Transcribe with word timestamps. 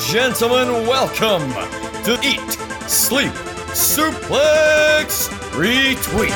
gentlemen, 0.00 0.86
welcome 0.86 1.50
to 2.04 2.18
Eat, 2.22 2.52
Sleep, 2.88 3.32
Suplex, 3.72 5.28
Retweet. 5.50 6.30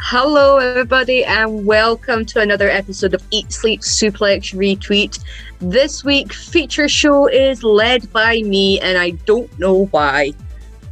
Hello, 0.00 0.58
everybody, 0.58 1.24
and 1.24 1.64
welcome 1.64 2.24
to 2.26 2.40
another 2.40 2.68
episode 2.68 3.14
of 3.14 3.22
Eat, 3.30 3.52
Sleep, 3.52 3.82
Suplex, 3.82 4.52
Retweet. 4.54 5.22
This 5.60 6.02
week, 6.02 6.32
feature 6.32 6.88
show 6.88 7.28
is 7.28 7.62
led 7.62 8.12
by 8.12 8.42
me, 8.42 8.80
and 8.80 8.98
I 8.98 9.10
don't 9.10 9.56
know 9.60 9.86
why. 9.86 10.32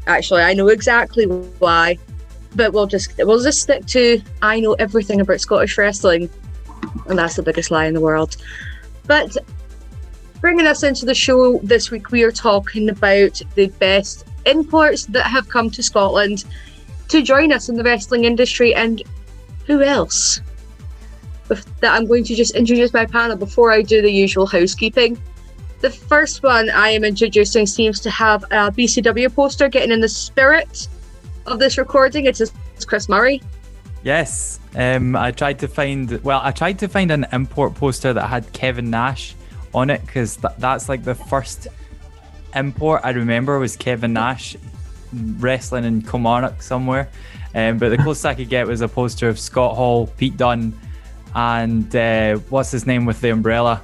Actually, 0.06 0.42
I 0.42 0.54
know 0.54 0.68
exactly 0.68 1.26
why, 1.26 1.98
but 2.54 2.72
we'll 2.72 2.86
just 2.86 3.12
we'll 3.18 3.42
just 3.42 3.62
stick 3.62 3.84
to 3.86 4.22
I 4.42 4.60
know 4.60 4.74
everything 4.74 5.20
about 5.20 5.40
Scottish 5.40 5.76
wrestling, 5.76 6.30
and 7.06 7.18
that's 7.18 7.34
the 7.34 7.42
biggest 7.42 7.72
lie 7.72 7.86
in 7.86 7.94
the 7.94 8.00
world. 8.00 8.36
But 9.06 9.36
bringing 10.40 10.66
us 10.66 10.82
into 10.82 11.06
the 11.06 11.14
show 11.14 11.58
this 11.62 11.90
week, 11.90 12.10
we 12.10 12.22
are 12.22 12.32
talking 12.32 12.88
about 12.88 13.40
the 13.54 13.68
best 13.78 14.26
imports 14.46 15.06
that 15.06 15.26
have 15.26 15.48
come 15.48 15.70
to 15.70 15.82
Scotland 15.82 16.44
to 17.08 17.22
join 17.22 17.52
us 17.52 17.68
in 17.68 17.76
the 17.76 17.84
wrestling 17.84 18.24
industry, 18.24 18.74
and 18.74 19.02
who 19.66 19.82
else? 19.82 20.40
With 21.48 21.64
that, 21.80 21.94
I'm 21.94 22.06
going 22.06 22.24
to 22.24 22.34
just 22.34 22.54
introduce 22.54 22.92
my 22.92 23.04
panel 23.04 23.36
before 23.36 23.70
I 23.70 23.82
do 23.82 24.00
the 24.00 24.10
usual 24.10 24.46
housekeeping. 24.46 25.20
The 25.80 25.90
first 25.90 26.42
one 26.42 26.70
I 26.70 26.88
am 26.90 27.04
introducing 27.04 27.66
seems 27.66 28.00
to 28.00 28.10
have 28.10 28.44
a 28.44 28.70
BCW 28.70 29.34
poster 29.34 29.68
getting 29.68 29.90
in 29.90 30.00
the 30.00 30.08
spirit 30.08 30.88
of 31.46 31.58
this 31.58 31.76
recording. 31.76 32.26
It's 32.26 32.50
Chris 32.86 33.08
Murray. 33.08 33.42
Yes, 34.02 34.58
um, 34.74 35.14
I 35.14 35.30
tried 35.30 35.60
to 35.60 35.68
find. 35.68 36.22
Well, 36.24 36.40
I 36.42 36.50
tried 36.50 36.78
to 36.80 36.88
find 36.88 37.10
an 37.10 37.26
import 37.32 37.74
poster 37.74 38.12
that 38.12 38.26
had 38.26 38.52
Kevin 38.52 38.90
Nash 38.90 39.34
on 39.74 39.90
it 39.90 40.04
because 40.04 40.36
th- 40.36 40.54
that's 40.58 40.88
like 40.88 41.04
the 41.04 41.14
first 41.14 41.68
import 42.54 43.02
I 43.04 43.10
remember 43.10 43.58
was 43.58 43.76
Kevin 43.76 44.12
Nash 44.12 44.56
wrestling 45.38 45.84
in 45.84 46.02
Kilmarnock 46.02 46.62
somewhere. 46.62 47.08
Um, 47.54 47.78
but 47.78 47.90
the 47.90 47.98
closest 48.02 48.26
I 48.26 48.34
could 48.34 48.48
get 48.48 48.66
was 48.66 48.80
a 48.80 48.88
poster 48.88 49.28
of 49.28 49.38
Scott 49.38 49.76
Hall, 49.76 50.06
Pete 50.06 50.36
Dunne, 50.36 50.78
and 51.34 51.94
uh, 51.94 52.36
what's 52.48 52.70
his 52.70 52.86
name 52.86 53.04
with 53.04 53.20
the 53.20 53.30
umbrella, 53.30 53.82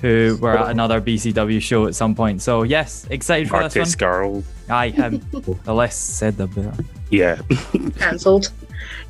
who 0.00 0.38
were 0.40 0.56
at 0.56 0.70
another 0.70 1.00
BCW 1.00 1.60
show 1.60 1.86
at 1.86 1.94
some 1.94 2.14
point. 2.14 2.42
So 2.42 2.62
yes, 2.62 3.06
excited 3.10 3.48
for 3.48 3.60
Marty 3.60 3.80
this 3.80 3.88
one. 3.88 4.44
Aye, 4.70 4.90
him. 4.90 5.20
the 5.64 5.74
less 5.74 5.96
said, 5.96 6.36
the 6.36 6.46
better. 6.46 6.72
Yeah. 7.10 7.40
Cancelled. 7.98 8.52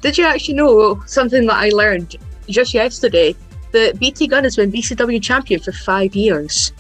Did 0.01 0.17
you 0.19 0.25
actually 0.25 0.55
know 0.55 1.03
something 1.07 1.47
that 1.47 1.57
I 1.57 1.69
learned 1.71 2.17
just 2.49 2.75
yesterday? 2.75 3.35
That 3.73 4.01
BT 4.01 4.27
Gunn 4.27 4.43
has 4.45 4.57
been 4.57 4.73
BCW 4.73 5.23
champion 5.23 5.61
for 5.61 5.71
five 5.73 6.15
years. 6.17 6.73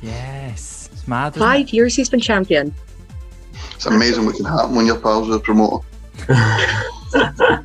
Yes, 0.00 0.88
it's 0.92 1.06
mad. 1.06 1.32
isn't 1.32 1.42
Five 1.42 1.66
it? 1.66 1.72
years 1.74 1.94
he's 1.94 2.08
been 2.08 2.20
champion. 2.20 2.74
It's 3.74 3.84
amazing 3.86 4.24
what 4.24 4.36
can 4.36 4.46
happen 4.46 4.74
when 4.74 4.86
you're 4.86 4.98
pals 4.98 5.28
are 5.28 5.36
a 5.36 5.40
promoter. 5.40 5.84
I 6.28 7.64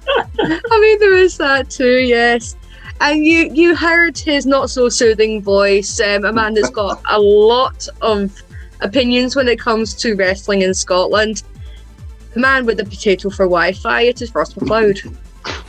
mean, 0.81 0.99
there 0.99 1.16
is 1.17 1.38
that 1.38 1.69
too, 1.69 1.99
yes. 1.99 2.55
And 2.99 3.25
you 3.25 3.49
you 3.53 3.75
heard 3.75 4.17
his 4.17 4.45
not 4.45 4.69
so 4.69 4.89
soothing 4.89 5.42
voice. 5.42 5.99
Um, 6.02 6.25
a 6.25 6.33
man 6.33 6.53
that's 6.55 6.69
got 6.71 7.02
a 7.09 7.19
lot 7.19 7.88
of 8.02 8.33
opinions 8.81 9.36
when 9.36 9.47
it 9.47 9.59
comes 9.59 9.94
to 9.95 10.16
wrestling 10.16 10.61
in 10.61 10.73
Scotland. 10.73 11.44
The 12.33 12.39
man 12.39 12.66
with 12.66 12.78
the 12.78 12.86
potato 12.86 13.30
for 13.30 13.45
Wi-Fi. 13.45 14.02
It 14.02 14.22
is 14.22 14.33
Ross 14.36 14.53
McLeod. 14.53 15.16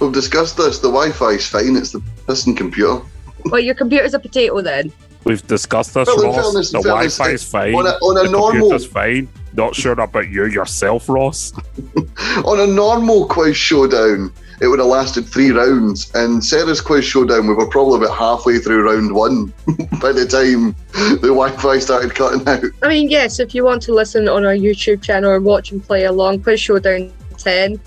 We've 0.01 0.13
discussed 0.13 0.57
this. 0.57 0.79
The 0.81 0.89
Wi-Fi's 0.89 1.47
fine. 1.47 1.77
It's 1.77 1.93
the 1.93 2.01
pissing 2.27 2.57
computer. 2.57 3.01
well, 3.47 3.61
your 3.61 3.75
computer's 3.75 4.15
a 4.15 4.19
potato 4.19 4.61
then. 4.61 4.93
We've 5.25 5.45
discussed 5.47 5.95
this, 5.95 6.07
Well, 6.09 6.25
Ross. 6.25 6.45
fairness- 6.53 6.73
the 6.73 6.79
Wi-Fi 6.83 7.31
is 7.31 7.45
fine. 7.45 7.75
On 7.75 7.87
a, 7.87 7.91
on 7.91 8.17
a 8.19 8.23
the 8.25 8.31
normal 8.31 8.51
computer's 8.71 8.87
fine. 8.87 9.29
Not 9.55 9.75
sure 9.75 9.93
about 9.93 10.29
you 10.29 10.45
yourself, 10.47 11.09
Ross. 11.09 11.53
on 12.45 12.61
a 12.61 12.67
normal 12.67 13.27
quiz 13.27 13.57
showdown, 13.57 14.33
it 14.61 14.69
would 14.69 14.79
have 14.79 14.89
lasted 14.89 15.27
three 15.27 15.51
rounds. 15.51 16.11
And 16.15 16.45
Sarah's 16.45 16.81
quiz 16.81 17.05
showdown, 17.05 17.47
we 17.47 17.55
were 17.55 17.69
probably 17.69 17.99
about 17.99 18.17
halfway 18.17 18.59
through 18.59 18.91
round 18.91 19.13
one 19.13 19.47
by 20.01 20.13
the 20.13 20.27
time 20.27 20.75
the 20.93 21.29
Wi-Fi 21.29 21.79
started 21.79 22.15
cutting 22.15 22.47
out. 22.49 22.65
I 22.83 22.89
mean, 22.89 23.09
yes, 23.09 23.39
if 23.39 23.55
you 23.55 23.65
want 23.65 23.83
to 23.83 23.95
listen 23.95 24.29
on 24.29 24.45
our 24.45 24.55
YouTube 24.55 25.03
channel 25.03 25.31
or 25.31 25.41
watch 25.41 25.73
and 25.73 25.83
play 25.83 26.05
along, 26.05 26.43
Quiz 26.43 26.61
Showdown 26.61 27.13
10 27.37 27.81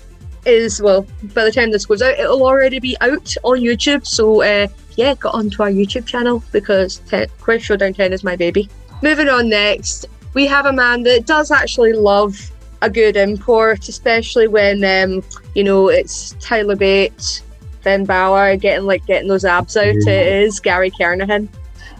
is, 0.46 0.80
well, 0.82 1.06
by 1.34 1.44
the 1.44 1.52
time 1.52 1.70
this 1.70 1.86
goes 1.86 2.02
out, 2.02 2.18
it'll 2.18 2.42
already 2.42 2.80
be 2.80 2.96
out 3.00 3.34
on 3.44 3.58
YouTube. 3.58 4.06
So, 4.06 4.42
uh, 4.42 4.68
yeah, 4.96 5.14
get 5.14 5.26
onto 5.26 5.62
our 5.62 5.70
YouTube 5.70 6.06
channel 6.06 6.42
because 6.52 6.98
10, 7.08 7.28
Quiz 7.40 7.62
Showdown 7.62 7.94
10 7.94 8.12
is 8.12 8.24
my 8.24 8.36
baby. 8.36 8.68
Moving 9.02 9.28
on 9.28 9.48
next, 9.48 10.06
we 10.34 10.46
have 10.46 10.66
a 10.66 10.72
man 10.72 11.02
that 11.02 11.26
does 11.26 11.50
actually 11.50 11.92
love 11.92 12.50
a 12.82 12.90
good 12.90 13.16
import, 13.16 13.88
especially 13.88 14.48
when, 14.48 14.84
um, 14.84 15.24
you 15.54 15.64
know, 15.64 15.88
it's 15.88 16.36
Tyler 16.40 16.76
Bates, 16.76 17.42
Finn 17.80 18.04
Balor 18.04 18.56
getting 18.56 18.86
like 18.86 19.06
getting 19.06 19.28
those 19.28 19.44
abs 19.44 19.76
out. 19.76 19.86
It 19.86 20.06
is 20.06 20.60
Gary 20.60 20.90
Kernahan. 20.90 21.48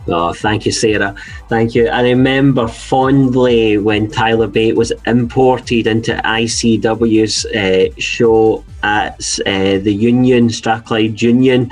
Oh, 0.09 0.32
thank 0.32 0.66
you, 0.66 0.72
Sarah. 0.72 1.15
Thank 1.48 1.76
you. 1.76 1.87
I 1.87 2.03
remember 2.03 2.66
fondly 2.66 3.78
when 3.78 4.10
Tyler 4.10 4.48
Bate 4.48 4.75
was 4.75 4.92
imported 5.06 5.87
into 5.87 6.15
ICW's 6.25 7.47
uh, 7.47 7.94
show 7.98 8.65
at 8.82 9.38
uh, 9.47 9.78
the 9.78 9.94
Union, 9.94 10.50
Strathclyde 10.50 11.22
Union, 11.22 11.71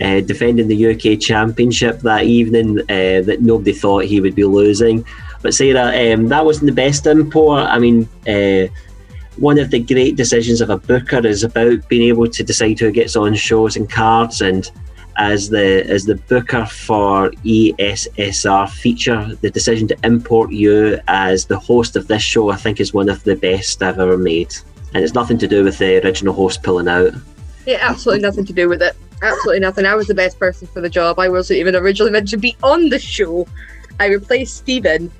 uh, 0.00 0.20
defending 0.20 0.68
the 0.68 0.94
UK 0.94 1.18
Championship 1.18 1.98
that 2.00 2.22
evening 2.22 2.78
uh, 2.82 3.22
that 3.26 3.38
nobody 3.40 3.72
thought 3.72 4.04
he 4.04 4.20
would 4.20 4.36
be 4.36 4.44
losing. 4.44 5.04
But 5.42 5.54
Sarah, 5.54 6.14
um, 6.14 6.28
that 6.28 6.44
wasn't 6.44 6.66
the 6.66 6.72
best 6.72 7.06
import. 7.06 7.64
I 7.64 7.78
mean, 7.78 8.08
uh, 8.28 8.72
one 9.36 9.58
of 9.58 9.70
the 9.70 9.80
great 9.80 10.16
decisions 10.16 10.60
of 10.60 10.70
a 10.70 10.78
booker 10.78 11.26
is 11.26 11.42
about 11.42 11.88
being 11.88 12.08
able 12.08 12.28
to 12.28 12.44
decide 12.44 12.78
who 12.78 12.90
gets 12.90 13.16
on 13.16 13.34
shows 13.34 13.76
and 13.76 13.90
cards 13.90 14.40
and 14.40 14.70
as 15.16 15.50
the 15.50 15.84
as 15.88 16.04
the 16.04 16.14
booker 16.14 16.64
for 16.64 17.30
ESSR 17.44 18.70
feature, 18.70 19.36
the 19.40 19.50
decision 19.50 19.86
to 19.88 19.96
import 20.04 20.50
you 20.52 20.98
as 21.08 21.44
the 21.46 21.58
host 21.58 21.96
of 21.96 22.08
this 22.08 22.22
show, 22.22 22.50
I 22.50 22.56
think, 22.56 22.80
is 22.80 22.94
one 22.94 23.08
of 23.08 23.22
the 23.24 23.36
best 23.36 23.82
I've 23.82 23.98
ever 23.98 24.16
made. 24.16 24.54
And 24.94 25.02
it's 25.02 25.14
nothing 25.14 25.38
to 25.38 25.48
do 25.48 25.64
with 25.64 25.78
the 25.78 26.02
original 26.04 26.34
host 26.34 26.62
pulling 26.62 26.88
out. 26.88 27.12
Yeah, 27.66 27.78
absolutely 27.80 28.22
nothing 28.22 28.44
to 28.46 28.52
do 28.52 28.68
with 28.68 28.82
it. 28.82 28.96
Absolutely 29.22 29.60
nothing. 29.60 29.86
I 29.86 29.94
was 29.94 30.08
the 30.08 30.14
best 30.14 30.38
person 30.38 30.66
for 30.66 30.80
the 30.80 30.88
job. 30.88 31.18
I 31.18 31.28
wasn't 31.28 31.60
even 31.60 31.76
originally 31.76 32.10
meant 32.10 32.28
to 32.28 32.36
be 32.36 32.56
on 32.62 32.88
the 32.88 32.98
show. 32.98 33.46
I 34.00 34.06
replaced 34.06 34.56
Stephen 34.56 35.12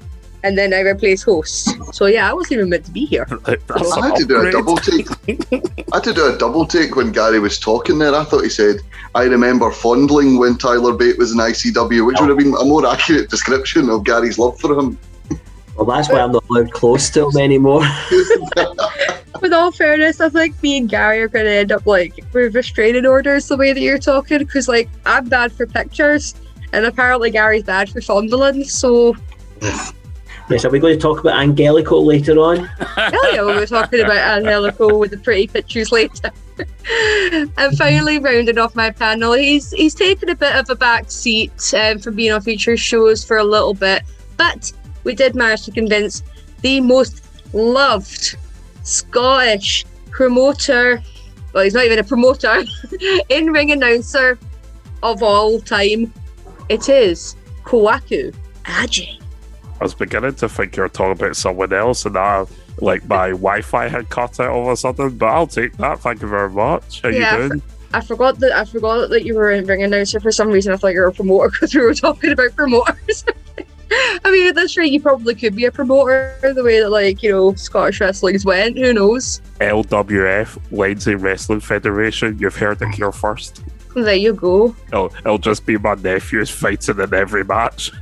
and 0.44 0.58
then 0.58 0.75
I 0.75 0.80
replaced 0.80 1.25
host. 1.25 1.76
So 1.94 2.06
yeah, 2.06 2.28
I 2.28 2.32
wasn't 2.32 2.53
even 2.58 2.69
meant 2.70 2.84
to 2.86 2.91
be 2.91 3.06
here. 3.06 3.26
That's 3.44 3.92
I 3.92 4.08
had 4.08 4.16
to 4.16 4.25
do 4.25 4.41
a 4.41 4.50
double 4.50 4.76
take. 4.76 5.08
I 5.92 5.97
had 5.97 6.04
to 6.04 6.12
do 6.12 6.34
a 6.34 6.38
double 6.38 6.66
take 6.66 6.97
when 6.97 7.12
Gary 7.12 7.38
was 7.38 7.58
talking 7.58 7.98
there. 7.98 8.14
I 8.14 8.25
thought 8.25 8.42
he 8.42 8.50
said, 8.50 8.81
I 9.14 9.25
remember 9.25 9.70
fondling 9.70 10.38
when 10.38 10.58
Tyler 10.58 10.94
Bate 10.94 11.19
was 11.19 11.32
in 11.32 11.38
ICW, 11.38 12.06
which 12.06 12.19
would 12.20 12.28
have 12.28 12.38
been 12.38 12.54
a 12.60 12.64
more 12.64 12.86
accurate 12.86 13.31
description 13.31 13.88
of 13.88 14.04
Gary's 14.04 14.38
love 14.38 14.58
for 14.58 14.78
him. 14.78 14.98
Well, 15.76 15.86
that's 15.86 16.08
why 16.10 16.20
I'm 16.20 16.32
not 16.32 16.44
allowed 16.50 16.72
close 16.72 17.08
to 17.10 17.28
him 17.28 17.36
anymore. 17.38 17.82
With 19.41 19.52
all 19.52 19.72
fairness, 19.72 20.20
I 20.20 20.28
think 20.28 20.62
me 20.62 20.76
and 20.76 20.88
Gary 20.88 21.20
are 21.20 21.28
going 21.28 21.47
to 21.47 21.50
end 21.50 21.72
up 21.72 21.84
like 21.86 22.20
with 22.32 22.54
restraining 22.54 23.06
orders 23.06 23.48
the 23.48 23.56
way 23.56 23.72
that 23.72 23.81
you're 23.81 23.98
talking 23.98 24.38
because 24.38 24.69
like 24.69 24.88
I'm 25.04 25.28
bad 25.28 25.50
for 25.50 25.66
pictures 25.66 26.34
and 26.72 26.86
apparently 26.86 27.31
Gary's 27.31 27.64
bad 27.64 27.91
for 27.91 28.00
fondling. 28.00 28.62
So 28.64 29.16
yes, 30.52 30.64
are 30.64 30.70
we 30.70 30.78
going 30.78 30.94
to 30.94 31.00
talk 31.00 31.20
about 31.20 31.40
Angelico 31.40 31.98
later 32.00 32.38
on? 32.38 32.64
Hell 32.66 33.34
yeah, 33.34 33.44
we 33.44 33.54
were 33.54 33.66
talking 33.66 34.00
about 34.00 34.38
Angelico 34.38 34.98
with 34.98 35.10
the 35.10 35.18
pretty 35.18 35.46
pictures 35.46 35.90
later. 35.90 36.30
and 37.56 37.78
finally, 37.78 38.18
rounding 38.18 38.58
off 38.58 38.76
my 38.76 38.90
panel, 38.90 39.32
he's 39.32 39.70
he's 39.72 39.94
taken 39.94 40.28
a 40.28 40.34
bit 40.34 40.54
of 40.54 40.69
a 40.69 40.75
back 40.75 41.10
seat 41.10 41.52
um, 41.75 41.99
from 41.99 42.14
being 42.14 42.32
on 42.32 42.40
feature 42.40 42.76
shows 42.76 43.25
for 43.25 43.38
a 43.38 43.44
little 43.44 43.75
bit, 43.75 44.02
but 44.37 44.72
we 45.04 45.14
did 45.14 45.34
manage 45.34 45.64
to 45.64 45.70
convince 45.70 46.22
the 46.60 46.81
most 46.81 47.25
loved 47.55 48.37
Scottish 48.82 49.84
promoter. 50.10 51.02
Well, 51.52 51.64
he's 51.64 51.75
not 51.75 51.84
even 51.84 51.98
a 51.98 52.05
promoter, 52.05 52.62
in 53.28 53.52
ring 53.52 53.72
announcer 53.72 54.38
of 55.02 55.22
all 55.22 55.60
time. 55.60 56.12
It 56.69 56.88
is 56.88 57.37
Kwaku 57.64 58.34
Aji. 58.64 59.21
I 59.82 59.84
was 59.84 59.94
beginning 59.94 60.37
to 60.37 60.49
think 60.49 60.76
you 60.76 60.84
were 60.84 60.88
talking 60.88 61.11
about 61.11 61.34
someone 61.34 61.73
else, 61.73 62.05
and 62.05 62.14
now, 62.14 62.46
like, 62.79 63.05
my 63.08 63.31
Wi-Fi 63.31 63.88
had 63.88 64.08
cut 64.11 64.38
out 64.38 64.50
all 64.50 64.62
of 64.62 64.69
a 64.69 64.76
sudden. 64.76 65.19
But 65.19 65.26
I'll 65.26 65.49
take 65.49 65.76
that. 65.79 65.99
Thank 65.99 66.23
you 66.23 66.29
very 66.29 66.50
much. 66.50 67.02
How 67.02 67.08
Yeah, 67.08 67.37
you 67.37 67.49
doing? 67.49 67.62
I 67.93 68.00
forgot 68.00 68.38
that 68.38 68.52
I 68.52 68.64
forgot 68.64 69.11
that 69.11 69.25
you 69.25 69.34
were 69.34 69.50
in 69.50 69.67
ring 69.67 69.82
announcer 69.82 70.20
for 70.20 70.31
some 70.31 70.50
reason. 70.50 70.73
I 70.73 70.76
thought 70.76 70.94
you 70.94 71.00
were 71.00 71.08
a 71.08 71.12
promoter 71.12 71.50
because 71.52 71.75
we 71.75 71.81
were 71.81 71.94
talking 71.94 72.31
about 72.31 72.55
promoters. 72.55 73.25
I 74.25 74.31
mean, 74.31 74.46
at 74.46 74.55
this 74.55 74.76
rate, 74.76 74.93
you 74.93 75.00
probably 75.00 75.34
could 75.34 75.56
be 75.56 75.64
a 75.64 75.73
promoter 75.73 76.38
the 76.55 76.62
way 76.62 76.79
that, 76.79 76.90
like, 76.90 77.20
you 77.20 77.32
know, 77.32 77.52
Scottish 77.55 78.00
wrestling's 78.00 78.44
went. 78.44 78.79
Who 78.79 78.93
knows? 78.93 79.43
LWF, 79.58 80.61
Lindsay 80.70 81.17
Wrestling 81.17 81.58
Federation. 81.58 82.38
You've 82.38 82.55
heard 82.55 82.81
it 82.82 82.94
here 82.94 83.11
first. 83.11 83.64
There 83.96 84.14
you 84.14 84.32
go. 84.32 84.76
It'll, 84.93 85.12
it'll 85.17 85.38
just 85.38 85.67
be 85.67 85.76
my 85.76 85.96
nephews 85.96 86.50
fighting 86.50 87.00
in 87.00 87.12
every 87.12 87.43
match. 87.43 87.90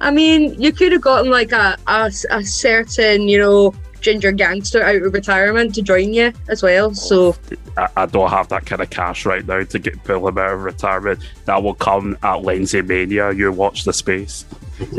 I 0.00 0.10
mean, 0.10 0.60
you 0.60 0.72
could 0.72 0.92
have 0.92 1.02
gotten 1.02 1.30
like 1.30 1.52
a, 1.52 1.76
a, 1.86 2.10
a 2.30 2.44
certain, 2.44 3.28
you 3.28 3.38
know, 3.38 3.74
ginger 4.00 4.32
gangster 4.32 4.82
out 4.82 5.02
of 5.02 5.12
retirement 5.12 5.74
to 5.74 5.82
join 5.82 6.12
you 6.12 6.32
as 6.48 6.62
well. 6.62 6.94
So 6.94 7.36
I, 7.76 7.88
I 7.96 8.06
don't 8.06 8.30
have 8.30 8.48
that 8.48 8.66
kind 8.66 8.82
of 8.82 8.90
cash 8.90 9.26
right 9.26 9.46
now 9.46 9.62
to 9.62 9.78
get 9.78 10.02
pull 10.04 10.26
him 10.26 10.38
out 10.38 10.54
of 10.54 10.62
retirement. 10.62 11.20
That 11.44 11.62
will 11.62 11.74
come 11.74 12.16
at 12.22 12.42
Lindsay 12.42 12.82
Mania. 12.82 13.32
You 13.32 13.52
watch 13.52 13.84
the 13.84 13.92
space. 13.92 14.44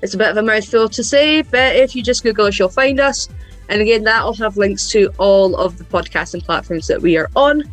It's 0.00 0.14
a 0.14 0.18
bit 0.18 0.30
of 0.30 0.36
a 0.36 0.42
mouthful 0.42 0.88
to 0.88 1.02
say, 1.02 1.42
but 1.42 1.74
if 1.74 1.96
you 1.96 2.02
just 2.02 2.22
Google 2.22 2.46
us, 2.46 2.56
you'll 2.58 2.68
find 2.68 3.00
us. 3.00 3.28
And 3.68 3.82
again, 3.82 4.04
that'll 4.04 4.34
have 4.34 4.56
links 4.56 4.88
to 4.90 5.12
all 5.18 5.56
of 5.56 5.78
the 5.78 5.84
podcasting 5.84 6.44
platforms 6.44 6.86
that 6.86 7.02
we 7.02 7.16
are 7.16 7.28
on. 7.34 7.64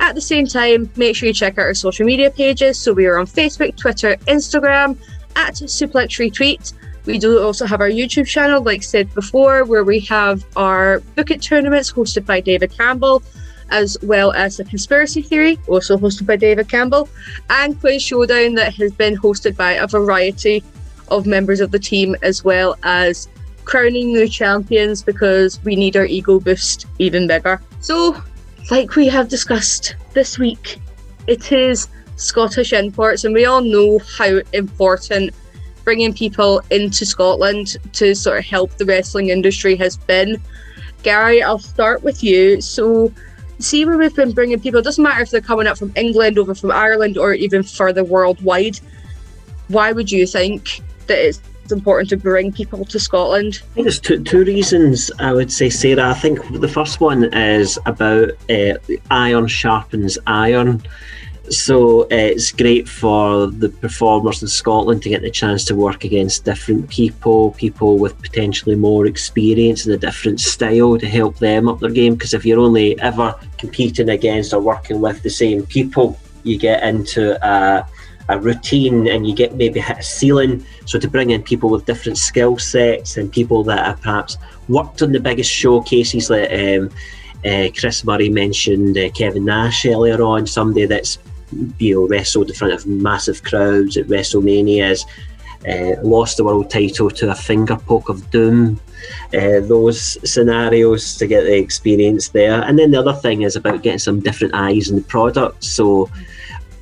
At 0.00 0.14
the 0.14 0.20
same 0.20 0.46
time, 0.46 0.90
make 0.96 1.16
sure 1.16 1.26
you 1.26 1.34
check 1.34 1.58
out 1.58 1.66
our 1.66 1.74
social 1.74 2.06
media 2.06 2.30
pages. 2.30 2.78
So 2.78 2.92
we 2.92 3.06
are 3.06 3.18
on 3.18 3.26
Facebook, 3.26 3.76
Twitter, 3.76 4.16
Instagram 4.26 4.98
at 5.36 5.54
Suplex 5.54 6.18
Retweet. 6.18 6.72
We 7.06 7.18
do 7.18 7.40
also 7.40 7.66
have 7.66 7.80
our 7.80 7.88
YouTube 7.88 8.26
channel, 8.26 8.62
like 8.62 8.82
said 8.82 9.14
before, 9.14 9.64
where 9.64 9.84
we 9.84 10.00
have 10.00 10.44
our 10.56 11.00
Book 11.14 11.30
It 11.30 11.40
tournaments 11.40 11.92
hosted 11.92 12.26
by 12.26 12.40
David 12.40 12.76
Campbell, 12.76 13.22
as 13.70 13.96
well 14.02 14.32
as 14.32 14.56
the 14.56 14.64
Conspiracy 14.64 15.22
Theory, 15.22 15.58
also 15.68 15.96
hosted 15.96 16.26
by 16.26 16.36
David 16.36 16.68
Campbell, 16.68 17.08
and 17.48 17.78
Quiz 17.78 18.02
Showdown 18.02 18.54
that 18.54 18.74
has 18.74 18.92
been 18.92 19.16
hosted 19.16 19.56
by 19.56 19.72
a 19.72 19.86
variety 19.86 20.64
of 21.08 21.26
members 21.26 21.60
of 21.60 21.70
the 21.70 21.78
team, 21.78 22.16
as 22.22 22.44
well 22.44 22.76
as 22.82 23.28
crowning 23.64 24.12
new 24.12 24.28
champions 24.28 25.02
because 25.02 25.62
we 25.64 25.76
need 25.76 25.96
our 25.96 26.06
ego 26.06 26.40
boost 26.40 26.86
even 26.98 27.26
bigger. 27.26 27.60
So, 27.80 28.20
like 28.70 28.96
we 28.96 29.06
have 29.08 29.28
discussed 29.28 29.94
this 30.12 30.38
week, 30.38 30.80
it 31.28 31.52
is 31.52 31.88
Scottish 32.16 32.72
imports, 32.72 33.24
and 33.24 33.34
we 33.34 33.44
all 33.44 33.60
know 33.60 34.00
how 34.18 34.40
important 34.52 35.32
bringing 35.86 36.12
people 36.12 36.60
into 36.70 37.06
Scotland 37.06 37.76
to 37.92 38.12
sort 38.12 38.38
of 38.38 38.44
help 38.44 38.72
the 38.72 38.84
wrestling 38.84 39.28
industry 39.28 39.76
has 39.76 39.96
been. 39.96 40.42
Gary, 41.04 41.40
I'll 41.40 41.60
start 41.60 42.02
with 42.02 42.24
you. 42.24 42.60
So, 42.60 43.12
see 43.60 43.86
where 43.86 43.96
we've 43.96 44.14
been 44.14 44.32
bringing 44.32 44.58
people, 44.58 44.80
it 44.80 44.82
doesn't 44.82 45.02
matter 45.02 45.22
if 45.22 45.30
they're 45.30 45.40
coming 45.40 45.68
up 45.68 45.78
from 45.78 45.92
England, 45.94 46.38
over 46.38 46.56
from 46.56 46.72
Ireland, 46.72 47.16
or 47.16 47.34
even 47.34 47.62
further 47.62 48.02
worldwide. 48.02 48.80
Why 49.68 49.92
would 49.92 50.10
you 50.10 50.26
think 50.26 50.80
that 51.06 51.24
it's 51.24 51.40
important 51.70 52.10
to 52.10 52.16
bring 52.16 52.52
people 52.52 52.84
to 52.84 52.98
Scotland? 52.98 53.62
I 53.62 53.74
think 53.74 53.84
there's 53.84 54.00
two, 54.00 54.24
two 54.24 54.44
reasons 54.44 55.12
I 55.20 55.32
would 55.32 55.52
say, 55.52 55.70
Sarah. 55.70 56.10
I 56.10 56.14
think 56.14 56.40
the 56.60 56.68
first 56.68 57.00
one 57.00 57.32
is 57.32 57.78
about 57.86 58.30
uh, 58.50 58.74
iron 59.12 59.46
sharpens 59.46 60.18
iron. 60.26 60.82
So 61.50 62.02
uh, 62.02 62.06
it's 62.10 62.50
great 62.50 62.88
for 62.88 63.46
the 63.46 63.68
performers 63.68 64.42
in 64.42 64.48
Scotland 64.48 65.02
to 65.02 65.08
get 65.08 65.22
the 65.22 65.30
chance 65.30 65.64
to 65.66 65.76
work 65.76 66.04
against 66.04 66.44
different 66.44 66.88
people, 66.88 67.52
people 67.52 67.98
with 67.98 68.20
potentially 68.20 68.74
more 68.74 69.06
experience 69.06 69.86
and 69.86 69.94
a 69.94 69.98
different 69.98 70.40
style 70.40 70.98
to 70.98 71.06
help 71.06 71.38
them 71.38 71.68
up 71.68 71.78
their 71.78 71.90
game. 71.90 72.14
Because 72.14 72.34
if 72.34 72.44
you're 72.44 72.58
only 72.58 72.98
ever 73.00 73.34
competing 73.58 74.08
against 74.08 74.52
or 74.52 74.60
working 74.60 75.00
with 75.00 75.22
the 75.22 75.30
same 75.30 75.64
people, 75.66 76.18
you 76.42 76.58
get 76.58 76.82
into 76.82 77.38
a, 77.46 77.86
a 78.28 78.38
routine 78.38 79.06
and 79.06 79.26
you 79.26 79.34
get 79.34 79.54
maybe 79.54 79.78
hit 79.78 79.98
a 79.98 80.02
ceiling. 80.02 80.66
So 80.84 80.98
to 80.98 81.08
bring 81.08 81.30
in 81.30 81.42
people 81.42 81.70
with 81.70 81.86
different 81.86 82.18
skill 82.18 82.58
sets 82.58 83.18
and 83.18 83.30
people 83.30 83.62
that 83.64 83.86
have 83.86 84.00
perhaps 84.00 84.36
worked 84.68 85.02
on 85.02 85.12
the 85.12 85.20
biggest 85.20 85.50
showcases, 85.50 86.28
like 86.28 86.50
um, 86.50 86.90
uh, 87.44 87.68
Chris 87.78 88.04
Murray 88.04 88.28
mentioned 88.28 88.98
uh, 88.98 89.10
Kevin 89.10 89.44
Nash 89.44 89.86
earlier 89.86 90.20
on, 90.22 90.46
somebody 90.46 90.86
that's 90.86 91.18
you 91.78 91.94
know 91.94 92.08
wrestled 92.08 92.50
in 92.50 92.56
front 92.56 92.74
of 92.74 92.86
massive 92.86 93.42
crowds 93.42 93.96
at 93.96 94.06
WrestleManias, 94.06 95.04
uh, 95.68 96.00
lost 96.02 96.36
the 96.36 96.44
world 96.44 96.70
title 96.70 97.10
to 97.10 97.30
a 97.30 97.34
finger 97.34 97.76
poke 97.76 98.08
of 98.08 98.30
doom. 98.30 98.80
Uh, 99.34 99.60
those 99.60 100.18
scenarios 100.28 101.16
to 101.16 101.26
get 101.26 101.44
the 101.44 101.56
experience 101.56 102.28
there, 102.28 102.62
and 102.62 102.78
then 102.78 102.90
the 102.90 102.98
other 102.98 103.12
thing 103.12 103.42
is 103.42 103.56
about 103.56 103.82
getting 103.82 103.98
some 103.98 104.20
different 104.20 104.54
eyes 104.54 104.88
in 104.88 104.96
the 104.96 105.02
product. 105.02 105.62
So, 105.62 106.10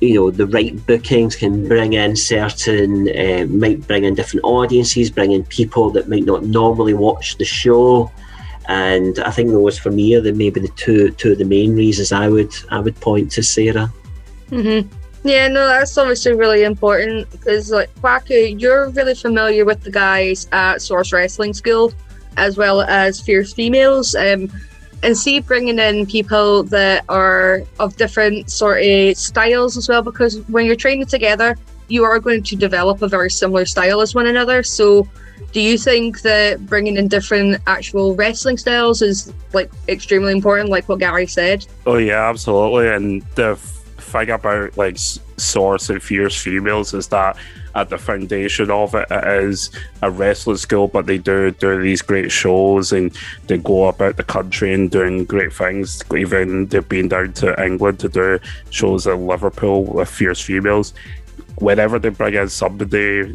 you 0.01 0.15
know, 0.15 0.31
the 0.31 0.47
right 0.47 0.73
bookings 0.87 1.35
can 1.35 1.67
bring 1.67 1.93
in 1.93 2.15
certain, 2.15 3.09
uh, 3.09 3.45
might 3.49 3.85
bring 3.87 4.05
in 4.05 4.15
different 4.15 4.43
audiences, 4.43 5.11
bring 5.11 5.31
in 5.33 5.43
people 5.45 5.89
that 5.91 6.09
might 6.09 6.25
not 6.25 6.43
normally 6.43 6.93
watch 6.93 7.37
the 7.37 7.45
show. 7.45 8.11
And 8.67 9.19
I 9.19 9.29
think 9.29 9.51
those 9.51 9.77
for 9.77 9.91
me 9.91 10.15
are 10.15 10.21
the 10.21 10.33
maybe 10.33 10.59
the 10.59 10.69
two 10.69 11.11
two 11.11 11.33
of 11.33 11.37
the 11.37 11.45
main 11.45 11.75
reasons 11.75 12.11
I 12.11 12.27
would 12.27 12.53
I 12.71 12.79
would 12.79 12.99
point 12.99 13.31
to 13.33 13.43
Sarah. 13.43 13.91
Mm-hmm. 14.49 15.27
Yeah, 15.27 15.47
no, 15.47 15.65
that's 15.67 15.97
obviously 15.97 16.33
really 16.33 16.63
important 16.63 17.29
because, 17.31 17.71
like, 17.71 17.93
Kwaku, 17.95 18.59
you're 18.61 18.89
really 18.89 19.15
familiar 19.15 19.65
with 19.65 19.81
the 19.81 19.89
guys 19.91 20.47
at 20.51 20.81
Source 20.81 21.11
Wrestling 21.11 21.53
School 21.53 21.93
as 22.37 22.57
well 22.57 22.81
as 22.81 23.21
Fierce 23.21 23.53
Females. 23.53 24.13
Um, 24.13 24.49
and 25.03 25.15
see 25.15 25.39
bringing 25.39 25.77
in 25.77 26.05
people 26.05 26.63
that 26.63 27.05
are 27.09 27.61
of 27.79 27.95
different 27.95 28.49
sort 28.49 28.81
of 28.81 29.15
styles 29.15 29.77
as 29.77 29.87
well 29.87 30.01
because 30.01 30.39
when 30.47 30.65
you're 30.65 30.75
training 30.75 31.05
together, 31.05 31.55
you 31.87 32.03
are 32.03 32.19
going 32.19 32.41
to 32.41 32.55
develop 32.55 33.01
a 33.03 33.07
very 33.07 33.29
similar 33.29 33.65
style 33.65 34.01
as 34.01 34.15
one 34.15 34.25
another. 34.25 34.63
So, 34.63 35.07
do 35.51 35.61
you 35.61 35.77
think 35.77 36.21
that 36.21 36.65
bringing 36.65 36.97
in 36.97 37.07
different 37.07 37.61
actual 37.67 38.15
wrestling 38.15 38.57
styles 38.57 39.01
is 39.01 39.31
like 39.53 39.71
extremely 39.87 40.31
important, 40.31 40.69
like 40.69 40.89
what 40.89 40.99
Gary 40.99 41.27
said? 41.27 41.65
Oh 41.85 41.97
yeah, 41.97 42.27
absolutely. 42.27 42.89
And 42.89 43.21
the 43.35 43.55
thing 44.15 44.29
about 44.29 44.77
like 44.77 44.97
Source 45.37 45.89
and 45.89 46.01
Fierce 46.01 46.41
Females 46.41 46.93
is 46.93 47.07
that 47.09 47.37
at 47.75 47.89
the 47.89 47.97
foundation 47.97 48.71
of 48.71 48.95
it, 48.95 49.05
it 49.11 49.43
is 49.43 49.69
a 50.01 50.09
wrestling 50.09 50.57
school, 50.57 50.87
but 50.87 51.05
they 51.05 51.17
do 51.17 51.51
do 51.51 51.81
these 51.81 52.01
great 52.01 52.31
shows 52.31 52.93
and 52.93 53.15
they 53.47 53.57
go 53.57 53.87
about 53.87 54.15
the 54.15 54.23
country 54.23 54.73
and 54.73 54.89
doing 54.89 55.25
great 55.25 55.51
things. 55.51 56.01
Even 56.15 56.67
they've 56.67 56.87
been 56.87 57.09
down 57.09 57.33
to 57.33 57.61
England 57.63 57.99
to 57.99 58.09
do 58.09 58.39
shows 58.69 59.05
at 59.07 59.19
Liverpool 59.19 59.83
with 59.83 60.09
Fierce 60.09 60.41
Females. 60.41 60.93
Whenever 61.59 61.99
they 61.99 62.09
bring 62.09 62.33
in 62.33 62.49
somebody, 62.49 63.33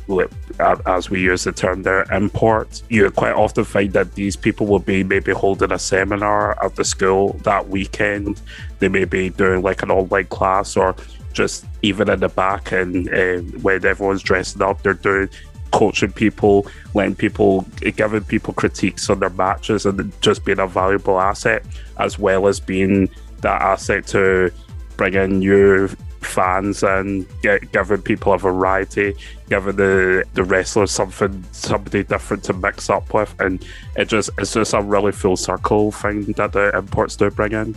as 0.86 1.08
we 1.08 1.20
use 1.20 1.44
the 1.44 1.52
term 1.52 1.82
there, 1.82 2.02
import, 2.12 2.82
you 2.90 3.10
quite 3.10 3.32
often 3.32 3.64
find 3.64 3.94
that 3.94 4.14
these 4.14 4.36
people 4.36 4.66
will 4.66 4.78
be 4.78 5.02
maybe 5.02 5.32
holding 5.32 5.72
a 5.72 5.78
seminar 5.78 6.62
at 6.62 6.76
the 6.76 6.84
school 6.84 7.32
that 7.44 7.68
weekend. 7.68 8.40
They 8.80 8.88
may 8.88 9.04
be 9.04 9.30
doing 9.30 9.62
like 9.62 9.82
an 9.82 9.90
online 9.90 10.26
class 10.26 10.76
or 10.76 10.96
just 11.32 11.64
even 11.82 12.10
in 12.10 12.20
the 12.20 12.28
back 12.28 12.72
and 12.72 13.08
uh, 13.08 13.38
when 13.60 13.84
everyone's 13.84 14.22
dressing 14.22 14.62
up, 14.62 14.82
they're 14.82 14.94
doing 14.94 15.28
coaching 15.70 16.12
people, 16.12 16.66
letting 16.94 17.14
people, 17.14 17.64
giving 17.96 18.24
people 18.24 18.54
critiques 18.54 19.08
on 19.08 19.20
their 19.20 19.30
matches, 19.30 19.86
and 19.86 20.12
just 20.20 20.44
being 20.44 20.58
a 20.58 20.66
valuable 20.66 21.20
asset, 21.20 21.64
as 21.98 22.18
well 22.18 22.46
as 22.48 22.60
being 22.60 23.08
that 23.40 23.62
asset 23.62 24.06
to 24.08 24.50
bring 24.96 25.14
in 25.14 25.38
new 25.38 25.88
fans 26.20 26.82
and 26.82 27.26
get, 27.42 27.72
giving 27.72 28.02
people 28.02 28.32
a 28.32 28.38
variety, 28.38 29.14
giving 29.48 29.76
the 29.76 30.24
the 30.34 30.44
wrestlers 30.44 30.90
something 30.90 31.44
somebody 31.52 32.02
different 32.04 32.42
to 32.44 32.52
mix 32.52 32.90
up 32.90 33.12
with, 33.14 33.34
and 33.40 33.64
it 33.96 34.06
just 34.06 34.30
it's 34.38 34.54
just 34.54 34.74
a 34.74 34.82
really 34.82 35.12
full 35.12 35.36
circle 35.36 35.92
thing 35.92 36.24
that 36.32 36.52
the 36.52 36.76
imports 36.76 37.16
do 37.16 37.30
bring 37.30 37.52
in. 37.52 37.74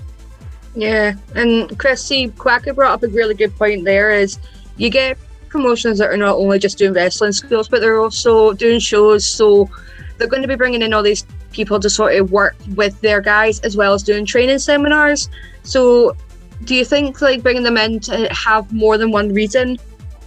Yeah, 0.75 1.13
and 1.36 1.77
Chris, 1.77 2.03
see, 2.03 2.30
Kwaku 2.30 2.74
brought 2.74 2.94
up 2.94 3.03
a 3.03 3.08
really 3.08 3.36
good 3.36 3.56
point 3.56 3.86
there. 3.86 4.12
Is 4.12 4.39
you 4.77 4.89
get 4.89 5.18
promotions 5.50 6.00
that 6.00 6.10
are 6.10 6.18
not 6.18 6.36
only 6.36 6.58
just 6.58 6.77
doing 6.77 6.94
wrestling 6.94 7.32
skills, 7.32 7.70
but 7.70 7.80
they're 7.80 8.00
also 8.00 8.53
doing 8.53 8.80
shows. 8.80 9.25
So 9.25 9.70
they're 10.18 10.27
going 10.27 10.42
to 10.42 10.48
be 10.48 10.56
bringing 10.56 10.82
in 10.82 10.94
all 10.94 11.03
these 11.03 11.25
people 11.51 11.80
to 11.80 11.89
sort 11.89 12.15
of 12.15 12.32
work 12.32 12.56
with 12.75 13.00
their 13.01 13.22
guys 13.22 13.60
as 13.60 13.77
well 13.77 13.94
as 13.94 14.01
doing 14.01 14.25
training 14.25 14.60
seminars. 14.60 15.30
So 15.62 16.18
do 16.63 16.75
you 16.75 16.84
think 16.84 17.22
like 17.22 17.44
bringing 17.44 17.63
them 17.63 17.77
in 17.77 18.00
to 18.01 18.27
have 18.34 18.72
more 18.74 18.98
than 18.98 19.12
one 19.12 19.32
reason 19.32 19.77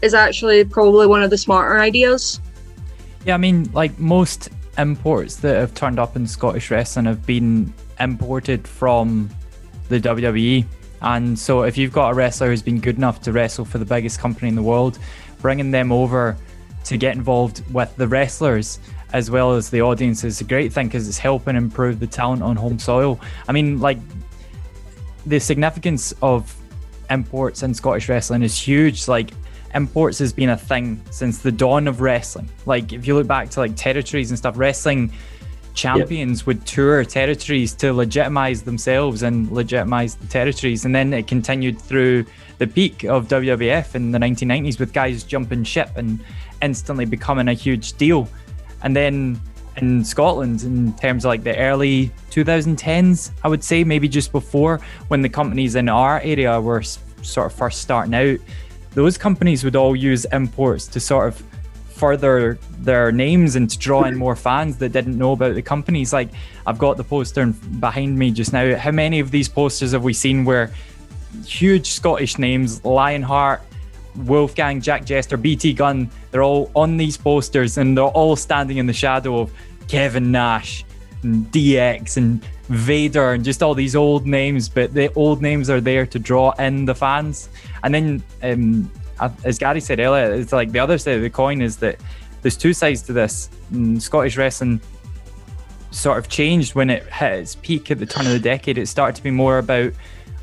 is 0.02 0.14
actually 0.14 0.64
probably 0.64 1.06
one 1.06 1.22
of 1.22 1.30
the 1.30 1.38
smarter 1.38 1.78
ideas? 1.78 2.40
Yeah, 3.24 3.34
I 3.34 3.38
mean, 3.38 3.70
like 3.72 3.98
most 3.98 4.50
imports 4.78 5.36
that 5.36 5.56
have 5.56 5.74
turned 5.74 5.98
up 5.98 6.14
in 6.14 6.26
Scottish 6.26 6.70
wrestling 6.70 7.06
have 7.06 7.26
been 7.26 7.72
imported 7.98 8.68
from 8.68 9.30
the 9.88 10.00
WWE. 10.00 10.64
And 11.02 11.38
so 11.38 11.62
if 11.62 11.76
you've 11.76 11.92
got 11.92 12.10
a 12.10 12.14
wrestler 12.14 12.48
who's 12.48 12.62
been 12.62 12.80
good 12.80 12.96
enough 12.96 13.20
to 13.22 13.32
wrestle 13.32 13.64
for 13.64 13.78
the 13.78 13.84
biggest 13.84 14.18
company 14.18 14.48
in 14.48 14.54
the 14.54 14.62
world, 14.62 14.98
bringing 15.40 15.70
them 15.70 15.92
over 15.92 16.36
to 16.84 16.96
get 16.96 17.16
involved 17.16 17.62
with 17.72 17.94
the 17.96 18.06
wrestlers 18.08 18.78
as 19.12 19.30
well 19.30 19.52
as 19.52 19.70
the 19.70 19.80
audience 19.80 20.24
is 20.24 20.40
a 20.40 20.44
great 20.44 20.72
thing 20.72 20.88
because 20.88 21.08
it's 21.08 21.18
helping 21.18 21.56
improve 21.56 22.00
the 22.00 22.06
talent 22.06 22.42
on 22.42 22.56
home 22.56 22.78
soil. 22.78 23.20
I 23.48 23.52
mean, 23.52 23.80
like 23.80 23.98
the 25.24 25.38
significance 25.38 26.12
of 26.22 26.54
imports 27.10 27.62
in 27.62 27.74
Scottish 27.74 28.08
wrestling 28.08 28.42
is 28.42 28.58
huge. 28.58 29.08
Like 29.08 29.30
imports 29.74 30.18
has 30.18 30.32
been 30.32 30.50
a 30.50 30.56
thing 30.56 31.00
since 31.10 31.38
the 31.38 31.52
dawn 31.52 31.88
of 31.88 32.00
wrestling. 32.00 32.48
Like 32.66 32.92
if 32.92 33.06
you 33.06 33.14
look 33.14 33.26
back 33.26 33.50
to 33.50 33.60
like 33.60 33.76
territories 33.76 34.30
and 34.30 34.38
stuff, 34.38 34.56
wrestling 34.56 35.12
champions 35.76 36.40
yep. 36.40 36.46
would 36.46 36.66
tour 36.66 37.04
territories 37.04 37.72
to 37.74 37.92
legitimize 37.92 38.62
themselves 38.62 39.22
and 39.22 39.50
legitimize 39.52 40.16
the 40.16 40.26
territories. 40.26 40.84
And 40.84 40.94
then 40.94 41.12
it 41.12 41.28
continued 41.28 41.80
through 41.80 42.24
the 42.58 42.66
peak 42.66 43.04
of 43.04 43.28
WWF 43.28 43.94
in 43.94 44.10
the 44.10 44.18
1990s 44.18 44.80
with 44.80 44.92
guys 44.92 45.22
jumping 45.22 45.62
ship 45.62 45.90
and 45.94 46.18
instantly 46.62 47.04
becoming 47.04 47.48
a 47.48 47.52
huge 47.52 47.92
deal. 47.92 48.28
And 48.82 48.96
then 48.96 49.40
in 49.76 50.04
Scotland, 50.04 50.62
in 50.62 50.94
terms 50.94 51.24
of 51.24 51.28
like 51.28 51.44
the 51.44 51.56
early 51.56 52.10
2010s, 52.30 53.30
I 53.44 53.48
would 53.48 53.62
say, 53.62 53.84
maybe 53.84 54.08
just 54.08 54.32
before 54.32 54.80
when 55.08 55.20
the 55.20 55.28
companies 55.28 55.74
in 55.74 55.88
our 55.88 56.20
area 56.20 56.60
were 56.60 56.82
sort 56.82 57.52
of 57.52 57.52
first 57.52 57.82
starting 57.82 58.14
out, 58.14 58.38
those 58.92 59.18
companies 59.18 59.62
would 59.62 59.76
all 59.76 59.94
use 59.94 60.24
imports 60.32 60.86
to 60.86 61.00
sort 61.00 61.28
of 61.28 61.42
further 61.96 62.58
their 62.78 63.10
names 63.10 63.56
and 63.56 63.68
to 63.70 63.78
draw 63.78 64.04
in 64.04 64.16
more 64.24 64.36
fans 64.36 64.76
that 64.78 64.90
didn't 64.90 65.18
know 65.18 65.32
about 65.32 65.54
the 65.54 65.62
companies. 65.62 66.12
Like 66.12 66.28
I've 66.66 66.78
got 66.78 66.96
the 66.96 67.04
poster 67.04 67.46
behind 67.46 68.18
me 68.18 68.30
just 68.30 68.52
now. 68.52 68.76
How 68.76 68.90
many 68.90 69.20
of 69.20 69.30
these 69.30 69.48
posters 69.48 69.92
have 69.92 70.04
we 70.04 70.12
seen 70.12 70.44
where 70.44 70.72
huge 71.44 71.90
Scottish 71.90 72.38
names, 72.38 72.84
Lionheart, 72.84 73.62
Wolfgang, 74.16 74.80
Jack 74.80 75.04
Jester, 75.04 75.36
BT 75.36 75.74
Gunn, 75.74 76.10
they're 76.30 76.42
all 76.42 76.70
on 76.74 76.96
these 76.96 77.16
posters 77.16 77.78
and 77.78 77.96
they're 77.96 78.04
all 78.04 78.36
standing 78.36 78.78
in 78.78 78.86
the 78.86 78.92
shadow 78.92 79.40
of 79.40 79.52
Kevin 79.88 80.32
Nash 80.32 80.84
and 81.22 81.46
DX 81.52 82.16
and 82.16 82.44
Vader 82.68 83.32
and 83.32 83.44
just 83.44 83.62
all 83.62 83.74
these 83.74 83.94
old 83.94 84.26
names, 84.26 84.68
but 84.68 84.92
the 84.92 85.12
old 85.14 85.40
names 85.40 85.70
are 85.70 85.80
there 85.80 86.06
to 86.06 86.18
draw 86.18 86.50
in 86.52 86.84
the 86.84 86.94
fans. 86.94 87.48
And 87.84 87.94
then 87.94 88.22
um, 88.42 88.90
as 89.44 89.58
Gary 89.58 89.80
said 89.80 90.00
earlier, 90.00 90.32
it's 90.32 90.52
like 90.52 90.72
the 90.72 90.78
other 90.78 90.98
side 90.98 91.16
of 91.16 91.22
the 91.22 91.30
coin 91.30 91.62
is 91.62 91.76
that 91.78 91.98
there's 92.42 92.56
two 92.56 92.72
sides 92.72 93.02
to 93.02 93.12
this. 93.12 93.50
And 93.72 94.02
Scottish 94.02 94.36
wrestling 94.36 94.80
sort 95.90 96.18
of 96.18 96.28
changed 96.28 96.74
when 96.74 96.90
it 96.90 97.04
hit 97.12 97.32
its 97.32 97.54
peak 97.56 97.90
at 97.90 97.98
the 97.98 98.06
turn 98.06 98.26
of 98.26 98.32
the 98.32 98.38
decade. 98.38 98.78
It 98.78 98.86
started 98.86 99.16
to 99.16 99.22
be 99.22 99.30
more 99.30 99.58
about 99.58 99.92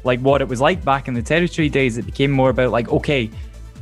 like 0.03 0.19
what 0.19 0.41
it 0.41 0.47
was 0.47 0.59
like 0.59 0.83
back 0.83 1.07
in 1.07 1.13
the 1.13 1.21
territory 1.21 1.69
days. 1.69 1.97
It 1.97 2.05
became 2.05 2.31
more 2.31 2.49
about 2.49 2.71
like, 2.71 2.89
okay, 2.89 3.29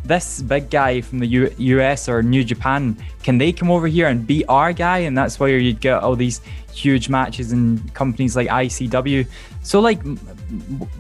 this 0.03 0.41
big 0.41 0.69
guy 0.69 1.01
from 1.01 1.19
the 1.19 1.27
US 1.57 2.10
or 2.10 2.24
New 2.24 2.43
Japan, 2.43 2.98
can 3.24 3.38
they 3.38 3.51
come 3.51 3.69
over 3.69 3.88
here 3.88 4.07
and 4.07 4.25
beat 4.25 4.45
our 4.50 4.74
guy? 4.74 5.00
And 5.00 5.17
that's 5.17 5.39
where 5.39 5.57
you'd 5.57 5.79
get 5.79 6.01
all 6.01 6.15
these 6.15 6.41
huge 6.74 7.10
matches 7.10 7.51
in 7.51 7.77
companies 7.89 8.36
like 8.36 8.48
ICW. 8.48 9.27
So, 9.62 9.79
like, 9.79 10.01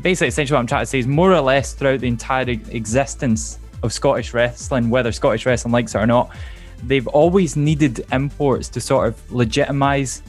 basically, 0.01 0.27
essentially, 0.27 0.55
what 0.55 0.61
I'm 0.61 0.67
trying 0.67 0.83
to 0.83 0.85
say 0.85 0.99
is 0.99 1.07
more 1.07 1.33
or 1.33 1.41
less 1.41 1.73
throughout 1.73 2.01
the 2.01 2.07
entire 2.07 2.49
existence 2.49 3.59
of 3.83 3.93
Scottish 3.93 4.33
wrestling, 4.33 4.89
whether 4.89 5.11
Scottish 5.11 5.45
wrestling 5.45 5.71
likes 5.71 5.95
it 5.95 5.99
or 5.99 6.07
not, 6.07 6.35
they've 6.83 7.07
always 7.07 7.55
needed 7.55 8.05
imports 8.11 8.69
to 8.69 8.81
sort 8.81 9.07
of 9.07 9.31
legitimize 9.31 10.21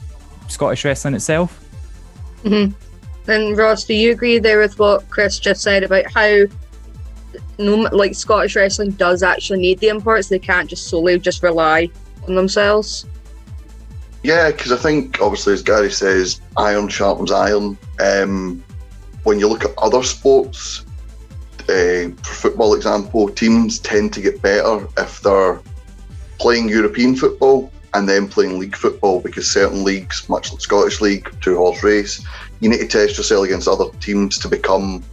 Scottish 0.47 0.85
wrestling 0.85 1.15
itself. 1.15 1.59
Mm-hmm. 2.43 2.73
And 3.31 3.57
Ross, 3.57 3.85
do 3.85 3.93
you 3.93 4.11
agree 4.11 4.39
there 4.39 4.59
with 4.59 4.77
what 4.79 5.09
Chris 5.09 5.39
just 5.39 5.61
said 5.61 5.83
about 5.83 6.11
how 6.11 6.43
no, 7.57 7.75
like 7.91 8.15
Scottish 8.15 8.55
wrestling 8.55 8.91
does 8.91 9.23
actually 9.23 9.59
need 9.59 9.79
the 9.79 9.87
imports? 9.87 10.27
They 10.27 10.39
can't 10.39 10.69
just 10.69 10.87
solely 10.87 11.17
just 11.19 11.41
rely 11.41 11.89
on 12.27 12.35
themselves. 12.35 13.05
Yeah, 14.23 14.51
because 14.51 14.71
I 14.71 14.77
think 14.77 15.21
obviously, 15.21 15.53
as 15.53 15.61
Gary 15.61 15.91
says, 15.91 16.41
iron 16.57 16.87
sharpens 16.87 17.31
iron. 17.31 17.77
Um, 17.99 18.63
when 19.23 19.39
you 19.39 19.47
look 19.47 19.65
at 19.65 19.71
other 19.77 20.03
sports, 20.03 20.82
uh, 21.69 22.09
for 22.23 22.33
football 22.33 22.73
example, 22.73 23.29
teams 23.29 23.79
tend 23.79 24.13
to 24.13 24.21
get 24.21 24.41
better 24.41 24.87
if 24.97 25.21
they're 25.21 25.59
playing 26.39 26.69
European 26.69 27.15
football 27.15 27.71
and 27.93 28.09
then 28.09 28.27
playing 28.27 28.59
league 28.59 28.75
football 28.75 29.21
because 29.21 29.49
certain 29.49 29.83
leagues, 29.83 30.27
much 30.27 30.51
like 30.51 30.61
Scottish 30.61 30.99
League, 30.99 31.29
two 31.41 31.55
horse 31.55 31.83
race, 31.83 32.25
you 32.59 32.69
need 32.69 32.79
to 32.79 32.87
test 32.87 33.17
yourself 33.17 33.45
against 33.45 33.67
other 33.67 33.85
teams 33.99 34.37
to 34.39 34.47
become 34.47 35.03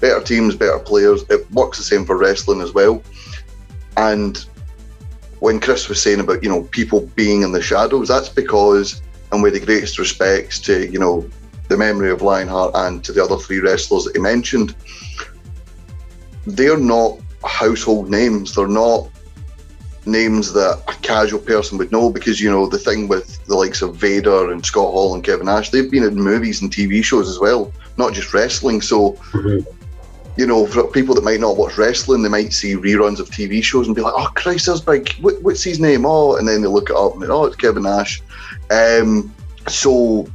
better 0.00 0.22
teams, 0.22 0.54
better 0.54 0.78
players. 0.78 1.24
It 1.30 1.50
works 1.52 1.78
the 1.78 1.84
same 1.84 2.04
for 2.04 2.16
wrestling 2.16 2.60
as 2.60 2.72
well. 2.72 3.02
And 3.96 4.44
when 5.40 5.60
Chris 5.60 5.88
was 5.88 6.00
saying 6.00 6.20
about, 6.20 6.42
you 6.42 6.48
know, 6.48 6.64
people 6.64 7.10
being 7.14 7.42
in 7.42 7.52
the 7.52 7.62
shadows, 7.62 8.08
that's 8.08 8.28
because, 8.28 9.02
and 9.32 9.42
with 9.42 9.54
the 9.54 9.60
greatest 9.60 9.98
respects 9.98 10.58
to, 10.60 10.90
you 10.90 10.98
know, 10.98 11.28
the 11.68 11.76
memory 11.76 12.10
of 12.10 12.22
Lionheart 12.22 12.72
and 12.74 13.02
to 13.04 13.12
the 13.12 13.24
other 13.24 13.36
three 13.38 13.60
wrestlers 13.60 14.04
that 14.04 14.14
he 14.14 14.20
mentioned, 14.20 14.74
they're 16.46 16.78
not 16.78 17.18
household 17.44 18.10
names. 18.10 18.54
They're 18.54 18.68
not 18.68 19.08
names 20.06 20.52
that 20.52 20.82
a 20.88 20.94
casual 21.00 21.40
person 21.40 21.78
would 21.78 21.90
know 21.90 22.10
because 22.10 22.40
you 22.40 22.50
know 22.50 22.66
the 22.66 22.78
thing 22.78 23.08
with 23.08 23.44
the 23.46 23.54
likes 23.54 23.82
of 23.82 23.96
Vader 23.96 24.50
and 24.50 24.64
Scott 24.64 24.92
Hall 24.92 25.14
and 25.14 25.24
Kevin 25.24 25.46
Nash, 25.46 25.70
they've 25.70 25.90
been 25.90 26.04
in 26.04 26.14
movies 26.14 26.60
and 26.60 26.70
TV 26.70 27.02
shows 27.02 27.28
as 27.28 27.38
well, 27.38 27.72
not 27.96 28.12
just 28.12 28.34
wrestling. 28.34 28.82
So, 28.82 29.12
mm-hmm. 29.32 29.68
you 30.36 30.46
know, 30.46 30.66
for 30.66 30.86
people 30.88 31.14
that 31.14 31.24
might 31.24 31.40
not 31.40 31.56
watch 31.56 31.78
wrestling, 31.78 32.22
they 32.22 32.28
might 32.28 32.52
see 32.52 32.74
reruns 32.74 33.20
of 33.20 33.30
TV 33.30 33.62
shows 33.62 33.86
and 33.86 33.96
be 33.96 34.02
like, 34.02 34.14
"Oh 34.16 34.30
Christ, 34.34 34.66
that's 34.66 34.80
big. 34.80 35.12
What, 35.20 35.40
what's 35.42 35.62
his 35.62 35.80
name?" 35.80 36.04
Oh, 36.04 36.36
and 36.36 36.46
then 36.46 36.60
they 36.62 36.68
look 36.68 36.90
it 36.90 36.96
up 36.96 37.14
and 37.14 37.30
oh, 37.30 37.46
it's 37.46 37.56
Kevin 37.56 37.84
Nash. 37.84 38.22
Um, 38.70 39.34
so 39.68 40.26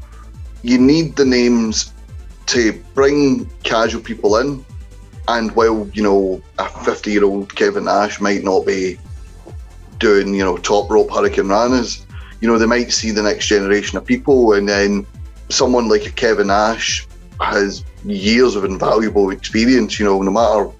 you 0.63 0.77
need 0.77 1.15
the 1.15 1.25
names 1.25 1.93
to 2.47 2.73
bring 2.95 3.45
casual 3.63 4.01
people 4.01 4.37
in 4.37 4.65
and 5.37 5.51
while, 5.55 5.87
you 5.93 6.01
know, 6.01 6.41
a 6.57 6.67
50 6.67 7.11
year 7.11 7.23
old 7.23 7.55
Kevin 7.55 7.85
Nash 7.85 8.19
might 8.19 8.43
not 8.43 8.65
be 8.65 8.97
doing, 9.99 10.33
you 10.33 10.43
know, 10.43 10.57
top 10.57 10.89
rope 10.89 11.09
hurricanranas, 11.09 12.03
you 12.41 12.47
know, 12.47 12.57
they 12.57 12.65
might 12.65 12.91
see 12.91 13.11
the 13.11 13.21
next 13.21 13.45
generation 13.45 13.97
of 13.97 14.05
people. 14.05 14.53
And 14.53 14.67
then 14.67 15.05
someone 15.49 15.87
like 15.87 16.07
a 16.07 16.11
Kevin 16.11 16.47
Nash 16.47 17.07
has 17.41 17.83
years 18.03 18.55
of 18.55 18.65
invaluable 18.65 19.29
experience, 19.29 19.99
you 19.99 20.05
know, 20.05 20.19
no 20.21 20.31
matter 20.31 20.71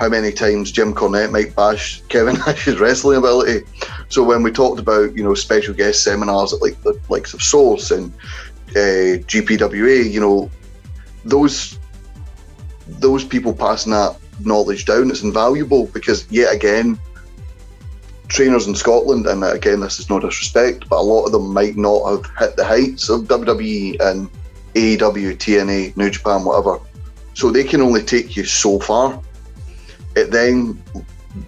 how 0.00 0.08
many 0.08 0.32
times 0.32 0.72
Jim 0.72 0.94
Cornette 0.94 1.30
might 1.30 1.54
bash 1.54 2.02
Kevin 2.08 2.34
Nash's 2.46 2.80
wrestling 2.80 3.18
ability. 3.18 3.64
So 4.08 4.24
when 4.24 4.42
we 4.42 4.50
talked 4.50 4.80
about, 4.80 5.14
you 5.14 5.22
know, 5.22 5.34
special 5.34 5.74
guest 5.74 6.02
seminars 6.02 6.52
at 6.52 6.60
like 6.60 6.80
the 6.82 6.98
likes 7.08 7.34
of 7.34 7.42
Source 7.42 7.92
and 7.92 8.12
uh, 8.70 9.22
GPWA, 9.30 10.10
you 10.10 10.20
know, 10.20 10.50
those 11.24 11.78
those 13.00 13.24
people 13.24 13.52
passing 13.52 13.92
that 13.92 14.16
knowledge 14.40 14.84
down, 14.84 15.10
it's 15.10 15.22
invaluable 15.22 15.86
because 15.86 16.30
yet 16.30 16.54
again, 16.54 16.98
trainers 18.28 18.66
in 18.66 18.74
Scotland, 18.74 19.26
and 19.26 19.44
again, 19.44 19.80
this 19.80 19.98
is 19.98 20.08
no 20.08 20.18
disrespect, 20.18 20.88
but 20.88 20.98
a 20.98 21.02
lot 21.02 21.26
of 21.26 21.32
them 21.32 21.52
might 21.52 21.76
not 21.76 22.10
have 22.10 22.26
hit 22.38 22.56
the 22.56 22.64
heights 22.64 23.08
of 23.08 23.22
WWE 23.22 24.00
and 24.00 24.30
AEW, 24.74 25.36
TNA, 25.36 25.96
New 25.96 26.10
Japan, 26.10 26.44
whatever. 26.44 26.80
So 27.34 27.50
they 27.50 27.64
can 27.64 27.80
only 27.80 28.02
take 28.02 28.36
you 28.36 28.44
so 28.44 28.78
far. 28.78 29.20
It 30.16 30.30
then 30.30 30.82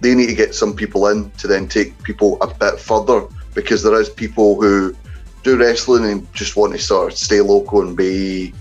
they 0.01 0.15
need 0.15 0.29
to 0.29 0.35
get 0.35 0.55
some 0.55 0.75
people 0.75 1.09
in 1.09 1.31
to 1.33 1.47
then 1.47 1.69
take 1.69 2.03
people 2.03 2.39
a 2.41 2.47
bit 2.47 2.81
further 2.81 3.27
because 3.55 3.83
there 3.83 4.01
is 4.01 4.09
people 4.09 4.61
who 4.61 4.95
do 5.43 5.59
wrestling 5.59 6.05
and 6.11 6.33
just 6.35 6.57
want 6.57 6.73
to 6.73 6.79
sort 6.79 7.13
of 7.13 7.19
stay 7.19 7.41
local 7.41 7.83
and 7.83 7.97
be 7.97 8.53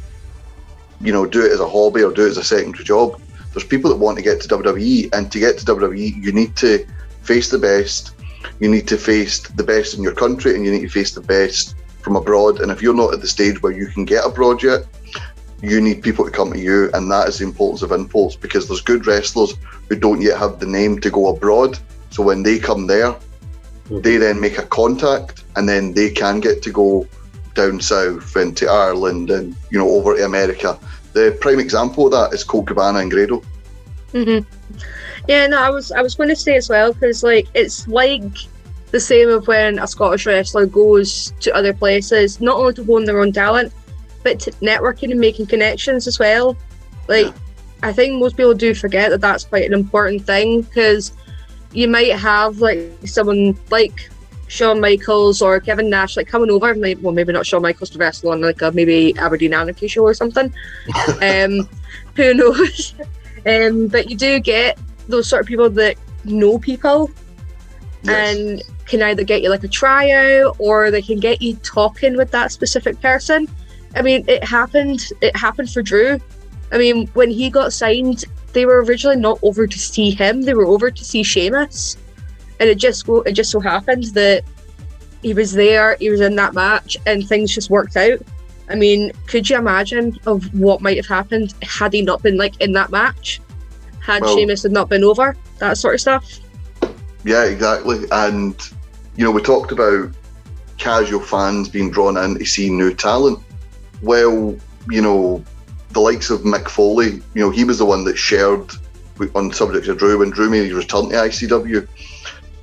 you 1.04 1.12
know, 1.12 1.26
do 1.26 1.46
it 1.46 1.52
as 1.52 1.60
a 1.60 1.68
hobby 1.68 2.04
or 2.04 2.12
do 2.12 2.26
it 2.26 2.30
as 2.30 2.38
a 2.38 2.44
secondary 2.44 2.84
job. 2.84 3.22
There's 3.52 3.66
people 3.66 3.92
that 3.92 3.98
want 3.98 4.18
to 4.18 4.24
get 4.24 4.42
to 4.42 4.48
WWE, 4.48 5.14
and 5.14 5.32
to 5.32 5.40
get 5.40 5.58
to 5.60 5.66
WWE, 5.66 6.24
you 6.24 6.32
need 6.32 6.56
to 6.58 6.86
face 7.22 7.50
the 7.50 7.60
best. 7.60 8.16
You 8.60 8.70
need 8.70 8.88
to 8.88 8.98
face 8.98 9.40
the 9.40 9.64
best 9.64 9.94
in 9.94 10.02
your 10.02 10.16
country, 10.16 10.56
and 10.56 10.66
you 10.66 10.72
need 10.72 10.82
to 10.82 10.90
face 10.90 11.14
the 11.14 11.22
best 11.22 11.76
from 12.02 12.16
abroad. 12.16 12.62
And 12.62 12.72
if 12.72 12.82
you're 12.82 12.96
not 12.96 13.14
at 13.14 13.22
the 13.22 13.28
stage 13.28 13.62
where 13.62 13.72
you 13.72 13.88
can 13.88 14.06
get 14.06 14.26
abroad 14.26 14.64
yet, 14.64 14.86
you 15.62 15.80
need 15.80 16.04
people 16.04 16.26
to 16.26 16.32
come 16.32 16.52
to 16.52 16.60
you, 16.60 16.90
and 16.94 17.12
that 17.12 17.30
is 17.30 17.40
the 17.40 17.46
importance 17.46 17.82
of 17.82 17.92
impulse 17.92 18.36
because 18.36 18.68
there's 18.68 18.82
good 18.82 19.08
wrestlers 19.08 19.54
who 19.88 19.96
don't 19.96 20.22
yet 20.22 20.38
have 20.38 20.60
the 20.60 20.66
name 20.66 21.00
to 21.00 21.10
go 21.10 21.28
abroad. 21.28 21.78
So 22.10 22.22
when 22.24 22.44
they 22.44 22.60
come 22.60 22.88
there, 22.88 23.16
they 23.90 24.18
then 24.18 24.40
make 24.40 24.58
a 24.58 24.66
contact, 24.66 25.44
and 25.56 25.68
then 25.68 25.94
they 25.94 26.10
can 26.10 26.40
get 26.40 26.62
to 26.64 26.72
go 26.72 27.08
down 27.54 27.80
south 27.80 28.36
into 28.36 28.68
Ireland 28.68 29.30
and 29.30 29.56
you 29.70 29.80
know 29.80 29.90
over 29.90 30.16
to 30.16 30.26
America. 30.26 30.78
The 31.14 31.38
prime 31.40 31.60
example 31.60 32.06
of 32.08 32.12
that 32.12 32.34
is 32.34 32.44
Colt 32.44 32.68
Cabana 32.68 33.00
and 33.00 33.12
Grado. 33.12 33.42
Mhm. 34.14 34.46
Yeah, 35.28 35.48
no, 35.48 35.58
I 35.58 35.70
was 35.70 35.92
I 35.92 36.02
was 36.02 36.16
going 36.16 36.30
to 36.30 36.36
say 36.36 36.56
as 36.56 36.70
well 36.70 36.94
because 36.94 37.24
like 37.24 37.48
it's 37.54 37.88
like 37.88 38.24
the 38.92 39.00
same 39.00 39.30
of 39.30 39.48
when 39.48 39.80
a 39.80 39.88
Scottish 39.88 40.26
wrestler 40.26 40.68
goes 40.68 41.34
to 41.40 41.56
other 41.56 41.74
places, 41.74 42.40
not 42.40 42.58
only 42.58 42.74
to 42.76 42.84
hone 42.84 43.06
their 43.06 43.20
own 43.20 43.32
talent, 43.32 43.74
but 44.24 44.40
to 44.42 44.52
networking 44.62 45.12
and 45.12 45.20
making 45.20 45.48
connections 45.48 46.08
as 46.08 46.20
well. 46.20 46.56
Like, 47.08 47.28
yeah. 47.28 47.34
I 47.82 47.92
think 47.92 48.20
most 48.20 48.38
people 48.38 48.54
do 48.54 48.76
forget 48.76 49.10
that 49.10 49.20
that's 49.20 49.46
quite 49.46 49.66
an 49.66 49.74
important 49.74 50.26
thing 50.26 50.62
because 50.62 51.12
you 51.74 51.88
might 51.88 52.16
have 52.16 52.60
like 52.60 52.92
someone 53.06 53.58
like 53.72 54.10
Shawn 54.48 54.80
Michaels 54.80 55.42
or 55.42 55.60
Kevin 55.60 55.90
Nash 55.90 56.16
like 56.18 56.28
coming 56.28 56.52
over. 56.52 56.76
Maybe, 56.76 57.02
well, 57.02 57.14
maybe 57.14 57.34
not 57.34 57.46
Shawn 57.46 57.62
Michaels 57.62 57.90
to 57.92 57.98
wrestle 57.98 58.32
on 58.32 58.42
like 58.42 58.62
a 58.62 58.72
maybe 58.72 59.18
Aberdeen 59.18 59.54
Anarchy 59.54 59.88
show 59.88 60.04
or 60.04 60.14
something. 60.14 60.54
um, 61.22 61.68
who 62.16 62.34
knows? 62.34 62.94
Um, 63.46 63.88
but 63.90 64.10
you 64.10 64.16
do 64.16 64.40
get 64.40 64.80
those 65.10 65.28
sort 65.28 65.42
of 65.42 65.48
people 65.48 65.70
that 65.72 65.98
know 66.24 66.58
people 66.58 67.12
Yes. 68.04 68.38
and 68.38 68.64
can 68.86 69.02
either 69.02 69.24
get 69.24 69.42
you 69.42 69.50
like 69.50 69.64
a 69.64 69.68
tryout 69.68 70.56
or 70.60 70.92
they 70.92 71.02
can 71.02 71.20
get 71.20 71.42
you 71.42 71.56
talking 71.58 72.18
with 72.18 72.32
that 72.32 72.52
specific 72.52 73.00
person. 73.02 73.48
I 73.96 74.02
mean, 74.02 74.26
it 74.28 74.44
happened. 74.44 75.10
It 75.22 75.36
happened 75.36 75.70
for 75.70 75.82
Drew. 75.82 76.20
I 76.72 76.78
mean, 76.78 77.08
when 77.14 77.30
he 77.30 77.50
got 77.50 77.72
signed, 77.72 78.26
they 78.52 78.66
were 78.66 78.84
originally 78.84 79.16
not 79.16 79.40
over 79.42 79.68
to 79.68 79.80
see 79.80 80.12
him; 80.12 80.42
they 80.42 80.54
were 80.54 80.66
over 80.66 80.92
to 80.92 81.06
see 81.06 81.24
Sheamus, 81.24 81.98
and 82.60 82.70
it 82.70 82.78
just 82.78 83.06
go. 83.06 83.22
It 83.22 83.34
just 83.34 83.52
so 83.52 83.60
happened 83.60 84.06
that 84.14 84.44
he 85.22 85.34
was 85.34 85.54
there. 85.54 85.96
He 86.00 86.10
was 86.10 86.22
in 86.22 86.36
that 86.36 86.54
match, 86.54 86.98
and 87.06 87.28
things 87.28 87.54
just 87.54 87.70
worked 87.70 87.96
out. 87.98 88.20
I 88.70 88.76
mean, 88.76 89.12
could 89.28 89.50
you 89.50 89.58
imagine 89.58 90.18
of 90.26 90.54
what 90.54 90.82
might 90.82 90.98
have 90.98 91.08
happened 91.08 91.54
had 91.62 91.94
he 91.94 92.02
not 92.02 92.24
been 92.24 92.38
like 92.38 92.60
in 92.62 92.72
that 92.74 92.92
match? 92.92 93.42
Had 94.00 94.22
Well- 94.22 94.36
Sheamus 94.36 94.64
had 94.64 94.72
not 94.72 94.90
been 94.90 95.04
over, 95.04 95.36
that 95.60 95.78
sort 95.78 95.96
of 95.96 96.02
stuff. 96.02 96.40
Yeah, 97.24 97.44
exactly. 97.46 98.06
And 98.12 98.56
you 99.16 99.24
know, 99.24 99.32
we 99.32 99.42
talked 99.42 99.72
about 99.72 100.12
casual 100.78 101.20
fans 101.20 101.70
being 101.70 101.92
drawn 101.92 102.18
in 102.18 102.38
to 102.40 102.46
see 102.46 102.70
new 102.70 102.94
talent. 102.94 103.40
Well, 104.02 104.56
you 104.90 105.02
know, 105.02 105.44
the 105.92 106.02
likes 106.02 106.30
of 106.30 106.42
Mick 106.42 106.68
Foley, 106.68 107.22
you 107.34 107.42
know, 107.42 107.50
he 107.50 107.64
was 107.64 107.78
the 107.78 107.86
one 107.86 108.04
that 108.06 108.18
shared 108.18 108.72
on 109.36 109.50
the 109.50 109.54
subject 109.54 109.88
of 109.88 109.98
Drew 109.98 110.18
when 110.18 110.32
Drew 110.32 110.50
made 110.50 110.66
his 110.66 110.74
return 110.74 111.10
to 111.10 111.16
ICW. 111.16 111.88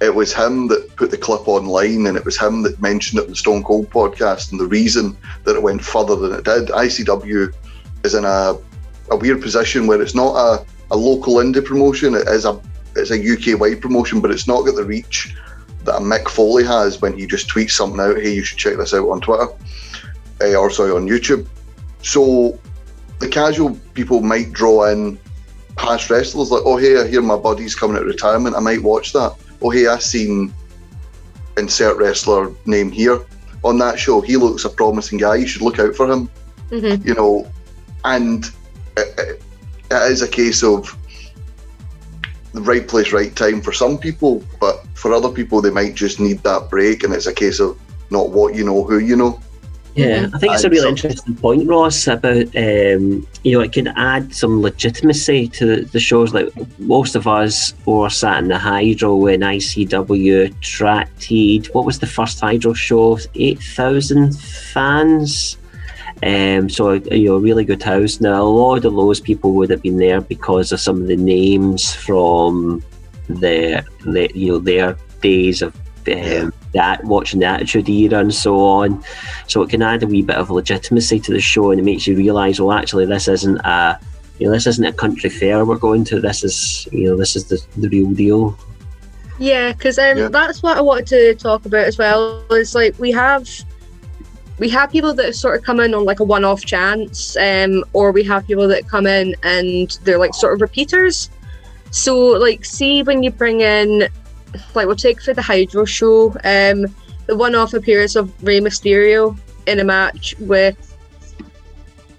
It 0.00 0.14
was 0.14 0.32
him 0.32 0.68
that 0.68 0.96
put 0.96 1.10
the 1.10 1.18
clip 1.18 1.46
online, 1.46 2.06
and 2.06 2.16
it 2.16 2.24
was 2.24 2.38
him 2.38 2.62
that 2.62 2.80
mentioned 2.80 3.20
it 3.20 3.24
in 3.24 3.30
the 3.30 3.36
Stone 3.36 3.64
Cold 3.64 3.90
podcast. 3.90 4.50
And 4.50 4.58
the 4.58 4.66
reason 4.66 5.16
that 5.44 5.56
it 5.56 5.62
went 5.62 5.84
further 5.84 6.16
than 6.16 6.32
it 6.32 6.44
did, 6.44 6.68
ICW 6.68 7.52
is 8.04 8.14
in 8.14 8.24
a, 8.24 8.56
a 9.10 9.16
weird 9.16 9.42
position 9.42 9.86
where 9.86 10.00
it's 10.00 10.14
not 10.14 10.34
a, 10.34 10.64
a 10.90 10.96
local 10.96 11.34
indie 11.34 11.64
promotion; 11.64 12.14
it 12.14 12.26
is 12.28 12.46
a 12.46 12.58
it's 12.96 13.10
a 13.10 13.54
UK 13.54 13.60
wide 13.60 13.82
promotion, 13.82 14.20
but 14.20 14.30
it's 14.30 14.48
not 14.48 14.64
got 14.64 14.74
the 14.74 14.84
reach 14.84 15.34
that 15.84 15.96
a 15.96 16.00
Mick 16.00 16.28
Foley 16.28 16.64
has 16.64 17.00
when 17.00 17.16
he 17.16 17.26
just 17.26 17.48
tweets 17.48 17.72
something 17.72 18.00
out. 18.00 18.16
Hey, 18.16 18.34
you 18.34 18.42
should 18.42 18.58
check 18.58 18.76
this 18.76 18.94
out 18.94 19.08
on 19.08 19.20
Twitter, 19.20 19.48
uh, 20.42 20.54
or 20.54 20.70
sorry, 20.70 20.92
on 20.92 21.08
YouTube. 21.08 21.46
So 22.02 22.58
the 23.18 23.28
casual 23.28 23.76
people 23.94 24.22
might 24.22 24.52
draw 24.52 24.90
in 24.90 25.18
past 25.76 26.10
wrestlers 26.10 26.50
like, 26.50 26.62
oh 26.64 26.76
hey, 26.76 27.00
I 27.00 27.06
hear 27.06 27.22
my 27.22 27.36
buddy's 27.36 27.74
coming 27.74 27.96
out 27.96 28.02
of 28.02 28.08
retirement. 28.08 28.56
I 28.56 28.60
might 28.60 28.82
watch 28.82 29.12
that. 29.12 29.34
Oh 29.62 29.70
hey, 29.70 29.86
I 29.86 29.98
seen 29.98 30.52
insert 31.56 31.96
wrestler 31.96 32.52
name 32.64 32.90
here 32.90 33.20
on 33.62 33.78
that 33.78 33.98
show. 33.98 34.20
He 34.20 34.36
looks 34.36 34.64
a 34.64 34.70
promising 34.70 35.18
guy. 35.18 35.36
You 35.36 35.46
should 35.46 35.62
look 35.62 35.78
out 35.78 35.94
for 35.94 36.10
him 36.10 36.30
hmm 36.70 36.94
you 37.04 37.14
know, 37.14 37.50
and 38.04 38.46
it, 38.96 39.18
it, 39.18 39.42
it 39.90 40.12
is 40.12 40.22
a 40.22 40.28
case 40.28 40.62
of 40.62 40.96
the 42.52 42.60
right 42.60 42.86
place, 42.86 43.12
right 43.12 43.34
time 43.34 43.60
for 43.60 43.72
some 43.72 43.98
people, 43.98 44.44
but 44.60 44.84
for 44.94 45.12
other 45.12 45.28
people, 45.28 45.60
they 45.60 45.70
might 45.70 45.94
just 45.94 46.18
need 46.18 46.38
that 46.42 46.70
break, 46.70 47.04
and 47.04 47.12
it's 47.12 47.26
a 47.26 47.34
case 47.34 47.60
of 47.60 47.78
not 48.10 48.30
what 48.30 48.54
you 48.54 48.64
know, 48.64 48.84
who 48.84 48.98
you 48.98 49.16
know. 49.16 49.40
Yeah, 49.94 50.28
I 50.32 50.38
think 50.38 50.54
it's 50.54 50.64
a 50.64 50.70
really 50.70 50.82
so- 50.82 50.88
interesting 50.88 51.34
point, 51.36 51.68
Ross, 51.68 52.06
about 52.06 52.46
um, 52.56 53.26
you 53.42 53.52
know 53.52 53.60
it 53.60 53.72
could 53.72 53.88
add 53.96 54.34
some 54.34 54.62
legitimacy 54.62 55.48
to 55.48 55.66
the, 55.66 55.82
the 55.82 56.00
shows. 56.00 56.32
Like 56.32 56.48
most 56.78 57.16
of 57.16 57.26
us 57.26 57.74
were 57.84 58.08
sat 58.08 58.42
in 58.42 58.48
the 58.48 58.58
Hydro 58.58 59.16
when 59.16 59.40
ICW 59.40 60.46
attracted 60.46 61.66
what 61.74 61.84
was 61.86 61.98
the 61.98 62.06
first 62.06 62.40
Hydro 62.40 62.72
show? 62.72 63.18
Eight 63.34 63.60
thousand 63.60 64.38
fans. 64.38 65.56
Um, 66.22 66.68
so 66.68 66.92
you 66.92 67.28
know, 67.28 67.38
really 67.38 67.64
good 67.64 67.82
house. 67.82 68.20
Now 68.20 68.42
a 68.42 68.44
lot 68.44 68.84
of 68.84 68.94
those 68.94 69.20
people 69.20 69.52
would 69.54 69.70
have 69.70 69.82
been 69.82 69.96
there 69.96 70.20
because 70.20 70.70
of 70.70 70.80
some 70.80 71.00
of 71.00 71.08
the 71.08 71.16
names 71.16 71.94
from 71.94 72.82
their, 73.28 73.84
their 74.04 74.30
you 74.34 74.52
know 74.52 74.58
their 74.58 74.96
days 75.20 75.62
of 75.62 75.74
um, 76.08 76.52
that 76.72 77.02
watching 77.04 77.40
the 77.40 77.46
Attitude 77.46 77.88
Era 77.88 78.18
and 78.18 78.34
so 78.34 78.58
on. 78.64 79.02
So 79.48 79.62
it 79.62 79.70
can 79.70 79.82
add 79.82 80.02
a 80.02 80.06
wee 80.06 80.22
bit 80.22 80.36
of 80.36 80.50
legitimacy 80.50 81.20
to 81.20 81.32
the 81.32 81.40
show, 81.40 81.70
and 81.70 81.80
it 81.80 81.84
makes 81.84 82.06
you 82.06 82.16
realise, 82.16 82.60
well, 82.60 82.72
actually, 82.72 83.06
this 83.06 83.28
isn't 83.28 83.58
a 83.58 83.98
you 84.38 84.46
know 84.46 84.52
this 84.52 84.66
isn't 84.66 84.84
a 84.84 84.92
country 84.92 85.28
fair 85.30 85.64
we're 85.64 85.76
going 85.76 86.04
to. 86.04 86.20
This 86.20 86.42
is 86.42 86.88
you 86.92 87.10
know 87.10 87.16
this 87.16 87.36
is 87.36 87.44
the, 87.46 87.64
the 87.76 87.88
real 87.88 88.10
deal. 88.12 88.58
Yeah, 89.38 89.72
because 89.72 89.98
um, 89.98 90.18
Yeah. 90.18 90.28
that's 90.28 90.62
what 90.62 90.76
I 90.76 90.80
wanted 90.80 91.06
to 91.08 91.34
talk 91.34 91.66
about 91.66 91.86
as 91.86 91.98
well. 91.98 92.44
Is 92.50 92.74
like 92.74 92.98
we 92.98 93.10
have 93.12 93.48
we 94.58 94.68
have 94.68 94.90
people 94.90 95.14
that 95.14 95.34
sort 95.34 95.58
of 95.58 95.64
come 95.64 95.80
in 95.80 95.94
on 95.94 96.04
like 96.04 96.20
a 96.20 96.24
one-off 96.24 96.64
chance, 96.64 97.36
um, 97.38 97.82
or 97.94 98.12
we 98.12 98.22
have 98.24 98.46
people 98.46 98.68
that 98.68 98.86
come 98.86 99.06
in 99.06 99.34
and 99.42 99.98
they're 100.04 100.18
like 100.18 100.34
sort 100.34 100.52
of 100.52 100.60
repeaters. 100.60 101.30
So 101.90 102.14
like, 102.16 102.64
see 102.64 103.02
when 103.02 103.22
you 103.22 103.30
bring 103.30 103.62
in, 103.62 104.08
like 104.74 104.86
we'll 104.86 104.96
take 104.96 105.22
for 105.22 105.34
the 105.34 105.42
Hydro 105.42 105.84
show, 105.84 106.30
um, 106.44 106.86
the 107.26 107.36
one-off 107.36 107.74
appearance 107.74 108.16
of 108.16 108.32
Rey 108.42 108.60
Mysterio 108.60 109.38
in 109.66 109.80
a 109.80 109.84
match 109.84 110.34
with 110.40 110.76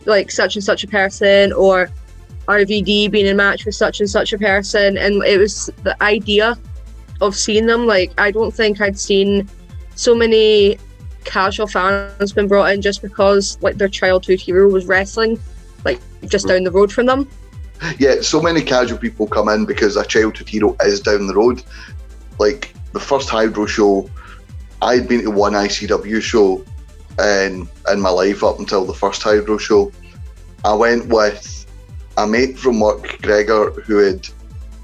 like 0.06 0.32
such 0.32 0.56
and 0.56 0.64
such 0.64 0.84
a 0.84 0.88
person, 0.88 1.54
or 1.54 1.90
RVD 2.48 3.12
being 3.12 3.26
in 3.26 3.34
a 3.34 3.36
match 3.36 3.66
with 3.66 3.76
such 3.76 4.00
and 4.00 4.10
such 4.10 4.34
a 4.34 4.38
person, 4.38 4.98
and 4.98 5.24
it 5.24 5.38
was 5.38 5.70
the 5.84 6.02
idea 6.02 6.58
of 7.22 7.36
seeing 7.36 7.66
them. 7.66 7.86
Like, 7.86 8.12
I 8.20 8.32
don't 8.32 8.54
think 8.54 8.82
I'd 8.82 9.00
seen 9.00 9.48
so 9.96 10.16
many 10.16 10.78
casual 11.24 11.68
fans 11.68 12.34
been 12.34 12.48
brought 12.48 12.72
in 12.74 12.82
just 12.82 13.02
because 13.02 13.62
like 13.62 13.78
their 13.78 13.88
childhood 13.88 14.40
hero 14.40 14.68
was 14.70 14.86
wrestling, 14.86 15.40
like 15.86 16.00
just 16.26 16.48
down 16.48 16.64
the 16.64 16.72
road 16.72 16.92
from 16.92 17.06
them. 17.06 17.30
Yeah, 17.98 18.22
so 18.22 18.42
many 18.42 18.62
casual 18.62 18.98
people 18.98 19.28
come 19.28 19.50
in 19.50 19.66
because 19.66 19.98
a 19.98 20.06
childhood 20.06 20.48
hero 20.48 20.76
is 20.84 21.00
down 21.00 21.28
the 21.28 21.36
road. 21.36 21.64
Like 22.40 22.74
the 22.94 23.00
first 23.00 23.30
Hydro 23.30 23.66
show, 23.66 24.10
I'd 24.82 25.08
been 25.08 25.22
to 25.24 25.32
one 25.32 25.54
ICW 25.54 26.22
show 26.22 26.64
in 27.20 27.68
in 27.92 28.02
my 28.02 28.10
life 28.10 28.44
up 28.44 28.60
until 28.60 28.86
the 28.86 28.94
first 28.94 29.22
Hydro 29.22 29.58
show. 29.58 29.92
I 30.64 30.74
went 30.74 31.08
with 31.08 31.66
a 32.18 32.28
mate 32.28 32.58
from 32.58 32.80
work, 32.80 33.22
Gregor, 33.22 33.72
who 33.72 33.98
had 33.98 34.28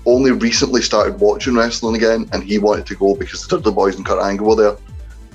only 0.06 0.32
recently 0.32 0.82
started 0.82 1.20
watching 1.20 1.56
wrestling 1.56 1.96
again, 1.96 2.30
and 2.32 2.44
he 2.44 2.58
wanted 2.58 2.86
to 2.88 2.96
go 2.96 3.16
because 3.16 3.46
the 3.46 3.58
Dudley 3.58 3.74
Boys 3.74 3.96
and 3.96 4.06
Kurt 4.06 4.24
Angle 4.24 4.48
were 4.48 4.56
there. 4.56 4.78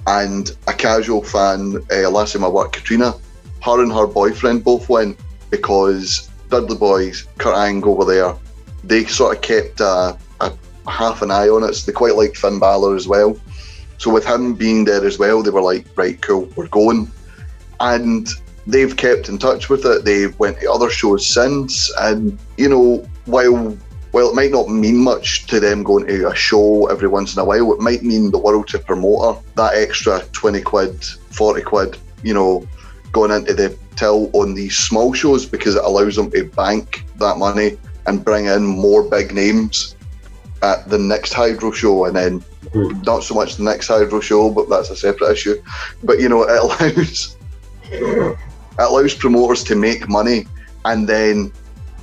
And 0.07 0.51
a 0.67 0.73
casual 0.73 1.23
fan, 1.23 1.77
uh, 1.93 2.11
last 2.11 2.33
time 2.33 2.45
I 2.45 2.49
worked, 2.49 2.75
Katrina, 2.75 3.15
her 3.63 3.83
and 3.83 3.93
her 3.93 4.07
boyfriend 4.07 4.65
both 4.65 4.89
went 4.89 5.19
because 5.51 6.31
Dudley 6.49 6.77
Boys, 6.77 7.29
Kurt 7.39 7.57
Angle 7.57 7.97
were 7.97 8.07
there. 8.07 8.35
They 8.83 9.05
sort 9.05 9.37
of 9.37 9.43
kept 9.43 9.81
a, 9.81 10.19
half 10.89 11.23
an 11.23 11.31
eye 11.31 11.49
on 11.49 11.65
it. 11.65 11.75
So 11.75 11.87
they 11.87 11.95
quite 11.95 12.17
liked 12.17 12.37
Finn 12.37 12.59
Balor 12.59 12.97
as 12.97 13.09
well. 13.09 13.37
So 13.99 14.11
with 14.11 14.25
him 14.25 14.55
being 14.55 14.85
there 14.85 15.05
as 15.05 15.19
well, 15.19 15.43
they 15.43 15.51
were 15.51 15.63
like, 15.63 15.87
right, 15.97 16.21
cool, 16.21 16.49
we're 16.57 16.69
going. 16.69 17.11
And 17.81 18.29
they've 18.67 18.97
kept 18.97 19.29
in 19.29 19.39
touch 19.39 19.69
with 19.69 19.85
it. 19.85 20.05
They've 20.05 20.37
went 20.39 20.61
to 20.61 20.73
other 20.73 20.91
shows 20.91 21.27
since. 21.27 21.93
And, 21.99 22.39
you 22.57 22.69
know, 22.69 23.09
while 23.27 23.77
while 24.13 24.29
it 24.29 24.35
might 24.35 24.51
not 24.51 24.69
mean 24.69 24.99
much 24.99 25.47
to 25.47 25.59
them 25.59 25.83
going 25.83 26.07
to 26.07 26.29
a 26.29 26.35
show 26.35 26.87
every 26.87 27.09
once 27.09 27.35
in 27.35 27.41
a 27.41 27.45
while, 27.45 27.73
it 27.73 27.81
might 27.81 28.03
mean 28.03 28.31
the 28.31 28.39
world 28.39 28.69
to 28.69 28.79
promoter. 28.79 29.41
That 29.55 29.75
extra 29.75 30.23
20 30.33 30.61
quid, 30.61 31.03
40 31.03 31.63
quid, 31.63 31.99
you 32.23 32.35
know, 32.35 32.67
going 33.13 33.31
into 33.31 33.55
the 33.55 33.77
till 33.97 34.31
on 34.35 34.55
these 34.55 34.77
small 34.77 35.13
shows 35.15 35.47
because 35.47 35.77
it 35.77 35.85
allows 35.85 36.17
them 36.17 36.31
to 36.31 36.45
bank 36.45 37.05
that 37.17 37.39
money 37.39 37.79
and 38.07 38.25
bring 38.25 38.47
in 38.47 38.67
more 38.67 39.03
big 39.03 39.33
names 39.33 39.97
at 40.63 40.89
the 40.89 40.99
next 40.99 41.33
Hydro 41.33 41.73
show 41.73 42.05
and 42.05 42.17
then 42.17 42.45
not 43.05 43.25
so 43.25 43.35
much 43.35 43.57
the 43.57 43.65
next 43.65 43.89
Hydro 43.89 44.21
show, 44.21 44.51
but 44.51 44.69
that's 44.69 44.91
a 44.91 44.97
separate 44.97 45.33
issue. 45.33 45.63
But 46.03 46.21
you 46.21 46.29
know, 46.29 46.43
it 46.45 46.59
allows 46.63 47.37
it 47.85 48.39
allows 48.79 49.15
promoters 49.15 49.65
to 49.65 49.75
make 49.75 50.09
money 50.09 50.47
and 50.85 51.09
then 51.09 51.53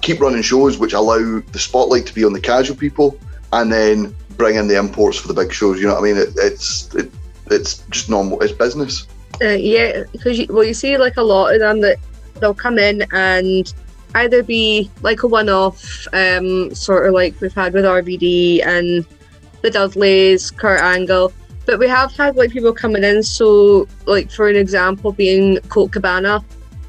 keep 0.02 0.20
running 0.20 0.42
shows 0.42 0.78
which 0.78 0.94
allow 0.94 1.40
the 1.40 1.60
spotlight 1.60 2.06
to 2.06 2.14
be 2.14 2.24
on 2.24 2.34
the 2.34 2.40
casual 2.40 2.76
people 2.76 3.18
and 3.54 3.72
then 3.72 4.16
bring 4.38 4.56
in 4.56 4.68
the 4.68 4.78
imports 4.78 5.18
for 5.18 5.28
the 5.28 5.34
big 5.34 5.52
shows. 5.52 5.80
You 5.80 5.88
know 5.88 5.96
what 5.96 6.04
I 6.04 6.14
mean? 6.14 6.18
It, 6.18 6.30
it's 6.38 6.94
it, 6.96 7.12
it's 7.48 7.80
just 7.90 8.10
normal. 8.10 8.42
It's 8.42 8.54
business. 8.54 9.08
Uh, 9.42 9.50
yeah, 9.50 10.04
because 10.12 10.38
you, 10.38 10.48
well, 10.50 10.64
you 10.64 10.74
see 10.74 10.98
like 10.98 11.18
a 11.18 11.24
lot 11.24 11.54
of 11.54 11.60
them 11.60 11.80
that 11.82 11.98
they'll 12.36 12.54
come 12.54 12.78
in 12.78 13.06
and 13.14 13.74
either 14.16 14.44
be 14.44 14.90
like 15.02 15.24
a 15.24 15.28
one-off, 15.28 16.08
um, 16.14 16.74
sort 16.74 17.08
of 17.08 17.14
like 17.14 17.40
we've 17.42 17.54
had 17.54 17.74
with 17.74 17.86
RVD 17.86 18.66
and 18.66 19.06
the 19.62 19.70
Dudleys, 19.70 20.52
Kurt 20.52 20.82
Angle, 20.82 21.34
but 21.66 21.80
we 21.80 21.88
have 21.88 22.12
had 22.16 22.36
like 22.36 22.52
people 22.52 22.74
coming 22.74 23.04
in. 23.04 23.22
So, 23.22 23.88
like 24.06 24.32
for 24.32 24.50
an 24.50 24.56
example, 24.56 25.12
being 25.12 25.60
Colt 25.70 25.92
Cabana 25.92 26.44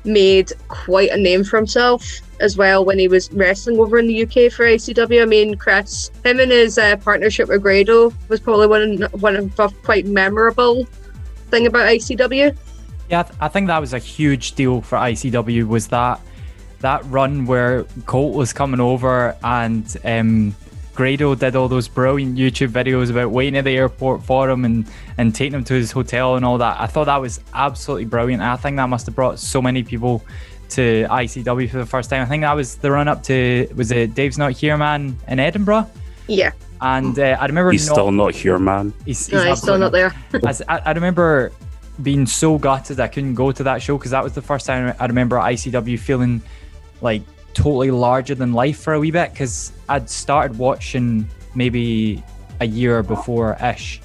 made 0.04 0.52
quite 0.68 1.10
a 1.10 1.16
name 1.16 1.44
for 1.44 1.58
himself 1.58 2.20
as 2.40 2.56
well 2.56 2.84
when 2.84 2.98
he 2.98 3.06
was 3.06 3.30
wrestling 3.32 3.78
over 3.78 3.98
in 3.98 4.06
the 4.06 4.22
UK 4.22 4.50
for 4.50 4.64
ICW. 4.64 5.22
I 5.22 5.26
mean, 5.26 5.56
Chris, 5.56 6.10
him 6.24 6.40
and 6.40 6.50
his 6.50 6.78
uh, 6.78 6.96
partnership 6.96 7.48
with 7.48 7.62
Grado 7.62 8.12
was 8.28 8.40
probably 8.40 8.66
one 8.66 9.02
one 9.20 9.36
of 9.36 9.58
a 9.58 9.68
quite 9.82 10.06
memorable 10.06 10.84
thing 11.50 11.66
about 11.66 11.88
ICW. 11.88 12.56
Yeah, 13.10 13.20
I, 13.20 13.22
th- 13.24 13.38
I 13.40 13.48
think 13.48 13.66
that 13.66 13.80
was 13.80 13.92
a 13.92 13.98
huge 13.98 14.52
deal 14.52 14.80
for 14.80 14.96
ICW. 14.96 15.66
Was 15.66 15.88
that 15.88 16.20
that 16.80 17.04
run 17.06 17.46
where 17.46 17.84
Colt 18.06 18.34
was 18.34 18.52
coming 18.52 18.80
over 18.80 19.36
and 19.42 19.96
um, 20.04 20.54
Grado 20.94 21.34
did 21.34 21.56
all 21.56 21.68
those 21.68 21.88
brilliant 21.88 22.36
YouTube 22.36 22.68
videos 22.68 23.10
about 23.10 23.30
waiting 23.30 23.56
at 23.56 23.64
the 23.64 23.76
airport 23.76 24.22
for 24.22 24.50
him 24.50 24.64
and, 24.64 24.86
and 25.18 25.34
taking 25.34 25.54
him 25.54 25.64
to 25.64 25.74
his 25.74 25.92
hotel 25.92 26.36
and 26.36 26.44
all 26.44 26.58
that. 26.58 26.80
I 26.80 26.86
thought 26.86 27.04
that 27.04 27.20
was 27.20 27.40
absolutely 27.54 28.06
brilliant. 28.06 28.42
I 28.42 28.56
think 28.56 28.76
that 28.76 28.88
must 28.88 29.06
have 29.06 29.14
brought 29.14 29.38
so 29.38 29.62
many 29.62 29.82
people 29.82 30.24
to 30.70 31.06
ICW 31.10 31.70
for 31.70 31.78
the 31.78 31.86
first 31.86 32.10
time. 32.10 32.22
I 32.22 32.26
think 32.26 32.42
that 32.42 32.54
was 32.54 32.76
the 32.76 32.90
run 32.90 33.08
up 33.08 33.22
to 33.24 33.68
was 33.74 33.90
it 33.90 34.14
Dave's 34.14 34.38
Not 34.38 34.52
Here 34.52 34.76
Man 34.76 35.16
in 35.28 35.38
Edinburgh. 35.38 35.90
Yeah. 36.28 36.52
And 36.80 37.18
uh, 37.18 37.36
I 37.38 37.46
remember 37.46 37.72
he's 37.72 37.86
not, 37.86 37.94
still 37.94 38.10
not 38.10 38.34
here, 38.34 38.58
man. 38.58 38.94
He's, 39.04 39.26
he's, 39.26 39.34
no, 39.34 39.44
he's 39.44 39.58
still 39.60 39.78
not 39.78 39.92
there. 39.92 40.14
I, 40.68 40.80
I 40.86 40.92
remember 40.92 41.52
being 42.02 42.26
so 42.26 42.56
gutted 42.56 42.98
I 42.98 43.08
couldn't 43.08 43.34
go 43.34 43.52
to 43.52 43.62
that 43.64 43.82
show 43.82 43.98
because 43.98 44.12
that 44.12 44.24
was 44.24 44.32
the 44.32 44.42
first 44.42 44.64
time 44.64 44.94
I 44.98 45.06
remember 45.06 45.36
ICW 45.36 45.98
feeling 45.98 46.40
like 47.00 47.22
totally 47.54 47.90
larger 47.90 48.34
than 48.34 48.52
life 48.52 48.80
for 48.80 48.94
a 48.94 49.00
wee 49.00 49.10
bit 49.10 49.32
because 49.32 49.72
I'd 49.88 50.08
started 50.08 50.58
watching 50.58 51.28
maybe 51.54 52.22
a 52.60 52.66
year 52.66 53.02
before 53.02 53.56
ish 53.62 54.00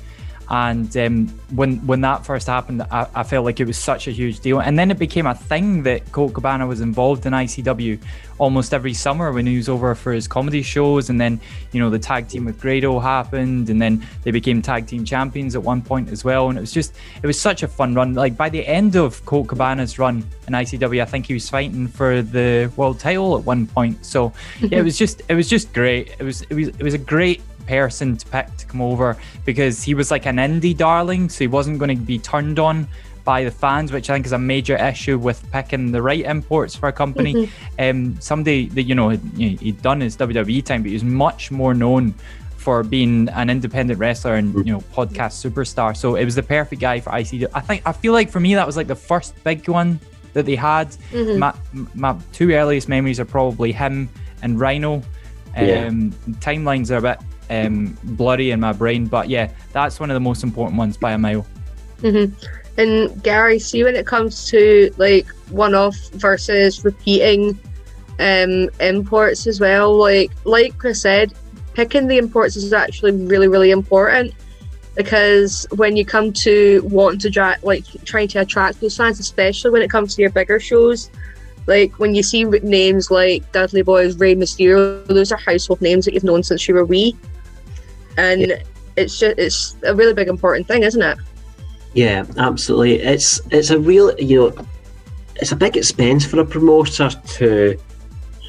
and 0.50 0.96
um, 0.98 1.28
when 1.56 1.78
when 1.88 2.02
that 2.02 2.24
first 2.24 2.46
happened, 2.48 2.84
I, 2.92 3.08
I, 3.16 3.24
felt 3.24 3.46
like 3.46 3.60
it 3.60 3.66
was 3.66 3.78
such 3.78 4.08
a 4.08 4.12
huge 4.12 4.42
deal. 4.42 4.60
And 4.60 4.78
then 4.78 4.92
it 4.92 5.00
became 5.00 5.26
a 5.26 5.34
thing 5.34 5.82
that 5.84 6.12
Colt 6.12 6.36
Cabana 6.36 6.68
was 6.68 6.82
involved 6.82 7.26
in 7.26 7.34
ICW 7.34 8.00
almost 8.38 8.74
every 8.74 8.94
summer 8.94 9.32
when 9.32 9.48
he 9.48 9.58
was 9.58 9.70
over 9.70 9.96
for 9.96 10.14
his 10.14 10.28
comedy 10.28 10.62
shows. 10.62 11.10
And 11.10 11.20
then 11.20 11.40
you 11.72 11.80
know 11.80 11.90
the 11.90 11.98
tag 11.98 12.28
team 12.28 12.46
with 12.46 12.60
Grado 12.62 13.00
happened, 13.00 13.72
and 13.72 13.82
then 13.82 14.06
they 14.22 14.30
became 14.30 14.62
tag 14.62 14.86
team 14.86 15.04
champions 15.04 15.56
at 15.56 15.64
one 15.64 15.82
point 15.82 16.10
as 16.12 16.24
well. 16.24 16.50
And 16.50 16.60
it 16.60 16.62
was 16.62 16.72
just 16.72 16.94
it 17.24 17.26
was 17.26 17.40
such 17.40 17.64
a 17.64 17.68
fun 17.68 17.96
run. 17.96 18.14
Like 18.14 18.38
by 18.38 18.50
the 18.50 18.66
end 18.68 18.96
of 18.96 19.26
Colt 19.26 19.48
Cabana's 19.48 19.98
run 19.98 20.24
in 20.48 20.54
ICW, 20.54 21.02
I 21.02 21.06
think 21.06 21.26
he 21.26 21.34
was 21.34 21.50
fighting 21.50 21.88
for 21.88 22.22
the 22.22 22.72
world 22.76 23.00
title 23.00 23.36
at 23.36 23.44
one 23.46 23.66
point. 23.66 24.06
So 24.06 24.32
yeah, 24.62 24.78
it 24.78 24.84
was 24.84 24.96
just 24.96 25.24
it 25.28 25.34
was 25.34 25.50
just 25.50 25.74
great. 25.74 26.16
It 26.20 26.24
was 26.24 26.44
it 26.44 26.54
was 26.54 26.68
it 26.68 26.84
was 26.84 26.94
a 26.94 27.00
great 27.00 27.42
person 27.66 28.18
to 28.18 28.26
pick 28.28 28.56
to 28.58 28.66
come 28.66 28.82
over 28.82 29.18
because 29.46 29.84
he 29.84 29.94
was 29.94 30.12
like 30.12 30.26
an 30.26 30.38
indie 30.38 30.76
darling, 30.76 31.30
so 31.30 31.40
he 31.40 31.48
wasn't 31.48 31.80
going 31.80 31.98
to 31.98 32.04
be 32.04 32.20
turned 32.20 32.60
on 32.60 32.88
by 33.24 33.44
the 33.44 33.52
fans, 33.52 33.92
which 33.92 34.10
I 34.10 34.14
think 34.14 34.28
is 34.28 34.32
a 34.32 34.38
major 34.38 34.76
issue 34.78 35.18
with 35.18 35.52
picking 35.52 35.92
the 35.92 36.02
right 36.02 36.24
imports 36.24 36.76
for 36.76 36.88
a 36.90 36.94
company. 36.94 37.34
Mm-hmm. 37.34 37.80
Um, 37.80 38.22
somebody 38.22 38.68
that 38.70 38.84
you 38.84 38.96
know 38.96 39.10
he'd 39.10 39.82
done 39.82 40.02
his 40.02 40.16
WWE 40.16 40.64
time, 40.64 40.84
but 40.84 40.90
he 40.90 40.94
was 40.94 41.04
much 41.04 41.52
more 41.52 41.74
known 41.74 42.14
for 42.58 42.82
being 42.82 43.30
an 43.30 43.50
independent 43.50 44.00
wrestler 44.00 44.36
and 44.36 44.56
you 44.66 44.74
know 44.74 44.82
podcast 44.94 45.44
superstar. 45.44 45.98
So 45.98 46.16
it 46.16 46.26
was 46.26 46.36
the 46.36 46.44
perfect 46.44 46.82
guy 46.82 47.00
for 47.00 47.10
ICW. 47.12 47.50
I 47.54 47.62
think 47.62 47.82
I 47.86 47.92
feel 47.92 48.14
like 48.14 48.30
for 48.30 48.40
me 48.40 48.56
that 48.56 48.66
was 48.66 48.78
like 48.78 48.88
the 48.88 48.96
first 48.96 49.36
big 49.44 49.68
one 49.68 50.00
that 50.34 50.46
they 50.46 50.56
had. 50.56 50.90
Mm-hmm. 51.12 51.40
My, 51.40 51.54
my 51.96 52.16
two 52.34 52.52
earliest 52.52 52.88
memories 52.88 53.20
are 53.20 53.26
probably 53.26 53.72
him 53.72 54.10
and 54.42 54.60
Rhino. 54.60 54.96
Um, 54.96 55.04
yeah. 55.56 55.90
Timelines 56.42 56.92
are 56.92 56.98
a 56.98 57.02
bit 57.02 57.20
um, 57.50 57.98
blurry 58.04 58.52
in 58.52 58.60
my 58.60 58.74
brain. 58.74 59.08
But 59.08 59.30
yeah, 59.30 59.52
that's 59.72 60.00
one 60.00 60.10
of 60.10 60.16
the 60.16 60.20
most 60.20 60.44
important 60.44 60.78
ones 60.78 60.98
by 60.98 61.14
a 61.14 61.18
mile. 61.18 61.46
Mm-hmm. 62.02 62.34
And 62.78 63.24
Gary, 63.24 63.60
see 63.60 63.84
when 63.84 63.96
it 63.96 64.06
comes 64.06 64.48
to 64.50 64.94
like 64.98 65.28
one-off 65.50 65.96
versus 66.14 66.84
repeating 66.84 67.58
um, 68.20 68.70
imports 68.80 69.48
as 69.48 69.60
well, 69.60 69.96
like 69.96 70.32
like 70.44 70.78
Chris 70.78 71.02
said, 71.02 71.34
picking 71.74 72.08
the 72.08 72.18
imports 72.18 72.56
is 72.56 72.74
actually 72.74 73.12
really 73.12 73.48
really 73.48 73.72
important 73.72 74.34
because 74.96 75.68
when 75.76 75.96
you 75.96 76.06
come 76.06 76.32
to 76.32 76.82
wanting 76.86 77.20
to 77.20 77.30
dra- 77.30 77.58
like 77.64 77.86
trying 78.06 78.28
to 78.30 78.40
attract 78.40 78.82
those 78.82 78.98
fans, 78.98 79.20
especially 79.20 79.72
when 79.72 79.82
it 79.82 79.90
comes 79.90 80.16
to 80.16 80.22
your 80.22 80.32
bigger 80.32 80.60
shows, 80.60 81.10
like 81.68 81.98
when 82.00 82.16
you 82.16 82.24
see 82.24 82.44
names 82.44 83.12
like 83.12 83.50
Dudley 83.52 83.82
Boys, 83.82 84.18
Rey 84.18 84.36
Mysterio, 84.36 85.06
those 85.08 85.32
are 85.32 85.38
household 85.38 85.82
names 85.82 86.06
that 86.06 86.14
you've 86.14 86.24
known 86.24 86.44
since 86.44 86.68
you 86.68 86.76
were 86.76 86.86
wee 86.86 87.16
and 88.18 88.42
yeah. 88.42 88.64
it's 88.96 89.20
just 89.20 89.38
it's 89.38 89.76
a 89.84 89.96
really 89.96 90.14
big 90.14 90.28
important 90.28 90.68
thing, 90.68 90.84
isn't 90.84 91.02
it? 91.02 91.18
Yeah, 91.94 92.26
absolutely. 92.38 93.00
It's 93.00 93.42
it's 93.52 93.70
a 93.70 93.80
real 93.80 94.14
you 94.20 94.40
know 94.40 94.66
it's 95.38 95.52
a 95.52 95.56
big 95.56 95.78
expense 95.78 96.26
for 96.26 96.40
a 96.40 96.46
promoter 96.46 97.10
to, 97.10 97.78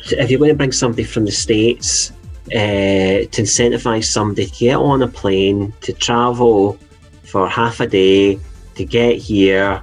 to 0.07 0.23
if 0.23 0.31
you're 0.31 0.39
going 0.39 0.51
to 0.51 0.57
bring 0.57 0.73
somebody 0.73 1.05
from 1.05 1.25
the 1.25 1.33
states 1.33 2.13
uh, 2.53 3.27
to 3.33 3.43
incentivize 3.43 4.05
somebody 4.05 4.47
to 4.47 4.59
get 4.59 4.77
on 4.77 5.03
a 5.03 5.09
plane 5.09 5.73
to 5.81 5.93
travel 5.93 6.79
for 7.25 7.49
half 7.49 7.81
a 7.81 7.87
day 7.87 8.39
to 8.77 8.85
get 8.85 9.17
here 9.17 9.83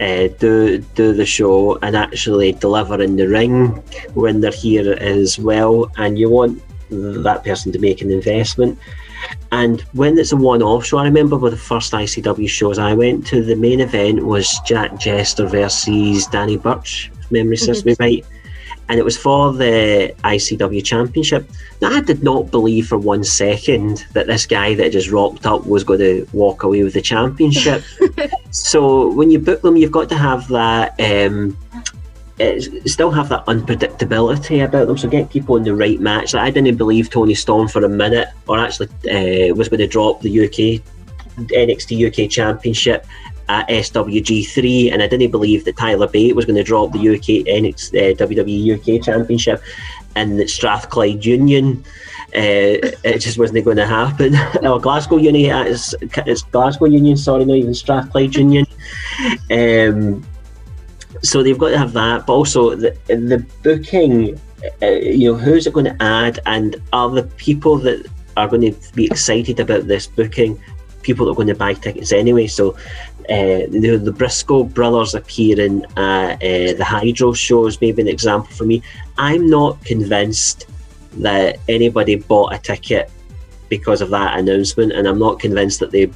uh, 0.00 0.28
do 0.38 0.78
do 0.94 1.12
the 1.14 1.24
show 1.24 1.78
and 1.82 1.96
actually 1.96 2.52
deliver 2.52 3.00
in 3.00 3.16
the 3.16 3.26
ring 3.26 3.68
when 4.14 4.40
they're 4.40 4.50
here 4.50 4.92
as 5.00 5.38
well 5.38 5.90
and 5.96 6.18
you 6.18 6.28
want 6.28 6.62
that 6.90 7.42
person 7.44 7.72
to 7.72 7.78
make 7.78 8.02
an 8.02 8.10
investment 8.10 8.78
and 9.50 9.80
when 9.92 10.18
it's 10.18 10.32
a 10.32 10.36
one-off 10.36 10.84
show, 10.86 10.98
I 10.98 11.04
remember 11.04 11.36
with 11.36 11.52
the 11.52 11.58
first 11.58 11.92
ICW 11.92 12.48
shows 12.48 12.78
I 12.78 12.94
went 12.94 13.26
to, 13.28 13.42
the 13.42 13.56
main 13.56 13.80
event 13.80 14.24
was 14.24 14.60
Jack 14.64 14.98
Jester 14.98 15.46
versus 15.46 16.26
Danny 16.26 16.56
Burch, 16.56 17.10
if 17.20 17.30
memory 17.30 17.56
serves 17.56 17.82
mm-hmm. 17.82 18.02
me 18.02 18.14
right. 18.14 18.26
And 18.88 18.98
it 18.98 19.04
was 19.04 19.16
for 19.16 19.52
the 19.52 20.14
ICW 20.24 20.84
Championship. 20.84 21.48
Now, 21.80 21.92
I 21.92 22.00
did 22.00 22.22
not 22.22 22.50
believe 22.50 22.88
for 22.88 22.98
one 22.98 23.24
second 23.24 24.04
that 24.12 24.26
this 24.26 24.44
guy 24.44 24.74
that 24.74 24.92
just 24.92 25.10
rocked 25.10 25.46
up 25.46 25.66
was 25.66 25.84
going 25.84 26.00
to 26.00 26.26
walk 26.32 26.62
away 26.64 26.82
with 26.82 26.92
the 26.92 27.00
championship. 27.00 27.82
so 28.50 29.10
when 29.12 29.30
you 29.30 29.38
book 29.38 29.62
them, 29.62 29.76
you've 29.76 29.92
got 29.92 30.08
to 30.10 30.16
have 30.16 30.48
that 30.48 30.98
um, 31.00 31.56
still 32.86 33.10
have 33.10 33.28
that 33.28 33.44
unpredictability 33.46 34.64
about 34.64 34.86
them. 34.86 34.98
So 34.98 35.08
get 35.08 35.30
people 35.30 35.56
in 35.56 35.64
the 35.64 35.74
right 35.74 36.00
match. 36.00 36.34
Like 36.34 36.44
I 36.44 36.50
didn't 36.50 36.76
believe 36.76 37.10
Toni 37.10 37.34
Storm 37.34 37.68
for 37.68 37.84
a 37.84 37.88
minute, 37.88 38.28
or 38.48 38.58
actually 38.58 38.88
uh, 39.10 39.54
was 39.54 39.68
going 39.68 39.80
to 39.80 39.86
drop 39.86 40.20
the 40.20 40.44
UK 40.44 40.82
NXT 41.38 42.08
UK 42.08 42.30
Championship 42.30 43.06
at 43.48 43.68
SWG3, 43.68 44.92
and 44.92 45.02
I 45.02 45.06
didn't 45.06 45.30
believe 45.30 45.64
that 45.64 45.76
Tyler 45.76 46.08
Bate 46.08 46.34
was 46.34 46.44
going 46.44 46.56
to 46.56 46.62
drop 46.62 46.92
the 46.92 47.08
UK 47.10 47.44
NXT, 47.46 48.20
uh, 48.20 48.26
WWE 48.26 48.98
UK 48.98 49.04
Championship 49.04 49.62
and 50.16 50.38
that 50.38 50.50
Strathclyde 50.50 51.24
Union. 51.24 51.84
Uh, 52.34 52.80
it 53.04 53.18
just 53.18 53.38
wasn't 53.38 53.62
going 53.64 53.76
to 53.76 53.86
happen. 53.86 54.34
oh, 54.62 54.78
Glasgow 54.78 55.18
Union, 55.18 55.54
uh, 55.54 55.64
it's, 55.64 55.94
it's 56.00 56.42
Glasgow 56.44 56.86
Union. 56.86 57.16
Sorry, 57.16 57.44
not 57.44 57.56
even 57.56 57.74
Strathclyde 57.74 58.34
Union. 58.34 58.66
Um, 59.50 60.26
so 61.22 61.42
they've 61.42 61.58
got 61.58 61.70
to 61.70 61.78
have 61.78 61.92
that, 61.92 62.26
but 62.26 62.32
also 62.32 62.74
the 62.74 62.96
the 63.06 63.44
booking. 63.62 64.40
Uh, 64.80 64.86
you 64.86 65.32
know, 65.32 65.36
who's 65.36 65.66
it 65.66 65.72
going 65.72 65.86
to 65.86 66.02
add, 66.02 66.38
and 66.46 66.76
are 66.92 67.10
the 67.10 67.24
people 67.36 67.78
that 67.78 68.08
are 68.36 68.46
going 68.46 68.62
to 68.62 68.94
be 68.94 69.06
excited 69.06 69.58
about 69.58 69.88
this 69.88 70.06
booking 70.06 70.60
people 71.02 71.26
that 71.26 71.32
are 71.32 71.34
going 71.34 71.48
to 71.48 71.54
buy 71.54 71.74
tickets 71.74 72.12
anyway? 72.12 72.46
So 72.46 72.76
uh, 73.28 73.66
the, 73.70 74.00
the 74.02 74.12
Briscoe 74.12 74.64
brothers 74.64 75.14
appearing 75.14 75.84
at 75.96 76.34
uh, 76.34 76.72
the 76.74 76.84
Hydro 76.84 77.32
shows, 77.32 77.80
maybe 77.80 78.02
an 78.02 78.08
example 78.08 78.52
for 78.54 78.64
me. 78.64 78.82
I'm 79.18 79.50
not 79.50 79.84
convinced 79.84 80.66
that 81.14 81.58
anybody 81.68 82.16
bought 82.16 82.54
a 82.54 82.58
ticket 82.58 83.10
because 83.68 84.00
of 84.00 84.10
that 84.10 84.38
announcement, 84.38 84.92
and 84.92 85.08
I'm 85.08 85.18
not 85.18 85.40
convinced 85.40 85.80
that 85.80 85.90
they, 85.90 86.10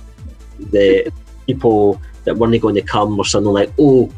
the 0.70 1.12
people 1.46 2.00
that 2.24 2.36
weren't 2.36 2.60
going 2.60 2.74
to 2.74 2.82
come 2.82 3.16
were 3.16 3.24
suddenly 3.24 3.66
like, 3.66 3.72
oh, 3.78 4.12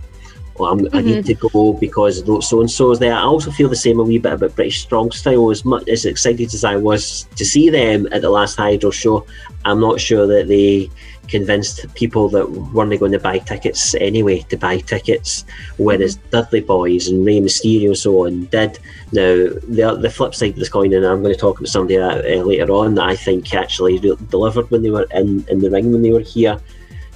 well, 0.58 0.76
mm-hmm. 0.76 0.96
i 0.96 1.00
need 1.00 1.24
mm-hmm. 1.24 1.40
to 1.40 1.48
go 1.48 1.72
because 1.74 2.24
so 2.48 2.60
and 2.60 2.70
so 2.70 2.90
is 2.90 2.98
there. 2.98 3.14
I 3.14 3.22
also 3.22 3.50
feel 3.50 3.68
the 3.68 3.76
same 3.76 4.00
a 4.00 4.02
wee 4.02 4.18
bit 4.18 4.32
about 4.32 4.56
British 4.56 4.82
Strong 4.82 5.12
Style. 5.12 5.50
As 5.50 5.64
much 5.64 5.88
as 5.88 6.04
excited 6.04 6.52
as 6.54 6.64
I 6.64 6.76
was 6.76 7.28
to 7.36 7.44
see 7.44 7.70
them 7.70 8.08
at 8.12 8.22
the 8.22 8.30
last 8.30 8.56
Hydro 8.56 8.90
show, 8.90 9.26
I'm 9.64 9.80
not 9.80 10.00
sure 10.00 10.26
that 10.26 10.48
they 10.48 10.90
convinced 11.28 11.94
people 11.94 12.28
that 12.30 12.50
weren't 12.50 12.98
going 12.98 13.12
to 13.12 13.18
buy 13.18 13.38
tickets 13.38 13.94
anyway 13.96 14.40
to 14.48 14.56
buy 14.56 14.78
tickets, 14.78 15.44
whereas 15.76 16.16
mm-hmm. 16.16 16.30
Dudley 16.30 16.60
Boys 16.60 17.08
and 17.08 17.24
Rey 17.24 17.40
Mysterio 17.40 17.88
and 17.88 17.98
so 17.98 18.26
on 18.26 18.46
did. 18.46 18.78
Now, 19.12 19.34
the, 19.68 19.98
the 20.00 20.10
flip 20.10 20.34
side 20.34 20.50
of 20.50 20.56
this 20.56 20.68
coin, 20.68 20.92
and 20.92 21.04
I'm 21.04 21.22
going 21.22 21.34
to 21.34 21.40
talk 21.40 21.58
about 21.58 21.68
somebody 21.68 21.96
that, 21.96 22.24
uh, 22.24 22.42
later 22.42 22.70
on 22.72 22.94
that 22.96 23.06
I 23.06 23.16
think 23.16 23.54
actually 23.54 23.98
delivered 23.98 24.70
when 24.70 24.82
they 24.82 24.90
were 24.90 25.06
in, 25.14 25.46
in 25.48 25.60
the 25.60 25.70
ring 25.70 25.92
when 25.92 26.02
they 26.02 26.12
were 26.12 26.20
here. 26.20 26.60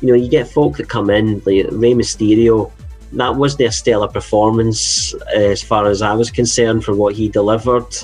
You 0.00 0.08
know, 0.08 0.14
you 0.14 0.28
get 0.28 0.48
folk 0.48 0.76
that 0.76 0.88
come 0.88 1.10
in, 1.10 1.34
like 1.46 1.66
Rey 1.70 1.94
Mysterio, 1.94 2.72
that 3.12 3.36
was 3.36 3.56
their 3.56 3.70
stellar 3.70 4.08
performance 4.08 5.14
uh, 5.14 5.38
as 5.38 5.62
far 5.62 5.86
as 5.86 6.02
I 6.02 6.14
was 6.14 6.30
concerned 6.30 6.84
for 6.84 6.94
what 6.94 7.14
he 7.14 7.28
delivered 7.28 7.94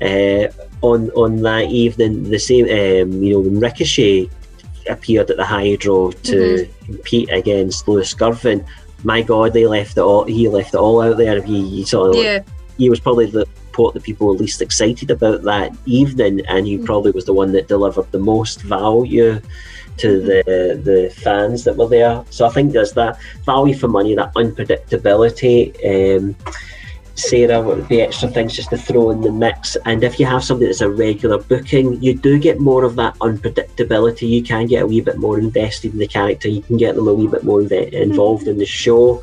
uh, 0.00 0.48
on 0.82 1.10
on 1.10 1.42
that 1.42 1.70
evening. 1.70 2.24
The 2.24 2.38
same, 2.38 2.64
um, 2.66 3.22
you 3.22 3.34
know, 3.34 3.40
when 3.40 3.60
Ricochet 3.60 4.28
appeared 4.88 5.30
at 5.30 5.36
the 5.36 5.44
Hydro 5.44 6.10
to 6.10 6.36
mm-hmm. 6.36 6.84
compete 6.84 7.30
against 7.30 7.88
Lewis 7.88 8.12
Girvan, 8.14 8.64
my 9.04 9.22
God, 9.22 9.52
they 9.52 9.66
left 9.66 9.96
it 9.96 10.00
all. 10.00 10.24
He 10.24 10.48
left 10.48 10.74
it 10.74 10.78
all 10.78 11.00
out 11.00 11.16
there. 11.16 11.42
He, 11.42 11.68
he 11.68 11.84
sort 11.84 12.10
of 12.10 12.22
yeah. 12.22 12.42
he 12.78 12.90
was 12.90 13.00
probably 13.00 13.26
the 13.26 13.46
port 13.72 13.94
that 13.94 14.02
people 14.02 14.26
were 14.26 14.34
least 14.34 14.62
excited 14.62 15.10
about 15.10 15.42
that 15.42 15.72
evening, 15.86 16.40
and 16.46 16.66
he 16.66 16.78
mm. 16.78 16.84
probably 16.84 17.10
was 17.12 17.24
the 17.24 17.32
one 17.32 17.52
that 17.52 17.68
delivered 17.68 18.10
the 18.12 18.18
most 18.18 18.62
value 18.62 19.40
to 19.98 20.08
mm. 20.08 20.26
the 20.26 20.82
the 20.82 21.10
fans 21.22 21.64
that 21.64 21.76
were 21.76 21.88
there. 21.88 22.24
So 22.30 22.46
I 22.46 22.50
think 22.50 22.72
there's 22.72 22.92
that 22.92 23.18
value 23.44 23.74
for 23.74 23.88
money, 23.88 24.14
that 24.14 24.34
unpredictability. 24.34 25.56
Um, 25.92 26.36
Sarah, 27.14 27.60
what 27.60 27.76
would 27.76 27.88
be 27.88 28.00
extra 28.00 28.28
things 28.28 28.56
just 28.56 28.70
to 28.70 28.78
throw 28.78 29.10
in 29.10 29.20
the 29.20 29.30
mix? 29.30 29.76
And 29.84 30.02
if 30.02 30.18
you 30.18 30.24
have 30.26 30.42
something 30.42 30.66
that's 30.66 30.80
a 30.80 30.88
regular 30.88 31.38
booking, 31.38 32.02
you 32.02 32.14
do 32.14 32.38
get 32.38 32.58
more 32.58 32.84
of 32.84 32.96
that 32.96 33.14
unpredictability. 33.18 34.28
You 34.28 34.42
can 34.42 34.66
get 34.66 34.82
a 34.82 34.86
wee 34.86 35.02
bit 35.02 35.18
more 35.18 35.38
invested 35.38 35.92
in 35.92 35.98
the 35.98 36.08
character. 36.08 36.48
You 36.48 36.62
can 36.62 36.78
get 36.78 36.96
them 36.96 37.08
a 37.08 37.12
wee 37.12 37.26
bit 37.26 37.44
more 37.44 37.60
involved 37.60 38.42
mm-hmm. 38.42 38.50
in 38.52 38.58
the 38.58 38.66
show. 38.66 39.22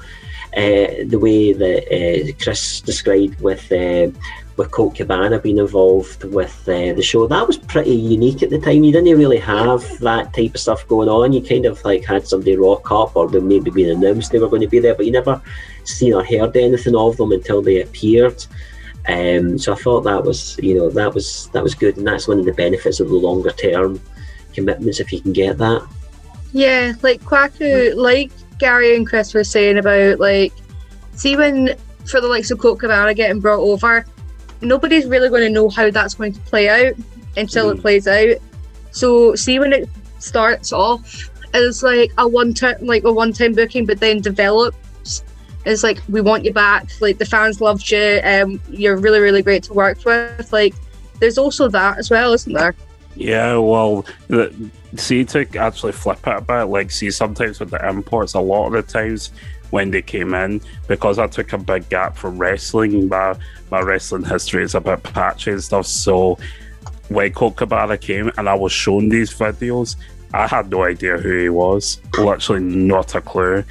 Uh, 0.58 1.06
the 1.06 1.20
way 1.20 1.54
that 1.54 1.84
uh, 1.94 2.34
Chris 2.44 2.82
described 2.82 3.40
with 3.40 3.72
uh, 3.72 4.10
with 4.58 4.72
Colt 4.72 4.96
Cabana 4.96 5.40
being 5.40 5.60
involved 5.60 6.24
with 6.24 6.68
uh, 6.68 6.94
the 6.94 7.04
show, 7.04 7.28
that 7.28 7.46
was 7.46 7.58
pretty 7.58 7.96
unique 7.96 8.42
at 8.42 8.50
the 8.50 8.60
time. 8.60 8.84
You 8.84 8.92
didn't 8.92 9.18
really 9.18 9.38
have 9.38 9.84
that 10.00 10.34
type 10.34 10.56
of 10.56 10.60
stuff 10.60 10.88
going 10.88 11.08
on. 11.08 11.34
You 11.34 11.42
kind 11.44 11.68
of 11.68 11.84
like 11.86 12.04
had 12.04 12.28
somebody 12.28 12.58
rock 12.58 12.92
up, 12.92 13.16
or 13.16 13.30
they 13.30 13.40
maybe 13.40 13.70
been 13.70 13.92
announced 13.92 14.32
they 14.32 14.40
were 14.40 14.50
going 14.50 14.64
to 14.64 14.68
be 14.68 14.80
there, 14.80 14.96
but 14.96 15.06
you 15.06 15.12
never 15.12 15.40
seen 15.84 16.16
or 16.16 16.26
heard 16.26 16.58
anything 16.58 16.96
of 16.96 17.16
them 17.18 17.32
until 17.32 17.62
they 17.62 17.82
appeared. 17.82 18.44
Um, 19.08 19.58
so 19.58 19.74
I 19.74 19.76
thought 19.76 20.02
that 20.02 20.24
was, 20.24 20.58
you 20.62 20.76
know, 20.76 20.90
that 20.90 21.14
was 21.14 21.50
that 21.54 21.64
was 21.64 21.76
good, 21.76 21.98
and 21.98 22.08
that's 22.08 22.28
one 22.28 22.40
of 22.40 22.46
the 22.46 22.54
benefits 22.54 23.00
of 23.00 23.10
the 23.10 23.16
longer 23.16 23.52
term 23.52 24.02
commitments 24.54 25.00
if 25.00 25.14
you 25.14 25.22
can 25.22 25.32
get 25.32 25.60
that. 25.60 25.88
Yeah, 26.54 26.94
like 27.04 27.22
Kwaku, 27.22 27.96
like 27.96 28.32
Gary 28.60 28.96
and 28.96 29.08
Chris 29.08 29.34
were 29.34 29.44
saying 29.44 29.78
about 29.78 30.20
like, 30.20 30.54
see 31.16 31.36
when 31.36 31.76
for 32.06 32.22
the 32.22 32.28
likes 32.28 32.52
of 32.52 32.60
Colt 32.60 32.80
Cabana 32.80 33.14
getting 33.14 33.40
brought 33.40 33.60
over, 33.60 34.06
nobody's 34.62 35.06
really 35.06 35.30
going 35.30 35.42
to 35.44 35.50
know 35.50 35.70
how 35.70 35.90
that's 35.90 36.16
going 36.16 36.34
to 36.34 36.40
play 36.42 36.70
out 36.70 36.94
until 37.38 37.70
it 37.70 37.82
plays 37.82 38.08
out. 38.08 38.38
So 38.92 39.36
see 39.36 39.60
when 39.60 39.74
it 39.74 39.90
starts 40.20 40.74
off 40.74 41.30
as 41.54 41.82
like 41.82 42.12
a 42.18 42.28
one 42.28 42.54
time 42.54 42.78
like 42.82 43.04
a 43.04 43.12
one 43.12 43.34
time 43.34 43.54
booking, 43.54 43.86
but 43.86 44.00
then 44.00 44.22
develops 44.22 45.24
as 45.66 45.84
like 45.84 46.02
we 46.10 46.22
want 46.22 46.46
you 46.46 46.54
back. 46.54 46.90
Like 47.00 47.18
the 47.18 47.26
fans 47.26 47.62
loved 47.62 47.90
you. 47.90 48.20
Um, 48.24 48.60
you're 48.70 48.98
really 48.98 49.20
really 49.20 49.42
great 49.42 49.64
to 49.64 49.74
work 49.74 50.04
with. 50.06 50.52
Like 50.52 50.76
there's 51.20 51.38
also 51.38 51.68
that 51.70 51.98
as 51.98 52.10
well, 52.10 52.34
isn't 52.34 52.54
there? 52.54 52.76
Yeah, 53.16 53.58
well, 53.58 54.06
the, 54.28 54.54
see 54.96 55.24
to 55.26 55.48
actually 55.58 55.92
flip 55.92 56.26
it 56.26 56.38
a 56.38 56.42
bit, 56.42 56.64
like 56.64 56.92
see 56.92 57.12
sometimes 57.12 57.60
with 57.60 57.72
the 57.72 57.88
imports, 57.88 58.34
a 58.34 58.40
lot 58.40 58.68
of 58.68 58.74
the 58.74 58.82
times 58.82 59.32
when 59.70 59.92
they 59.92 60.02
came 60.02 60.34
in, 60.34 60.62
because 60.88 61.20
I 61.20 61.28
took 61.28 61.54
a 61.54 61.58
big 61.58 61.88
gap 61.90 62.18
from 62.18 62.38
wrestling, 62.38 63.08
my 63.08 63.36
my 63.70 63.82
wrestling 63.82 64.24
history 64.24 64.64
is 64.64 64.76
a 64.76 64.82
bit 64.82 65.04
patchy 65.04 65.52
and 65.52 65.64
stuff. 65.64 65.86
So 65.86 66.40
when 67.10 67.32
Colt 67.34 67.56
Cabana 67.56 67.98
came 67.98 68.32
and 68.38 68.50
I 68.50 68.56
was 68.56 68.72
shown 68.72 69.10
these 69.10 69.32
videos, 69.32 69.96
I 70.34 70.48
had 70.48 70.70
no 70.70 70.84
idea 70.84 71.18
who 71.18 71.38
he 71.38 71.50
was. 71.50 72.00
Literally 72.18 72.64
not 72.64 73.16
a 73.16 73.22
clue. 73.22 73.64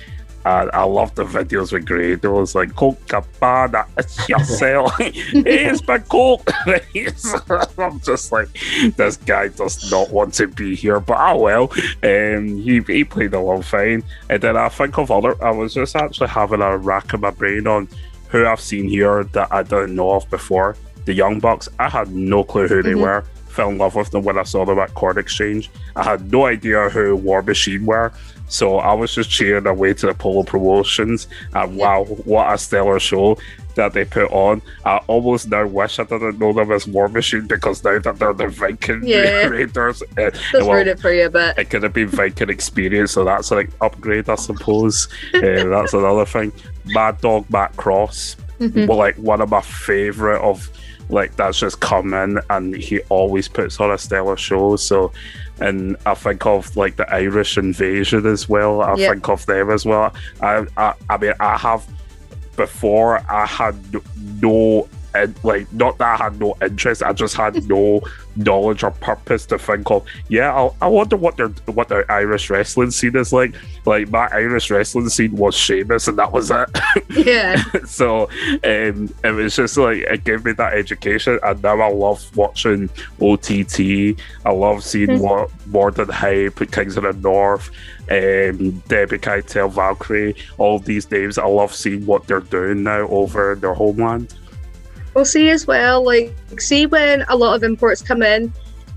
And 0.48 0.70
I 0.72 0.84
love 0.84 1.14
the 1.14 1.24
videos 1.24 1.74
with 1.74 1.84
Grade. 1.84 2.24
It 2.24 2.28
was 2.28 2.54
like 2.54 2.74
Colt 2.74 2.98
Cabana, 3.06 3.84
it's 3.98 4.26
yourself. 4.30 4.94
it's 4.98 5.82
been 5.82 6.02
Colt. 6.04 6.48
I'm 7.78 8.00
just 8.00 8.32
like, 8.32 8.48
this 8.96 9.18
guy 9.18 9.48
does 9.48 9.90
not 9.90 10.08
want 10.10 10.32
to 10.34 10.46
be 10.46 10.74
here, 10.74 11.00
but 11.00 11.18
oh 11.20 11.36
well. 11.36 11.72
Um, 12.02 12.46
he, 12.62 12.80
he 12.80 13.04
played 13.04 13.34
along 13.34 13.60
fine. 13.60 14.02
And 14.30 14.40
then 14.40 14.56
I 14.56 14.70
think 14.70 14.96
of 14.96 15.10
other, 15.10 15.36
I 15.44 15.50
was 15.50 15.74
just 15.74 15.94
actually 15.94 16.28
having 16.28 16.62
a 16.62 16.78
rack 16.78 17.12
in 17.12 17.20
my 17.20 17.30
brain 17.30 17.66
on 17.66 17.86
who 18.30 18.46
I've 18.46 18.60
seen 18.60 18.88
here 18.88 19.24
that 19.24 19.52
I 19.52 19.62
didn't 19.62 19.94
know 19.94 20.12
of 20.12 20.30
before. 20.30 20.76
The 21.04 21.12
Young 21.12 21.40
Bucks, 21.40 21.68
I 21.78 21.90
had 21.90 22.10
no 22.10 22.42
clue 22.42 22.68
who 22.68 22.82
they 22.82 22.94
were. 22.94 23.22
Fell 23.48 23.68
in 23.68 23.76
love 23.76 23.96
with 23.96 24.12
them 24.12 24.24
when 24.24 24.38
I 24.38 24.44
saw 24.44 24.64
them 24.64 24.78
at 24.78 24.94
Corn 24.94 25.18
Exchange. 25.18 25.70
I 25.94 26.04
had 26.04 26.32
no 26.32 26.46
idea 26.46 26.88
who 26.88 27.16
War 27.16 27.42
Machine 27.42 27.84
were. 27.84 28.12
So 28.48 28.78
I 28.78 28.94
was 28.94 29.14
just 29.14 29.30
cheering 29.30 29.66
away 29.66 29.94
to 29.94 30.06
the 30.06 30.14
Polo 30.14 30.42
Promotions. 30.42 31.28
And 31.54 31.76
wow, 31.76 32.04
what 32.04 32.52
a 32.52 32.58
stellar 32.58 32.98
show 32.98 33.38
that 33.74 33.92
they 33.92 34.04
put 34.04 34.30
on. 34.32 34.60
I 34.84 34.96
almost 35.06 35.48
now 35.48 35.66
wish 35.66 35.98
I 36.00 36.04
didn't 36.04 36.38
know 36.38 36.52
them 36.52 36.72
as 36.72 36.86
War 36.88 37.08
Machine 37.08 37.46
because 37.46 37.84
now 37.84 37.98
that 38.00 38.18
they're 38.18 38.32
the 38.32 38.48
Viking 38.48 39.02
Yeah. 39.04 39.46
Raiders, 39.46 40.02
uh, 40.16 40.30
Does 40.30 40.40
well, 40.54 40.72
ruin 40.72 40.88
it 40.88 40.98
for 40.98 41.12
you 41.12 41.26
a 41.26 41.30
bit. 41.30 41.56
it 41.58 41.70
could 41.70 41.82
have 41.84 41.92
been 41.92 42.08
Viking 42.08 42.50
experience, 42.50 43.12
so 43.12 43.24
that's 43.24 43.50
like 43.52 43.70
upgrade, 43.80 44.28
I 44.28 44.34
suppose. 44.34 45.06
uh, 45.34 45.40
that's 45.40 45.92
another 45.94 46.24
thing. 46.26 46.50
Mad 46.86 47.20
Dog 47.20 47.48
Matt 47.50 47.76
Cross, 47.76 48.36
well, 48.58 48.96
like 48.98 49.16
one 49.18 49.40
of 49.40 49.50
my 49.50 49.60
favorite 49.60 50.40
of 50.40 50.68
like 51.10 51.34
that's 51.36 51.58
just 51.58 51.80
come 51.80 52.12
in 52.14 52.38
and 52.50 52.74
he 52.76 53.00
always 53.08 53.48
puts 53.48 53.80
on 53.80 53.90
a 53.90 53.98
stellar 53.98 54.36
show. 54.36 54.76
So, 54.76 55.12
and 55.60 55.96
I 56.06 56.14
think 56.14 56.44
of 56.46 56.76
like 56.76 56.96
the 56.96 57.10
Irish 57.12 57.56
invasion 57.58 58.26
as 58.26 58.48
well. 58.48 58.82
I 58.82 58.94
Yep. 58.96 59.12
think 59.12 59.28
of 59.28 59.46
them 59.46 59.70
as 59.70 59.84
well. 59.86 60.12
I, 60.40 60.66
I, 60.76 60.94
I 61.08 61.16
mean, 61.16 61.32
I 61.40 61.56
have 61.56 61.86
before 62.56 63.20
I 63.30 63.46
had 63.46 63.76
no. 64.42 64.88
And 65.18 65.44
like, 65.44 65.72
not 65.72 65.98
that 65.98 66.20
I 66.20 66.24
had 66.24 66.40
no 66.40 66.56
interest, 66.62 67.02
I 67.02 67.12
just 67.12 67.34
had 67.34 67.68
no 67.68 68.00
knowledge 68.36 68.84
or 68.84 68.92
purpose 68.92 69.46
to 69.46 69.58
think 69.58 69.90
of. 69.90 70.04
Yeah, 70.28 70.54
I, 70.54 70.70
I 70.82 70.88
wonder 70.88 71.16
what 71.16 71.36
their 71.36 71.48
what 71.66 71.88
their 71.88 72.10
Irish 72.10 72.50
wrestling 72.50 72.90
scene 72.90 73.16
is 73.16 73.32
like. 73.32 73.54
Like 73.84 74.10
my 74.10 74.28
Irish 74.28 74.70
wrestling 74.70 75.08
scene 75.08 75.32
was 75.32 75.54
Sheamus, 75.54 76.08
and 76.08 76.18
that 76.18 76.32
was 76.32 76.50
it. 76.50 76.68
Yeah. 77.10 77.62
so 77.84 78.28
um, 78.64 79.12
it 79.24 79.34
was 79.34 79.56
just 79.56 79.76
like 79.76 79.98
it 79.98 80.24
gave 80.24 80.44
me 80.44 80.52
that 80.52 80.74
education, 80.74 81.38
and 81.42 81.62
now 81.62 81.80
I 81.80 81.90
love 81.90 82.36
watching 82.36 82.88
OTT. 83.20 84.18
I 84.44 84.50
love 84.52 84.84
seeing 84.84 85.18
what 85.20 85.50
Morden 85.66 86.08
Hype, 86.08 86.70
Kings 86.70 86.96
of 86.96 87.04
the 87.04 87.12
North, 87.14 87.70
um, 88.10 88.82
Debbie 88.88 89.18
Keitel, 89.18 89.70
Valkyrie, 89.70 90.36
all 90.58 90.78
these 90.78 91.10
names. 91.10 91.38
I 91.38 91.46
love 91.46 91.74
seeing 91.74 92.06
what 92.06 92.26
they're 92.26 92.40
doing 92.40 92.82
now 92.82 93.08
over 93.08 93.52
in 93.52 93.60
their 93.60 93.74
homeland. 93.74 94.34
We'll 95.14 95.24
see 95.24 95.50
as 95.50 95.66
well, 95.66 96.04
like, 96.04 96.34
see 96.60 96.86
when 96.86 97.22
a 97.28 97.36
lot 97.36 97.54
of 97.56 97.62
imports 97.64 98.02
come 98.02 98.22
in, 98.22 98.52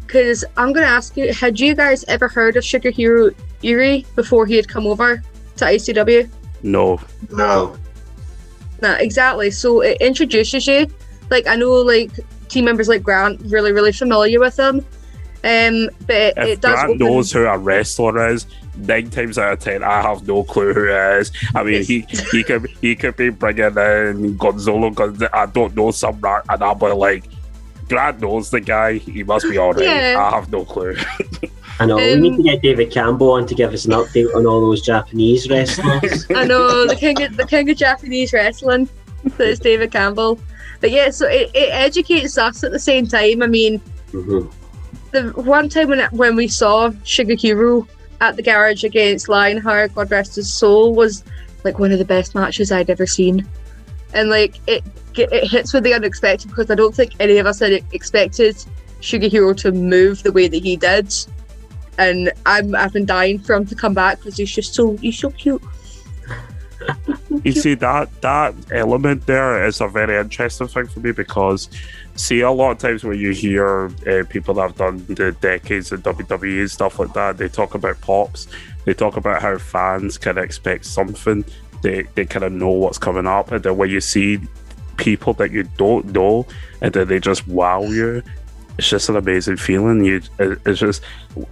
because 0.06 0.44
I'm 0.58 0.74
going 0.74 0.86
to 0.86 0.92
ask 0.92 1.18
you, 1.18 1.34
had 1.34 1.60
you 1.60 1.74
guys 1.74 2.04
ever 2.06 2.28
heard 2.28 2.58
of 2.58 2.64
Sugar 2.66 2.92
Hero 2.92 3.32
Uri 3.62 4.06
before 4.16 4.46
he 4.46 4.56
had 4.56 4.68
come 4.68 4.86
over 4.86 5.24
to 5.58 5.66
ICW? 5.66 6.30
No, 6.64 7.00
No. 7.32 7.76
No, 8.82 8.94
exactly. 8.96 9.52
So 9.52 9.82
it 9.82 9.98
introduces 10.02 10.66
you. 10.68 10.88
Like, 11.30 11.48
I 11.48 11.56
know, 11.56 11.72
like, 11.74 12.12
team 12.50 12.66
members 12.66 12.88
like 12.88 13.04
Grant, 13.04 13.40
really, 13.46 13.72
really 13.72 13.92
familiar 13.92 14.40
with 14.40 14.58
him. 14.60 14.86
Um, 15.44 15.90
but 16.06 16.16
it, 16.16 16.34
if 16.38 16.46
it 16.46 16.62
does 16.62 16.74
Grant 16.74 16.90
open- 16.90 17.08
knows 17.08 17.32
who 17.32 17.46
a 17.46 17.58
wrestler 17.58 18.28
is, 18.30 18.46
nine 18.78 19.10
times 19.10 19.38
out 19.38 19.54
of 19.54 19.60
ten, 19.60 19.84
I 19.84 20.02
have 20.02 20.28
no 20.28 20.44
clue 20.44 20.74
who 20.74 20.86
it 20.88 21.20
is. 21.20 21.32
I 21.56 21.64
mean, 21.64 21.84
he 21.84 22.06
he 22.32 22.44
could 22.44 22.68
he 22.82 22.96
could 22.96 23.16
be 23.18 23.30
bringing 23.30 23.76
in 23.78 24.38
Gonzalo, 24.38 24.90
Gonz- 24.92 25.30
I 25.34 25.46
don't 25.48 25.76
know 25.76 25.92
some 25.92 26.20
rat, 26.20 26.44
and 26.50 26.64
I'm 26.64 26.80
like, 26.80 27.26
Grant 27.90 28.22
knows 28.22 28.50
the 28.50 28.62
guy. 28.62 28.94
He 28.98 29.24
must 29.24 29.50
be 29.50 29.58
alright. 29.60 29.84
Yeah. 29.84 30.16
I 30.18 30.36
have 30.36 30.50
no 30.52 30.64
clue. 30.64 30.96
I 31.80 31.86
know 31.86 31.96
we 31.98 32.14
Um, 32.14 32.22
need 32.22 32.38
to 32.38 32.44
get 32.44 32.62
David 32.62 32.92
Campbell 32.92 33.32
on 33.32 33.46
to 33.48 33.56
give 33.56 33.74
us 33.74 33.86
an 33.86 33.92
update 33.92 34.34
on 34.36 34.46
all 34.46 34.62
those 34.62 34.82
Japanese 34.82 35.50
wrestlers. 35.50 36.26
I 36.36 36.46
know 36.46 36.86
the 36.88 36.96
king 36.96 37.22
of 37.22 37.36
the 37.38 37.46
king 37.46 37.70
of 37.70 37.78
Japanese 37.78 38.32
wrestling. 38.34 38.88
That's 39.38 39.60
David 39.60 39.92
Campbell. 39.92 40.40
But 40.80 40.92
yeah, 40.92 41.10
so 41.12 41.28
it, 41.28 41.52
it 41.54 41.70
educates 41.72 42.38
us 42.38 42.64
at 42.64 42.72
the 42.72 42.80
same 42.80 43.08
time. 43.08 43.42
I 43.42 43.48
mean, 43.48 43.82
Mhm. 44.14 44.52
the 45.12 45.24
one 45.42 45.70
time 45.70 45.90
when 45.90 46.00
when 46.12 46.36
we 46.36 46.48
saw 46.48 46.90
Shigehiro 47.04 47.88
at 48.22 48.36
the 48.38 48.44
garage 48.44 48.84
against 48.84 49.28
Lionheart, 49.28 49.96
God 49.96 50.12
rest 50.12 50.36
his 50.36 50.54
soul, 50.54 50.94
was 50.94 51.24
like 51.64 51.80
one 51.80 51.92
of 51.92 52.00
the 52.00 52.06
best 52.06 52.34
matches 52.36 52.72
I'd 52.72 52.90
ever 52.90 53.08
seen. 53.08 53.46
And 54.14 54.30
like 54.30 54.60
it 54.68 54.84
it 55.18 55.48
hits 55.50 55.74
with 55.74 55.84
the 55.84 55.94
unexpected 55.94 56.48
because 56.48 56.72
I 56.72 56.76
don't 56.76 56.96
think 56.96 57.14
any 57.20 57.38
of 57.38 57.46
us 57.46 57.60
had 57.60 57.84
expected 57.92 58.56
Shigehiro 59.02 59.58
to 59.58 59.72
move 59.72 60.24
the 60.24 60.32
way 60.32 60.48
that 60.48 60.64
he 60.64 60.78
did. 60.78 61.14
And 61.98 62.32
I'm 62.46 62.76
I've 62.76 62.94
been 62.94 63.06
dying 63.06 63.40
for 63.40 63.56
him 63.56 63.66
to 63.66 63.76
come 63.76 63.94
back 63.94 64.20
because 64.20 64.38
he's 64.38 64.52
just 64.52 64.76
so 64.76 64.96
he's 64.98 65.18
so 65.18 65.32
cute. 65.32 65.64
you 67.44 67.52
see 67.52 67.74
that 67.76 68.10
that 68.22 68.54
element 68.72 69.26
there 69.26 69.66
is 69.66 69.82
a 69.82 69.88
very 69.88 70.20
interesting 70.20 70.68
thing 70.68 70.88
for 70.88 71.00
me 71.00 71.12
because 71.12 71.70
see 72.16 72.42
a 72.42 72.52
lot 72.52 72.72
of 72.72 72.78
times 72.78 73.04
when 73.04 73.18
you 73.18 73.32
hear 73.32 73.88
uh, 74.08 74.24
people 74.30 74.54
that 74.56 74.62
have 74.62 74.76
done 74.76 75.06
the 75.08 75.32
decades 75.42 75.92
of 75.92 76.02
WWE 76.04 76.62
and 76.62 76.72
stuff 76.72 77.00
like 77.00 77.14
that, 77.14 77.38
they 77.38 77.48
talk 77.48 77.74
about 77.76 78.00
pops. 78.02 78.48
They 78.86 78.94
talk 78.94 79.18
about 79.18 79.42
how 79.42 79.58
fans 79.58 80.18
can 80.18 80.38
expect 80.38 80.86
something. 80.86 81.46
They 81.82 82.04
they 82.16 82.26
kind 82.26 82.46
of 82.46 82.52
know 82.52 82.70
what's 82.70 82.98
coming 82.98 83.28
up, 83.28 83.52
and 83.52 83.64
then 83.64 83.78
when 83.78 83.90
you 83.90 84.02
see 84.02 84.40
people 84.98 85.34
that 85.34 85.52
you 85.52 85.64
don't 85.78 86.08
know, 86.08 86.46
and 86.82 86.94
then 86.94 87.08
they 87.08 87.20
just 87.20 87.48
wow 87.48 87.84
you. 87.84 88.22
It's 88.78 88.90
just 88.90 89.10
an 89.10 89.16
amazing 89.16 89.58
feeling. 89.58 90.04
You, 90.04 90.22
it's 90.40 90.80
just, 90.80 91.04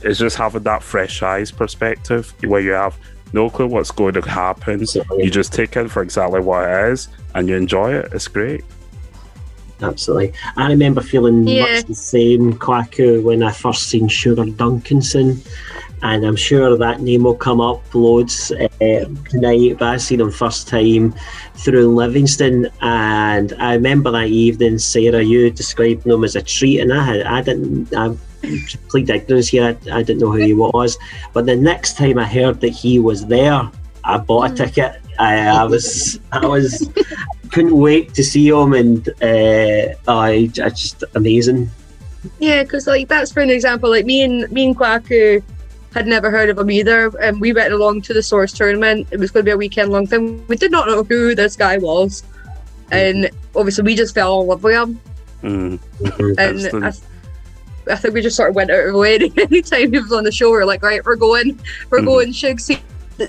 it's 0.01 0.17
just 0.17 0.37
having 0.37 0.63
that 0.63 0.81
fresh 0.81 1.21
eyes 1.21 1.51
perspective 1.51 2.33
where 2.43 2.61
you 2.61 2.71
have 2.71 2.97
no 3.33 3.49
clue 3.49 3.67
what's 3.67 3.91
going 3.91 4.13
to 4.15 4.21
happen. 4.21 4.85
So, 4.85 5.03
You 5.17 5.29
just 5.29 5.53
take 5.53 5.75
it 5.75 5.89
for 5.89 6.01
exactly 6.01 6.39
what 6.39 6.69
it 6.69 6.91
is 6.93 7.07
and 7.35 7.47
you 7.47 7.55
enjoy 7.55 7.93
it. 7.93 8.09
It's 8.13 8.27
great. 8.27 8.63
absolutely. 9.81 10.33
I 10.57 10.67
remember 10.67 11.01
feeling 11.01 11.47
Yeah. 11.47 11.61
much 11.75 11.85
the 11.85 11.95
same, 11.95 12.53
Kwaku, 12.53 13.23
when 13.23 13.43
I 13.43 13.51
first 13.51 13.83
seen 13.83 14.07
Sugar 14.09 14.43
Dunkerton. 14.45 15.39
And 16.01 16.25
I'm 16.25 16.35
sure 16.37 16.77
that 16.77 17.01
name 17.01 17.23
will 17.23 17.35
come 17.35 17.59
up 17.59 17.81
loads 17.93 18.51
uh, 18.53 19.05
tonight. 19.29 19.75
But 19.79 19.87
I 19.89 19.97
seen 19.97 20.21
him 20.21 20.31
first 20.31 20.67
time 20.69 21.13
through 21.55 21.93
Livingston, 21.93 22.67
and 22.81 23.53
I 23.59 23.73
remember 23.73 24.09
that 24.11 24.27
evening, 24.27 24.79
Sarah, 24.79 25.21
you 25.21 25.49
describing 25.51 26.09
him 26.11 26.23
as 26.23 26.37
a 26.37 26.41
treat, 26.41 26.79
and 26.79 26.93
I 26.93 27.03
had, 27.03 27.21
I 27.23 27.41
didn't, 27.41 27.93
I 27.93 28.15
complete 28.69 29.09
ignorance 29.09 29.47
here. 29.47 29.77
I, 29.91 29.99
I 29.99 30.03
didn't 30.03 30.19
know 30.19 30.31
who 30.31 30.37
he 30.37 30.53
was. 30.53 30.97
But 31.33 31.45
the 31.45 31.55
next 31.55 31.97
time 31.97 32.17
I 32.17 32.25
heard 32.25 32.59
that 32.61 32.69
he 32.69 32.99
was 32.99 33.25
there, 33.25 33.69
I 34.03 34.17
bought 34.17 34.51
a 34.51 34.55
ticket. 34.55 35.01
I, 35.19 35.47
I 35.47 35.63
was, 35.65 36.19
I 36.31 36.45
was, 36.45 36.89
couldn't 37.51 37.77
wait 37.77 38.13
to 38.13 38.23
see 38.23 38.47
him, 38.47 38.73
and 38.73 39.07
uh, 39.21 39.93
I, 40.07 40.49
I 40.63 40.69
just 40.69 41.03
amazing. 41.15 41.69
Yeah, 42.39 42.63
because 42.63 42.87
like 42.87 43.07
that's 43.07 43.31
for 43.31 43.41
an 43.41 43.49
example. 43.49 43.89
Like 43.89 44.05
me 44.05 44.23
and 44.23 44.49
me 44.51 44.67
and 44.67 44.77
Kwaku 44.77 45.43
had 45.93 46.07
never 46.07 46.29
heard 46.29 46.49
of 46.49 46.57
him 46.57 46.71
either, 46.71 47.11
and 47.19 47.39
we 47.41 47.53
went 47.53 47.73
along 47.73 48.01
to 48.03 48.13
the 48.13 48.23
Source 48.23 48.53
tournament. 48.53 49.07
It 49.11 49.19
was 49.19 49.31
going 49.31 49.43
to 49.43 49.49
be 49.49 49.53
a 49.53 49.57
weekend 49.57 49.91
long 49.91 50.07
thing. 50.07 50.45
We 50.47 50.55
did 50.55 50.71
not 50.71 50.87
know 50.87 51.03
who 51.03 51.35
this 51.35 51.55
guy 51.55 51.77
was, 51.77 52.23
and 52.91 53.29
obviously 53.55 53.83
we 53.83 53.95
just 53.95 54.13
fell 54.13 54.41
in 54.41 54.47
love 54.47 54.63
with 54.63 54.75
him. 54.75 54.99
Mm. 55.43 55.79
And 56.37 56.59
Instant. 56.59 56.83
I, 56.83 56.91
th- 56.91 57.03
I 57.89 57.95
think 57.95 58.13
we 58.13 58.21
just 58.21 58.35
sort 58.37 58.49
of 58.49 58.55
went 58.55 58.69
out 58.71 58.79
of 58.79 58.93
our 58.95 58.97
way. 58.99 59.15
Anytime 59.37 59.91
he 59.91 59.99
was 59.99 60.11
on 60.11 60.23
the 60.23 60.31
show, 60.31 60.51
we 60.51 60.57
are 60.57 60.65
like, 60.65 60.83
right, 60.83 61.03
we're 61.05 61.15
going, 61.15 61.59
we're 61.89 61.99
Mhm. 61.99 62.05
going. 62.05 62.31
Shug. 62.31 62.59
See, 62.59 62.79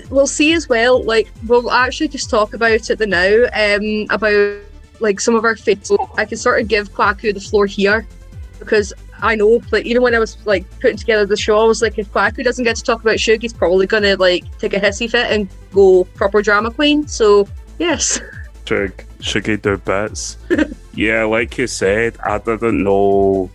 we'll 0.09 0.27
see 0.27 0.53
as 0.53 0.69
well. 0.69 1.03
Like 1.03 1.29
we'll 1.47 1.71
actually 1.71 2.07
just 2.09 2.29
talk 2.29 2.53
about 2.53 2.71
it 2.89 2.97
the 2.97 3.07
now. 3.07 3.45
Um, 3.53 4.05
about 4.09 4.57
like 4.99 5.19
some 5.19 5.35
of 5.35 5.43
our 5.43 5.55
fates. 5.55 5.91
I 6.17 6.25
can 6.25 6.37
sort 6.37 6.61
of 6.61 6.67
give 6.67 6.91
Kwaku 6.93 7.33
the 7.33 7.39
floor 7.39 7.65
here 7.65 8.05
because 8.59 8.93
I 9.23 9.35
know, 9.35 9.61
like, 9.71 9.85
even 9.85 10.01
when 10.01 10.15
I 10.15 10.19
was 10.19 10.37
like 10.45 10.63
putting 10.79 10.97
together 10.97 11.25
the 11.25 11.37
show, 11.37 11.59
I 11.59 11.63
was 11.65 11.81
like, 11.81 11.97
if 11.97 12.11
Kwaku 12.11 12.43
doesn't 12.43 12.63
get 12.63 12.75
to 12.77 12.83
talk 12.83 13.01
about 13.01 13.19
Shug, 13.19 13.41
he's 13.41 13.53
probably 13.53 13.87
gonna 13.87 14.15
like 14.15 14.43
take 14.59 14.73
a 14.73 14.79
hissy 14.79 15.09
fit 15.09 15.31
and 15.31 15.47
go 15.73 16.03
proper 16.15 16.41
drama 16.41 16.71
queen. 16.71 17.07
So 17.07 17.47
yes, 17.79 18.19
Shug, 18.65 18.91
Shuggy 19.19 19.61
do 19.61 19.77
bits. 19.77 20.37
yeah, 20.93 21.23
like 21.23 21.57
you 21.57 21.67
said, 21.67 22.17
I 22.23 22.37
didn't 22.37 22.83
know. 22.83 23.49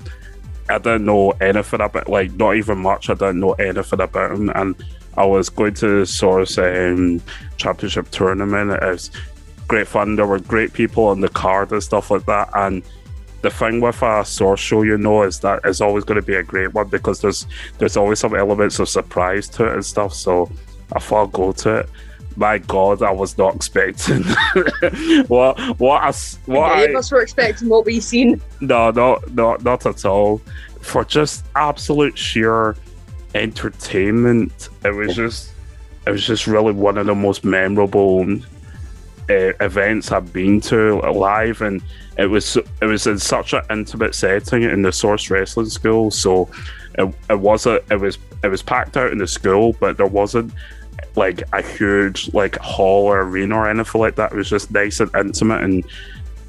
I 0.68 0.78
didn't 0.78 1.04
know 1.04 1.30
anything 1.40 1.80
about, 1.80 2.08
like, 2.08 2.32
not 2.32 2.56
even 2.56 2.78
much. 2.78 3.10
I 3.10 3.14
didn't 3.14 3.40
know 3.40 3.52
anything 3.52 4.00
about 4.00 4.32
him, 4.32 4.50
and 4.54 4.74
I 5.16 5.24
was 5.24 5.48
going 5.48 5.74
to 5.74 6.04
Source 6.04 6.58
um, 6.58 7.22
Championship 7.56 8.10
tournament. 8.10 8.70
It 8.70 8.82
was 8.82 9.10
great 9.68 9.88
fun. 9.88 10.16
There 10.16 10.26
were 10.26 10.38
great 10.40 10.72
people 10.72 11.04
on 11.06 11.20
the 11.20 11.28
card 11.28 11.72
and 11.72 11.82
stuff 11.82 12.10
like 12.10 12.26
that. 12.26 12.50
And 12.54 12.82
the 13.42 13.50
thing 13.50 13.80
with 13.80 14.02
a 14.02 14.24
Source 14.24 14.60
show, 14.60 14.82
you 14.82 14.98
know, 14.98 15.22
is 15.22 15.40
that 15.40 15.60
it's 15.64 15.80
always 15.80 16.04
going 16.04 16.20
to 16.20 16.26
be 16.26 16.34
a 16.34 16.42
great 16.42 16.74
one 16.74 16.88
because 16.88 17.20
there's 17.20 17.46
there's 17.78 17.96
always 17.96 18.18
some 18.18 18.34
elements 18.34 18.78
of 18.78 18.88
surprise 18.88 19.48
to 19.50 19.66
it 19.66 19.74
and 19.74 19.84
stuff. 19.84 20.12
So 20.12 20.50
I 20.92 20.98
thought 20.98 21.28
I'd 21.28 21.32
go 21.32 21.52
to 21.52 21.76
it. 21.76 21.90
My 22.36 22.58
God, 22.58 23.02
I 23.02 23.10
was 23.10 23.38
not 23.38 23.56
expecting 23.56 24.22
what 25.26 25.58
what 25.78 26.02
I 26.02 26.12
what 26.44 26.72
any 26.72 26.82
I, 26.82 26.84
of 26.90 26.96
us 26.96 27.10
were 27.10 27.22
expecting 27.22 27.68
what 27.68 27.86
we 27.86 27.98
seen. 28.00 28.40
no, 28.60 28.90
no, 28.90 29.18
no, 29.32 29.56
not 29.56 29.86
at 29.86 30.04
all. 30.04 30.40
For 30.80 31.04
just 31.04 31.44
absolute 31.56 32.16
sheer 32.16 32.76
entertainment, 33.34 34.68
it 34.84 34.94
was 34.94 35.16
just, 35.16 35.52
it 36.06 36.10
was 36.10 36.26
just 36.26 36.46
really 36.46 36.72
one 36.72 36.98
of 36.98 37.06
the 37.06 37.14
most 37.14 37.44
memorable 37.44 38.22
uh, 39.28 39.52
events 39.60 40.12
I've 40.12 40.32
been 40.32 40.60
to 40.62 41.00
live, 41.10 41.62
and 41.62 41.82
it 42.18 42.26
was 42.26 42.56
it 42.56 42.86
was 42.86 43.06
in 43.06 43.18
such 43.18 43.52
an 43.52 43.62
intimate 43.70 44.14
setting 44.14 44.62
in 44.62 44.82
the 44.82 44.92
Source 44.92 45.30
Wrestling 45.30 45.68
School. 45.68 46.10
So 46.10 46.48
it, 46.94 47.14
it 47.30 47.38
was 47.38 47.66
a 47.66 47.80
it 47.90 48.00
was 48.00 48.18
it 48.42 48.48
was 48.48 48.62
packed 48.62 48.96
out 48.96 49.12
in 49.12 49.18
the 49.18 49.26
school, 49.26 49.74
but 49.80 49.96
there 49.96 50.06
wasn't 50.06 50.52
like 51.14 51.42
a 51.52 51.62
huge 51.62 52.32
like 52.34 52.56
hall 52.56 53.06
or 53.06 53.22
arena 53.22 53.56
or 53.56 53.68
anything 53.68 54.00
like 54.00 54.16
that. 54.16 54.32
It 54.32 54.36
was 54.36 54.50
just 54.50 54.70
nice 54.70 55.00
and 55.00 55.14
intimate 55.14 55.62
and 55.62 55.84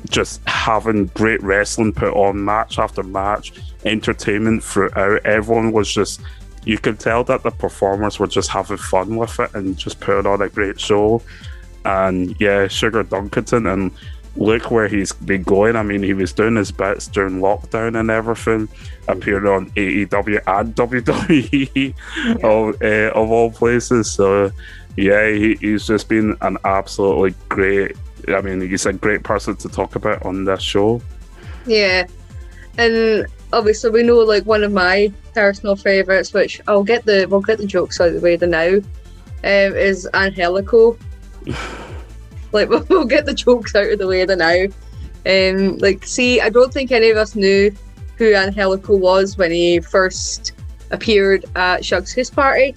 just 0.09 0.41
having 0.47 1.07
great 1.07 1.41
wrestling 1.41 1.93
put 1.93 2.13
on 2.13 2.43
match 2.43 2.79
after 2.79 3.03
match, 3.03 3.53
entertainment 3.85 4.63
throughout. 4.63 5.25
Everyone 5.25 5.71
was 5.71 5.91
just 5.91 6.21
you 6.65 6.77
could 6.77 6.99
tell 6.99 7.23
that 7.23 7.43
the 7.43 7.51
performers 7.51 8.19
were 8.19 8.27
just 8.27 8.49
having 8.49 8.77
fun 8.77 9.15
with 9.15 9.39
it 9.39 9.53
and 9.55 9.77
just 9.77 10.01
putting 10.01 10.25
on 10.25 10.41
a 10.41 10.49
great 10.49 10.79
show. 10.79 11.21
And 11.85 12.35
yeah, 12.41 12.67
Sugar 12.67 13.05
Dunkerton 13.05 13.71
and 13.71 13.91
look 14.37 14.71
where 14.71 14.87
he's 14.87 15.11
been 15.11 15.43
going. 15.43 15.75
I 15.75 15.83
mean, 15.83 16.03
he 16.03 16.13
was 16.13 16.31
doing 16.33 16.55
his 16.55 16.71
bits 16.71 17.07
during 17.07 17.39
lockdown 17.39 17.99
and 17.99 18.09
everything, 18.09 18.69
appearing 19.07 19.47
on 19.47 19.69
AEW 19.71 20.41
and 20.47 20.75
WWE 20.75 21.93
of, 22.43 22.81
uh, 22.81 23.19
of 23.19 23.31
all 23.31 23.51
places. 23.51 24.09
So 24.11 24.51
yeah, 24.95 25.29
he, 25.29 25.55
he's 25.55 25.87
just 25.87 26.09
been 26.09 26.37
an 26.41 26.57
absolutely 26.65 27.35
great. 27.49 27.95
I 28.27 28.41
mean, 28.41 28.61
he's 28.61 28.85
a 28.85 28.93
great 28.93 29.23
person 29.23 29.55
to 29.57 29.69
talk 29.69 29.95
about 29.95 30.25
on 30.25 30.43
this 30.45 30.61
show. 30.61 31.01
Yeah, 31.65 32.07
and 32.77 33.27
obviously 33.53 33.89
we 33.91 34.03
know 34.03 34.17
like 34.17 34.45
one 34.45 34.63
of 34.63 34.71
my 34.71 35.11
personal 35.33 35.75
favorites, 35.75 36.33
which 36.33 36.61
I'll 36.67 36.83
get 36.83 37.05
the 37.05 37.27
we'll 37.29 37.41
get 37.41 37.57
the 37.57 37.65
jokes 37.65 37.99
out 37.99 38.09
of 38.09 38.15
the 38.15 38.21
way 38.21 38.35
the 38.35 38.47
now, 38.47 38.75
um, 38.77 38.83
is 39.43 40.07
Angelico. 40.13 40.97
like 42.57 42.69
we'll, 42.89 43.05
get 43.05 43.25
the 43.25 43.33
jokes 43.33 43.75
out 43.75 43.91
of 43.91 43.99
the 43.99 44.07
way 44.07 44.25
the 44.25 44.35
now. 44.35 44.65
Um, 45.25 45.77
like 45.77 46.05
see, 46.05 46.41
I 46.41 46.49
don't 46.49 46.73
think 46.73 46.91
any 46.91 47.09
of 47.09 47.17
us 47.17 47.35
knew 47.35 47.71
who 48.17 48.33
Angelico 48.33 48.95
was 48.95 49.37
when 49.37 49.51
he 49.51 49.79
first 49.79 50.53
appeared 50.91 51.45
at 51.55 51.85
Shug's 51.85 52.13
Kiss 52.13 52.29
Party. 52.29 52.75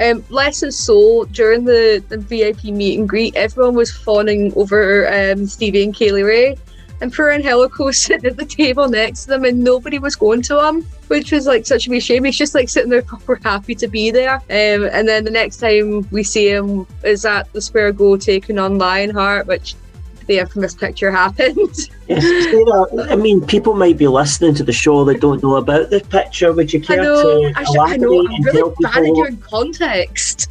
Um, 0.00 0.24
less 0.30 0.62
and 0.62 0.72
so 0.72 1.24
during 1.26 1.64
the, 1.64 2.02
the 2.08 2.16
VIP 2.16 2.64
meet 2.64 2.98
and 2.98 3.08
greet, 3.08 3.34
everyone 3.36 3.74
was 3.74 3.90
fawning 3.90 4.52
over 4.56 5.08
um, 5.08 5.46
Stevie 5.46 5.84
and 5.84 5.94
Kay 5.94 6.12
Lee 6.12 6.22
Ray 6.22 6.56
and 7.00 7.12
poor 7.12 7.30
Angelico 7.30 7.84
was 7.84 7.98
sitting 8.02 8.30
at 8.30 8.36
the 8.36 8.44
table 8.44 8.88
next 8.88 9.22
to 9.24 9.28
them 9.30 9.44
and 9.44 9.62
nobody 9.62 9.98
was 9.98 10.16
going 10.16 10.42
to 10.42 10.66
him, 10.66 10.82
which 11.08 11.32
was 11.32 11.46
like 11.46 11.66
such 11.66 11.86
a 11.86 11.90
wee 11.90 12.00
shame. 12.00 12.24
He's 12.24 12.36
just 12.36 12.54
like 12.54 12.68
sitting 12.68 12.90
there 12.90 13.02
proper 13.10 13.38
happy 13.42 13.74
to 13.76 13.88
be 13.88 14.10
there. 14.10 14.34
Um, 14.34 14.88
and 14.92 15.08
then 15.08 15.24
the 15.24 15.30
next 15.30 15.58
time 15.58 16.08
we 16.10 16.22
see 16.22 16.48
him 16.48 16.86
is 17.02 17.24
at 17.24 17.52
the 17.52 17.60
Square 17.60 17.92
Go 17.92 18.16
taking 18.16 18.58
on 18.58 18.78
Lionheart, 18.78 19.46
which 19.46 19.74
the 20.26 20.38
infamous 20.38 20.74
picture 20.74 21.10
happened. 21.10 21.56
Yes, 22.10 22.24
Sarah, 22.50 23.08
I 23.08 23.14
mean, 23.14 23.40
people 23.46 23.72
might 23.74 23.96
be 23.96 24.08
listening 24.08 24.52
to 24.56 24.64
the 24.64 24.72
show 24.72 25.04
that 25.04 25.20
don't 25.20 25.40
know 25.44 25.54
about 25.56 25.90
the 25.90 26.00
picture. 26.00 26.52
Would 26.52 26.72
you 26.72 26.80
I 26.80 26.84
care 26.84 27.02
know, 27.04 27.52
to 27.52 27.52
I, 27.56 27.62
sh- 27.62 27.66
I 27.78 27.96
know, 27.98 28.10
elaborate 28.10 28.28
I'm 28.30 28.34
and 28.34 28.44
really 28.46 28.58
tell 28.58 28.74
bad 28.80 28.96
at 28.96 29.04
people? 29.04 29.22
giving 29.22 29.40
context. 29.42 30.48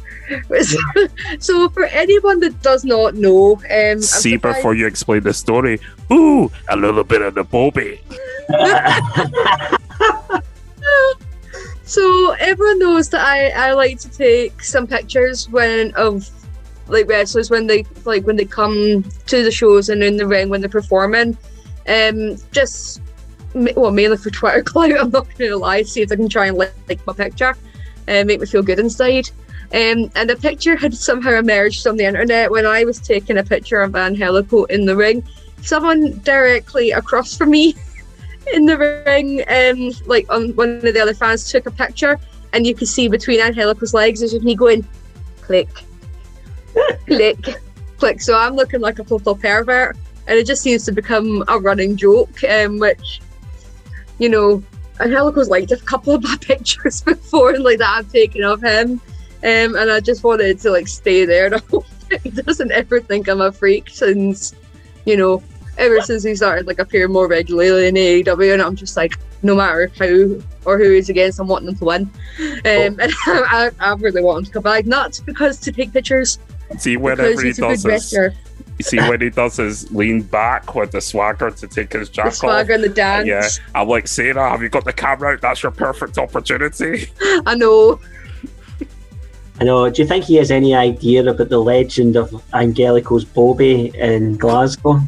so 1.38 1.68
for 1.68 1.84
anyone 1.84 2.40
that 2.40 2.62
does 2.62 2.82
not 2.86 3.14
know, 3.14 3.56
um, 3.56 3.62
I'm 3.68 4.00
See, 4.00 4.38
before 4.38 4.74
you 4.74 4.86
explain 4.86 5.22
the 5.22 5.34
story, 5.34 5.78
ooh, 6.12 6.50
a 6.68 6.76
little 6.76 7.04
bit 7.04 7.22
of 7.22 7.34
the 7.34 7.44
Bobby. 7.44 8.00
So 11.90 12.36
everyone 12.38 12.78
knows 12.78 13.08
that 13.08 13.26
I, 13.26 13.48
I 13.48 13.72
like 13.72 13.98
to 13.98 14.08
take 14.08 14.62
some 14.62 14.86
pictures 14.86 15.48
when 15.48 15.92
of 15.96 16.30
like 16.86 17.08
wrestlers 17.08 17.50
when 17.50 17.66
they 17.66 17.84
like 18.04 18.24
when 18.28 18.36
they 18.36 18.44
come 18.44 19.02
to 19.26 19.42
the 19.42 19.50
shows 19.50 19.88
and 19.88 20.00
in 20.00 20.16
the 20.16 20.24
ring 20.24 20.50
when 20.50 20.60
they're 20.60 20.70
performing. 20.70 21.36
Um, 21.88 22.36
just 22.52 23.02
well 23.54 23.90
mainly 23.90 24.18
for 24.18 24.30
Twitter 24.38 24.62
clout. 24.62 24.92
I'm 25.00 25.10
not 25.10 25.26
gonna 25.36 25.56
lie. 25.56 25.82
See 25.82 26.02
if 26.02 26.12
I 26.12 26.14
can 26.14 26.28
try 26.28 26.46
and 26.46 26.56
like, 26.56 26.72
like 26.88 27.04
my 27.08 27.12
picture 27.12 27.56
and 28.06 28.28
make 28.28 28.38
me 28.38 28.46
feel 28.46 28.62
good 28.62 28.78
inside. 28.78 29.28
Um, 29.74 30.12
and 30.14 30.30
the 30.30 30.38
picture 30.40 30.76
had 30.76 30.94
somehow 30.94 31.32
emerged 31.32 31.88
on 31.88 31.96
the 31.96 32.04
internet 32.04 32.52
when 32.52 32.66
I 32.66 32.84
was 32.84 33.00
taking 33.00 33.38
a 33.38 33.42
picture 33.42 33.82
of 33.82 33.96
Angelico 33.96 34.62
in 34.66 34.84
the 34.84 34.94
ring. 34.94 35.24
Someone 35.62 36.18
directly 36.20 36.90
across 36.92 37.36
from 37.36 37.50
me 37.50 37.74
in 38.52 38.66
the 38.66 38.78
ring, 39.06 39.42
um, 39.48 39.92
like 40.06 40.30
on 40.32 40.54
one 40.56 40.76
of 40.76 40.82
the 40.82 41.00
other 41.00 41.14
fans 41.14 41.50
took 41.50 41.66
a 41.66 41.70
picture, 41.70 42.18
and 42.52 42.66
you 42.66 42.74
could 42.74 42.88
see 42.88 43.08
between 43.08 43.40
Angelico's 43.40 43.94
legs 43.94 44.22
is 44.22 44.40
me 44.42 44.54
going, 44.54 44.86
click, 45.40 45.68
click, 47.06 47.60
click. 47.98 48.20
So 48.20 48.36
I'm 48.36 48.54
looking 48.54 48.80
like 48.80 48.98
a 48.98 49.04
total 49.04 49.36
pervert, 49.36 49.96
and 50.26 50.38
it 50.38 50.46
just 50.46 50.62
seems 50.62 50.84
to 50.84 50.92
become 50.92 51.44
a 51.48 51.58
running 51.58 51.96
joke, 51.96 52.42
um, 52.44 52.78
which, 52.78 53.20
you 54.18 54.28
know, 54.28 54.62
Angelico's 55.00 55.48
liked 55.48 55.72
a 55.72 55.76
couple 55.78 56.14
of 56.14 56.22
my 56.22 56.36
pictures 56.40 57.02
before, 57.02 57.58
like 57.58 57.78
that 57.78 57.96
I've 57.98 58.12
taken 58.12 58.44
of 58.44 58.62
him, 58.62 59.00
um, 59.42 59.76
and 59.76 59.90
I 59.90 60.00
just 60.00 60.22
wanted 60.22 60.58
to 60.60 60.70
like 60.70 60.88
stay 60.88 61.24
there. 61.24 61.46
And 61.46 61.56
I 61.56 61.60
hope 61.70 61.86
he 62.22 62.30
doesn't 62.30 62.72
ever 62.72 63.00
think 63.00 63.28
I'm 63.28 63.40
a 63.40 63.52
freak 63.52 63.88
since, 63.88 64.54
you 65.04 65.16
know, 65.16 65.42
ever 65.78 66.00
since 66.00 66.22
he 66.22 66.34
started 66.34 66.66
like 66.66 66.78
appearing 66.78 67.12
more 67.12 67.28
regularly 67.28 67.88
in 67.88 67.94
AEW, 67.94 68.52
and 68.52 68.62
I'm 68.62 68.76
just 68.76 68.96
like, 68.96 69.18
no 69.42 69.54
matter 69.54 69.90
how 69.98 70.40
or 70.66 70.78
who 70.78 70.90
he's 70.90 71.08
against, 71.08 71.40
I'm 71.40 71.48
wanting 71.48 71.68
him 71.68 71.76
to 71.76 71.84
win. 71.84 72.10
Um, 72.40 72.60
and 72.64 73.12
I, 73.26 73.70
I 73.80 73.94
really 73.94 74.22
want 74.22 74.38
him 74.38 74.44
to 74.46 74.50
come 74.50 74.62
back, 74.62 74.86
not 74.86 75.20
because 75.24 75.58
to 75.60 75.72
take 75.72 75.92
pictures, 75.92 76.38
See, 76.78 76.96
whenever 76.96 77.40
he 77.40 77.48
he's 77.48 77.58
a 77.58 77.62
good 77.62 77.68
does 77.68 77.82
this, 77.82 78.12
you 78.12 78.84
see 78.84 78.98
when 78.98 79.20
he 79.20 79.28
does 79.28 79.56
his 79.56 79.90
lean 79.92 80.22
back 80.22 80.74
with 80.74 80.92
the 80.92 81.00
swagger 81.00 81.50
to 81.50 81.66
take 81.66 81.92
his 81.92 82.08
jacket. 82.08 82.30
The 82.30 82.36
swagger 82.36 82.72
off. 82.72 82.76
and 82.76 82.84
the 82.84 82.88
dance. 82.88 83.26
Yeah, 83.26 83.48
I'm 83.74 83.88
like 83.88 84.08
Sarah. 84.08 84.50
Have 84.50 84.62
you 84.62 84.68
got 84.68 84.84
the 84.84 84.92
camera 84.92 85.32
out? 85.32 85.40
That's 85.40 85.62
your 85.62 85.72
perfect 85.72 86.16
opportunity. 86.16 87.10
I 87.46 87.54
know. 87.56 88.00
I 89.60 89.64
know. 89.64 89.90
Do 89.90 90.00
you 90.02 90.08
think 90.08 90.24
he 90.24 90.36
has 90.36 90.50
any 90.50 90.74
idea 90.74 91.22
about 91.28 91.50
the 91.50 91.58
legend 91.58 92.16
of 92.16 92.42
Angelico's 92.54 93.24
Bobby 93.24 93.92
in 93.94 94.36
Glasgow? 94.38 95.00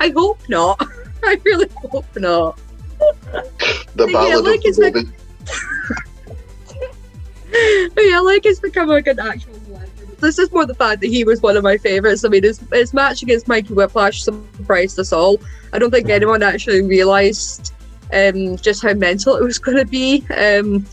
I 0.00 0.10
hope 0.10 0.40
not. 0.48 0.84
I 1.24 1.38
really 1.44 1.68
hope 1.76 2.04
not. 2.16 2.58
The 3.94 4.08
Yeah, 4.08 4.36
like 4.36 4.58
of 4.58 4.62
the 4.64 4.68
it's 4.68 4.78
like- 4.78 5.06
yeah, 7.98 8.20
like 8.20 8.46
it's 8.46 8.60
become 8.60 8.88
like 8.88 9.06
an 9.06 9.18
actual 9.20 9.52
legend. 9.68 10.16
This 10.18 10.38
is 10.38 10.50
more 10.52 10.66
the 10.66 10.74
fact 10.74 11.00
that 11.00 11.08
he 11.08 11.24
was 11.24 11.40
one 11.40 11.56
of 11.56 11.62
my 11.62 11.76
favourites. 11.78 12.24
I 12.24 12.28
mean, 12.28 12.42
his, 12.42 12.60
his 12.72 12.92
match 12.92 13.22
against 13.22 13.48
Mikey 13.48 13.74
Whiplash 13.74 14.22
surprised 14.22 14.98
us 14.98 15.12
all. 15.12 15.40
I 15.72 15.78
don't 15.78 15.90
think 15.90 16.08
anyone 16.08 16.42
actually 16.42 16.82
realised 16.82 17.72
um, 18.12 18.56
just 18.56 18.82
how 18.82 18.92
mental 18.94 19.36
it 19.36 19.42
was 19.44 19.58
going 19.58 19.78
to 19.78 19.84
be. 19.86 20.24
Um, 20.36 20.84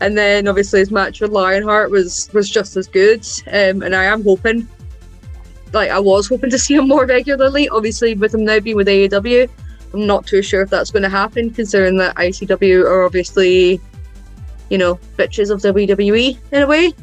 and 0.00 0.16
then 0.16 0.48
obviously 0.48 0.80
his 0.80 0.90
match 0.90 1.20
with 1.20 1.30
Lionheart 1.30 1.90
was 1.90 2.30
was 2.32 2.48
just 2.48 2.76
as 2.76 2.86
good. 2.86 3.26
Um, 3.46 3.82
and 3.82 3.94
I 3.94 4.04
am 4.04 4.22
hoping, 4.24 4.68
like 5.72 5.90
I 5.90 5.98
was 5.98 6.28
hoping 6.28 6.50
to 6.50 6.58
see 6.58 6.74
him 6.74 6.88
more 6.88 7.06
regularly. 7.06 7.68
Obviously, 7.68 8.14
with 8.14 8.34
him 8.34 8.44
now 8.44 8.60
being 8.60 8.76
with 8.76 8.88
AEW, 8.88 9.48
I'm 9.92 10.06
not 10.06 10.26
too 10.26 10.42
sure 10.42 10.62
if 10.62 10.70
that's 10.70 10.90
going 10.90 11.02
to 11.02 11.08
happen, 11.08 11.50
considering 11.50 11.96
that 11.98 12.16
ICW 12.16 12.84
are 12.84 13.04
obviously 13.04 13.80
you 14.70 14.78
know, 14.78 14.94
bitches 15.18 15.50
of 15.50 15.60
WWE 15.60 16.38
in 16.52 16.62
a 16.62 16.66
way. 16.66 16.94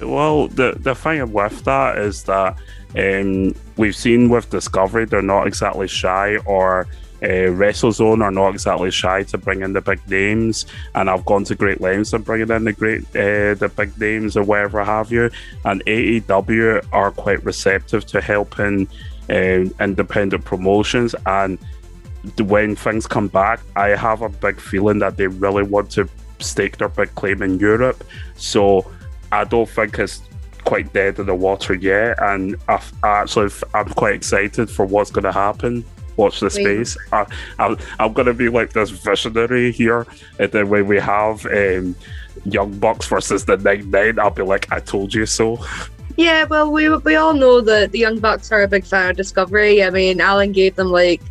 Well, 0.00 0.48
the 0.48 0.76
the 0.78 0.94
thing 0.94 1.30
with 1.30 1.62
that 1.64 1.98
is 1.98 2.22
that 2.24 2.56
um, 2.96 3.54
we've 3.76 3.94
seen 3.94 4.30
with 4.30 4.48
Discovery, 4.48 5.04
they're 5.04 5.20
not 5.20 5.46
exactly 5.46 5.88
shy, 5.88 6.38
or 6.46 6.86
uh, 7.22 7.52
WrestleZone 7.52 8.22
are 8.22 8.30
not 8.30 8.50
exactly 8.54 8.90
shy 8.90 9.22
to 9.24 9.38
bring 9.38 9.62
in 9.62 9.72
the 9.72 9.80
big 9.80 10.00
names, 10.08 10.66
and 10.94 11.10
I've 11.10 11.24
gone 11.24 11.44
to 11.44 11.54
great 11.54 11.80
lengths 11.80 12.12
of 12.12 12.24
bringing 12.24 12.50
in 12.50 12.64
the 12.64 12.72
great 12.72 13.02
uh, 13.10 13.54
the 13.54 13.70
big 13.74 13.98
names 13.98 14.36
or 14.36 14.42
whatever 14.42 14.84
have 14.84 15.12
you. 15.12 15.30
And 15.64 15.84
AEW 15.84 16.86
are 16.92 17.10
quite 17.10 17.44
receptive 17.44 18.06
to 18.06 18.20
helping 18.20 18.88
um, 19.28 19.74
independent 19.80 20.44
promotions 20.44 21.14
and. 21.26 21.58
When 22.38 22.76
things 22.76 23.06
come 23.06 23.28
back, 23.28 23.60
I 23.76 23.96
have 23.96 24.20
a 24.20 24.28
big 24.28 24.60
feeling 24.60 24.98
that 24.98 25.16
they 25.16 25.26
really 25.26 25.62
want 25.62 25.90
to 25.92 26.06
stake 26.38 26.76
their 26.76 26.90
big 26.90 27.14
claim 27.14 27.40
in 27.40 27.58
Europe. 27.58 28.04
So 28.36 28.90
I 29.32 29.44
don't 29.44 29.66
think 29.66 29.98
it's 29.98 30.20
quite 30.64 30.92
dead 30.92 31.18
in 31.18 31.26
the 31.26 31.34
water 31.34 31.74
yet, 31.74 32.22
and 32.22 32.56
I, 32.68 32.82
I 33.02 33.08
actually 33.22 33.50
I'm 33.74 33.88
quite 33.88 34.14
excited 34.14 34.70
for 34.70 34.84
what's 34.84 35.10
going 35.10 35.24
to 35.24 35.32
happen. 35.32 35.84
Watch 36.20 36.40
the 36.40 36.50
space. 36.50 36.98
I, 37.12 37.24
I'm, 37.58 37.78
I'm 37.98 38.12
going 38.12 38.26
to 38.26 38.34
be 38.34 38.50
like 38.50 38.74
this 38.74 38.90
visionary 38.90 39.72
here, 39.72 40.06
and 40.38 40.52
then 40.52 40.68
when 40.68 40.86
we 40.86 40.98
have 40.98 41.46
um, 41.46 41.96
Young 42.44 42.78
Bucks 42.78 43.06
versus 43.06 43.46
the 43.46 43.56
Nine 43.56 43.90
Nine, 43.90 44.18
I'll 44.18 44.30
be 44.30 44.42
like, 44.42 44.70
I 44.70 44.80
told 44.80 45.14
you 45.14 45.24
so. 45.24 45.58
Yeah, 46.18 46.44
well, 46.44 46.70
we 46.70 46.94
we 47.08 47.16
all 47.16 47.32
know 47.32 47.62
that 47.62 47.92
the 47.92 47.98
Young 47.98 48.18
Bucks 48.18 48.52
are 48.52 48.62
a 48.62 48.68
big 48.68 48.84
fan 48.84 49.10
of 49.10 49.16
Discovery. 49.16 49.82
I 49.82 49.88
mean, 49.88 50.20
Alan 50.20 50.52
gave 50.52 50.76
them 50.76 50.88
like 50.88 51.22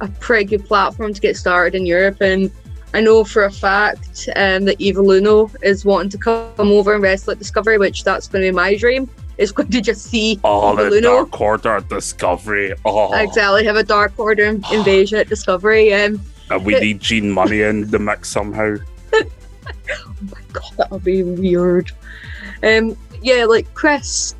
a 0.00 0.08
pretty 0.08 0.46
good 0.46 0.64
platform 0.64 1.12
to 1.12 1.20
get 1.20 1.36
started 1.36 1.76
in 1.76 1.84
Europe, 1.84 2.22
and 2.22 2.50
I 2.94 3.02
know 3.02 3.22
for 3.22 3.44
a 3.44 3.52
fact 3.52 4.30
um, 4.34 4.64
that 4.64 4.80
Evil 4.80 5.10
Uno 5.10 5.50
is 5.62 5.84
wanting 5.84 6.08
to 6.10 6.18
come 6.18 6.70
over 6.78 6.94
and 6.94 7.02
wrestle 7.02 7.32
at 7.32 7.38
Discovery, 7.38 7.76
which 7.76 8.04
that's 8.04 8.28
going 8.28 8.42
to 8.42 8.50
be 8.50 8.54
my 8.54 8.76
dream. 8.76 9.10
Is 9.38 9.52
going 9.52 9.70
to 9.70 9.80
just 9.82 10.04
see 10.04 10.40
Oh, 10.44 10.72
Eva 10.72 10.90
the 10.90 10.96
Luno 10.96 11.02
Dark 11.02 11.40
Order 11.40 11.80
Discovery. 11.88 12.72
Oh, 12.84 13.12
exactly 13.14 13.64
have 13.64 13.76
a 13.76 13.82
Dark 13.82 14.18
Order 14.18 14.44
invasion 14.72 15.18
at 15.18 15.28
Discovery. 15.28 15.92
Um, 15.92 16.20
and 16.50 16.64
we 16.64 16.78
need 16.78 17.00
Gene 17.00 17.30
Money 17.30 17.62
in 17.62 17.90
the 17.90 17.98
mix 17.98 18.28
somehow. 18.30 18.76
oh 19.12 19.24
my 20.30 20.40
god, 20.52 20.72
that 20.76 20.90
would 20.90 21.04
be 21.04 21.22
weird. 21.22 21.90
Um, 22.62 22.96
yeah, 23.20 23.44
like 23.44 23.72
Chris, 23.74 24.34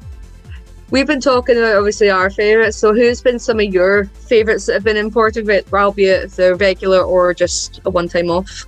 we've 0.91 1.07
been 1.07 1.21
talking 1.21 1.57
about 1.57 1.77
obviously 1.77 2.11
our 2.11 2.31
favourites. 2.31 2.77
So, 2.77 2.95
who's 2.95 3.21
been 3.21 3.39
some 3.39 3.61
of 3.61 3.67
your 3.67 4.05
favourites 4.07 4.67
that 4.67 4.75
have 4.75 4.85
been 4.85 4.97
imported, 4.97 5.47
with, 5.47 5.73
albeit 5.73 6.25
if 6.25 6.37
they're 6.37 6.57
regular 6.57 7.03
or 7.03 7.35
just 7.35 7.81
a 7.85 7.91
one-time 7.91 8.31
off? 8.31 8.67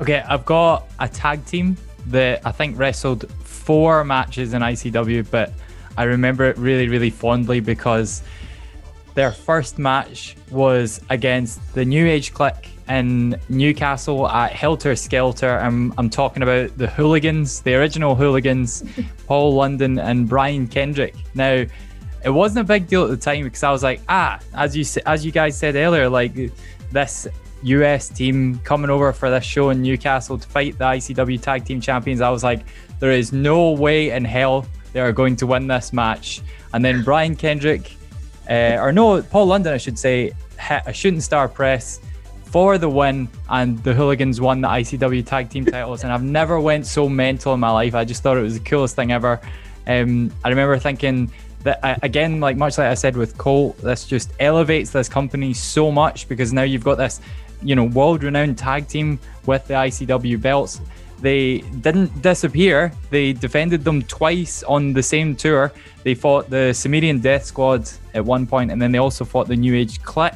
Okay, 0.00 0.24
I've 0.26 0.44
got 0.44 0.88
a 0.98 1.08
tag 1.08 1.44
team 1.44 1.76
that 2.06 2.44
I 2.44 2.50
think 2.50 2.78
wrestled 2.78 3.26
four 3.64 4.04
matches 4.04 4.54
in 4.54 4.62
ICW, 4.62 5.26
but 5.30 5.52
I 5.96 6.04
remember 6.04 6.44
it 6.44 6.58
really, 6.58 6.88
really 6.88 7.10
fondly 7.10 7.60
because 7.60 8.22
their 9.14 9.30
first 9.30 9.78
match 9.78 10.36
was 10.50 11.00
against 11.10 11.74
the 11.74 11.84
New 11.84 12.06
Age 12.06 12.32
Kliq 12.32 12.66
in 12.88 13.38
Newcastle 13.48 14.28
at 14.28 14.52
Helter 14.52 14.96
Skelter. 14.96 15.58
I'm, 15.58 15.94
I'm 15.98 16.10
talking 16.10 16.42
about 16.42 16.76
the 16.76 16.88
Hooligans, 16.88 17.60
the 17.60 17.74
original 17.74 18.14
Hooligans, 18.14 18.84
Paul 19.26 19.54
London 19.54 19.98
and 19.98 20.28
Brian 20.28 20.66
Kendrick. 20.66 21.14
Now, 21.34 21.64
it 22.24 22.30
wasn't 22.30 22.60
a 22.60 22.68
big 22.68 22.86
deal 22.86 23.04
at 23.04 23.10
the 23.10 23.16
time 23.16 23.44
because 23.44 23.62
I 23.62 23.70
was 23.70 23.82
like, 23.82 24.00
ah, 24.08 24.38
as 24.54 24.76
you 24.76 24.84
as 25.06 25.24
you 25.26 25.32
guys 25.32 25.58
said 25.58 25.74
earlier, 25.74 26.08
like 26.08 26.52
this 26.92 27.26
US 27.62 28.08
team 28.08 28.58
coming 28.60 28.90
over 28.90 29.12
for 29.12 29.30
this 29.30 29.44
show 29.44 29.70
in 29.70 29.82
Newcastle 29.82 30.38
to 30.38 30.48
fight 30.48 30.78
the 30.78 30.84
ICW 30.84 31.40
Tag 31.40 31.64
Team 31.64 31.80
Champions. 31.80 32.20
I 32.20 32.30
was 32.30 32.44
like, 32.44 32.64
there 32.98 33.12
is 33.12 33.32
no 33.32 33.72
way 33.72 34.10
in 34.10 34.24
hell 34.24 34.66
they 34.92 35.00
are 35.00 35.12
going 35.12 35.36
to 35.36 35.46
win 35.46 35.66
this 35.66 35.92
match. 35.92 36.42
And 36.74 36.84
then 36.84 37.02
Brian 37.02 37.36
Kendrick, 37.36 37.96
uh, 38.48 38.76
or 38.78 38.92
no, 38.92 39.22
Paul 39.22 39.46
London, 39.46 39.72
I 39.72 39.78
should 39.78 39.98
say, 39.98 40.32
hit 40.58 40.82
a 40.86 40.92
shooting 40.92 41.20
star 41.20 41.48
press 41.48 42.00
for 42.44 42.76
the 42.76 42.88
win, 42.88 43.28
and 43.48 43.82
the 43.82 43.94
Hooligans 43.94 44.38
won 44.38 44.60
the 44.60 44.68
ICW 44.68 45.24
Tag 45.24 45.48
Team 45.48 45.64
titles. 45.64 46.04
And 46.04 46.12
I've 46.12 46.22
never 46.22 46.60
went 46.60 46.86
so 46.86 47.08
mental 47.08 47.54
in 47.54 47.60
my 47.60 47.70
life. 47.70 47.94
I 47.94 48.04
just 48.04 48.22
thought 48.22 48.36
it 48.36 48.42
was 48.42 48.58
the 48.58 48.64
coolest 48.64 48.94
thing 48.94 49.10
ever. 49.10 49.40
Um, 49.86 50.30
I 50.44 50.50
remember 50.50 50.78
thinking 50.78 51.32
that 51.62 51.80
uh, 51.82 51.96
again, 52.02 52.40
like 52.40 52.56
much 52.56 52.76
like 52.78 52.88
I 52.88 52.94
said 52.94 53.16
with 53.16 53.38
Colt, 53.38 53.78
this 53.78 54.04
just 54.04 54.32
elevates 54.38 54.90
this 54.90 55.08
company 55.08 55.54
so 55.54 55.90
much 55.90 56.28
because 56.28 56.52
now 56.52 56.62
you've 56.62 56.84
got 56.84 56.96
this, 56.96 57.20
you 57.62 57.74
know, 57.74 57.84
world-renowned 57.84 58.58
tag 58.58 58.88
team 58.88 59.18
with 59.46 59.66
the 59.66 59.74
ICW 59.74 60.40
belts. 60.40 60.80
They 61.20 61.58
didn't 61.80 62.20
disappear. 62.20 62.92
They 63.10 63.32
defended 63.32 63.84
them 63.84 64.02
twice 64.02 64.62
on 64.64 64.92
the 64.92 65.02
same 65.02 65.36
tour. 65.36 65.72
They 66.02 66.14
fought 66.14 66.50
the 66.50 66.72
Sumerian 66.72 67.20
Death 67.20 67.44
Squad 67.44 67.88
at 68.14 68.24
one 68.24 68.44
point, 68.46 68.72
and 68.72 68.82
then 68.82 68.90
they 68.90 68.98
also 68.98 69.24
fought 69.24 69.46
the 69.46 69.56
New 69.56 69.74
Age 69.74 70.00
Kliq. 70.02 70.34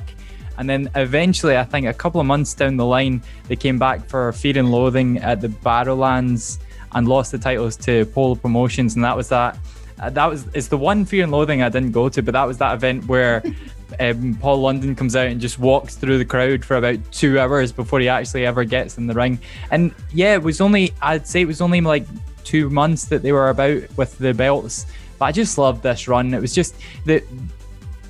And 0.58 0.70
then 0.70 0.88
eventually, 0.94 1.56
I 1.58 1.64
think 1.64 1.86
a 1.86 1.92
couple 1.92 2.20
of 2.20 2.26
months 2.26 2.54
down 2.54 2.76
the 2.76 2.86
line, 2.86 3.20
they 3.48 3.56
came 3.56 3.78
back 3.78 4.08
for 4.08 4.32
Fear 4.32 4.58
and 4.58 4.70
Loathing 4.70 5.18
at 5.18 5.40
the 5.40 5.48
Barrowlands 5.48 6.58
and 6.92 7.06
lost 7.08 7.32
the 7.32 7.38
titles 7.38 7.76
to 7.78 8.06
Polo 8.06 8.36
Promotions. 8.36 8.94
And 8.94 9.04
that 9.04 9.16
was 9.16 9.28
that. 9.28 9.58
uh, 10.00 10.08
That 10.08 10.26
was 10.26 10.46
it's 10.54 10.68
the 10.68 10.78
one 10.78 11.04
Fear 11.04 11.24
and 11.24 11.32
Loathing 11.32 11.62
I 11.62 11.68
didn't 11.68 11.92
go 11.92 12.08
to, 12.08 12.22
but 12.22 12.32
that 12.32 12.44
was 12.44 12.58
that 12.58 12.74
event 12.74 13.06
where 13.06 13.42
um, 14.00 14.34
Paul 14.40 14.60
London 14.60 14.94
comes 14.94 15.14
out 15.14 15.28
and 15.28 15.40
just 15.40 15.58
walks 15.58 15.96
through 15.96 16.18
the 16.18 16.24
crowd 16.24 16.64
for 16.64 16.76
about 16.76 16.98
two 17.12 17.38
hours 17.38 17.72
before 17.72 18.00
he 18.00 18.08
actually 18.08 18.44
ever 18.46 18.64
gets 18.64 18.98
in 18.98 19.06
the 19.06 19.14
ring. 19.14 19.38
And 19.70 19.94
yeah, 20.12 20.34
it 20.34 20.42
was 20.42 20.60
only 20.60 20.92
I'd 21.02 21.26
say 21.26 21.42
it 21.42 21.46
was 21.46 21.60
only 21.60 21.80
like 21.80 22.06
two 22.44 22.70
months 22.70 23.04
that 23.06 23.22
they 23.22 23.32
were 23.32 23.50
about 23.50 23.82
with 23.96 24.18
the 24.18 24.34
belts. 24.34 24.86
But 25.18 25.26
I 25.26 25.32
just 25.32 25.56
loved 25.56 25.82
this 25.82 26.08
run. 26.08 26.34
It 26.34 26.40
was 26.40 26.54
just 26.54 26.74
that 27.04 27.22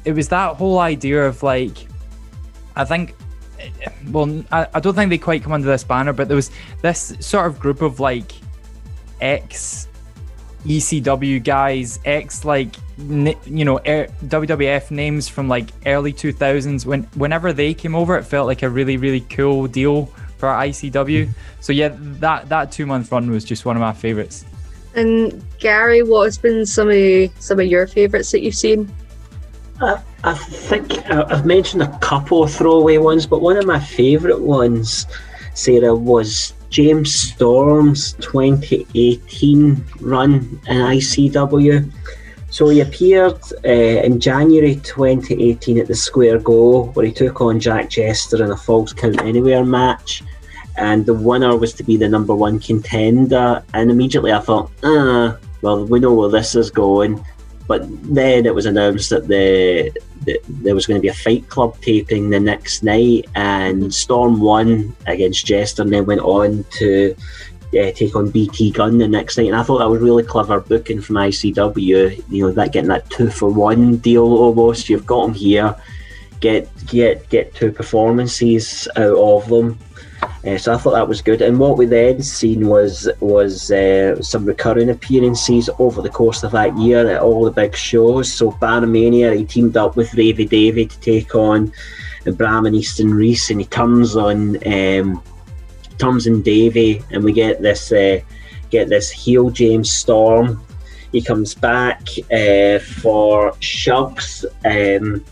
it 0.04 0.12
was 0.12 0.28
that 0.28 0.56
whole 0.56 0.78
idea 0.78 1.26
of 1.26 1.42
like 1.42 1.86
I 2.74 2.84
think 2.84 3.14
well 4.10 4.44
I, 4.52 4.66
I 4.74 4.80
don't 4.80 4.94
think 4.94 5.10
they 5.10 5.18
quite 5.18 5.42
come 5.42 5.52
under 5.52 5.68
this 5.68 5.84
banner, 5.84 6.12
but 6.12 6.28
there 6.28 6.36
was 6.36 6.50
this 6.82 7.16
sort 7.20 7.46
of 7.46 7.60
group 7.60 7.82
of 7.82 8.00
like 8.00 8.32
ex 9.20 9.88
ECW 10.64 11.42
guys, 11.42 12.00
ex 12.04 12.44
like 12.44 12.74
you 12.98 13.64
know 13.64 13.78
er, 13.78 14.08
WWF 14.24 14.90
names 14.90 15.28
from 15.28 15.48
like 15.48 15.70
early 15.84 16.12
2000s. 16.12 16.86
When 16.86 17.02
whenever 17.14 17.52
they 17.52 17.74
came 17.74 17.94
over, 17.94 18.16
it 18.16 18.24
felt 18.24 18.46
like 18.46 18.62
a 18.62 18.70
really 18.70 18.96
really 18.96 19.20
cool 19.20 19.66
deal 19.66 20.06
for 20.38 20.48
ICW. 20.48 21.28
So 21.60 21.72
yeah, 21.72 21.94
that 21.98 22.48
that 22.48 22.72
two 22.72 22.86
month 22.86 23.12
run 23.12 23.30
was 23.30 23.44
just 23.44 23.64
one 23.64 23.76
of 23.76 23.80
my 23.80 23.92
favorites. 23.92 24.44
And 24.94 25.44
Gary, 25.58 26.02
what 26.02 26.24
has 26.24 26.38
been 26.38 26.64
some 26.64 26.88
of 26.90 27.30
some 27.38 27.60
of 27.60 27.66
your 27.66 27.86
favourites 27.86 28.32
that 28.32 28.40
you've 28.40 28.54
seen? 28.54 28.90
I, 29.80 30.00
I 30.24 30.34
think 30.34 30.92
I- 31.10 31.24
I've 31.24 31.44
mentioned 31.44 31.82
a 31.82 31.98
couple 31.98 32.42
of 32.42 32.50
throwaway 32.52 32.96
ones, 32.96 33.26
but 33.26 33.42
one 33.42 33.58
of 33.58 33.66
my 33.66 33.78
favourite 33.78 34.40
ones, 34.40 35.06
Sarah, 35.52 35.94
was 35.94 36.54
James 36.70 37.14
Storm's 37.14 38.14
2018 38.14 39.84
run 40.00 40.32
in 40.66 40.76
ICW. 40.76 41.90
So 42.56 42.70
he 42.70 42.80
appeared 42.80 43.38
uh, 43.66 43.68
in 43.68 44.18
January 44.18 44.76
2018 44.76 45.78
at 45.78 45.88
the 45.88 45.94
Square 45.94 46.38
Go, 46.38 46.84
where 46.94 47.04
he 47.04 47.12
took 47.12 47.42
on 47.42 47.60
Jack 47.60 47.90
Jester 47.90 48.42
in 48.42 48.50
a 48.50 48.56
Falls 48.56 48.94
Count 48.94 49.20
Anywhere 49.20 49.62
match. 49.62 50.22
And 50.78 51.04
the 51.04 51.12
winner 51.12 51.54
was 51.54 51.74
to 51.74 51.84
be 51.84 51.98
the 51.98 52.08
number 52.08 52.34
one 52.34 52.58
contender. 52.58 53.62
And 53.74 53.90
immediately 53.90 54.32
I 54.32 54.38
thought, 54.38 54.70
ah, 54.84 55.36
well, 55.60 55.84
we 55.84 56.00
know 56.00 56.14
where 56.14 56.30
this 56.30 56.54
is 56.54 56.70
going 56.70 57.22
But 57.66 57.82
then 58.14 58.46
it 58.46 58.54
was 58.54 58.66
announced 58.66 59.10
that 59.10 59.28
the, 59.28 59.92
the 60.24 60.40
there 60.48 60.74
was 60.74 60.86
going 60.86 60.98
to 60.98 61.02
be 61.02 61.08
a 61.08 61.14
Fight 61.14 61.48
Club 61.48 61.78
taping 61.82 62.30
the 62.30 62.40
next 62.40 62.82
night, 62.82 63.26
and 63.34 63.92
Storm 63.92 64.40
won 64.40 64.94
against 65.06 65.44
Jester, 65.44 65.82
and 65.82 65.92
then 65.92 66.06
went 66.06 66.20
on 66.20 66.64
to 66.78 67.14
uh, 67.68 67.90
take 67.92 68.14
on 68.14 68.30
BT 68.30 68.70
Gunn 68.70 68.98
the 68.98 69.08
next 69.08 69.36
night. 69.36 69.48
And 69.48 69.56
I 69.56 69.62
thought 69.62 69.78
that 69.78 69.90
was 69.90 70.00
really 70.00 70.22
clever 70.22 70.60
booking 70.60 71.00
from 71.00 71.16
ICW. 71.16 72.24
You 72.28 72.42
know, 72.42 72.52
that 72.52 72.72
getting 72.72 72.88
that 72.90 73.08
two 73.10 73.30
for 73.30 73.50
one 73.50 73.96
deal 73.96 74.24
almost. 74.24 74.88
You've 74.88 75.06
got 75.06 75.26
them 75.26 75.34
here, 75.34 75.74
get 76.40 76.68
get 76.86 77.28
get 77.28 77.54
two 77.54 77.72
performances 77.72 78.88
out 78.96 79.16
of 79.16 79.48
them. 79.48 79.78
Uh, 80.46 80.56
so 80.56 80.72
I 80.72 80.76
thought 80.76 80.92
that 80.92 81.08
was 81.08 81.20
good. 81.20 81.42
And 81.42 81.58
what 81.58 81.76
we 81.76 81.86
then 81.86 82.22
seen 82.22 82.68
was 82.68 83.08
was 83.20 83.70
uh, 83.70 84.20
some 84.22 84.44
recurring 84.44 84.90
appearances 84.90 85.68
over 85.78 86.00
the 86.02 86.08
course 86.08 86.44
of 86.44 86.52
that 86.52 86.76
year 86.78 87.08
at 87.10 87.20
all 87.20 87.44
the 87.44 87.50
big 87.50 87.74
shows. 87.74 88.32
So 88.32 88.52
BarraMania, 88.52 89.36
he 89.36 89.44
teamed 89.44 89.76
up 89.76 89.96
with 89.96 90.10
Ravie 90.12 90.48
Davie 90.48 90.86
to 90.86 91.00
take 91.00 91.34
on 91.34 91.72
Bram 92.24 92.66
and 92.66 92.76
Easton 92.76 93.12
Reese, 93.12 93.50
and 93.50 93.60
he 93.60 93.66
turns 93.66 94.16
on 94.16 94.56
um, 94.66 95.22
turns 95.98 96.26
on 96.28 96.42
Davy, 96.42 97.02
and 97.10 97.22
we 97.24 97.32
get 97.32 97.62
this 97.62 97.92
uh, 97.92 98.20
get 98.70 98.88
this 98.88 99.10
heel 99.10 99.50
James 99.50 99.90
Storm. 99.90 100.62
He 101.12 101.22
comes 101.22 101.54
back 101.54 102.02
uh, 102.32 102.78
for 102.78 103.52
Shugs. 103.60 104.44
Um, 104.64 105.24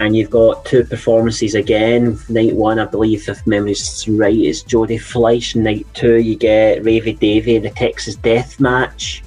and 0.00 0.16
you've 0.16 0.30
got 0.30 0.64
two 0.64 0.84
performances 0.84 1.54
again. 1.54 2.18
Night 2.28 2.54
one, 2.54 2.78
I 2.78 2.86
believe, 2.86 3.28
if 3.28 3.46
memory's 3.46 4.06
right, 4.08 4.34
is 4.34 4.62
Jody 4.62 4.98
Fleisch. 4.98 5.54
Night 5.56 5.86
two, 5.94 6.16
you 6.16 6.36
get 6.36 6.82
Ravie 6.82 7.18
Davie 7.18 7.56
in 7.56 7.62
the 7.62 7.70
Texas 7.70 8.16
Death 8.16 8.60
Match, 8.60 9.22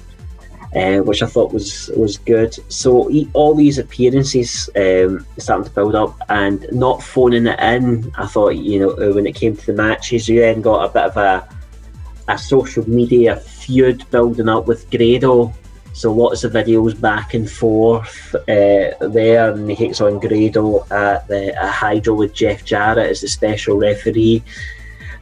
uh, 0.76 0.98
which 0.98 1.22
I 1.22 1.26
thought 1.26 1.52
was 1.52 1.90
was 1.96 2.18
good. 2.18 2.54
So 2.72 3.10
all 3.32 3.54
these 3.54 3.78
appearances 3.78 4.68
um, 4.76 5.26
starting 5.38 5.64
to 5.64 5.70
build 5.70 5.94
up, 5.94 6.14
and 6.28 6.66
not 6.72 7.02
phoning 7.02 7.46
it 7.46 7.60
in. 7.60 8.12
I 8.16 8.26
thought, 8.26 8.50
you 8.50 8.80
know, 8.80 9.12
when 9.12 9.26
it 9.26 9.34
came 9.34 9.56
to 9.56 9.66
the 9.66 9.72
matches, 9.72 10.28
you 10.28 10.40
then 10.40 10.60
got 10.60 10.84
a 10.84 10.92
bit 10.92 11.04
of 11.04 11.16
a 11.16 11.48
a 12.28 12.36
social 12.36 12.88
media 12.88 13.36
feud 13.36 14.08
building 14.10 14.48
up 14.48 14.66
with 14.66 14.90
Grado 14.90 15.54
so 15.96 16.12
lots 16.12 16.44
of 16.44 16.52
videos 16.52 17.00
back 17.00 17.32
and 17.32 17.50
forth 17.50 18.34
uh, 18.34 18.92
there, 19.00 19.50
and 19.50 19.70
he 19.70 19.74
hits 19.74 20.02
on 20.02 20.20
Grado 20.20 20.84
at 20.90 21.26
the 21.26 21.54
at 21.56 21.72
Hydro 21.72 22.14
with 22.16 22.34
Jeff 22.34 22.66
Jarrett 22.66 23.08
as 23.08 23.22
the 23.22 23.28
special 23.28 23.78
referee. 23.78 24.42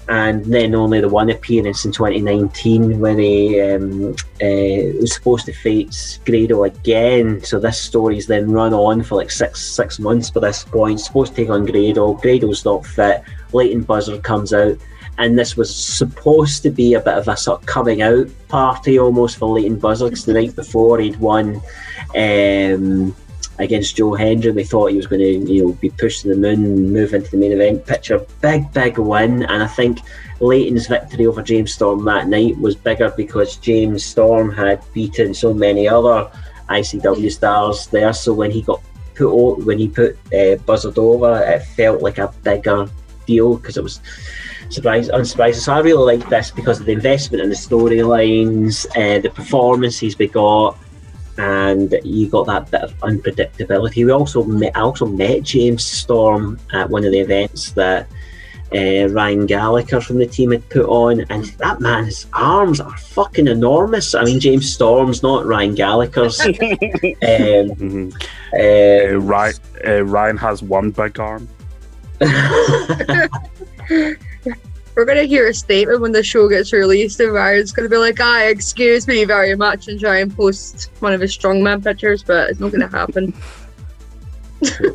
And 0.08 0.44
then 0.44 0.74
only 0.74 1.00
the 1.00 1.08
one 1.08 1.30
appearance 1.30 1.84
in 1.84 1.92
2019 1.92 3.00
when 3.00 3.18
he 3.18 3.60
um, 3.60 4.12
uh, 4.42 4.98
was 5.00 5.14
supposed 5.14 5.46
to 5.46 5.52
face 5.52 6.18
Grado 6.26 6.64
again. 6.64 7.42
So 7.42 7.58
this 7.58 7.80
story's 7.80 8.26
then 8.26 8.50
run 8.50 8.74
on 8.74 9.02
for 9.02 9.14
like 9.16 9.30
six 9.30 9.62
six 9.62 9.98
months 9.98 10.30
by 10.30 10.40
this 10.40 10.64
point. 10.64 11.00
Supposed 11.00 11.34
to 11.34 11.42
take 11.42 11.50
on 11.50 11.64
Grado. 11.64 12.14
Grado's 12.14 12.64
not 12.64 12.84
fit. 12.84 13.22
Leighton 13.52 13.82
Buzzard 13.82 14.22
comes 14.22 14.52
out 14.52 14.76
and 15.18 15.38
this 15.38 15.56
was 15.56 15.74
supposed 15.74 16.62
to 16.62 16.70
be 16.70 16.94
a 16.94 17.00
bit 17.00 17.14
of 17.14 17.28
a 17.28 17.36
sort 17.36 17.60
of 17.60 17.66
coming 17.66 18.02
out 18.02 18.26
party 18.48 18.98
almost 18.98 19.36
for 19.36 19.48
Leighton 19.48 19.78
Buzzard 19.78 20.10
because 20.10 20.24
the 20.24 20.34
night 20.34 20.56
before 20.56 20.98
he'd 20.98 21.16
won 21.16 21.60
um, 22.16 23.14
against 23.58 23.96
Joe 23.96 24.14
Hendry. 24.14 24.52
They 24.52 24.64
thought 24.64 24.90
he 24.90 24.96
was 24.96 25.06
going 25.06 25.20
to 25.20 25.52
you 25.52 25.66
know 25.66 25.72
be 25.72 25.90
pushed 25.90 26.22
to 26.22 26.28
the 26.28 26.36
moon 26.36 26.92
move 26.92 27.14
into 27.14 27.30
the 27.30 27.36
main 27.36 27.52
event 27.52 27.86
picture. 27.86 28.24
Big, 28.40 28.72
big 28.72 28.98
win, 28.98 29.44
and 29.44 29.62
I 29.62 29.66
think 29.66 30.00
Leighton's 30.40 30.86
victory 30.86 31.26
over 31.26 31.42
James 31.42 31.72
Storm 31.72 32.04
that 32.04 32.28
night 32.28 32.58
was 32.58 32.74
bigger 32.74 33.12
because 33.16 33.56
James 33.56 34.04
Storm 34.04 34.52
had 34.52 34.82
beaten 34.92 35.34
so 35.34 35.54
many 35.54 35.88
other 35.88 36.30
ICW 36.68 37.30
stars 37.30 37.86
there. 37.88 38.12
So 38.12 38.32
when 38.32 38.50
he 38.50 38.62
got 38.62 38.82
put 39.14 39.32
out 39.32 39.64
when 39.64 39.78
he 39.78 39.88
put 39.88 40.16
uh, 40.32 40.56
Buzzard 40.66 40.98
over, 40.98 41.42
it 41.42 41.60
felt 41.60 42.02
like 42.02 42.18
a 42.18 42.32
bigger 42.42 42.88
deal 43.26 43.56
because 43.56 43.76
it 43.76 43.82
was 43.82 44.00
surprise, 44.68 45.08
unsurprising. 45.08 45.60
So 45.60 45.72
I 45.74 45.80
really 45.80 46.16
like 46.16 46.28
this 46.28 46.50
because 46.50 46.80
of 46.80 46.86
the 46.86 46.92
investment 46.92 47.42
in 47.42 47.48
the 47.48 47.56
storylines, 47.56 48.86
uh, 48.96 49.20
the 49.20 49.30
performances 49.30 50.18
we 50.18 50.28
got, 50.28 50.78
and 51.38 51.94
you 52.04 52.28
got 52.28 52.46
that 52.46 52.70
bit 52.70 52.82
of 52.82 52.96
unpredictability. 52.98 54.04
We 54.04 54.12
also 54.12 54.44
met, 54.44 54.76
I 54.76 54.80
also 54.80 55.06
met 55.06 55.42
James 55.42 55.84
Storm 55.84 56.58
at 56.72 56.90
one 56.90 57.04
of 57.04 57.12
the 57.12 57.20
events 57.20 57.72
that 57.72 58.08
uh, 58.74 59.08
Ryan 59.08 59.46
Gallagher 59.46 60.00
from 60.00 60.18
the 60.18 60.26
team 60.26 60.50
had 60.50 60.68
put 60.68 60.86
on, 60.86 61.20
and 61.30 61.44
that 61.58 61.80
man's 61.80 62.26
arms 62.32 62.80
are 62.80 62.96
fucking 62.96 63.46
enormous. 63.46 64.14
I 64.14 64.24
mean, 64.24 64.40
James 64.40 64.72
Storm's 64.72 65.22
not 65.22 65.46
Ryan 65.46 65.74
Gallagher's. 65.74 66.40
um, 66.40 66.54
mm-hmm. 66.58 68.10
uh, 68.54 69.18
Ryan, 69.18 69.54
uh, 69.86 70.04
Ryan 70.04 70.36
has 70.36 70.62
one 70.62 70.90
big 70.90 71.20
arm. 71.20 71.48
We're 74.94 75.04
gonna 75.04 75.24
hear 75.24 75.48
a 75.48 75.54
statement 75.54 76.00
when 76.00 76.12
the 76.12 76.22
show 76.22 76.48
gets 76.48 76.72
released, 76.72 77.18
and 77.20 77.32
Ryan's 77.32 77.72
gonna 77.72 77.88
be 77.88 77.96
like, 77.96 78.20
"I 78.20 78.46
excuse 78.46 79.08
me 79.08 79.24
very 79.24 79.56
much," 79.56 79.88
and 79.88 79.98
try 79.98 80.18
and 80.18 80.34
post 80.34 80.90
one 81.00 81.12
of 81.12 81.20
his 81.20 81.36
strongman 81.36 81.82
pictures, 81.82 82.22
but 82.22 82.50
it's 82.50 82.60
not 82.60 82.70
gonna 82.70 82.88
happen. 82.88 83.34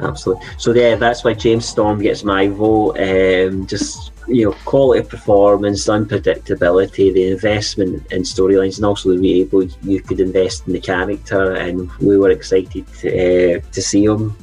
Absolutely. 0.00 0.46
So 0.58 0.72
yeah, 0.72 0.94
that's 0.96 1.24
why 1.24 1.34
James 1.34 1.66
Storm 1.66 2.00
gets 2.00 2.24
my 2.24 2.48
vote. 2.48 2.98
Um, 2.98 3.66
just 3.66 4.12
you 4.28 4.44
know, 4.44 4.52
quality 4.64 5.00
of 5.00 5.08
performance, 5.08 5.86
unpredictability, 5.86 7.12
the 7.12 7.30
investment 7.32 8.06
in 8.12 8.22
storylines, 8.22 8.76
and 8.76 8.84
also 8.84 9.10
the 9.10 9.20
way 9.20 9.40
able 9.40 9.64
you 9.82 10.00
could 10.02 10.20
invest 10.20 10.66
in 10.66 10.72
the 10.74 10.80
character, 10.80 11.54
and 11.54 11.90
we 11.98 12.18
were 12.18 12.30
excited 12.30 12.86
to, 13.00 13.08
uh, 13.08 13.60
to 13.72 13.82
see 13.82 14.04
him. 14.04 14.36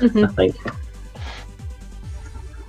Mm-hmm. 0.00 0.24
I 0.24 0.28
think. 0.28 0.56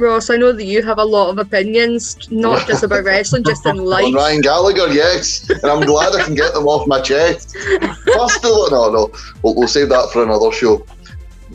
Ross, 0.01 0.29
I 0.29 0.35
know 0.35 0.51
that 0.51 0.65
you 0.65 0.81
have 0.83 0.97
a 0.97 1.03
lot 1.03 1.29
of 1.29 1.37
opinions, 1.37 2.29
not 2.31 2.67
just 2.67 2.83
about 2.83 3.03
wrestling, 3.03 3.43
just 3.43 3.65
in 3.65 3.77
life. 3.77 4.05
On 4.05 4.13
Ryan 4.13 4.41
Gallagher, 4.41 4.87
yes, 4.87 5.49
and 5.49 5.65
I'm 5.65 5.81
glad 5.81 6.13
I 6.15 6.23
can 6.23 6.35
get 6.35 6.53
them 6.53 6.67
off 6.67 6.87
my 6.87 6.99
chest. 6.99 7.55
First 7.55 8.43
of 8.43 8.51
all, 8.51 8.71
no, 8.71 8.91
no, 8.91 9.11
we'll, 9.43 9.55
we'll 9.55 9.67
save 9.67 9.89
that 9.89 10.09
for 10.11 10.23
another 10.23 10.51
show. 10.51 10.85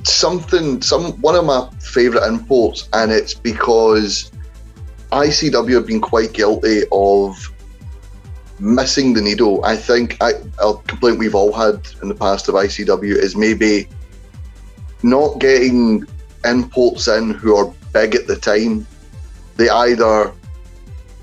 Something, 0.05 0.80
some 0.80 1.12
one 1.20 1.34
of 1.34 1.44
my 1.44 1.68
favourite 1.80 2.26
imports, 2.26 2.88
and 2.92 3.11
it's 3.11 3.34
because 3.34 4.30
ICW 5.12 5.74
have 5.74 5.86
been 5.86 6.01
quite 6.01 6.32
guilty 6.32 6.82
of 6.92 7.53
missing 8.59 9.12
the 9.12 9.22
needle. 9.22 9.64
I 9.64 9.76
think 9.76 10.16
I, 10.20 10.32
a 10.62 10.74
complaint 10.74 11.18
we've 11.18 11.34
all 11.34 11.53
had 11.53 11.86
in 12.03 12.09
the 12.09 12.14
past 12.14 12.49
of 12.49 12.55
ICW 12.55 13.16
is 13.16 13.36
maybe 13.36 13.88
not 15.03 15.38
getting 15.38 16.05
imports 16.44 17.09
in 17.09 17.30
who 17.30 17.57
are 17.57 17.72
big 17.97 18.14
at 18.14 18.26
the 18.26 18.36
time. 18.36 18.86
They 19.57 19.68
either 19.68 20.32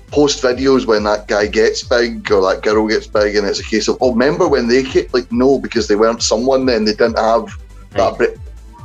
post 0.08 0.42
videos 0.42 0.86
when 0.86 1.04
that 1.04 1.26
guy 1.28 1.46
gets 1.46 1.82
big 1.82 2.30
or 2.30 2.40
that 2.48 2.62
girl 2.62 2.86
gets 2.86 3.06
big, 3.06 3.36
and 3.36 3.46
it's 3.46 3.60
a 3.60 3.64
case 3.64 3.88
of, 3.88 3.98
oh, 4.00 4.12
remember 4.12 4.46
when 4.48 4.66
they 4.68 4.82
came? 4.82 5.08
Like, 5.12 5.30
no, 5.30 5.58
because 5.58 5.88
they 5.88 5.96
weren't 5.96 6.22
someone 6.22 6.66
then, 6.66 6.84
they 6.84 6.94
didn't 6.94 7.18
have 7.18 7.46
right. 7.94 8.18
that. 8.18 8.38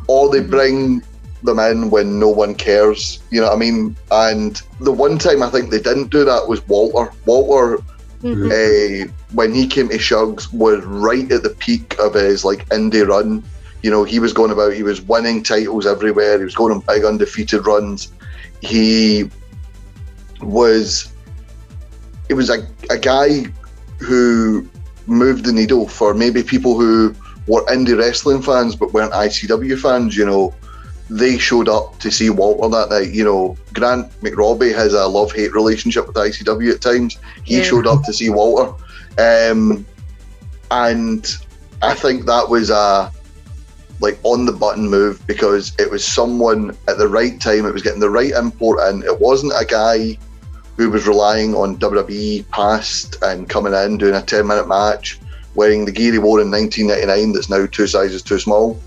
Or 0.07 0.29
they 0.29 0.39
mm-hmm. 0.39 0.49
bring 0.49 1.03
them 1.43 1.59
in 1.59 1.89
when 1.89 2.19
no 2.19 2.29
one 2.29 2.53
cares, 2.55 3.21
you 3.31 3.39
know 3.41 3.47
what 3.47 3.55
I 3.55 3.59
mean? 3.59 3.95
And 4.11 4.61
the 4.79 4.91
one 4.91 5.17
time 5.17 5.41
I 5.41 5.49
think 5.49 5.69
they 5.69 5.79
didn't 5.79 6.09
do 6.09 6.25
that 6.25 6.47
was 6.47 6.67
Walter. 6.67 7.11
Walter, 7.25 7.81
mm-hmm. 8.21 8.49
uh, 8.51 9.11
when 9.33 9.53
he 9.53 9.67
came 9.67 9.89
to 9.89 9.97
Shugs, 9.97 10.51
was 10.53 10.83
right 10.85 11.31
at 11.31 11.43
the 11.43 11.51
peak 11.51 11.97
of 11.99 12.13
his 12.13 12.43
like 12.43 12.67
indie 12.69 13.07
run 13.07 13.43
you 13.81 13.89
know, 13.89 14.03
he 14.03 14.19
was 14.19 14.33
going 14.33 14.51
about, 14.51 14.73
he 14.73 14.83
was 14.83 15.01
winning 15.01 15.43
titles 15.43 15.85
everywhere. 15.85 16.37
He 16.37 16.43
was 16.43 16.55
going 16.55 16.73
on 16.73 16.81
big 16.81 17.05
undefeated 17.05 17.65
runs. 17.65 18.11
He 18.61 19.29
was, 20.41 21.13
it 22.27 22.33
was 22.33 22.49
a, 22.49 22.67
a 22.89 22.97
guy 22.97 23.45
who 23.99 24.67
moved 25.07 25.45
the 25.45 25.53
needle 25.53 25.87
for 25.87 26.13
maybe 26.13 26.43
people 26.43 26.77
who 26.77 27.15
were 27.47 27.65
indie 27.65 27.97
wrestling 27.97 28.41
fans 28.41 28.75
but 28.75 28.93
weren't 28.93 29.13
ICW 29.13 29.79
fans, 29.79 30.15
you 30.15 30.25
know. 30.25 30.53
They 31.11 31.39
showed 31.39 31.67
up 31.67 31.97
to 32.01 32.11
see 32.11 32.29
Walter 32.29 32.69
that 32.69 32.89
night. 32.91 33.11
You 33.11 33.23
know, 33.23 33.57
Grant 33.73 34.11
McRobbie 34.21 34.75
has 34.75 34.93
a 34.93 35.07
love 35.07 35.31
hate 35.31 35.53
relationship 35.53 36.05
with 36.05 36.15
ICW 36.15 36.73
at 36.73 36.81
times. 36.81 37.17
He 37.43 37.57
yeah. 37.57 37.63
showed 37.63 37.87
up 37.87 38.03
to 38.03 38.13
see 38.13 38.29
Walter. 38.29 38.75
Um, 39.17 39.87
and 40.69 41.27
I 41.81 41.95
think 41.95 42.27
that 42.27 42.47
was 42.47 42.69
a 42.69 43.11
like 43.99 44.19
on 44.23 44.45
the 44.45 44.51
button 44.51 44.89
move 44.89 45.25
because 45.27 45.73
it 45.77 45.89
was 45.89 46.05
someone 46.05 46.75
at 46.87 46.97
the 46.97 47.07
right 47.07 47.39
time. 47.39 47.65
It 47.65 47.73
was 47.73 47.83
getting 47.83 47.99
the 47.99 48.09
right 48.09 48.31
import 48.31 48.79
and 48.81 49.03
It 49.03 49.19
wasn't 49.19 49.53
a 49.59 49.65
guy 49.65 50.17
who 50.77 50.89
was 50.89 51.07
relying 51.07 51.53
on 51.55 51.77
WWE 51.77 52.47
past 52.49 53.17
and 53.21 53.49
coming 53.49 53.73
in 53.73 53.97
doing 53.97 54.15
a 54.15 54.21
10 54.21 54.47
minute 54.47 54.67
match 54.67 55.19
wearing 55.55 55.83
the 55.83 55.91
gear 55.91 56.13
he 56.13 56.19
wore 56.19 56.39
in 56.39 56.49
1999 56.49 57.33
that's 57.33 57.49
now 57.49 57.65
two 57.65 57.87
sizes 57.87 58.21
too 58.21 58.39
small. 58.39 58.79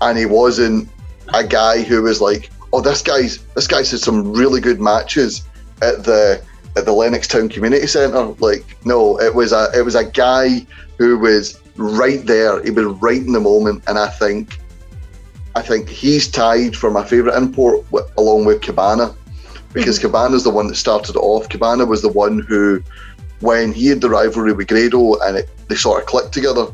And 0.00 0.16
he 0.16 0.26
wasn't 0.26 0.88
a 1.32 1.42
guy 1.42 1.82
who 1.82 2.02
was 2.02 2.20
like, 2.20 2.50
oh, 2.72 2.80
this 2.80 3.02
guy's 3.02 3.38
this 3.54 3.66
guy's 3.66 3.90
had 3.90 4.00
some 4.00 4.32
really 4.32 4.60
good 4.60 4.80
matches 4.80 5.42
at 5.82 6.04
the 6.04 6.42
at 6.76 6.84
the 6.84 6.92
Lennoxtown 6.92 7.50
Community 7.50 7.86
Centre. 7.86 8.34
Like, 8.38 8.64
no, 8.84 9.20
it 9.20 9.34
was 9.34 9.52
a 9.52 9.68
it 9.74 9.82
was 9.82 9.94
a 9.94 10.04
guy 10.04 10.66
who 10.98 11.18
was 11.18 11.60
right 11.76 12.24
there. 12.26 12.62
He'd 12.62 12.74
been 12.74 12.98
right 12.98 13.20
in 13.20 13.32
the 13.32 13.40
moment, 13.40 13.84
and 13.86 13.98
I 13.98 14.08
think, 14.08 14.58
I 15.54 15.62
think 15.62 15.88
he's 15.88 16.28
tied 16.28 16.76
for 16.76 16.90
my 16.90 17.04
favourite 17.04 17.36
import 17.36 17.84
wi- 17.90 18.08
along 18.18 18.44
with 18.44 18.62
Cabana, 18.62 19.14
because 19.72 19.98
mm-hmm. 19.98 20.08
Cabana's 20.08 20.44
the 20.44 20.50
one 20.50 20.68
that 20.68 20.76
started 20.76 21.16
it 21.16 21.18
off. 21.18 21.48
Cabana 21.48 21.84
was 21.84 22.02
the 22.02 22.08
one 22.08 22.40
who, 22.40 22.82
when 23.40 23.72
he 23.72 23.88
had 23.88 24.00
the 24.00 24.10
rivalry 24.10 24.52
with 24.52 24.68
Grado, 24.68 25.14
and 25.20 25.38
it, 25.38 25.48
they 25.68 25.74
sort 25.74 26.00
of 26.00 26.06
clicked 26.06 26.32
together. 26.32 26.66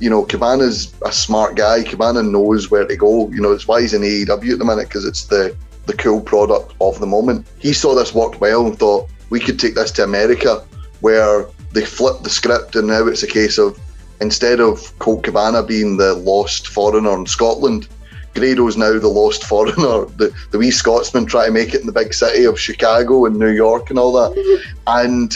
You 0.00 0.10
know, 0.10 0.24
Cabana's 0.24 0.94
a 1.04 1.12
smart 1.12 1.56
guy. 1.56 1.82
Cabana 1.82 2.22
knows 2.22 2.70
where 2.70 2.86
to 2.86 2.96
go. 2.96 3.28
You 3.30 3.40
know, 3.40 3.52
it's 3.52 3.66
why 3.66 3.80
he's 3.80 3.94
in 3.94 4.02
AEW 4.02 4.52
at 4.52 4.58
the 4.58 4.64
minute 4.64 4.88
because 4.88 5.04
it's 5.04 5.24
the 5.24 5.56
the 5.86 5.94
cool 5.94 6.20
product 6.20 6.74
of 6.82 7.00
the 7.00 7.06
moment. 7.06 7.46
He 7.58 7.72
saw 7.72 7.94
this 7.94 8.14
worked 8.14 8.40
well 8.40 8.66
and 8.66 8.78
thought 8.78 9.08
we 9.30 9.40
could 9.40 9.58
take 9.58 9.74
this 9.74 9.90
to 9.92 10.04
America, 10.04 10.64
where 11.00 11.46
they 11.72 11.84
flipped 11.84 12.24
the 12.24 12.30
script 12.30 12.76
and 12.76 12.88
now 12.88 13.06
it's 13.06 13.22
a 13.22 13.26
case 13.26 13.58
of 13.58 13.78
instead 14.20 14.60
of 14.60 14.96
Colt 14.98 15.22
Cabana 15.24 15.62
being 15.62 15.96
the 15.96 16.14
lost 16.14 16.68
foreigner 16.68 17.14
in 17.14 17.26
Scotland, 17.26 17.88
Grado's 18.34 18.76
now 18.76 18.98
the 18.98 19.08
lost 19.08 19.44
foreigner, 19.44 19.74
the, 20.16 20.32
the 20.50 20.58
wee 20.58 20.70
Scotsman 20.70 21.26
trying 21.26 21.48
to 21.48 21.52
make 21.52 21.74
it 21.74 21.80
in 21.80 21.86
the 21.86 21.92
big 21.92 22.14
city 22.14 22.44
of 22.44 22.58
Chicago 22.60 23.26
and 23.26 23.36
New 23.38 23.50
York 23.50 23.90
and 23.90 23.98
all 23.98 24.12
that. 24.12 24.64
And 24.86 25.34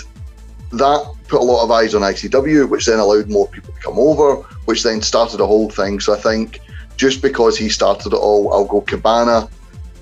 that 0.72 1.12
put 1.28 1.40
a 1.40 1.44
lot 1.44 1.64
of 1.64 1.70
eyes 1.70 1.94
on 1.94 2.02
ICW, 2.02 2.68
which 2.68 2.86
then 2.86 2.98
allowed 2.98 3.28
more 3.28 3.48
people 3.48 3.72
to 3.74 3.80
come 3.80 3.98
over, 3.98 4.36
which 4.64 4.82
then 4.82 5.02
started 5.02 5.40
a 5.40 5.46
whole 5.46 5.68
thing. 5.68 6.00
So 6.00 6.14
I 6.14 6.18
think 6.18 6.60
just 6.96 7.20
because 7.22 7.58
he 7.58 7.68
started 7.68 8.12
it 8.12 8.16
all, 8.16 8.52
I'll 8.52 8.64
go 8.66 8.80
Cabana 8.80 9.48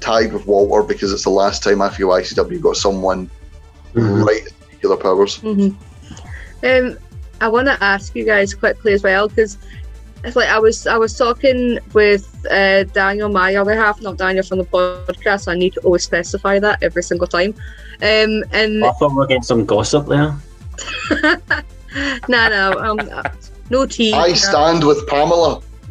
tied 0.00 0.32
with 0.32 0.46
Walter 0.46 0.86
because 0.86 1.12
it's 1.12 1.24
the 1.24 1.30
last 1.30 1.62
time 1.62 1.82
I 1.82 1.88
feel 1.90 2.08
ICW 2.08 2.60
got 2.60 2.76
someone 2.76 3.30
Mhm. 3.94 4.24
right 4.24 4.42
in 4.46 4.52
regular 4.72 4.96
powers. 4.96 5.36
hmm 5.36 5.70
Um, 6.62 6.96
I 7.40 7.48
want 7.48 7.66
to 7.68 7.82
ask 7.82 8.14
you 8.14 8.24
guys 8.24 8.54
quickly 8.54 8.92
as 8.92 9.02
well 9.02 9.28
because 9.28 9.58
it's 10.24 10.36
like 10.36 10.48
I 10.48 10.58
was 10.58 10.86
I 10.86 10.96
was 10.96 11.16
talking 11.16 11.78
with 11.94 12.46
uh, 12.50 12.84
Daniel, 12.84 13.28
my 13.28 13.54
other 13.56 13.74
half, 13.74 14.00
not 14.02 14.18
Daniel 14.18 14.44
from 14.44 14.58
the 14.58 14.64
podcast. 14.64 15.44
So 15.44 15.52
I 15.52 15.56
need 15.56 15.72
to 15.74 15.80
always 15.80 16.04
specify 16.04 16.58
that 16.58 16.82
every 16.82 17.02
single 17.02 17.26
time. 17.26 17.54
Um, 18.02 18.44
and 18.52 18.84
I 18.84 18.92
thought 18.92 19.10
we 19.10 19.16
were 19.16 19.26
getting 19.26 19.42
some 19.42 19.64
gossip 19.64 20.06
there. 20.06 20.36
no, 22.28 22.48
no, 22.48 22.72
um, 22.78 22.98
no 23.70 23.86
tea. 23.86 24.12
I 24.12 24.28
no. 24.28 24.34
stand 24.34 24.86
with 24.86 25.06
Pamela. 25.08 25.62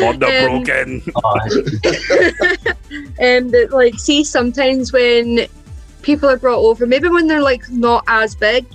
Wonder 0.00 0.26
Um, 0.26 0.62
broken. 0.62 1.02
and 3.18 3.54
um, 3.54 3.70
like 3.70 3.98
see 3.98 4.22
sometimes 4.24 4.92
when 4.92 5.46
people 6.02 6.28
are 6.28 6.36
brought 6.36 6.58
over, 6.60 6.86
maybe 6.86 7.08
when 7.08 7.26
they're 7.26 7.42
like 7.42 7.68
not 7.70 8.04
as 8.06 8.34
big, 8.34 8.66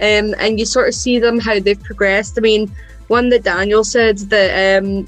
um, 0.00 0.34
and 0.38 0.58
you 0.58 0.66
sort 0.66 0.88
of 0.88 0.94
see 0.94 1.18
them 1.18 1.38
how 1.38 1.58
they've 1.58 1.82
progressed. 1.82 2.38
I 2.38 2.40
mean, 2.40 2.70
one 3.08 3.28
that 3.30 3.42
Daniel 3.42 3.84
said 3.84 4.18
that 4.30 4.82
um, 4.82 5.06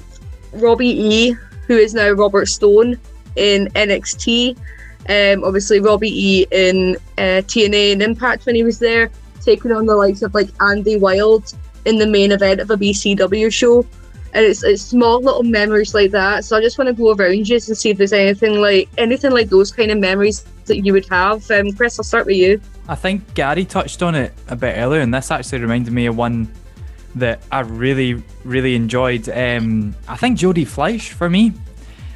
Robbie 0.53 0.99
E, 0.99 1.31
who 1.67 1.77
is 1.77 1.93
now 1.93 2.11
Robert 2.11 2.47
Stone 2.47 2.99
in 3.35 3.67
NXT, 3.75 4.57
um, 5.09 5.43
obviously 5.43 5.79
Robbie 5.79 6.09
E 6.09 6.47
in 6.51 6.95
uh, 7.17 7.41
TNA 7.47 7.93
and 7.93 8.01
Impact 8.01 8.45
when 8.45 8.55
he 8.55 8.63
was 8.63 8.79
there, 8.79 9.09
taking 9.41 9.71
on 9.71 9.85
the 9.85 9.95
likes 9.95 10.21
of 10.21 10.33
like 10.33 10.49
Andy 10.61 10.97
Wild 10.97 11.53
in 11.85 11.97
the 11.97 12.07
main 12.07 12.31
event 12.31 12.59
of 12.59 12.69
a 12.69 12.77
BCW 12.77 13.51
show 13.51 13.85
and 14.33 14.45
it's, 14.45 14.63
it's 14.63 14.81
small 14.81 15.21
little 15.21 15.43
memories 15.43 15.93
like 15.93 16.11
that. 16.11 16.45
So 16.45 16.57
I 16.57 16.61
just 16.61 16.77
want 16.77 16.87
to 16.87 16.93
go 16.93 17.13
around 17.13 17.47
you 17.47 17.55
and 17.55 17.77
see 17.77 17.89
if 17.89 17.97
there's 17.97 18.13
anything 18.13 18.61
like 18.61 18.89
anything 18.97 19.31
like 19.31 19.49
those 19.49 19.71
kind 19.71 19.91
of 19.91 19.97
memories 19.97 20.45
that 20.65 20.85
you 20.85 20.93
would 20.93 21.07
have. 21.09 21.49
Um, 21.51 21.71
Chris, 21.73 21.99
I'll 21.99 22.03
start 22.03 22.25
with 22.25 22.37
you. 22.37 22.61
I 22.87 22.95
think 22.95 23.33
Gary 23.33 23.65
touched 23.65 24.01
on 24.01 24.15
it 24.15 24.33
a 24.47 24.55
bit 24.55 24.77
earlier, 24.77 25.01
and 25.01 25.13
this 25.13 25.31
actually 25.31 25.59
reminded 25.59 25.93
me 25.93 26.05
of 26.05 26.17
one 26.17 26.51
that 27.15 27.41
I 27.51 27.61
really, 27.61 28.23
really 28.43 28.75
enjoyed. 28.75 29.27
Um, 29.29 29.95
I 30.07 30.15
think 30.15 30.37
Jody 30.37 30.65
Fleisch 30.65 31.11
for 31.11 31.29
me. 31.29 31.53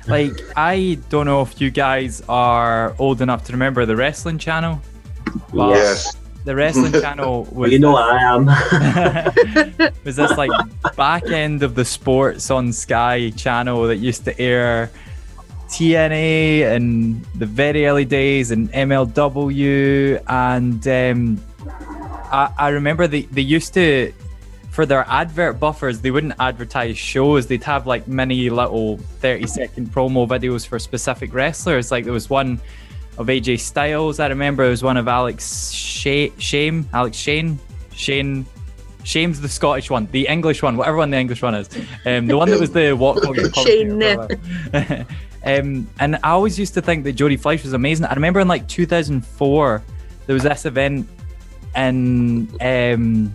Like, 0.08 0.34
I 0.56 1.00
don't 1.10 1.26
know 1.26 1.42
if 1.42 1.60
you 1.60 1.70
guys 1.70 2.22
are 2.30 2.96
old 2.98 3.22
enough 3.22 3.44
to 3.46 3.52
remember 3.52 3.86
the 3.86 3.96
wrestling 3.96 4.38
channel. 4.38 4.82
but 5.54 5.70
Yes. 5.70 6.16
The 6.46 6.56
wrestling 6.56 6.92
channel 7.02 7.46
was 7.52 7.72
you 7.72 7.80
know 7.80 7.96
I 7.96 8.18
am. 8.22 8.46
was 10.04 10.16
this 10.16 10.38
like 10.38 10.52
back 10.96 11.26
end 11.26 11.64
of 11.64 11.74
the 11.74 11.84
sports 11.84 12.52
on 12.52 12.72
Sky 12.72 13.32
channel 13.32 13.88
that 13.88 13.98
used 13.98 14.26
to 14.26 14.40
air 14.40 14.92
TNA 15.70 16.72
and 16.76 17.26
the 17.34 17.48
very 17.48 17.88
early 17.88 18.06
days 18.06 18.52
and 18.52 18.72
MLW 18.72 20.22
and 20.28 20.88
um, 20.88 21.44
I, 22.32 22.54
I 22.60 22.70
remember 22.70 23.08
they, 23.08 23.24
they 23.24 23.42
used 23.42 23.74
to 23.74 24.14
for 24.70 24.86
their 24.86 25.04
advert 25.08 25.60
buffers 25.60 26.02
they 26.02 26.12
wouldn't 26.12 26.36
advertise 26.40 26.96
shows 26.96 27.48
they'd 27.48 27.64
have 27.64 27.88
like 27.88 28.08
mini 28.08 28.52
little 28.52 28.98
30 28.98 29.48
second 29.48 29.92
promo 29.92 30.28
videos 30.28 30.68
for 30.68 30.78
specific 30.78 31.34
wrestlers 31.34 31.92
like 31.92 32.04
there 32.04 32.14
was 32.14 32.30
one 32.30 32.60
of 33.18 33.28
AJ 33.28 33.60
Styles 33.60 34.20
I 34.20 34.28
remember 34.28 34.64
it 34.64 34.70
was 34.70 34.84
one 34.84 34.98
of 34.98 35.08
Alex 35.08 35.72
Sha- 35.72 36.32
Shame 36.38 36.88
Alex 36.94 37.18
Shane 37.18 37.60
Shane 37.94 38.46
Shame's 39.06 39.40
the 39.40 39.48
Scottish 39.48 39.92
one, 39.92 40.08
the 40.12 40.28
English 40.28 40.64
one, 40.64 40.78
whatever 40.78 40.98
one 40.98 41.12
the 41.12 41.18
English 41.18 41.44
one 41.44 41.54
is. 41.54 41.70
Um, 42.06 42.26
the 42.26 42.36
one 42.36 42.50
that 42.50 42.60
was 42.60 42.72
the 42.72 42.94
walk 42.96 43.24
Shane. 43.64 44.02
um, 45.46 45.88
and 46.00 46.16
I 46.24 46.32
always 46.32 46.58
used 46.58 46.74
to 46.74 46.82
think 46.82 47.04
that 47.04 47.14
Jody 47.14 47.38
Fleisch 47.38 47.64
was 47.64 47.74
amazing. 47.74 48.08
I 48.08 48.14
remember 48.16 48.40
in 48.40 48.48
like 48.48 48.68
2004, 48.68 49.84
there 50.26 50.34
was 50.34 50.42
this 50.42 50.66
event 50.66 51.08
in 51.76 52.50
um, 52.62 53.32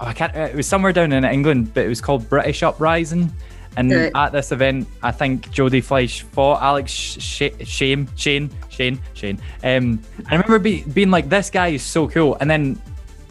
oh, 0.00 0.06
I 0.06 0.12
can't. 0.12 0.34
It 0.36 0.54
was 0.54 0.68
somewhere 0.68 0.92
down 0.92 1.12
in 1.12 1.24
England, 1.24 1.74
but 1.74 1.84
it 1.84 1.88
was 1.88 2.00
called 2.00 2.28
British 2.28 2.62
Uprising. 2.62 3.32
And 3.76 3.90
Right. 3.90 4.12
at 4.14 4.32
this 4.32 4.52
event, 4.52 4.86
I 5.02 5.10
think 5.12 5.50
Jody 5.50 5.80
Fleisch 5.80 6.22
fought 6.32 6.60
Alex 6.62 6.90
Sh- 6.92 7.42
Shame, 7.64 8.06
Shane, 8.16 8.50
Shane, 8.68 8.98
Shane. 9.14 9.38
Um, 9.64 10.00
I 10.28 10.34
remember 10.34 10.58
be- 10.58 10.82
being 10.92 11.10
like, 11.10 11.28
"This 11.28 11.48
guy 11.50 11.68
is 11.68 11.82
so 11.82 12.06
cool." 12.08 12.36
And 12.40 12.50
then 12.50 12.78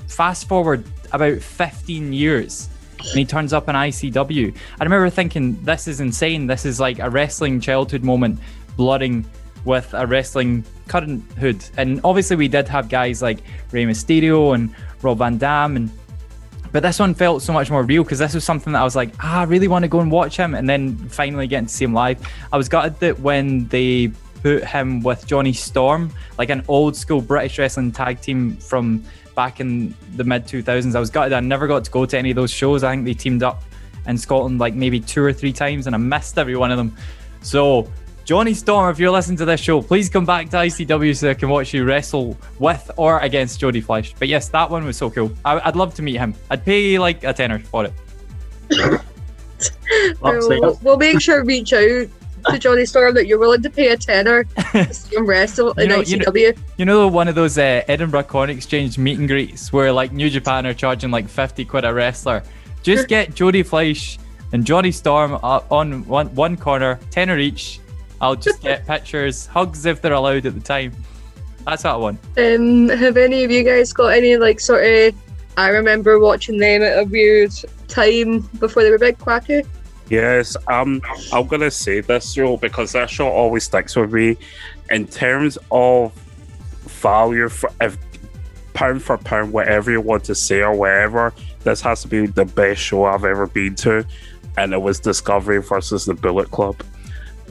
fast 0.08 0.48
forward 0.48 0.84
about 1.12 1.42
15 1.42 2.12
years, 2.14 2.70
and 3.00 3.20
he 3.20 3.26
turns 3.26 3.54
up 3.54 3.70
in 3.70 3.76
ICW. 3.76 4.54
I 4.80 4.84
remember 4.84 5.10
thinking, 5.10 5.58
"This 5.64 5.88
is 5.88 6.00
insane. 6.00 6.48
This 6.48 6.66
is 6.66 6.80
like 6.80 7.00
a 7.00 7.10
wrestling 7.10 7.60
childhood 7.60 8.04
moment, 8.04 8.40
blooding 8.78 9.26
with 9.64 9.94
a 9.94 10.08
wrestling 10.08 10.64
current 10.88 11.24
hood." 11.40 11.64
And 11.78 12.02
obviously, 12.04 12.36
we 12.36 12.48
did 12.48 12.68
have 12.68 12.90
guys 12.90 13.22
like 13.22 13.40
Rey 13.72 13.86
Mysterio 13.86 14.56
and 14.56 14.72
Rob 15.04 15.20
Van 15.20 15.38
Dam 15.38 15.76
and 15.76 15.90
but 16.72 16.84
this 16.84 17.00
one 17.00 17.14
felt 17.14 17.42
so 17.42 17.54
much 17.54 17.70
more 17.70 17.84
real 17.84 18.04
because 18.04 18.20
this 18.20 18.34
was 18.34 18.44
something 18.44 18.74
that 18.74 18.80
I 18.80 18.84
was 18.84 18.96
like, 18.96 19.14
ah, 19.20 19.42
I 19.42 19.44
really 19.44 19.68
want 19.68 19.84
to 19.84 19.90
go 19.90 20.00
and 20.00 20.12
watch 20.12 20.38
him, 20.38 20.56
and 20.56 20.70
then 20.70 20.96
finally 21.10 21.48
getting 21.48 21.68
to 21.68 21.74
see 21.74 21.86
him 21.86 21.94
live. 21.94 22.26
I 22.52 22.58
was 22.58 22.70
gutted 22.70 23.00
that 23.00 23.20
when 23.20 23.68
they 23.68 24.12
put 24.42 24.64
him 24.64 25.02
with 25.02 25.28
Johnny 25.28 25.54
Storm, 25.54 26.12
like 26.38 26.50
an 26.50 26.64
old 26.68 26.96
school 26.96 27.22
British 27.22 27.60
wrestling 27.60 27.92
tag 27.92 28.22
team 28.22 28.58
from 28.58 29.04
back 29.36 29.60
in 29.60 29.94
the 30.16 30.24
mid 30.24 30.46
2000s, 30.46 30.96
I 30.96 31.00
was 31.00 31.10
gutted. 31.10 31.34
I 31.34 31.40
never 31.40 31.68
got 31.68 31.84
to 31.86 31.92
go 31.92 32.06
to 32.06 32.18
any 32.18 32.32
of 32.32 32.36
those 32.36 32.52
shows. 32.52 32.84
I 32.84 32.92
think 32.92 33.06
they 33.06 33.14
teamed 33.14 33.44
up 33.44 33.64
in 34.08 34.18
Scotland 34.18 34.60
like 34.60 34.74
maybe 34.74 35.00
two 35.00 35.24
or 35.24 35.34
three 35.34 35.54
times, 35.54 35.88
and 35.88 35.96
I 35.96 36.00
missed 36.00 36.38
every 36.38 36.56
one 36.56 36.72
of 36.72 36.78
them. 36.78 36.96
So. 37.42 37.90
Johnny 38.24 38.54
Storm, 38.54 38.90
if 38.92 39.00
you're 39.00 39.12
listening 39.12 39.38
to 39.38 39.46
this 39.46 39.60
show, 39.60 39.82
please 39.82 40.10
come 40.10 40.26
back 40.26 40.50
to 40.52 40.58
ICW 40.58 41.16
so 41.18 41.30
I 41.32 41.34
can 41.34 41.50
watch 41.50 41.74
you 41.74 41.84
wrestle 41.84 42.38
with 42.60 42.90
or 42.96 43.20
against 43.20 43.60
Jody 43.60 43.82
Fleisch. 43.82 44.14
But 44.18 44.28
yes, 44.28 44.48
that 44.50 44.70
one 44.70 44.86
was 44.86 44.96
so 44.98 45.10
cool. 45.10 45.32
I, 45.44 45.60
I'd 45.60 45.76
love 45.76 45.94
to 45.96 46.02
meet 46.02 46.18
him. 46.18 46.34
I'd 46.50 46.64
pay 46.64 46.98
like 47.00 47.24
a 47.24 47.34
tenner 47.34 47.60
for 47.60 47.86
it. 47.86 47.94
We'll, 50.22 50.80
we'll 50.82 50.98
make 50.98 51.22
sure 51.22 51.40
to 51.42 51.46
reach 51.46 51.74
out 51.74 52.08
to 52.50 52.58
Johnny 52.58 52.86
Storm 52.86 53.14
that 53.14 53.28
you're 53.28 53.38
willing 53.38 53.62
to 53.62 53.70
pay 53.70 53.90
a 53.90 53.98
tenner 53.98 54.44
to 54.72 54.94
see 54.94 55.16
him 55.16 55.28
wrestle 55.28 55.74
in 55.74 55.84
You 55.84 55.88
know- 55.98 56.02
you 56.02 56.18
know- 56.18 56.26
ICW. 56.26 56.58
You 56.78 56.86
know 56.86 57.08
one 57.08 57.28
of 57.28 57.36
those 57.36 57.58
uh, 57.58 57.84
Edinburgh 57.88 58.24
Corn 58.24 58.50
Exchange 58.50 58.98
meet 58.98 59.20
and 59.20 59.28
greets 59.28 59.72
where 59.72 59.92
like 59.92 60.12
New 60.14 60.30
Japan 60.30 60.66
are 60.66 60.74
charging 60.74 61.12
like 61.12 61.28
50 61.28 61.66
quid 61.66 61.86
a 61.86 61.94
wrestler? 61.94 62.42
Just 62.82 63.08
get 63.08 63.36
Jody 63.36 63.62
Fleisch 63.64 64.18
and 64.54 64.66
Johnny 64.66 64.92
Storm 64.92 65.34
up 65.44 65.70
on 65.72 66.06
one, 66.08 66.34
one 66.34 66.58
corner, 66.58 67.00
tenner 67.12 67.38
each. 67.38 67.81
I'll 68.22 68.36
just 68.36 68.62
get 68.62 68.86
pictures, 68.88 69.48
hugs 69.48 69.86
if 69.86 70.02
they're 70.02 70.14
allowed 70.14 70.46
at 70.46 70.54
the 70.54 70.62
time. 70.62 70.94
That's 71.66 71.84
what 71.84 71.94
I 71.94 71.98
want. 71.98 72.20
Um, 72.38 72.88
have 72.90 73.18
any 73.18 73.44
of 73.44 73.52
you 73.52 73.64
guys 73.64 73.92
got 73.92 74.08
any 74.08 74.38
like 74.38 74.60
sort 74.60 74.86
of? 74.86 75.16
I 75.58 75.68
remember 75.70 76.18
watching 76.20 76.58
them 76.58 76.82
at 76.82 77.00
a 77.00 77.04
weird 77.04 77.52
time 77.88 78.42
before 78.60 78.84
they 78.84 78.92
were 78.92 78.98
big 78.98 79.18
Kwaku. 79.18 79.68
Yes, 80.10 80.58
um, 80.68 81.02
I'm 81.32 81.48
gonna 81.48 81.72
say 81.72 82.02
this 82.02 82.34
show 82.34 82.58
because 82.58 82.92
that 82.94 83.10
show 83.10 83.28
always 83.28 83.66
sticks 83.66 83.96
with 83.96 84.14
me. 84.14 84.38
In 84.90 85.08
terms 85.08 85.58
of 85.72 86.14
value, 86.84 87.50
for 87.50 87.70
if 87.80 87.98
pound 88.74 89.02
for 89.04 89.18
pound, 89.18 89.54
whatever 89.54 89.92
you 89.92 90.02
want 90.02 90.24
to 90.26 90.36
say 90.36 90.62
or 90.62 90.76
whatever, 90.76 91.34
this 91.64 91.82
has 91.82 92.02
to 92.02 92.08
be 92.08 92.26
the 92.28 92.46
best 92.46 92.82
show 92.82 93.06
I've 93.06 93.24
ever 93.24 93.48
been 93.48 93.76
to, 93.76 94.06
and 94.58 94.74
it 94.74 94.82
was 94.82 95.00
Discovery 95.00 95.62
versus 95.62 96.06
the 96.06 96.14
Bullet 96.14 96.52
Club. 96.52 96.82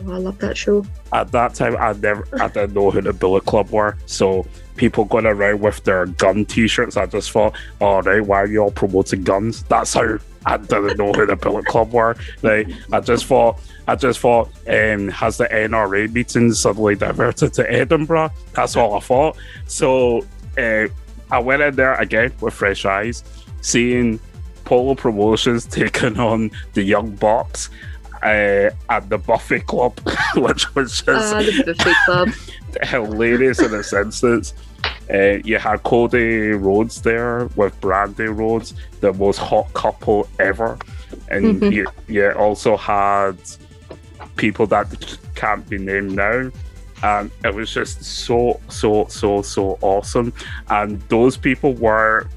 Oh, 0.07 0.13
I 0.13 0.19
love 0.19 0.39
that 0.39 0.57
show. 0.57 0.85
At 1.13 1.33
that 1.33 1.55
time, 1.55 1.77
I 1.77 1.93
never, 1.93 2.27
I 2.41 2.49
didn't 2.49 2.75
know 2.75 2.91
who 2.91 3.01
the 3.01 3.13
Bullet 3.13 3.45
Club 3.45 3.71
were. 3.71 3.97
So 4.07 4.47
people 4.77 5.05
going 5.05 5.27
around 5.27 5.61
with 5.61 5.83
their 5.85 6.07
gun 6.07 6.45
T-shirts, 6.45 6.97
I 6.97 7.07
just 7.07 7.31
thought, 7.31 7.55
all 7.81 8.03
right, 8.03 8.25
why 8.25 8.43
are 8.43 8.47
you 8.47 8.61
all 8.61 8.71
promoting 8.71 9.23
guns? 9.23 9.63
That's 9.65 9.93
how 9.95 10.19
I 10.47 10.57
didn't 10.57 10.99
know 10.99 11.13
who 11.13 11.27
the 11.27 11.37
Bullet 11.37 11.67
Club 11.67 11.93
were. 11.93 12.17
Like, 12.43 12.69
I 12.93 13.01
just 13.01 13.27
thought, 13.27 13.61
I 13.87 13.97
just 13.97 14.21
thought, 14.21 14.49
um, 14.69 15.09
has 15.09 15.37
the 15.37 15.47
NRA 15.47 16.13
meeting 16.13 16.53
suddenly 16.53 16.95
diverted 16.95 17.53
to 17.55 17.71
Edinburgh? 17.71 18.31
That's 18.55 18.77
all 18.77 18.95
I 18.95 19.01
thought. 19.01 19.37
So 19.67 20.25
uh, 20.57 20.87
I 21.31 21.39
went 21.39 21.63
in 21.63 21.77
there 21.77 21.95
again 21.95 22.33
with 22.41 22.55
fresh 22.55 22.85
eyes, 22.85 23.23
seeing 23.61 24.19
Polo 24.65 24.95
Promotions 24.95 25.67
taking 25.71 26.19
on 26.19 26.51
the 26.73 26.83
Young 26.83 27.11
Bucks 27.17 27.71
uh, 28.23 28.71
at 28.89 29.09
the 29.09 29.19
Buffet 29.19 29.67
Club, 29.67 29.99
which 30.37 30.75
was 30.75 31.01
just 31.03 31.35
Ah, 31.35 31.39
the 31.43 31.63
Buffet 31.75 31.95
Club. 32.05 32.29
hilarious 32.85 33.61
in 33.61 33.71
this 33.71 33.93
instance. 33.93 34.55
Uh, 35.13 35.39
you 35.45 35.59
had 35.59 35.83
Cody 35.83 36.51
Rhodes 36.51 37.03
there 37.03 37.47
with 37.57 37.79
Brandi 37.81 38.29
Rhodes, 38.37 38.75
the 39.01 39.13
most 39.13 39.39
hot 39.39 39.73
couple 39.75 40.29
ever, 40.39 40.79
and 41.29 41.61
Mhm. 41.61 41.73
you, 41.73 41.87
you 42.07 42.31
also 42.33 42.77
had 42.77 43.37
people 44.37 44.67
that 44.69 44.87
can't 45.35 45.69
be 45.69 45.79
named 45.79 46.13
now. 46.13 46.51
And 47.03 47.31
it 47.45 47.55
was 47.55 47.73
just 47.73 48.05
so, 48.05 48.61
so, 48.69 49.07
so, 49.09 49.43
so 49.43 49.79
awesome. 49.81 50.33
And 50.69 51.01
those 51.09 51.37
people 51.37 51.73
were, 51.75 52.29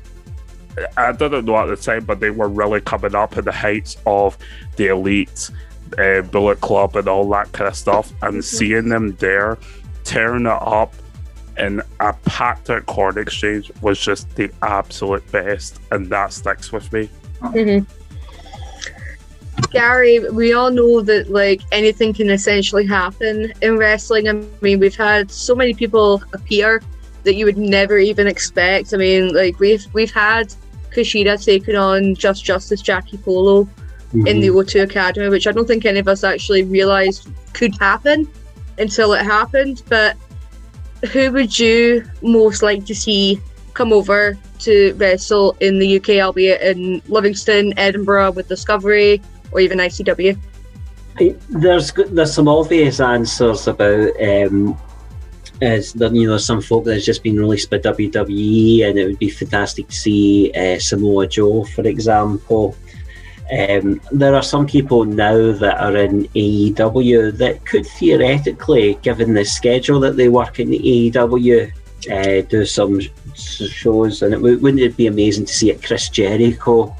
I 0.97 1.11
didn't 1.11 1.45
know 1.45 1.57
at 1.57 1.65
the 1.67 1.75
time, 1.75 2.05
but 2.05 2.19
they 2.21 2.29
were 2.31 2.47
really 2.47 2.81
coming 2.81 3.13
up 3.13 3.37
in 3.37 3.45
the 3.45 3.51
heights 3.51 3.97
of 4.07 4.37
the 4.77 4.87
elite 4.87 5.51
uh, 5.99 6.21
Bullet 6.21 6.61
Club 6.61 6.95
and 6.95 7.07
all 7.07 7.29
that 7.29 7.51
kind 7.51 7.67
of 7.67 7.75
stuff. 7.75 8.11
And 8.21 8.43
seeing 8.43 8.89
them 8.89 9.15
there, 9.17 9.57
tearing 10.03 10.45
it 10.45 10.61
up 10.61 10.93
in 11.57 11.81
a 11.99 12.13
packed 12.25 12.69
out 12.69 12.85
corn 12.85 13.17
exchange 13.17 13.71
was 13.81 13.99
just 13.99 14.33
the 14.35 14.51
absolute 14.61 15.29
best. 15.31 15.79
And 15.91 16.09
that 16.09 16.33
sticks 16.33 16.71
with 16.71 16.91
me. 16.91 17.09
Mhm. 17.41 17.85
Gary, 19.71 20.19
we 20.31 20.53
all 20.53 20.71
know 20.71 21.01
that 21.01 21.29
like 21.29 21.61
anything 21.71 22.13
can 22.13 22.29
essentially 22.29 22.85
happen 22.85 23.53
in 23.61 23.77
wrestling. 23.77 24.27
I 24.27 24.33
mean, 24.61 24.79
we've 24.79 24.95
had 24.95 25.29
so 25.29 25.53
many 25.53 25.73
people 25.73 26.23
appear 26.33 26.81
that 27.23 27.35
you 27.35 27.45
would 27.45 27.57
never 27.57 27.97
even 27.97 28.27
expect. 28.27 28.93
I 28.93 28.97
mean, 28.97 29.33
like 29.33 29.59
we've 29.59 29.85
we've 29.93 30.11
had 30.11 30.53
Kushida 30.91 31.43
taking 31.43 31.75
on 31.75 32.15
Just 32.15 32.43
Justice 32.43 32.81
Jackie 32.81 33.17
Polo 33.17 33.67
in 34.13 34.39
the 34.39 34.47
O2 34.47 34.83
Academy, 34.83 35.29
which 35.29 35.47
I 35.47 35.51
don't 35.51 35.67
think 35.67 35.85
any 35.85 35.99
of 35.99 36.07
us 36.07 36.23
actually 36.23 36.63
realised 36.63 37.29
could 37.53 37.75
happen 37.79 38.27
until 38.77 39.13
it 39.13 39.23
happened. 39.23 39.83
But 39.89 40.17
who 41.11 41.31
would 41.31 41.57
you 41.57 42.03
most 42.21 42.61
like 42.61 42.85
to 42.85 42.95
see 42.95 43.41
come 43.73 43.91
over 43.91 44.37
to 44.59 44.93
wrestle 44.97 45.57
in 45.59 45.79
the 45.79 45.97
UK, 45.97 46.09
albeit 46.21 46.61
in 46.61 47.01
Livingston, 47.07 47.73
Edinburgh 47.77 48.31
with 48.31 48.47
Discovery, 48.47 49.21
or 49.51 49.59
even 49.59 49.79
ICW? 49.79 50.37
There's 51.49 51.91
there's 51.91 52.33
some 52.33 52.47
obvious 52.47 52.99
answers 52.99 53.67
about 53.67 54.09
um, 54.21 54.77
as 55.61 55.93
the, 55.93 56.09
you 56.09 56.27
know 56.27 56.37
some 56.37 56.61
folk 56.61 56.85
that's 56.85 57.05
just 57.05 57.23
been 57.23 57.39
released 57.39 57.69
by 57.69 57.77
WWE, 57.79 58.85
and 58.85 58.97
it 58.97 59.05
would 59.05 59.19
be 59.19 59.29
fantastic 59.29 59.87
to 59.87 59.95
see 59.95 60.51
uh, 60.53 60.79
Samoa 60.79 61.27
Joe, 61.27 61.63
for 61.63 61.85
example. 61.87 62.75
Um, 63.51 64.01
there 64.11 64.35
are 64.35 64.41
some 64.41 64.65
people 64.65 65.03
now 65.05 65.51
that 65.51 65.79
are 65.79 65.97
in 65.97 66.25
AEW 66.29 67.37
that 67.37 67.65
could 67.65 67.85
theoretically, 67.85 68.95
given 69.01 69.33
the 69.33 69.43
schedule 69.43 69.99
that 69.99 70.15
they 70.15 70.29
work 70.29 70.59
in 70.59 70.69
AEW, 70.69 71.71
uh, 72.11 72.41
do 72.47 72.65
some 72.65 72.99
sh- 72.99 73.69
shows, 73.69 74.21
and 74.21 74.33
it 74.33 74.37
w- 74.37 74.59
wouldn't 74.59 74.81
it 74.81 74.97
be 74.97 75.07
amazing 75.07 75.45
to 75.45 75.53
see 75.53 75.71
a 75.71 75.77
Chris 75.77 76.09
Jericho 76.09 76.95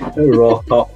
rock 0.16 0.70
up? 0.70 0.90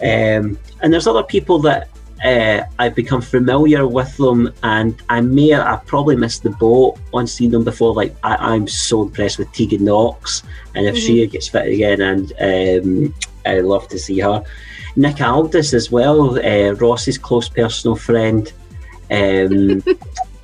Um, 0.00 0.58
and 0.80 0.92
there's 0.92 1.08
other 1.08 1.24
people 1.24 1.58
that 1.60 1.88
uh, 2.24 2.64
I've 2.78 2.94
become 2.94 3.20
familiar 3.20 3.86
with 3.86 4.16
them, 4.16 4.52
and 4.62 5.00
I 5.08 5.20
may 5.20 5.54
I 5.54 5.80
probably 5.86 6.16
missed 6.16 6.42
the 6.42 6.50
boat 6.50 6.98
on 7.12 7.26
seeing 7.26 7.50
them 7.50 7.64
before. 7.64 7.94
Like 7.94 8.14
I, 8.22 8.36
I'm 8.36 8.66
so 8.66 9.02
impressed 9.02 9.38
with 9.38 9.52
Tegan 9.52 9.84
Nox, 9.84 10.42
and 10.74 10.86
if 10.86 10.96
she 10.96 11.26
gets 11.26 11.48
fit 11.48 11.66
again, 11.66 12.00
and 12.00 12.32
um, 12.40 13.14
I 13.46 13.60
love 13.60 13.88
to 13.88 13.98
see 13.98 14.18
her. 14.20 14.42
Nick 14.96 15.20
Aldis 15.20 15.74
as 15.74 15.92
well, 15.92 16.38
uh, 16.44 16.74
Ross's 16.74 17.18
close 17.18 17.48
personal 17.48 17.96
friend. 17.96 18.52
Um, 19.10 19.82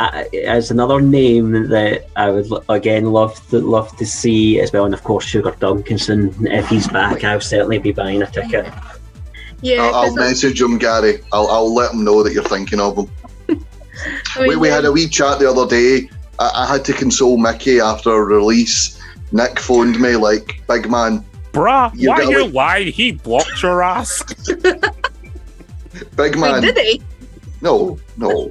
as 0.01 0.71
another 0.71 1.01
name 1.01 1.69
that 1.69 2.07
I 2.17 2.31
would 2.31 2.51
again 2.69 3.07
love 3.07 3.35
to 3.51 3.61
love 3.61 3.97
to 3.97 4.07
see 4.07 4.61
as 4.61 4.73
well, 4.73 4.85
and 4.85 4.95
of 4.95 5.03
course 5.03 5.25
Sugar 5.25 5.53
Dunkerton. 5.53 6.35
If 6.51 6.69
he's 6.69 6.89
back, 6.89 7.25
I'll 7.25 7.41
certainly 7.41 7.79
be 7.79 7.93
buying 7.93 8.23
a 8.23 8.27
ticket. 8.27 8.73
Yeah, 9.63 9.83
I'll, 9.83 9.95
I'll 9.95 10.05
'cause 10.11 10.19
I- 10.19 10.29
message 10.29 10.61
him, 10.61 10.79
Gary. 10.79 11.21
I'll, 11.33 11.49
I'll 11.49 11.73
let 11.75 11.93
him 11.93 12.05
know 12.05 12.23
that 12.23 12.33
you're 12.33 12.43
thinking 12.45 12.81
of 12.81 12.97
him. 12.99 13.11
I 14.37 14.41
mean, 14.41 14.49
we, 14.49 14.57
we 14.57 14.69
had 14.69 14.85
a 14.85 14.93
wee 14.93 15.09
chat 15.09 15.39
the 15.39 15.49
other 15.51 15.67
day. 15.67 16.09
I, 16.39 16.51
I 16.55 16.67
had 16.73 16.85
to 16.87 16.93
console 16.93 17.37
Mickey 17.39 17.81
after 17.81 18.11
a 18.11 18.23
release. 18.23 19.01
Nick 19.33 19.59
phoned 19.59 19.99
me 20.01 20.17
like, 20.17 20.61
"Big 20.69 20.91
man, 20.91 21.25
Bruh, 21.53 21.91
You 21.95 22.11
why 22.11 22.23
you 22.23 22.45
it. 22.47 22.53
lying? 22.53 22.93
He 22.93 23.13
blocked 23.13 23.63
your 23.63 23.83
ass. 23.83 24.23
big 24.47 24.93
wait, 26.17 26.37
man." 26.37 26.63
did 26.63 26.77
he? 26.79 27.03
No, 27.63 27.99
no, 28.17 28.51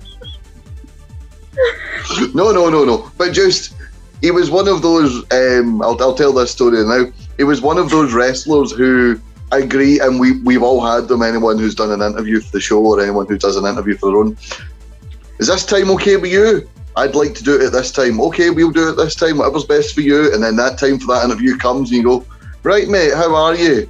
no, 2.33 2.51
no, 2.51 2.69
no, 2.69 2.83
no. 2.85 3.11
But 3.17 3.31
just 3.33 3.75
he 4.21 4.31
was 4.31 4.49
one 4.49 4.67
of 4.67 4.81
those. 4.81 5.23
Um, 5.31 5.81
I'll, 5.81 6.01
I'll 6.01 6.15
tell 6.15 6.33
this 6.33 6.51
story 6.51 6.83
now. 6.83 7.05
He 7.37 7.43
was 7.43 7.61
one 7.61 7.77
of 7.77 7.89
those 7.89 8.13
wrestlers 8.13 8.71
who 8.71 9.19
I 9.53 9.59
agree, 9.59 9.99
and 9.99 10.19
we 10.19 10.39
we've 10.41 10.63
all 10.63 10.81
had 10.83 11.07
them. 11.07 11.21
Anyone 11.21 11.59
who's 11.59 11.75
done 11.75 11.91
an 11.91 12.01
interview 12.01 12.39
for 12.41 12.51
the 12.51 12.59
show 12.59 12.83
or 12.83 12.99
anyone 12.99 13.27
who 13.27 13.37
does 13.37 13.55
an 13.55 13.65
interview 13.65 13.95
for 13.97 14.09
their 14.09 14.19
own. 14.21 14.35
Is 15.39 15.47
this 15.47 15.63
time 15.65 15.91
okay 15.91 16.17
with 16.17 16.31
you? 16.31 16.67
I'd 16.95 17.13
like 17.15 17.35
to 17.35 17.43
do 17.43 17.55
it 17.59 17.65
at 17.67 17.71
this 17.71 17.91
time. 17.91 18.19
Okay, 18.21 18.49
we'll 18.49 18.71
do 18.71 18.89
it 18.89 18.93
this 18.97 19.13
time. 19.15 19.37
Whatever's 19.37 19.65
best 19.65 19.93
for 19.93 20.01
you. 20.01 20.33
And 20.33 20.41
then 20.43 20.55
that 20.55 20.77
time 20.79 20.97
for 20.99 21.07
that 21.13 21.25
interview 21.25 21.55
comes, 21.57 21.89
and 21.91 21.97
you 21.97 22.03
go, 22.03 22.25
right, 22.63 22.87
mate. 22.87 23.13
How 23.13 23.33
are 23.35 23.55
you? 23.55 23.89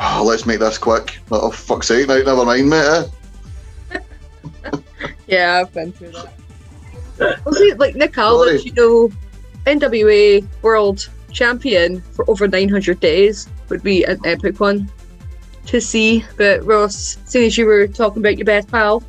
Oh, 0.00 0.24
let's 0.26 0.44
make 0.46 0.58
this 0.60 0.78
quick. 0.78 1.18
Oh, 1.30 1.50
fuck's 1.52 1.86
sake! 1.88 2.08
Now, 2.08 2.16
never 2.16 2.44
mind, 2.44 2.68
mate. 2.70 3.04
eh? 3.92 3.98
Yeah, 5.28 5.60
I've 5.60 5.72
been 5.72 5.92
through 5.92 6.12
that. 6.12 7.44
Well, 7.44 7.54
see, 7.54 7.72
like 7.74 7.94
Nick 7.94 8.18
Aldis, 8.18 8.62
Sorry. 8.62 8.70
you 8.70 8.72
know, 8.72 9.10
NWA 9.66 10.44
World 10.62 11.08
Champion 11.30 12.00
for 12.00 12.28
over 12.28 12.48
900 12.48 12.98
days 12.98 13.46
would 13.70 13.82
be 13.82 14.04
an 14.04 14.20
epic 14.24 14.60
one 14.60 14.90
to 15.66 15.80
see. 15.80 16.24
But 16.36 16.64
Ross, 16.64 17.18
seeing 17.24 17.46
as 17.46 17.56
you 17.56 17.66
were 17.66 17.86
talking 17.86 18.22
about 18.22 18.36
your 18.36 18.44
best 18.44 18.68
pal, 18.68 19.02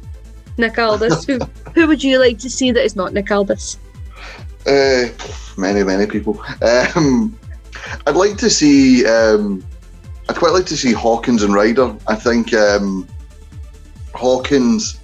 Nick 0.57 0.77
Aldis, 0.77 1.25
who 1.25 1.39
who 1.75 1.87
would 1.87 2.03
you 2.03 2.19
like 2.19 2.37
to 2.39 2.49
see 2.49 2.71
that 2.71 2.83
is 2.83 2.95
not 2.95 3.13
Nick 3.13 3.31
Aldis? 3.31 3.77
Uh, 4.65 5.07
many, 5.57 5.83
many 5.83 6.05
people. 6.05 6.41
Um, 6.61 7.37
I'd 8.05 8.15
like 8.15 8.37
to 8.37 8.49
see. 8.49 9.05
Um, 9.05 9.63
I'd 10.29 10.35
quite 10.35 10.53
like 10.53 10.65
to 10.67 10.77
see 10.77 10.93
Hawkins 10.93 11.43
and 11.43 11.53
Ryder. 11.53 11.95
I 12.07 12.15
think 12.15 12.53
um, 12.53 13.07
Hawkins 14.13 14.99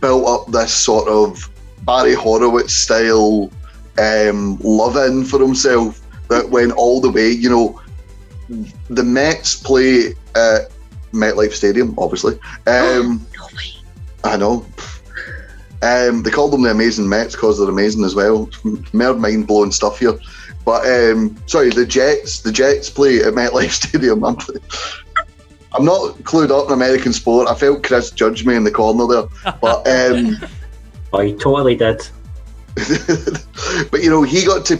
built 0.00 0.26
up 0.26 0.52
this 0.52 0.74
sort 0.74 1.08
of 1.08 1.48
Barry 1.84 2.14
Horowitz 2.14 2.74
style 2.74 3.50
um, 3.98 4.58
love 4.62 4.96
in 4.96 5.24
for 5.24 5.40
himself 5.40 6.00
that 6.28 6.48
went 6.48 6.72
all 6.72 7.00
the 7.00 7.10
way. 7.10 7.30
You 7.30 7.50
know, 7.50 7.82
the 8.88 9.02
Mets 9.02 9.56
play 9.56 10.14
at 10.34 10.70
MetLife 11.12 11.52
Stadium, 11.52 11.94
obviously. 11.98 12.38
Um, 12.66 13.26
No. 13.36 13.48
I 14.24 14.36
know. 14.36 14.66
Um, 15.80 16.24
they 16.24 16.30
call 16.30 16.48
them 16.48 16.62
the 16.62 16.70
Amazing 16.70 17.08
Mets 17.08 17.36
because 17.36 17.58
they're 17.58 17.68
amazing 17.68 18.04
as 18.04 18.16
well. 18.16 18.50
Mere 18.92 19.14
mind 19.14 19.46
blowing 19.46 19.70
stuff 19.70 20.00
here. 20.00 20.18
But 20.64 20.84
um, 20.86 21.36
sorry, 21.46 21.70
the 21.70 21.86
Jets. 21.86 22.40
The 22.40 22.50
Jets 22.50 22.90
play 22.90 23.20
at 23.20 23.34
MetLife 23.34 23.70
Stadium. 23.88 24.24
I'm, 24.24 24.36
I'm 25.72 25.84
not 25.84 26.16
clued 26.24 26.50
up 26.50 26.66
in 26.66 26.72
American 26.72 27.12
sport. 27.12 27.48
I 27.48 27.54
felt 27.54 27.84
Chris 27.84 28.10
judge 28.10 28.44
me 28.44 28.56
in 28.56 28.64
the 28.64 28.72
corner 28.72 29.06
there, 29.06 29.52
but 29.60 29.86
um, 29.86 30.36
Oh, 31.12 31.20
he 31.20 31.32
totally 31.34 31.74
did. 31.74 32.06
but 33.90 34.02
you 34.02 34.10
know 34.10 34.22
he 34.22 34.44
got 34.44 34.64
to 34.66 34.76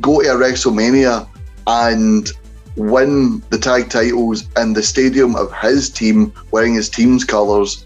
go 0.00 0.22
to 0.22 0.28
a 0.28 0.34
WrestleMania 0.34 1.26
and 1.66 2.30
win 2.76 3.42
the 3.50 3.58
tag 3.58 3.90
titles 3.90 4.48
in 4.56 4.72
the 4.72 4.82
stadium 4.82 5.34
of 5.36 5.52
his 5.52 5.90
team, 5.90 6.32
wearing 6.50 6.74
his 6.74 6.88
team's 6.88 7.24
colours. 7.24 7.84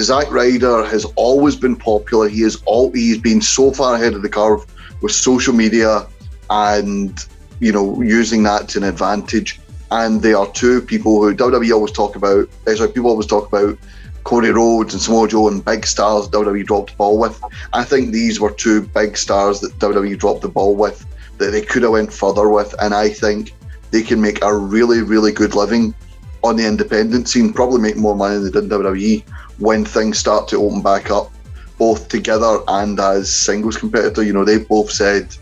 Zack 0.00 0.30
Ryder 0.30 0.84
has 0.84 1.04
always 1.16 1.56
been 1.56 1.76
popular. 1.76 2.28
He 2.28 2.42
is 2.42 2.62
all 2.66 2.92
he's 2.92 3.18
been 3.18 3.40
so 3.40 3.72
far 3.72 3.94
ahead 3.94 4.14
of 4.14 4.22
the 4.22 4.28
curve 4.28 4.64
with 5.02 5.12
social 5.12 5.54
media 5.54 6.06
and 6.50 7.24
you 7.60 7.72
know 7.72 8.00
using 8.02 8.42
that 8.44 8.68
to 8.70 8.78
an 8.78 8.84
advantage. 8.84 9.60
And 9.90 10.20
they 10.20 10.34
are 10.34 10.50
two 10.52 10.82
people 10.82 11.22
who 11.22 11.34
WWE 11.34 11.72
always 11.72 11.92
talk 11.92 12.16
about. 12.16 12.48
eh, 12.66 12.74
Sorry, 12.74 12.90
people 12.90 13.10
always 13.10 13.26
talk 13.26 13.46
about 13.48 13.78
Cody 14.24 14.48
Rhodes 14.48 14.92
and 14.92 15.00
Samoa 15.00 15.28
Joe 15.28 15.48
and 15.48 15.64
big 15.64 15.86
stars 15.86 16.28
WWE 16.28 16.66
dropped 16.66 16.90
the 16.90 16.96
ball 16.96 17.16
with. 17.18 17.40
I 17.72 17.84
think 17.84 18.10
these 18.10 18.40
were 18.40 18.50
two 18.50 18.82
big 18.82 19.16
stars 19.16 19.60
that 19.60 19.78
WWE 19.78 20.18
dropped 20.18 20.42
the 20.42 20.48
ball 20.48 20.74
with 20.74 21.06
that 21.38 21.52
they 21.52 21.62
could 21.62 21.84
have 21.84 21.92
went 21.92 22.12
further 22.12 22.48
with, 22.48 22.74
and 22.80 22.92
I 22.92 23.08
think 23.08 23.54
they 23.90 24.02
can 24.02 24.20
make 24.20 24.42
a 24.42 24.56
really, 24.56 25.02
really 25.02 25.32
good 25.32 25.54
living 25.54 25.94
on 26.42 26.56
the 26.56 26.66
independent 26.66 27.28
scene, 27.28 27.52
probably 27.52 27.80
make 27.80 27.96
more 27.96 28.14
money 28.14 28.34
than 28.34 28.44
they 28.44 28.50
did 28.50 28.64
in 28.64 28.70
WWE 28.70 29.22
when 29.58 29.84
things 29.84 30.18
start 30.18 30.48
to 30.48 30.56
open 30.56 30.82
back 30.82 31.10
up, 31.10 31.32
both 31.78 32.08
together 32.08 32.58
and 32.68 32.98
as 33.00 33.32
singles 33.32 33.76
competitor. 33.76 34.22
You 34.22 34.32
know, 34.32 34.44
they 34.44 34.58
both 34.58 34.90
said 34.90 35.34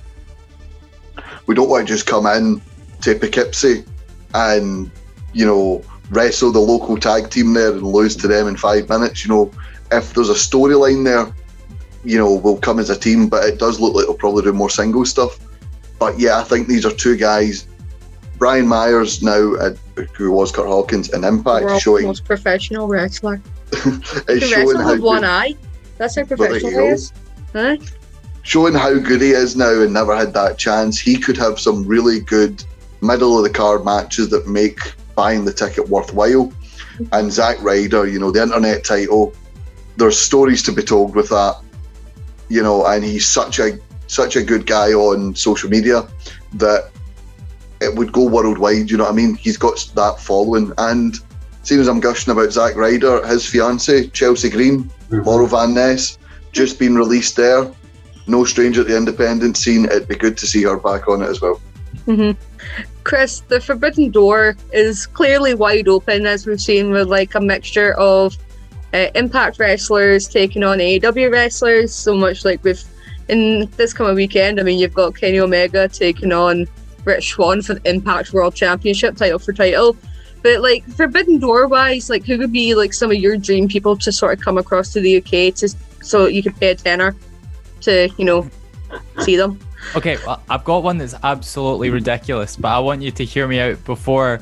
we 1.47 1.55
don't 1.55 1.69
want 1.69 1.87
to 1.87 1.93
just 1.93 2.07
come 2.07 2.27
in 2.27 2.61
to 3.03 3.15
Poughkeepsie 3.19 3.85
and, 4.35 4.91
you 5.33 5.45
know, 5.45 5.83
wrestle 6.11 6.53
the 6.53 6.61
local 6.61 6.99
tag 6.99 7.31
team 7.31 7.53
there 7.55 7.73
and 7.73 7.83
lose 7.83 8.17
to 8.17 8.29
them 8.29 8.49
in 8.49 8.57
five 8.57 8.89
minutes. 8.89 9.25
You 9.25 9.31
know, 9.31 9.51
if 9.93 10.15
there's 10.15 10.31
a 10.31 10.35
storyline 10.35 11.05
there, 11.05 11.35
you 12.05 12.19
know, 12.19 12.35
we'll 12.35 12.59
come 12.59 12.79
as 12.79 12.91
a 12.91 12.99
team, 12.99 13.29
but 13.29 13.45
it 13.45 13.59
does 13.59 13.81
look 13.81 13.95
like 13.95 14.07
they'll 14.07 14.15
probably 14.15 14.43
do 14.43 14.53
more 14.53 14.71
single 14.71 15.05
stuff. 15.05 15.39
But 15.99 16.19
yeah, 16.19 16.39
I 16.39 16.45
think 16.45 16.67
these 16.67 16.85
are 16.85 16.93
two 16.93 17.17
guys. 17.17 17.67
Brian 18.45 18.69
Myers 18.69 19.23
now, 19.23 19.55
uh, 19.55 19.75
who 20.13 20.31
was 20.31 20.53
Kurt 20.53 20.67
Hawkins, 20.67 21.09
in 21.15 21.25
Impact, 21.25 21.65
World's 21.65 21.83
showing 21.83 22.05
most 22.05 22.27
professional 22.27 22.87
wrestler. 22.87 23.41
is 23.73 24.43
He 24.43 24.49
showing 24.51 24.77
how 24.77 24.91
with 24.91 25.01
one 25.01 25.23
good, 25.23 25.31
eye. 25.31 25.55
That's 25.97 26.17
how 26.17 26.25
professional 26.25 26.71
he 26.71 26.77
is. 26.89 27.11
Huh? 27.55 27.79
showing 28.43 28.75
how 28.75 28.99
good 28.99 29.23
he 29.23 29.31
is 29.31 29.57
now 29.57 29.81
and 29.81 29.95
never 29.95 30.15
had 30.15 30.35
that 30.35 30.59
chance. 30.59 31.01
He 31.01 31.17
could 31.17 31.39
have 31.39 31.59
some 31.59 31.87
really 31.87 32.21
good 32.21 32.63
middle 33.01 33.39
of 33.39 33.45
the 33.45 33.49
card 33.49 33.83
matches 33.83 34.29
that 34.29 34.47
make 34.47 34.79
buying 35.15 35.47
the 35.47 35.53
ticket 35.55 35.89
worthwhile. 35.89 36.53
And 37.13 37.33
Zack 37.33 37.63
Ryder, 37.63 38.07
you 38.09 38.19
know, 38.19 38.31
the 38.31 38.43
internet 38.43 38.85
title, 38.85 39.33
there's 39.97 40.19
stories 40.19 40.63
to 40.65 40.73
be 40.73 40.83
told 40.83 41.17
with 41.17 41.31
that. 41.31 41.63
You 42.51 42.63
know, 42.63 42.85
and 42.85 43.03
he's 43.03 43.27
such 43.27 43.59
a 43.59 43.79
such 44.07 44.37
a 44.37 44.43
good 44.43 44.67
guy 44.67 44.93
on 44.93 45.35
social 45.35 45.71
media 45.71 46.07
that 46.53 46.91
it 47.85 47.95
would 47.97 48.13
go 48.13 48.29
worldwide. 48.29 48.91
You 48.91 48.97
know 48.97 49.05
what 49.05 49.13
I 49.13 49.17
mean? 49.17 49.35
He's 49.35 49.57
got 49.57 49.91
that 49.95 50.21
following. 50.21 50.73
And 50.79 51.19
seeing 51.63 51.81
as 51.81 51.89
I'm 51.89 52.01
gushing 52.01 52.33
about 52.33 52.53
Zack 52.53 52.77
Ryder, 52.77 53.27
his 53.27 53.47
fiance 53.47 54.09
Chelsea 54.09 54.51
Green, 54.51 54.91
Laurel 55.11 55.47
Van 55.47 55.75
Ness, 55.75 56.19
just 56.53 56.79
been 56.79 56.97
released 56.97 57.37
there. 57.37 57.71
No 58.27 58.45
stranger 58.45 58.83
to 58.83 58.89
the 58.89 58.97
independent 58.97 59.57
scene. 59.57 59.85
It'd 59.85 60.09
be 60.09 60.17
good 60.17 60.37
to 60.39 60.47
see 60.47 60.63
her 60.63 60.79
back 60.79 61.09
on 61.09 61.23
it 61.23 61.29
as 61.29 61.41
well. 61.41 61.61
hmm 62.07 62.33
Chris, 63.05 63.41
the 63.49 63.61
forbidden 63.61 64.11
door 64.11 64.57
is 64.73 65.07
clearly 65.07 65.53
wide 65.53 65.89
open, 65.89 66.25
as 66.25 66.47
we've 66.47 66.61
seen 66.61 66.91
with 66.91 67.07
like 67.09 67.35
a 67.35 67.41
mixture 67.41 67.93
of 67.95 68.35
uh, 68.95 69.09
Impact 69.15 69.59
wrestlers 69.59 70.27
taking 70.27 70.65
on 70.65 70.79
AEW 70.79 71.31
wrestlers. 71.31 71.95
So 71.95 72.15
much 72.15 72.47
like 72.47 72.65
with 72.65 72.83
in 73.29 73.71
this 73.77 73.93
coming 73.93 74.15
weekend, 74.15 74.59
I 74.59 74.63
mean, 74.63 74.79
you've 74.79 74.95
got 74.95 75.17
Kenny 75.17 75.39
Omega 75.39 75.89
taking 75.89 76.33
on 76.33 76.67
Rich 77.05 77.31
Swann 77.31 77.63
for 77.63 77.75
the 77.75 77.89
Impact 77.89 78.33
World 78.33 78.55
Championship 78.55 79.17
title 79.17 79.39
for 79.39 79.53
title. 79.53 79.97
But 80.43 80.61
like 80.61 80.85
Forbidden 80.85 81.39
Door 81.39 81.69
wise, 81.69 82.11
like 82.11 82.25
who 82.25 82.37
would 82.39 82.53
be 82.53 82.75
like 82.75 82.93
some 82.93 83.11
of 83.11 83.17
your 83.17 83.37
dream 83.37 83.67
people 83.69 83.97
to 83.97 84.13
sort 84.13 84.39
of 84.39 84.45
come 84.45 84.59
across 84.59 84.93
to 84.93 85.01
the 85.01 85.17
UK 85.17 85.55
to 85.57 85.75
so 86.03 86.27
you 86.27 86.43
could 86.43 86.59
pay 86.61 86.71
a 86.71 86.75
tenner 86.75 87.17
to 87.83 88.11
you 88.19 88.25
know 88.25 88.49
see 89.21 89.37
them? 89.37 89.59
Okay, 89.97 90.17
well, 90.27 90.43
I've 90.49 90.65
got 90.65 90.83
one 90.83 90.99
that's 90.99 91.15
absolutely 91.23 91.89
mm-hmm. 91.89 91.95
ridiculous, 91.95 92.57
but 92.57 92.69
I 92.69 92.79
want 92.79 93.03
you 93.03 93.11
to 93.13 93.25
hear 93.25 93.47
me 93.47 93.61
out 93.61 93.83
before 93.85 94.41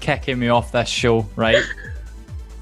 kicking 0.00 0.38
me 0.38 0.48
off 0.48 0.72
this 0.72 0.88
show, 0.88 1.26
right? 1.36 1.62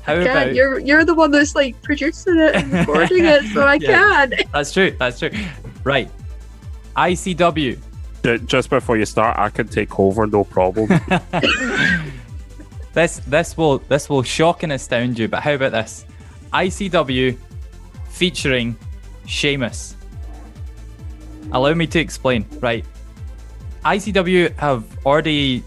How 0.02 0.14
Can't. 0.14 0.26
about 0.26 0.54
You're 0.54 0.78
you're 0.78 1.04
the 1.04 1.14
one 1.14 1.32
that's 1.32 1.54
like 1.54 1.80
producing 1.82 2.38
it 2.38 2.54
and 2.54 2.72
recording 2.72 3.24
it, 3.24 3.42
so 3.52 3.62
I 3.62 3.74
Yeah. 3.80 4.26
can. 4.26 4.34
that's 4.52 4.72
true, 4.72 4.92
that's 4.98 5.18
true. 5.18 5.30
Right. 5.84 6.10
ICW. 6.96 7.78
Ju- 8.22 8.38
Just 8.38 8.70
before 8.70 8.96
you 8.96 9.04
start, 9.06 9.38
I 9.38 9.48
can 9.50 9.68
take 9.68 9.98
over, 9.98 10.26
no 10.26 10.44
problem. 10.44 10.88
This 12.92 13.18
this 13.26 13.58
will 13.58 13.76
this 13.90 14.08
will 14.08 14.22
shock 14.22 14.62
and 14.62 14.72
astound 14.72 15.18
you, 15.18 15.28
but 15.28 15.42
how 15.42 15.52
about 15.52 15.72
this? 15.72 16.06
ICW 16.54 17.36
featuring 18.08 18.74
Sheamus. 19.26 19.96
Allow 21.52 21.74
me 21.74 21.86
to 21.88 21.98
explain, 21.98 22.46
right? 22.60 22.86
ICW 23.84 24.56
have 24.56 24.84
already, 25.04 25.62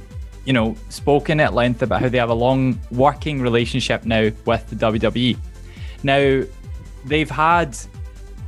you 0.46 0.54
know, 0.54 0.76
spoken 0.90 1.40
at 1.40 1.54
length 1.54 1.84
about 1.84 2.02
how 2.02 2.10
they 2.10 2.18
have 2.18 2.32
a 2.32 2.34
long 2.34 2.80
working 2.90 3.44
relationship 3.44 4.06
now 4.06 4.32
with 4.46 4.68
the 4.72 4.76
WWE. 4.76 5.38
Now, 6.02 6.42
they've 7.06 7.30
had 7.30 7.78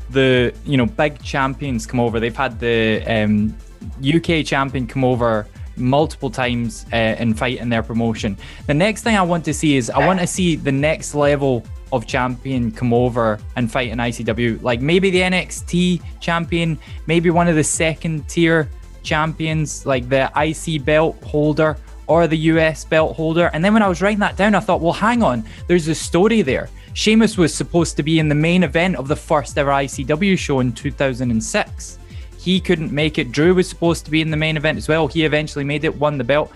the 0.10 0.56
you 0.66 0.78
know 0.78 0.88
big 0.88 1.22
champions 1.22 1.86
come 1.86 2.00
over. 2.00 2.20
They've 2.20 2.36
had 2.36 2.60
the 2.60 3.04
um, 3.06 3.56
UK 4.04 4.46
champion 4.46 4.88
come 4.88 5.04
over 5.04 5.48
multiple 5.78 6.30
times 6.30 6.86
uh, 6.92 6.96
and 6.96 7.38
fight 7.38 7.60
in 7.60 7.70
their 7.70 7.84
promotion. 7.84 8.38
The 8.68 8.74
next 8.74 9.04
thing 9.04 9.16
I 9.16 9.22
want 9.22 9.46
to 9.46 9.54
see 9.54 9.78
is 9.78 9.90
I 9.90 10.06
want 10.06 10.20
to 10.20 10.28
see 10.28 10.56
the 10.56 10.72
next 10.72 11.16
level 11.16 11.66
of 11.92 12.06
champion 12.08 12.72
come 12.72 12.94
over 12.94 13.40
and 13.56 13.72
fight 13.72 13.90
in 13.90 13.98
ICW. 13.98 14.62
Like 14.62 14.82
maybe 14.82 15.10
the 15.10 15.22
NXT 15.22 16.02
champion, 16.20 16.80
maybe 17.08 17.30
one 17.30 17.48
of 17.48 17.56
the 17.56 17.64
second 17.64 18.28
tier 18.28 18.70
champions, 19.04 19.86
like 19.86 20.08
the 20.10 20.32
IC 20.36 20.86
belt 20.86 21.22
holder 21.24 21.78
or 22.08 22.28
the 22.28 22.38
US 22.38 22.86
belt 22.86 23.16
holder. 23.16 23.50
And 23.54 23.64
then 23.64 23.74
when 23.74 23.84
I 23.84 23.88
was 23.88 24.02
writing 24.02 24.20
that 24.20 24.38
down, 24.38 24.56
I 24.56 24.60
thought, 24.60 24.82
well, 24.82 24.94
hang 24.94 25.24
on, 25.24 25.44
there's 25.68 25.88
a 25.88 25.96
story 25.96 26.42
there. 26.42 26.70
Sheamus 26.94 27.38
was 27.38 27.54
supposed 27.54 27.96
to 27.98 28.04
be 28.04 28.20
in 28.20 28.28
the 28.28 28.36
main 28.36 28.64
event 28.64 28.98
of 28.98 29.08
the 29.08 29.16
first 29.16 29.58
ever 29.58 29.72
ICW 29.72 30.38
show 30.38 30.60
in 30.60 30.74
2006. 30.74 32.00
He 32.42 32.60
couldn't 32.60 32.92
make 32.92 33.20
it. 33.20 33.32
Drew 33.32 33.54
was 33.54 33.70
supposed 33.70 34.04
to 34.06 34.12
be 34.12 34.20
in 34.20 34.32
the 34.32 34.38
main 34.38 34.58
event 34.58 34.76
as 34.76 34.88
well. 34.88 35.08
He 35.08 35.26
eventually 35.26 35.64
made 35.64 35.84
it, 35.84 35.96
won 35.96 36.18
the 36.18 36.24
belt. 36.24 36.52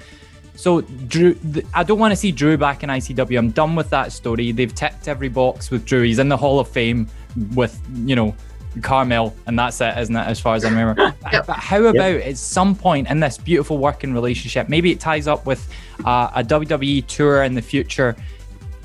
So 0.56 0.82
Drew, 0.82 1.36
th- 1.36 1.64
I 1.76 1.84
don't 1.84 2.00
want 2.00 2.12
to 2.12 2.16
see 2.16 2.32
Drew 2.32 2.58
back 2.58 2.82
in 2.82 2.90
ICW. 2.90 3.38
I'm 3.38 3.52
done 3.52 3.76
with 3.76 3.92
that 3.92 4.12
story. 4.12 4.52
They've 4.52 4.74
ticked 4.74 5.08
every 5.08 5.30
box 5.30 5.70
with 5.70 5.86
Drew. 5.86 6.02
He's 6.02 6.18
in 6.18 6.28
the 6.28 6.38
Hall 6.38 6.60
of 6.60 6.68
Fame 6.68 7.08
with 7.54 7.80
you 7.94 8.16
know 8.16 8.36
Carmel, 8.82 9.36
and 9.46 9.60
that's 9.60 9.80
it, 9.80 9.96
isn't 9.96 10.16
it? 10.16 10.26
As 10.26 10.40
far 10.40 10.56
as 10.56 10.66
I 10.66 10.70
remember. 10.70 11.14
Yep. 11.32 11.46
But 11.46 11.58
how 11.58 11.84
about 11.84 12.16
at 12.22 12.38
some 12.38 12.76
point 12.76 13.08
in 13.10 13.20
this 13.20 13.38
beautiful 13.38 13.78
working 13.78 14.12
relationship, 14.12 14.70
maybe 14.70 14.92
it 14.92 15.00
ties 15.00 15.28
up 15.28 15.46
with 15.46 15.72
uh, 16.04 16.32
a 16.34 16.44
WWE 16.44 17.06
tour 17.06 17.44
in 17.44 17.54
the 17.54 17.62
future. 17.62 18.16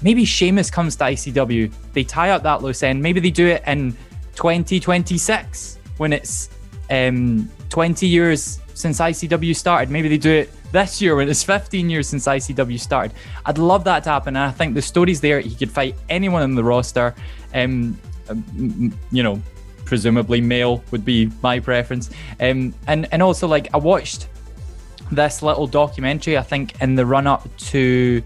Maybe 0.02 0.26
Sheamus 0.26 0.70
comes 0.70 0.96
to 0.96 1.04
ICW. 1.04 1.72
They 1.94 2.04
tie 2.04 2.30
up 2.30 2.42
that 2.42 2.62
loose 2.62 2.82
end. 2.82 3.02
Maybe 3.02 3.20
they 3.20 3.30
do 3.30 3.46
it 3.46 3.62
in 3.66 3.92
2026 4.34 5.78
when 5.96 6.12
it's 6.12 6.50
um, 6.90 7.48
20 7.68 8.06
years 8.06 8.60
since 8.74 8.98
ICW 8.98 9.54
started. 9.54 9.90
Maybe 9.90 10.08
they 10.08 10.18
do 10.18 10.30
it 10.30 10.50
this 10.72 11.00
year 11.00 11.16
when 11.16 11.28
it's 11.28 11.42
15 11.42 11.90
years 11.90 12.08
since 12.08 12.26
ICW 12.26 12.78
started. 12.78 13.12
I'd 13.46 13.58
love 13.58 13.84
that 13.84 14.04
to 14.04 14.10
happen. 14.10 14.36
And 14.36 14.44
I 14.44 14.50
think 14.50 14.74
the 14.74 14.82
story's 14.82 15.20
there. 15.20 15.40
He 15.40 15.54
could 15.54 15.70
fight 15.70 15.94
anyone 16.08 16.42
in 16.42 16.54
the 16.54 16.64
roster. 16.64 17.14
Um, 17.54 17.98
um, 18.28 18.92
you 19.10 19.22
know, 19.22 19.40
presumably 19.84 20.40
male 20.40 20.82
would 20.90 21.04
be 21.04 21.30
my 21.42 21.58
preference. 21.60 22.10
Um, 22.38 22.74
and 22.86 23.08
and 23.12 23.22
also 23.22 23.46
like 23.46 23.68
I 23.74 23.78
watched 23.78 24.28
this 25.10 25.42
little 25.42 25.66
documentary. 25.66 26.38
I 26.38 26.42
think 26.42 26.80
in 26.80 26.94
the 26.94 27.04
run 27.04 27.26
up 27.26 27.48
to 27.72 28.22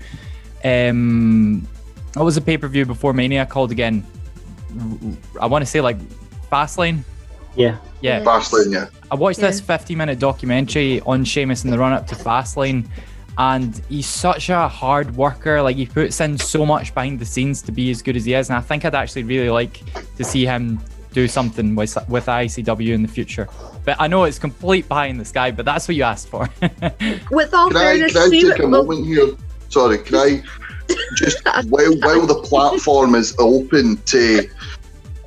um, 0.64 1.66
what 2.14 2.24
was 2.24 2.34
the 2.34 2.40
pay 2.40 2.58
per 2.58 2.68
view 2.68 2.84
before 2.84 3.12
Mania 3.12 3.46
called 3.46 3.72
again? 3.72 4.06
I 5.40 5.46
want 5.46 5.62
to 5.62 5.66
say 5.66 5.80
like 5.80 5.98
Fastlane. 6.50 7.02
Yeah. 7.56 7.76
Yeah. 8.00 8.22
Fastlane, 8.22 8.72
yeah. 8.72 8.86
I 9.10 9.14
watched 9.14 9.40
this 9.40 9.60
Yeah. 9.60 9.78
50 9.78 9.94
minute 9.94 10.18
documentary 10.18 11.00
on 11.02 11.24
Sheamus 11.24 11.64
in 11.64 11.70
the 11.70 11.78
run 11.78 11.92
up 11.92 12.06
to 12.08 12.14
Fastlane, 12.14 12.86
and 13.38 13.80
he's 13.88 14.06
such 14.06 14.48
a 14.48 14.68
hard 14.68 15.14
worker. 15.16 15.62
Like, 15.62 15.76
he 15.76 15.86
puts 15.86 16.20
in 16.20 16.38
so 16.38 16.64
much 16.64 16.94
behind 16.94 17.18
the 17.18 17.24
scenes 17.24 17.62
to 17.62 17.72
be 17.72 17.90
as 17.90 18.02
good 18.02 18.16
as 18.16 18.24
he 18.24 18.34
is. 18.34 18.48
And 18.48 18.58
I 18.58 18.60
think 18.60 18.84
I'd 18.84 18.94
actually 18.94 19.24
really 19.24 19.50
like 19.50 19.80
to 20.16 20.24
see 20.24 20.44
him 20.44 20.80
do 21.12 21.28
something 21.28 21.74
with, 21.74 21.96
with 22.08 22.26
ICW 22.26 22.92
in 22.92 23.02
the 23.02 23.08
future. 23.08 23.48
But 23.84 23.96
I 24.00 24.08
know 24.08 24.24
it's 24.24 24.38
complete 24.38 24.88
pie 24.88 25.06
in 25.06 25.18
the 25.18 25.24
sky, 25.24 25.50
but 25.50 25.64
that's 25.64 25.86
what 25.88 25.96
you 25.96 26.02
asked 26.02 26.28
for. 26.28 26.48
With 27.30 27.52
all 27.54 27.68
Can 27.68 27.76
I, 27.76 27.80
fairness, 27.80 28.12
can 28.12 28.22
I 28.22 28.28
take 28.28 28.58
a 28.58 28.62
well, 28.62 28.84
moment 28.84 29.06
here? 29.06 29.28
Sorry, 29.68 29.98
can 29.98 30.16
I 30.16 30.42
just 31.16 31.44
while 31.68 31.94
while 32.00 32.26
the 32.26 32.40
platform 32.44 33.14
is 33.14 33.34
open 33.38 33.96
to 34.06 34.48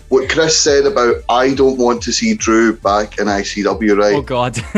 what 0.09 0.29
Chris 0.29 0.57
said 0.57 0.85
about 0.85 1.17
I 1.29 1.53
don't 1.53 1.77
want 1.77 2.01
to 2.03 2.11
see 2.11 2.33
Drew 2.33 2.75
back 2.77 3.19
in 3.19 3.27
ICW, 3.27 3.97
right? 3.97 4.15
oh, 4.15 4.21
God. 4.21 4.57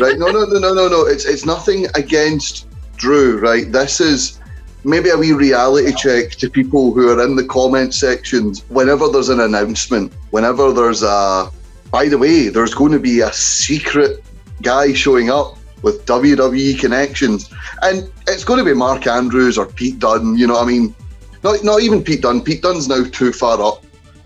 right? 0.00 0.18
No, 0.18 0.26
no, 0.26 0.44
no, 0.44 0.58
no, 0.58 0.74
no, 0.74 0.88
no. 0.88 1.06
It's 1.06 1.24
it's 1.24 1.46
nothing 1.46 1.86
against 1.94 2.66
Drew, 2.96 3.38
right? 3.38 3.70
This 3.70 4.00
is 4.00 4.40
maybe 4.84 5.10
a 5.10 5.16
wee 5.16 5.32
reality 5.32 5.92
check 5.94 6.32
to 6.32 6.50
people 6.50 6.92
who 6.92 7.08
are 7.10 7.24
in 7.24 7.36
the 7.36 7.44
comment 7.44 7.94
sections. 7.94 8.64
Whenever 8.68 9.08
there's 9.08 9.28
an 9.28 9.40
announcement, 9.40 10.12
whenever 10.30 10.72
there's 10.72 11.02
a, 11.02 11.50
by 11.90 12.08
the 12.08 12.18
way, 12.18 12.48
there's 12.48 12.74
going 12.74 12.92
to 12.92 12.98
be 12.98 13.20
a 13.20 13.32
secret 13.32 14.24
guy 14.62 14.92
showing 14.92 15.30
up 15.30 15.56
with 15.82 16.04
WWE 16.06 16.78
connections, 16.80 17.50
and 17.82 18.10
it's 18.26 18.44
going 18.44 18.58
to 18.58 18.64
be 18.64 18.74
Mark 18.74 19.06
Andrews 19.06 19.58
or 19.58 19.66
Pete 19.66 19.98
Dunne. 19.98 20.36
You 20.36 20.46
know 20.46 20.54
what 20.54 20.64
I 20.64 20.66
mean? 20.66 20.94
not 21.44 21.62
not 21.62 21.82
even 21.82 22.02
Pete 22.02 22.22
Dunne. 22.22 22.42
Pete 22.42 22.62
Dunne's 22.62 22.88
now 22.88 23.04
too 23.04 23.32
far 23.32 23.60
up 23.62 23.84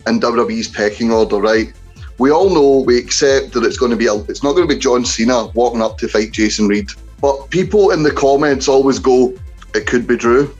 in 0.09 0.21
WWE's 0.21 0.69
pecking 0.69 1.11
order, 1.11 1.37
right? 1.37 1.73
We 2.19 2.31
all 2.31 2.51
know, 2.51 2.85
we 2.85 2.99
accept 2.99 3.53
that 3.53 3.65
it's 3.65 3.77
going 3.77 3.91
to 3.91 3.97
be 3.97 4.07
a, 4.07 4.15
it's 4.15 4.43
not 4.43 4.53
going 4.55 4.67
to 4.69 4.75
be 4.75 4.81
John 4.81 5.05
Cena 5.05 5.47
walking 5.49 5.83
up 5.83 5.99
to 5.99 6.09
fight 6.09 6.33
Jason 6.33 6.67
Reed. 6.67 6.89
But 7.21 7.51
people 7.51 7.91
in 7.91 8.03
the 8.03 8.11
comments 8.11 8.69
always 8.69 8.99
go, 8.99 9.35
it 9.75 9.87
could 9.87 10.07
be 10.07 10.17
Drew, 10.17 10.55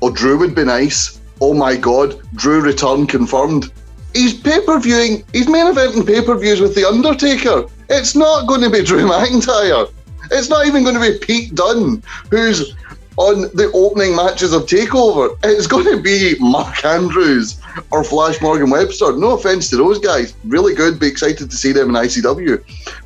or 0.00 0.10
Drew 0.10 0.38
would 0.38 0.54
be 0.54 0.64
nice. 0.64 1.20
Oh 1.40 1.54
my 1.54 1.76
God, 1.76 2.20
Drew 2.34 2.60
return 2.60 3.06
confirmed. 3.06 3.70
He's 4.12 4.34
pay 4.34 4.64
per 4.64 4.78
viewing, 4.78 5.24
he's 5.32 5.48
main 5.48 5.66
eventing 5.66 6.06
pay 6.06 6.24
per 6.24 6.36
views 6.36 6.60
with 6.60 6.74
The 6.74 6.84
Undertaker. 6.84 7.66
It's 7.88 8.14
not 8.14 8.46
going 8.46 8.62
to 8.62 8.70
be 8.70 8.82
Drew 8.82 9.06
McIntyre. 9.08 9.92
It's 10.30 10.48
not 10.48 10.66
even 10.66 10.84
going 10.84 10.94
to 10.94 11.00
be 11.00 11.18
Pete 11.18 11.54
Dunne, 11.54 12.02
who's 12.30 12.74
on 13.16 13.42
the 13.54 13.70
opening 13.74 14.16
matches 14.16 14.52
of 14.52 14.62
Takeover. 14.62 15.36
It's 15.44 15.66
going 15.66 15.84
to 15.86 16.00
be 16.00 16.36
Mark 16.40 16.84
Andrews 16.84 17.60
or 17.90 18.04
Flash 18.04 18.40
Morgan 18.40 18.70
Webster. 18.70 19.12
No 19.16 19.30
offense 19.30 19.70
to 19.70 19.76
those 19.76 19.98
guys, 19.98 20.34
really 20.44 20.74
good. 20.74 20.98
Be 20.98 21.06
excited 21.06 21.50
to 21.50 21.56
see 21.56 21.72
them 21.72 21.90
in 21.90 21.94
ICW. 21.94 22.62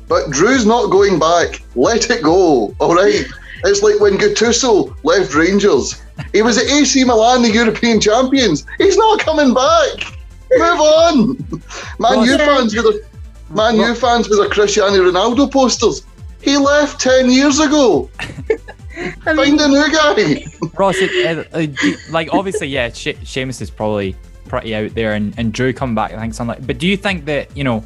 But 0.07 0.31
Drew's 0.31 0.65
not 0.65 0.89
going 0.89 1.19
back. 1.19 1.61
Let 1.75 2.09
it 2.09 2.23
go. 2.23 2.75
All 2.79 2.95
right. 2.95 3.25
It's 3.65 3.83
like 3.83 3.99
when 3.99 4.17
Gattuso 4.17 4.95
left 5.03 5.35
Rangers. 5.35 6.01
He 6.33 6.41
was 6.41 6.57
at 6.57 6.65
AC 6.65 7.03
Milan, 7.03 7.41
the 7.41 7.51
European 7.51 7.99
champions. 7.99 8.65
He's 8.77 8.97
not 8.97 9.19
coming 9.19 9.53
back. 9.53 10.13
Move 10.51 10.79
on. 10.79 11.61
Man, 11.99 12.23
you 12.23 12.37
fans 12.37 12.75
with 12.75 12.85
a 12.85 13.09
Man, 13.51 13.77
you 13.77 13.95
fans 13.95 14.29
with 14.29 14.39
a 14.39 14.49
Cristiano 14.49 14.97
Ronaldo 14.97 15.51
posters. 15.51 16.03
He 16.41 16.57
left 16.57 17.01
ten 17.01 17.29
years 17.29 17.59
ago. 17.59 18.09
I 18.99 19.11
Find 19.35 19.37
mean, 19.37 19.59
a 19.59 19.67
new 19.67 19.91
guy. 19.91 20.43
Ross, 20.77 20.95
it, 20.97 21.37
uh, 21.37 21.57
uh, 21.57 21.65
do- 21.65 21.97
like 22.11 22.29
obviously, 22.33 22.67
yeah, 22.67 22.89
she- 22.91 23.17
Sheamus 23.23 23.61
is 23.61 23.69
probably 23.69 24.15
pretty 24.47 24.75
out 24.75 24.93
there, 24.95 25.13
and, 25.13 25.33
and 25.37 25.53
Drew 25.53 25.71
come 25.73 25.95
back. 25.95 26.11
I 26.13 26.19
think 26.19 26.33
something. 26.33 26.57
Like, 26.57 26.67
but 26.67 26.77
do 26.79 26.87
you 26.87 26.97
think 26.97 27.25
that 27.25 27.55
you 27.55 27.63
know 27.63 27.83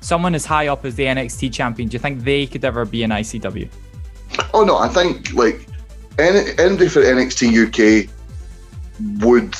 someone 0.00 0.34
as 0.34 0.44
high 0.46 0.68
up 0.68 0.84
as 0.84 0.94
the 0.94 1.04
NXT 1.04 1.52
champion? 1.52 1.88
Do 1.88 1.94
you 1.94 1.98
think 1.98 2.24
they 2.24 2.46
could 2.46 2.64
ever 2.64 2.84
be 2.84 3.02
an 3.02 3.10
ICW? 3.10 3.68
Oh 4.52 4.64
no, 4.64 4.78
I 4.78 4.88
think 4.88 5.32
like 5.34 5.66
any, 6.18 6.50
anybody 6.58 6.88
for 6.88 7.02
NXT 7.02 8.06
UK 8.06 8.10
would 9.24 9.54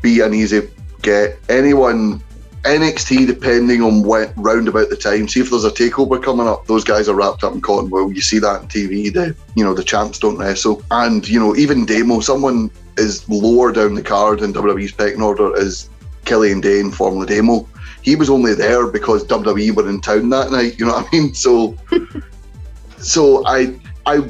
be 0.00 0.20
an 0.20 0.34
easy 0.34 0.68
get. 1.02 1.38
Anyone 1.48 2.22
NXT, 2.64 3.26
depending 3.26 3.82
on 3.82 4.02
when 4.02 4.32
round 4.36 4.68
about 4.68 4.88
the 4.88 4.96
time. 4.96 5.26
See 5.26 5.40
if 5.40 5.50
there's 5.50 5.64
a 5.64 5.70
takeover 5.70 6.22
coming 6.22 6.46
up. 6.46 6.66
Those 6.66 6.84
guys 6.84 7.08
are 7.08 7.14
wrapped 7.14 7.42
up 7.42 7.54
in 7.54 7.60
cotton 7.60 7.90
wool. 7.90 8.12
You 8.12 8.20
see 8.20 8.38
that 8.38 8.60
on 8.60 8.68
TV. 8.68 9.12
The 9.12 9.34
you 9.56 9.64
know 9.64 9.74
the 9.74 9.82
champs 9.82 10.18
don't 10.18 10.38
wrestle, 10.38 10.82
and 10.90 11.28
you 11.28 11.40
know 11.40 11.56
even 11.56 11.84
Damo, 11.84 12.20
someone 12.20 12.70
is 12.98 13.28
lower 13.28 13.72
down 13.72 13.94
the 13.94 14.02
card 14.02 14.42
in 14.42 14.52
WWE's 14.52 14.92
pecking 14.92 15.22
order 15.22 15.56
is 15.56 15.88
Kelly 16.24 16.48
Killian 16.48 16.60
Dain, 16.60 16.90
formerly 16.90 17.26
Damo. 17.26 17.66
He 18.02 18.16
was 18.16 18.30
only 18.30 18.54
there 18.54 18.86
because 18.86 19.24
WWE 19.24 19.74
were 19.74 19.88
in 19.88 20.00
town 20.00 20.28
that 20.30 20.50
night. 20.50 20.78
You 20.78 20.86
know 20.86 20.92
what 20.92 21.08
I 21.12 21.16
mean? 21.16 21.34
So, 21.34 21.76
so 22.98 23.44
I 23.46 23.76
I 24.06 24.28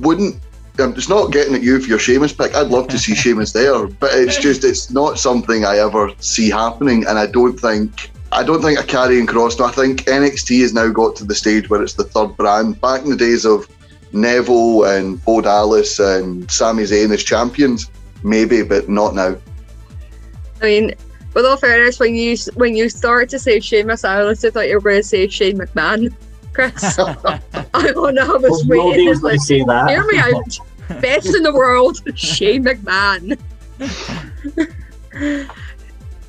wouldn't. 0.00 0.40
Um, 0.80 0.92
it's 0.96 1.08
not 1.08 1.32
getting 1.32 1.54
at 1.54 1.62
you 1.62 1.80
for 1.80 1.88
your 1.88 1.98
Sheamus 1.98 2.32
pick. 2.32 2.54
I'd 2.54 2.68
love 2.68 2.88
to 2.88 2.98
see 2.98 3.14
Sheamus 3.16 3.52
there, 3.52 3.86
but 3.86 4.10
it's 4.12 4.38
just 4.38 4.64
it's 4.64 4.90
not 4.90 5.18
something 5.18 5.64
I 5.64 5.78
ever 5.78 6.12
see 6.20 6.50
happening, 6.50 7.04
and 7.06 7.18
I 7.18 7.26
don't 7.26 7.58
think 7.58 8.10
I 8.30 8.44
don't 8.44 8.62
think 8.62 8.78
a 8.78 8.84
carrying 8.84 9.26
cross. 9.26 9.58
No, 9.58 9.64
I 9.64 9.72
think 9.72 10.04
NXT 10.04 10.60
has 10.60 10.74
now 10.74 10.88
got 10.88 11.16
to 11.16 11.24
the 11.24 11.34
stage 11.34 11.68
where 11.68 11.82
it's 11.82 11.94
the 11.94 12.04
third 12.04 12.36
brand. 12.36 12.80
Back 12.80 13.02
in 13.02 13.10
the 13.10 13.16
days 13.16 13.44
of 13.44 13.68
Neville 14.12 14.84
and 14.84 15.22
Bo 15.24 15.40
Dallas 15.40 15.98
and 15.98 16.50
Sami 16.50 16.84
Zayn 16.84 17.12
as 17.12 17.24
champions, 17.24 17.90
maybe, 18.22 18.62
but 18.62 18.88
not 18.88 19.14
now. 19.14 19.36
I 20.60 20.64
mean, 20.64 20.94
with 21.34 21.46
all 21.46 21.56
fairness, 21.56 21.98
when 21.98 22.14
you 22.14 22.36
when 22.54 22.76
you 22.76 22.88
started 22.88 23.28
to 23.30 23.38
say 23.38 23.60
Sheamus, 23.60 24.04
I 24.04 24.20
honestly 24.20 24.50
thought 24.50 24.68
you 24.68 24.74
were 24.74 24.80
going 24.80 24.96
to 24.96 25.02
say 25.02 25.28
Shane 25.28 25.58
McMahon, 25.58 26.14
Chris. 26.58 26.98
I 26.98 27.92
don't 27.92 28.14
know. 28.16 28.34
I 28.34 28.36
was 28.36 28.64
Well, 28.66 28.88
waiting. 28.88 29.06
nobody 29.06 29.06
It's 29.06 29.22
like, 29.22 29.34
to 29.34 29.40
say 29.40 29.62
that. 29.62 29.88
hear 29.88 30.04
me 30.06 30.18
out. 30.18 30.58
Best 31.00 31.32
in 31.36 31.44
the 31.44 31.52
world, 31.52 32.00
Shane 32.18 32.64
McMahon. 32.64 33.38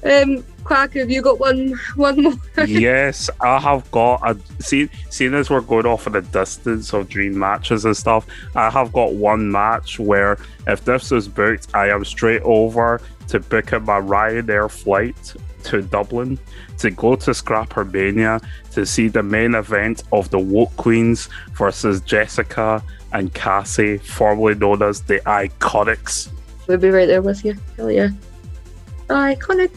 um, 0.04 0.44
Quack, 0.64 0.94
have 0.94 1.10
you 1.10 1.22
got 1.24 1.40
one 1.40 1.74
one 1.96 2.22
more? 2.22 2.34
yes, 2.68 3.30
I 3.42 3.60
have 3.60 3.90
got 3.90 4.22
a 4.24 4.38
see. 4.62 4.88
Seeing 5.10 5.34
as 5.34 5.50
we're 5.50 5.62
going 5.62 5.86
off 5.88 6.06
of 6.06 6.14
the 6.14 6.22
distance 6.22 6.94
of 6.94 7.10
dream 7.10 7.40
matches 7.40 7.86
and 7.86 7.98
stuff, 7.98 8.28
I 8.56 8.70
have 8.70 8.94
got 8.94 9.14
one 9.14 9.52
match 9.52 9.98
where 9.98 10.38
if 10.68 10.86
this 10.86 11.12
is 11.12 11.28
booked, 11.28 11.68
I 11.74 11.90
am 11.90 12.06
straight 12.06 12.42
over 12.44 13.02
to 13.30 13.40
book 13.40 13.74
up 13.74 13.84
my 13.84 14.00
Ryanair 14.00 14.70
flight 14.70 15.34
to 15.66 15.82
Dublin 15.82 16.40
to 16.80 16.92
go 16.92 17.16
to 17.16 17.34
Scrapper 17.34 17.86
Mania 17.86 18.40
to 18.72 18.86
see 18.86 19.08
the 19.08 19.24
main 19.24 19.56
event 19.56 20.04
of 20.12 20.30
the 20.30 20.40
Woke 20.40 20.76
Queens 20.78 21.30
versus 21.54 22.02
Jessica 22.02 22.84
and 23.12 23.34
Cassie, 23.34 23.98
formerly 23.98 24.56
known 24.56 24.82
as 24.84 25.02
the 25.02 25.20
Iconics. 25.22 26.30
We'll 26.68 26.78
be 26.78 26.90
right 26.90 27.08
there 27.08 27.22
with 27.22 27.44
you. 27.44 27.56
Hell 27.78 27.92
yeah. 27.92 28.10
Iconic. 29.08 29.72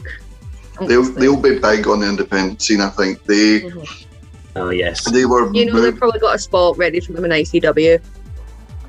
They'll 0.87 1.03
they'll 1.03 1.41
be 1.41 1.59
big 1.59 1.87
on 1.87 2.01
the 2.01 2.09
independent 2.09 2.61
scene. 2.61 2.81
I 2.81 2.89
think 2.89 3.23
they 3.25 3.61
mm-hmm. 3.61 4.03
Oh 4.55 4.69
yes. 4.69 5.09
they 5.09 5.25
were 5.25 5.51
You 5.53 5.65
know, 5.65 5.81
they've 5.81 5.97
probably 5.97 6.19
got 6.19 6.35
a 6.35 6.39
spot 6.39 6.77
ready 6.77 6.99
for 6.99 7.13
them 7.13 7.25
in 7.25 7.31
ICW. 7.31 8.01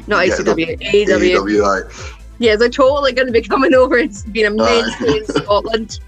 Not 0.07 0.27
Yeah, 0.27 0.35
ICW, 0.35 0.81
AEW. 0.83 1.37
AEW, 1.37 2.19
Yeah, 2.39 2.57
they're 2.57 2.69
totally 2.69 3.13
going 3.13 3.27
to 3.27 3.33
be 3.33 3.41
coming 3.41 3.75
over 3.75 3.97
and 3.97 4.13
being 4.33 4.47
a 4.47 4.63
Aye. 4.63 4.83
mainstay 5.01 5.19
in 5.19 5.25
Scotland. 5.43 6.01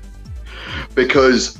Because 0.97 1.59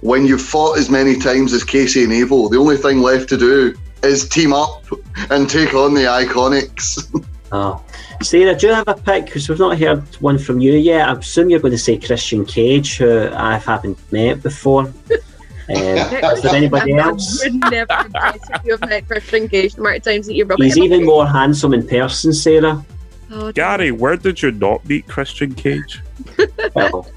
when 0.00 0.26
you've 0.26 0.42
fought 0.42 0.78
as 0.78 0.90
many 0.90 1.16
times 1.16 1.52
as 1.52 1.62
Casey 1.62 2.02
and 2.02 2.12
Abel, 2.12 2.48
the 2.48 2.56
only 2.56 2.76
thing 2.76 3.00
left 3.00 3.28
to 3.28 3.36
do 3.36 3.76
is 4.02 4.28
team 4.28 4.52
up 4.52 4.84
and 5.30 5.48
take 5.48 5.74
on 5.74 5.94
the 5.94 6.02
Iconics. 6.02 7.06
Oh. 7.52 7.84
Sarah, 8.22 8.54
do 8.54 8.68
you 8.68 8.72
have 8.72 8.86
a 8.86 8.94
pick? 8.94 9.24
Because 9.24 9.48
we've 9.48 9.58
not 9.58 9.76
heard 9.76 10.04
one 10.20 10.38
from 10.38 10.60
you 10.60 10.74
yet. 10.74 11.08
I 11.08 11.12
assume 11.14 11.50
you're 11.50 11.58
going 11.58 11.72
to 11.72 11.78
say 11.78 11.98
Christian 11.98 12.44
Cage, 12.44 12.98
who 12.98 13.28
I 13.34 13.58
haven't 13.58 13.98
met 14.12 14.40
before. 14.40 14.92
Um, 15.68 15.76
is 15.76 16.42
there 16.42 16.56
anybody 16.56 16.94
else? 16.94 17.42
I 17.42 17.44
else? 17.44 17.44
would 17.44 17.70
never 17.70 18.08
guess 18.12 18.38
if 18.50 18.64
you 18.64 18.72
have 18.72 18.88
met 18.88 19.06
Christian 19.06 19.48
Cage 19.48 19.74
the 19.74 19.80
amount 19.80 19.98
of 19.98 20.02
times 20.02 20.26
that 20.26 20.34
you 20.34 20.44
rub 20.44 20.60
He's 20.60 20.76
even 20.76 21.04
more 21.04 21.24
handsome 21.24 21.74
in 21.74 21.86
person, 21.86 22.32
Sarah. 22.32 22.84
Oh, 23.30 23.52
Gary, 23.52 23.92
where 23.92 24.16
did 24.16 24.42
you 24.42 24.50
not 24.50 24.84
meet 24.88 25.06
Christian 25.06 25.54
Cage? 25.54 26.02
Well, 26.74 27.08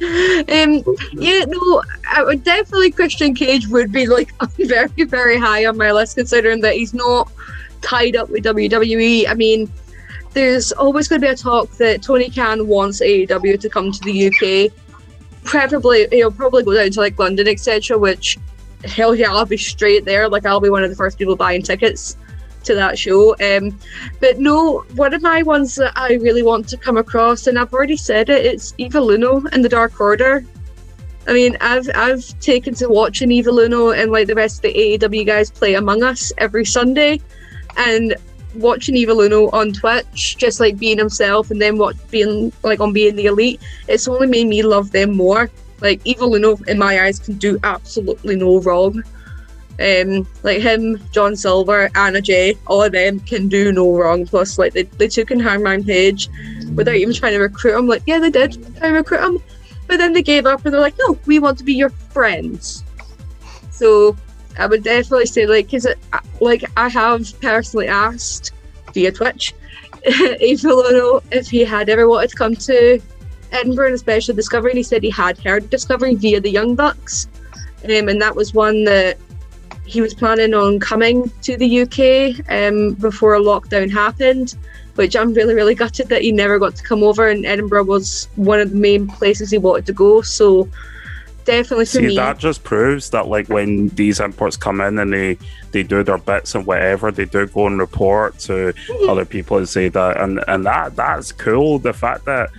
Um, 0.50 0.82
yeah, 1.12 1.44
no, 1.46 1.82
I 2.10 2.22
would 2.24 2.42
definitely 2.42 2.90
Christian 2.90 3.34
Cage 3.34 3.68
would 3.68 3.92
be 3.92 4.06
like 4.06 4.32
very, 4.56 5.04
very 5.04 5.38
high 5.38 5.66
on 5.66 5.76
my 5.76 5.92
list, 5.92 6.16
considering 6.16 6.60
that 6.62 6.74
he's 6.74 6.94
not 6.94 7.30
tied 7.82 8.16
up 8.16 8.30
with 8.30 8.44
WWE. 8.44 9.28
I 9.28 9.34
mean, 9.34 9.70
there's 10.32 10.72
always 10.72 11.08
going 11.08 11.20
to 11.20 11.26
be 11.26 11.30
a 11.32 11.36
talk 11.36 11.70
that 11.72 12.02
Tony 12.02 12.30
Khan 12.30 12.66
wants 12.66 13.00
AEW 13.00 13.60
to 13.60 13.68
come 13.68 13.92
to 13.92 14.00
the 14.00 14.28
UK. 14.28 14.72
Preferably, 15.44 16.08
he'll 16.10 16.32
probably 16.32 16.64
go 16.64 16.74
down 16.74 16.90
to 16.90 17.00
like 17.00 17.18
London, 17.18 17.46
etc. 17.46 17.98
Which, 17.98 18.38
hell 18.84 19.14
yeah, 19.14 19.32
I'll 19.32 19.44
be 19.44 19.56
straight 19.56 20.04
there. 20.04 20.28
Like 20.28 20.46
I'll 20.46 20.60
be 20.60 20.70
one 20.70 20.82
of 20.82 20.90
the 20.90 20.96
first 20.96 21.18
people 21.18 21.36
buying 21.36 21.62
tickets 21.62 22.16
to 22.64 22.74
that 22.74 22.98
show. 22.98 23.36
Um, 23.40 23.78
but 24.20 24.38
no, 24.38 24.84
one 24.94 25.14
of 25.14 25.22
my 25.22 25.42
ones 25.42 25.74
that 25.76 25.92
I 25.96 26.14
really 26.14 26.42
want 26.42 26.68
to 26.68 26.76
come 26.76 26.96
across, 26.96 27.46
and 27.46 27.58
I've 27.58 27.72
already 27.72 27.96
said 27.96 28.28
it, 28.28 28.44
it's 28.44 28.74
Evil 28.78 29.10
Uno 29.10 29.42
and 29.52 29.64
the 29.64 29.68
Dark 29.68 30.00
Order. 30.00 30.44
I 31.26 31.32
mean, 31.32 31.56
I've 31.60 31.88
I've 31.94 32.38
taken 32.40 32.74
to 32.74 32.88
watching 32.88 33.30
Evil 33.30 33.58
Uno 33.60 33.90
and 33.90 34.10
like 34.10 34.26
the 34.26 34.34
rest 34.34 34.64
of 34.64 34.72
the 34.72 34.98
AEW 34.98 35.26
guys 35.26 35.50
play 35.50 35.74
Among 35.74 36.02
Us 36.02 36.32
every 36.38 36.64
Sunday, 36.64 37.20
and 37.76 38.14
watching 38.54 38.96
Evil 38.96 39.20
Uno 39.20 39.50
on 39.50 39.72
Twitch, 39.72 40.36
just 40.38 40.60
like 40.60 40.78
being 40.78 40.98
himself, 40.98 41.50
and 41.50 41.60
then 41.60 41.78
what 41.78 41.96
being 42.10 42.52
like 42.62 42.80
on 42.80 42.92
being 42.92 43.16
the 43.16 43.26
elite, 43.26 43.60
it's 43.88 44.08
only 44.08 44.26
made 44.26 44.46
me 44.46 44.62
love 44.62 44.90
them 44.90 45.16
more. 45.16 45.50
Like 45.80 46.00
Evil 46.04 46.34
Uno, 46.34 46.56
in 46.66 46.78
my 46.78 47.04
eyes, 47.04 47.18
can 47.18 47.34
do 47.38 47.58
absolutely 47.64 48.36
no 48.36 48.60
wrong. 48.60 49.02
Um, 49.80 50.26
like 50.42 50.60
him, 50.60 51.00
John 51.10 51.34
Silver, 51.34 51.90
Anna 51.94 52.20
Jay, 52.20 52.54
all 52.66 52.82
of 52.82 52.92
them 52.92 53.18
can 53.20 53.48
do 53.48 53.72
no 53.72 53.96
wrong. 53.96 54.26
Plus, 54.26 54.58
like 54.58 54.74
they, 54.74 54.82
they 54.82 55.08
took 55.08 55.30
in 55.30 55.40
Hangman 55.40 55.84
Page 55.84 56.28
without 56.74 56.96
even 56.96 57.14
trying 57.14 57.32
to 57.32 57.38
recruit 57.38 57.78
him. 57.78 57.86
Like, 57.86 58.02
yeah, 58.06 58.18
they 58.18 58.30
did 58.30 58.76
try 58.76 58.88
to 58.88 58.94
recruit 58.94 59.24
him, 59.24 59.42
but 59.86 59.96
then 59.96 60.12
they 60.12 60.22
gave 60.22 60.44
up 60.44 60.64
and 60.64 60.74
they're 60.74 60.80
like, 60.80 60.98
no, 60.98 61.18
we 61.24 61.38
want 61.38 61.56
to 61.58 61.64
be 61.64 61.72
your 61.72 61.88
friends. 61.88 62.84
So 63.70 64.16
I 64.58 64.66
would 64.66 64.84
definitely 64.84 65.26
say, 65.26 65.46
like, 65.46 65.66
because 65.66 65.86
like 66.40 66.62
I 66.76 66.88
have 66.90 67.40
personally 67.40 67.88
asked 67.88 68.52
via 68.92 69.12
Twitch, 69.12 69.54
Evil 70.40 70.84
Uno 70.86 71.22
if 71.30 71.48
he 71.48 71.64
had 71.64 71.88
ever 71.88 72.06
wanted 72.06 72.30
to 72.30 72.36
come 72.36 72.54
to 72.54 73.00
Edinburgh 73.52 73.86
and 73.86 73.94
especially 73.94 74.34
Discovery, 74.34 74.72
and 74.72 74.78
he 74.78 74.82
said 74.82 75.02
he 75.02 75.10
had 75.10 75.38
heard 75.38 75.70
Discovery 75.70 76.14
via 76.14 76.40
the 76.40 76.50
Young 76.50 76.74
Bucks, 76.74 77.28
um, 77.84 78.08
and 78.08 78.20
that 78.20 78.36
was 78.36 78.52
one 78.52 78.84
that 78.84 79.16
he 79.84 80.00
was 80.00 80.14
planning 80.14 80.54
on 80.54 80.78
coming 80.80 81.30
to 81.42 81.56
the 81.56 81.82
UK 81.82 82.44
um, 82.50 82.94
before 82.94 83.34
a 83.34 83.40
lockdown 83.40 83.90
happened. 83.90 84.56
which 84.96 85.16
I'm 85.16 85.32
really, 85.32 85.54
really 85.54 85.74
gutted 85.74 86.08
that 86.08 86.22
he 86.22 86.32
never 86.32 86.58
got 86.58 86.76
to 86.76 86.82
come 86.82 87.02
over. 87.02 87.28
And 87.28 87.46
Edinburgh 87.46 87.84
was 87.84 88.28
one 88.36 88.60
of 88.60 88.70
the 88.70 88.76
main 88.76 89.06
places 89.06 89.50
he 89.50 89.58
wanted 89.58 89.86
to 89.86 89.92
go. 89.92 90.20
So 90.22 90.68
definitely 91.44 91.86
for 91.86 91.92
See, 91.92 92.06
me. 92.08 92.16
that 92.16 92.38
just 92.38 92.64
proves 92.64 93.10
that 93.10 93.28
like 93.28 93.48
when 93.48 93.88
these 93.90 94.20
imports 94.20 94.56
come 94.56 94.80
in 94.80 94.98
and 94.98 95.12
they 95.12 95.38
they 95.72 95.82
do 95.82 96.02
their 96.02 96.18
bits 96.18 96.54
and 96.54 96.66
whatever, 96.66 97.10
they 97.10 97.24
do 97.24 97.46
go 97.46 97.66
and 97.66 97.78
report 97.78 98.38
to 98.40 98.74
other 99.08 99.24
people 99.24 99.56
and 99.56 99.68
say 99.68 99.88
that, 99.88 100.20
and 100.20 100.44
and 100.48 100.66
that 100.66 100.96
that's 100.96 101.32
cool. 101.32 101.78
The 101.78 101.92
fact 101.92 102.24
that. 102.26 102.50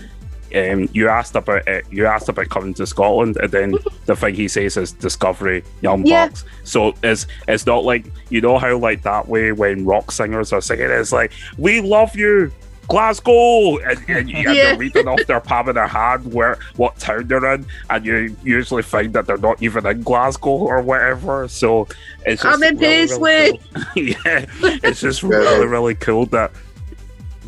Um, 0.55 0.89
you 0.93 1.07
asked 1.07 1.35
about 1.35 1.67
it. 1.67 1.85
You 1.91 2.05
asked 2.05 2.29
about 2.29 2.49
coming 2.49 2.73
to 2.75 2.85
Scotland, 2.85 3.37
and 3.37 3.51
then 3.51 3.75
the 4.05 4.15
thing 4.15 4.35
he 4.35 4.47
says 4.47 4.77
is 4.77 4.91
Discovery, 4.91 5.63
Young 5.81 6.05
Yeah. 6.05 6.27
Bucks. 6.27 6.45
So 6.63 6.93
it's 7.03 7.27
it's 7.47 7.65
not 7.65 7.83
like 7.83 8.05
you 8.29 8.41
know 8.41 8.57
how 8.57 8.77
like 8.77 9.01
that 9.03 9.27
way 9.27 9.51
when 9.51 9.85
rock 9.85 10.11
singers 10.11 10.51
are 10.53 10.61
singing, 10.61 10.89
it's 10.89 11.11
like 11.11 11.31
we 11.57 11.81
love 11.81 12.15
you, 12.15 12.51
Glasgow, 12.89 13.77
and, 13.77 13.99
and, 14.09 14.29
you- 14.29 14.35
and 14.37 14.45
Yeah. 14.55 14.63
they're 14.65 14.77
reading 14.77 15.07
off 15.07 15.25
their 15.25 15.39
palm 15.39 15.69
of 15.69 15.75
their 15.75 15.87
hand 15.87 16.33
where 16.33 16.57
what 16.75 16.97
town 16.99 17.27
they're 17.27 17.53
in, 17.53 17.65
and 17.89 18.05
you 18.05 18.35
usually 18.43 18.83
find 18.83 19.13
that 19.13 19.27
they're 19.27 19.37
not 19.37 19.61
even 19.63 19.85
in 19.85 20.01
Glasgow 20.03 20.49
or 20.49 20.81
whatever. 20.81 21.47
So 21.47 21.87
it's 22.25 22.43
just 22.43 22.53
I'm 22.55 22.61
in 22.63 22.77
really, 22.77 23.07
really 23.07 23.57
Paisley. 23.57 23.59
cool. 23.73 24.03
yeah, 24.03 24.45
it's 24.83 24.99
just 25.01 25.23
really 25.23 25.65
really 25.65 25.95
cool 25.95 26.25
that 26.27 26.51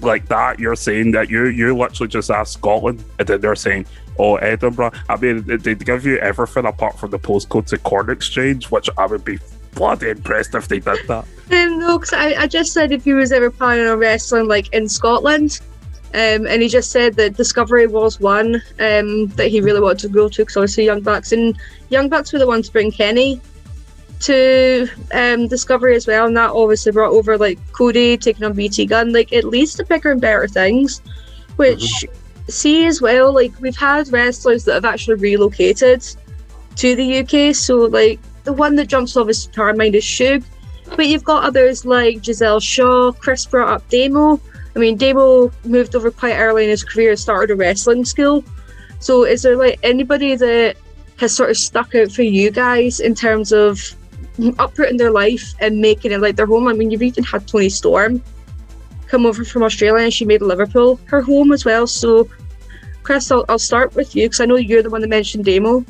like 0.01 0.27
that 0.27 0.59
you're 0.59 0.75
saying 0.75 1.11
that 1.11 1.29
you 1.29 1.45
you 1.45 1.75
literally 1.75 2.09
just 2.09 2.29
asked 2.29 2.53
Scotland 2.53 3.03
and 3.19 3.27
then 3.27 3.41
they're 3.41 3.55
saying 3.55 3.85
oh 4.19 4.35
Edinburgh. 4.37 4.91
I 5.09 5.15
mean 5.17 5.43
they 5.45 5.75
give 5.75 6.05
you 6.05 6.17
everything 6.17 6.65
apart 6.65 6.99
from 6.99 7.11
the 7.11 7.19
postcode 7.19 7.67
to 7.67 7.77
Corn 7.77 8.09
Exchange 8.09 8.69
which 8.71 8.89
I 8.97 9.05
would 9.05 9.23
be 9.23 9.39
bloody 9.73 10.09
impressed 10.09 10.55
if 10.55 10.67
they 10.67 10.79
did 10.79 11.07
that. 11.07 11.25
Um, 11.51 11.79
no, 11.79 11.97
because 11.97 12.13
I, 12.13 12.43
I 12.43 12.47
just 12.47 12.73
said 12.73 12.91
if 12.91 13.03
he 13.03 13.13
was 13.13 13.31
ever 13.31 13.49
planning 13.49 13.87
on 13.87 13.99
wrestling 13.99 14.47
like 14.47 14.71
in 14.73 14.87
Scotland, 14.87 15.59
um, 16.13 16.45
and 16.47 16.61
he 16.61 16.67
just 16.67 16.91
said 16.91 17.15
that 17.15 17.35
Discovery 17.35 17.87
was 17.87 18.19
one 18.19 18.55
um, 18.79 19.27
that 19.29 19.47
he 19.49 19.61
really 19.61 19.81
wanted 19.81 19.99
to 19.99 20.09
go 20.09 20.29
to 20.29 20.41
because 20.43 20.57
obviously 20.57 20.85
Young 20.85 21.01
Bucks 21.01 21.31
and 21.31 21.57
Young 21.89 22.07
Bucks 22.07 22.31
were 22.31 22.39
the 22.39 22.47
ones 22.47 22.67
to 22.67 22.73
bring 22.73 22.91
Kenny 22.91 23.41
to 24.23 24.87
um, 25.13 25.47
Discovery 25.47 25.95
as 25.95 26.07
well, 26.07 26.25
and 26.25 26.37
that 26.37 26.51
obviously 26.51 26.91
brought 26.91 27.11
over 27.11 27.37
like 27.37 27.59
Cody 27.73 28.17
taking 28.17 28.43
on 28.43 28.53
BT 28.53 28.85
Gunn, 28.85 29.11
like 29.11 29.31
it 29.31 29.45
leads 29.45 29.75
to 29.75 29.85
bigger 29.85 30.11
and 30.11 30.21
better 30.21 30.47
things, 30.47 31.01
which 31.57 32.05
see 32.49 32.85
as 32.85 33.01
well, 33.01 33.33
like 33.33 33.53
we've 33.59 33.75
had 33.75 34.11
wrestlers 34.11 34.63
that 34.65 34.73
have 34.73 34.85
actually 34.85 35.15
relocated 35.15 36.05
to 36.75 36.95
the 36.95 37.19
UK, 37.19 37.55
so 37.55 37.77
like 37.85 38.19
the 38.43 38.53
one 38.53 38.75
that 38.75 38.87
jumps 38.87 39.15
off 39.17 39.29
to 39.29 39.61
our 39.61 39.73
mind 39.73 39.95
is 39.95 40.03
Shug. 40.03 40.43
But 40.95 41.07
you've 41.07 41.23
got 41.23 41.43
others 41.43 41.85
like 41.85 42.23
Giselle 42.23 42.59
Shaw, 42.59 43.11
Chris 43.11 43.45
brought 43.45 43.69
up 43.69 43.89
Damo. 43.89 44.39
I 44.75 44.79
mean, 44.79 44.97
Damo 44.97 45.51
moved 45.65 45.95
over 45.95 46.11
quite 46.11 46.37
early 46.37 46.65
in 46.65 46.69
his 46.69 46.83
career 46.83 47.11
and 47.11 47.19
started 47.19 47.51
a 47.51 47.55
wrestling 47.55 48.05
school. 48.05 48.43
So, 48.99 49.23
is 49.23 49.41
there 49.41 49.55
like 49.55 49.79
anybody 49.83 50.35
that 50.35 50.77
has 51.17 51.35
sort 51.35 51.49
of 51.49 51.57
stuck 51.57 51.95
out 51.95 52.11
for 52.11 52.21
you 52.21 52.51
guys 52.51 52.99
in 52.99 53.15
terms 53.15 53.51
of 53.51 53.79
uprooting 54.59 54.97
their 54.97 55.11
life 55.11 55.53
and 55.59 55.79
making 55.79 56.11
it 56.11 56.19
like 56.19 56.35
their 56.35 56.45
home? 56.45 56.67
I 56.67 56.73
mean, 56.73 56.91
you've 56.91 57.03
even 57.03 57.23
had 57.23 57.47
Toni 57.47 57.69
Storm 57.69 58.21
come 59.07 59.25
over 59.25 59.45
from 59.45 59.63
Australia 59.63 60.03
and 60.03 60.13
she 60.13 60.25
made 60.25 60.41
Liverpool 60.41 60.99
her 61.05 61.21
home 61.21 61.51
as 61.51 61.65
well. 61.65 61.85
So, 61.85 62.29
Chris, 63.03 63.31
I'll, 63.31 63.45
I'll 63.47 63.59
start 63.59 63.95
with 63.95 64.15
you 64.15 64.25
because 64.25 64.39
I 64.39 64.45
know 64.45 64.55
you're 64.55 64.81
the 64.81 64.89
one 64.89 65.01
that 65.01 65.07
mentioned 65.07 65.45
Damo. 65.45 65.85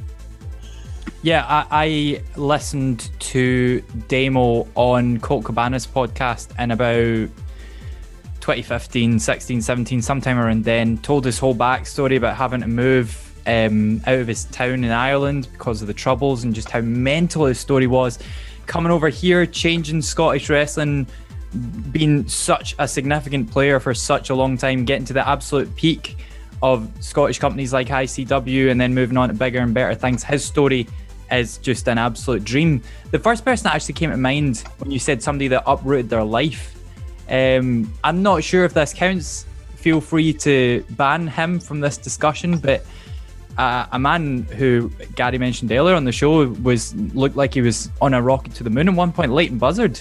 Yeah, 1.22 1.46
I, 1.48 1.66
I 1.72 2.24
listened 2.38 3.10
to 3.20 3.82
Damo 4.10 4.68
on 4.76 5.20
Colt 5.22 5.46
Cabana's 5.46 5.88
podcast 5.88 6.50
in 6.62 6.72
about 6.72 7.30
2015, 8.42 9.20
16, 9.20 9.62
17, 9.62 10.02
sometime 10.02 10.38
around 10.38 10.66
then. 10.66 10.98
Told 10.98 11.24
his 11.24 11.40
whole 11.40 11.56
backstory 11.56 12.18
about 12.18 12.36
having 12.36 12.60
to 12.60 12.68
move 12.68 13.23
um, 13.46 14.02
out 14.06 14.20
of 14.20 14.28
his 14.28 14.46
town 14.46 14.84
in 14.84 14.92
Ireland 14.92 15.48
because 15.52 15.82
of 15.82 15.88
the 15.88 15.94
troubles 15.94 16.44
and 16.44 16.54
just 16.54 16.70
how 16.70 16.82
mental 16.82 17.46
his 17.46 17.60
story 17.60 17.88
was. 17.88 18.20
Coming 18.66 18.92
over 18.92 19.10
here, 19.10 19.46
changing 19.46 20.02
Scottish 20.02 20.50
wrestling, 20.50 21.08
being 21.92 22.28
such 22.28 22.76
a 22.80 22.88
significant 22.88 23.52
player 23.52 23.80
for 23.80 23.94
such 23.94 24.30
a 24.30 24.36
long 24.36 24.58
time, 24.58 24.86
getting 24.86 25.06
to 25.06 25.14
the 25.14 25.28
absolute 25.28 25.74
peak 25.76 26.18
of 26.62 26.90
Scottish 27.02 27.40
companies 27.40 27.74
like 27.74 27.90
ICW 27.90 28.72
and 28.72 28.80
then 28.80 28.94
moving 28.94 29.18
on 29.18 29.28
to 29.28 29.36
bigger 29.36 29.60
and 29.60 29.74
better 29.74 29.94
things. 29.94 30.24
His 30.24 30.46
story 30.46 30.88
is 31.30 31.58
just 31.58 31.88
an 31.88 31.98
absolute 31.98 32.44
dream. 32.44 32.82
The 33.12 33.20
first 33.20 33.44
person 33.44 33.66
that 33.66 33.76
actually 33.76 33.96
came 33.96 34.12
to 34.12 34.18
mind 34.18 34.64
when 34.78 34.90
you 34.90 35.00
said 35.00 35.22
somebody 35.22 35.50
that 35.50 35.64
uprooted 35.68 36.10
their 36.10 36.24
life, 36.24 36.76
um, 37.30 37.92
I'm 38.04 38.24
not 38.24 38.44
sure 38.44 38.64
if 38.64 38.74
this 38.74 38.94
counts. 38.94 39.46
Feel 39.76 40.00
free 40.00 40.32
to 40.34 40.86
ban 40.92 41.28
him 41.28 41.60
from 41.60 41.82
this 41.82 41.98
discussion, 41.98 42.58
but 42.58 42.86
uh, 43.58 43.86
a 43.92 44.00
man 44.00 44.44
who 44.58 44.90
Gary 45.16 45.38
mentioned 45.38 45.72
earlier 45.72 45.96
on 45.96 46.06
the 46.06 46.12
show 46.12 46.48
was 46.48 46.96
looked 47.14 47.36
like 47.36 47.54
he 47.54 47.62
was 47.62 47.90
on 48.02 48.14
a 48.14 48.22
rocket 48.22 48.54
to 48.56 48.64
the 48.64 48.70
moon 48.70 48.88
at 48.90 48.96
one 48.96 49.12
point. 49.12 49.32
Leighton 49.32 49.58
Buzzard, 49.58 50.00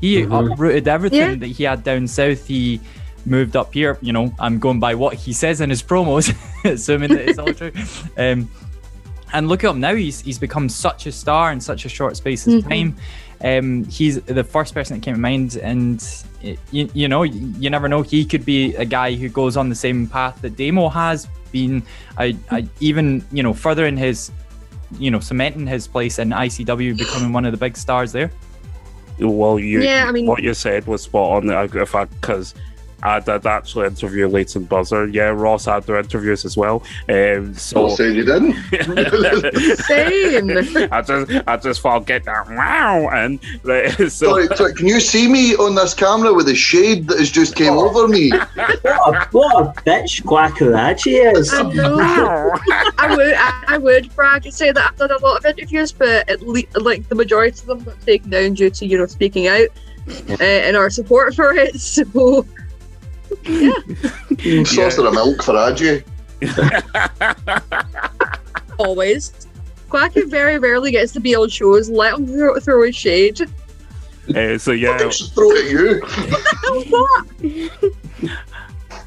he 0.00 0.22
uprooted 0.22 0.88
everything 0.88 1.18
Yeah. 1.18 1.34
that 1.36 1.46
he 1.46 1.64
had 1.64 1.84
down 1.84 2.06
south. 2.08 2.46
He 2.46 2.80
moved 3.26 3.56
up 3.56 3.72
here. 3.74 3.98
You 4.00 4.12
know, 4.12 4.34
I'm 4.38 4.58
going 4.58 4.80
by 4.80 4.94
what 4.94 5.14
he 5.14 5.32
says 5.32 5.60
in 5.60 5.70
his 5.70 5.82
promos, 5.82 6.34
assuming 6.64 7.10
that 7.10 7.28
it's 7.28 7.38
all 7.38 7.52
true. 7.52 7.72
Um, 8.16 8.50
and 9.32 9.46
look 9.48 9.62
at 9.62 9.70
him 9.70 9.80
now; 9.80 9.94
he's 9.94 10.20
he's 10.22 10.38
become 10.38 10.68
such 10.70 11.06
a 11.06 11.12
star 11.12 11.52
in 11.52 11.60
such 11.60 11.84
a 11.84 11.88
short 11.88 12.16
space 12.16 12.46
of 12.46 12.54
Mhm. 12.64 12.68
time. 12.68 12.96
Um, 13.44 13.84
he's 13.84 14.20
the 14.22 14.42
first 14.42 14.74
person 14.74 14.96
that 14.98 15.04
came 15.04 15.14
to 15.14 15.20
mind, 15.20 15.56
and 15.56 16.04
you, 16.72 16.90
you 16.92 17.06
know, 17.08 17.22
you 17.22 17.70
never 17.70 17.88
know. 17.88 18.02
He 18.02 18.24
could 18.24 18.44
be 18.44 18.74
a 18.74 18.84
guy 18.84 19.14
who 19.14 19.28
goes 19.28 19.56
on 19.56 19.68
the 19.68 19.74
same 19.76 20.06
path 20.08 20.40
that 20.42 20.56
Damo 20.56 20.88
has 20.88 21.28
been. 21.52 21.82
I, 22.16 22.36
I 22.50 22.66
even 22.80 23.24
you 23.30 23.42
know 23.42 23.54
further 23.54 23.86
in 23.86 23.96
his, 23.96 24.32
you 24.98 25.10
know, 25.10 25.20
cementing 25.20 25.66
his 25.66 25.86
place 25.86 26.18
in 26.18 26.30
ICW, 26.30 26.98
becoming 26.98 27.32
one 27.32 27.44
of 27.44 27.52
the 27.52 27.58
big 27.58 27.76
stars 27.76 28.10
there. 28.12 28.30
well 29.20 29.58
you 29.58 29.82
Yeah, 29.82 30.06
I 30.08 30.12
mean- 30.12 30.26
what 30.26 30.42
you 30.42 30.54
said 30.54 30.86
was 30.86 31.02
spot 31.02 31.44
on 31.44 31.50
if 31.76 31.94
I 31.94 32.04
because 32.06 32.54
I 33.02 33.20
did 33.20 33.46
actually 33.46 33.86
interview 33.86 34.26
Leighton 34.28 34.64
Buzzard 34.64 35.14
yeah 35.14 35.24
Ross 35.24 35.66
had 35.66 35.84
their 35.84 35.98
interviews 35.98 36.44
as 36.44 36.56
well 36.56 36.82
um, 37.08 37.54
so 37.54 37.86
Well, 37.86 37.96
saying 37.96 38.16
you 38.16 38.24
didn't. 38.24 38.54
Same. 39.84 40.88
I 40.92 41.02
just 41.02 41.48
I 41.48 41.56
just 41.56 41.80
thought 41.80 42.06
get 42.06 42.24
that 42.24 42.48
wow 42.48 43.08
and 43.12 43.38
like, 43.64 43.92
so 43.98 44.08
Sorry, 44.08 44.46
sorry, 44.56 44.74
can 44.74 44.86
you 44.86 45.00
see 45.00 45.28
me 45.28 45.54
on 45.56 45.74
this 45.74 45.94
camera 45.94 46.32
with 46.34 46.46
the 46.46 46.54
shade 46.54 47.06
that 47.08 47.18
has 47.18 47.30
just 47.30 47.54
came 47.54 47.74
over 47.74 48.08
me? 48.08 48.32
What 48.82 49.14
a, 49.14 49.28
what 49.30 49.78
a 49.78 49.80
bitch 49.82 50.24
quacker 50.24 50.70
that 50.70 51.00
she 51.00 51.16
is. 51.16 51.52
I 51.52 51.62
know. 51.62 52.52
I 52.98 53.14
would, 53.16 53.34
I, 53.34 53.64
I 53.68 53.78
would 53.78 54.14
brag 54.14 54.44
and 54.46 54.54
say 54.54 54.72
that 54.72 54.90
I've 54.90 54.96
done 54.96 55.10
a 55.10 55.18
lot 55.18 55.38
of 55.38 55.46
interviews, 55.46 55.92
but 55.92 56.28
at 56.28 56.42
least 56.46 56.76
like 56.80 57.08
the 57.08 57.14
majority 57.14 57.60
of 57.60 57.66
them 57.66 57.84
got 57.84 58.00
taken 58.02 58.30
down 58.30 58.54
due 58.54 58.70
to 58.70 58.86
you 58.86 58.98
know 58.98 59.06
speaking 59.06 59.46
out 59.46 59.68
uh, 60.30 60.42
and 60.42 60.76
our 60.76 60.90
support 60.90 61.34
for 61.34 61.52
it. 61.52 61.80
So 61.80 62.46
Yeah, 63.44 64.64
saucer 64.64 65.06
of 65.06 65.14
milk 65.14 65.42
for 65.42 65.54
Adji. 65.54 66.04
always, 68.78 69.32
Quacky 69.88 70.22
very 70.22 70.58
rarely 70.58 70.90
gets 70.90 71.12
to 71.12 71.20
be 71.20 71.34
on 71.34 71.48
shows. 71.48 71.88
Let 71.90 72.14
him 72.14 72.26
throw, 72.26 72.58
throw 72.60 72.82
his 72.84 72.96
shade. 72.96 73.40
Uh, 74.34 74.58
so 74.58 74.72
yeah 74.72 74.98
Just 74.98 75.34
throw 75.34 75.50
it 75.52 75.64
at 75.64 75.70
you. 75.70 76.00
what? 76.90 77.26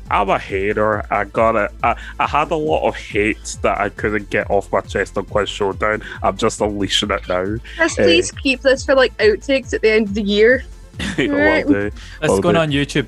I'm 0.10 0.30
a 0.30 0.40
hater. 0.40 1.06
I 1.14 1.26
got 1.26 1.56
it. 1.56 1.72
I, 1.84 1.96
I 2.20 2.26
had 2.28 2.50
a 2.52 2.56
lot 2.56 2.88
of 2.88 2.96
hate 2.96 3.56
that 3.62 3.80
I 3.80 3.90
couldn't 3.90 4.30
get 4.32 4.50
off 4.50 4.72
my 4.72 4.82
chest 4.82 5.16
on 5.18 5.26
Quiz 5.26 5.48
Showdown. 5.48 6.02
I'm 6.24 6.36
just 6.38 6.60
unleashing 6.60 7.12
it 7.12 7.28
now. 7.30 7.56
Just 7.78 8.00
Eh. 8.00 8.04
please 8.04 8.32
keep 8.32 8.62
this 8.62 8.84
for 8.84 8.96
like 8.96 9.16
outtakes 9.20 9.74
at 9.74 9.82
the 9.82 9.92
end 9.92 10.08
of 10.10 10.16
the 10.16 10.24
year. 10.24 10.64
Will 11.18 11.30
Right. 11.38 11.66
do. 11.68 11.92
That's 12.20 12.32
Will 12.34 12.42
going 12.42 12.56
do. 12.56 12.62
on 12.62 12.72
YouTube. 12.72 13.06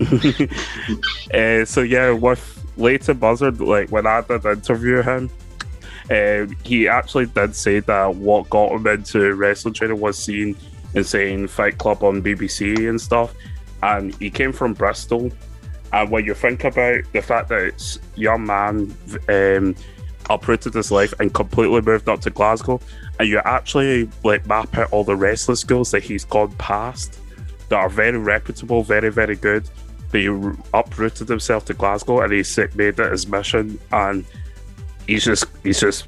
Uh, 0.00 1.64
so 1.64 1.82
yeah, 1.82 2.10
with 2.10 2.64
Leighton 2.76 3.18
Buzzard, 3.18 3.60
like 3.60 3.90
when 3.90 4.06
I 4.06 4.20
did 4.22 4.44
interview 4.44 5.02
him, 5.02 5.30
um, 6.10 6.56
he 6.64 6.88
actually 6.88 7.26
did 7.26 7.54
say 7.54 7.80
that 7.80 8.14
what 8.16 8.50
got 8.50 8.72
him 8.72 8.86
into 8.86 9.34
wrestling 9.34 9.74
training 9.74 10.00
was 10.00 10.18
seeing 10.18 10.56
saying 11.00 11.48
Fight 11.48 11.78
Club 11.78 12.02
on 12.02 12.22
BBC 12.22 12.88
and 12.88 13.00
stuff. 13.00 13.34
And 13.82 14.14
he 14.16 14.30
came 14.30 14.52
from 14.52 14.74
Bristol. 14.74 15.30
And 15.92 16.10
when 16.10 16.24
you 16.24 16.34
think 16.34 16.64
about 16.64 17.00
the 17.12 17.22
fact 17.22 17.48
that 17.48 17.62
it's 17.62 17.98
young 18.16 18.46
man 18.46 18.94
um, 19.28 19.74
uprooted 20.30 20.74
his 20.74 20.90
life 20.90 21.12
and 21.20 21.32
completely 21.32 21.80
moved 21.80 22.08
up 22.08 22.20
to 22.22 22.30
Glasgow, 22.30 22.80
and 23.18 23.28
you 23.28 23.40
actually 23.44 24.08
like 24.24 24.46
map 24.46 24.76
out 24.76 24.92
all 24.92 25.04
the 25.04 25.16
wrestling 25.16 25.56
skills 25.56 25.90
that 25.90 26.02
he's 26.02 26.24
gone 26.24 26.52
past 26.56 27.18
that 27.68 27.76
are 27.76 27.88
very 27.90 28.18
reputable, 28.18 28.82
very 28.82 29.10
very 29.10 29.36
good. 29.36 29.68
But 30.12 30.20
he 30.20 30.26
uprooted 30.74 31.28
himself 31.28 31.64
to 31.64 31.74
Glasgow 31.74 32.20
and 32.20 32.32
he 32.32 32.44
made 32.76 33.00
it 33.00 33.10
his 33.10 33.26
mission, 33.26 33.80
and 33.90 34.24
he's 35.06 35.24
just 35.24 35.46
he's 35.64 35.80
just 35.80 36.06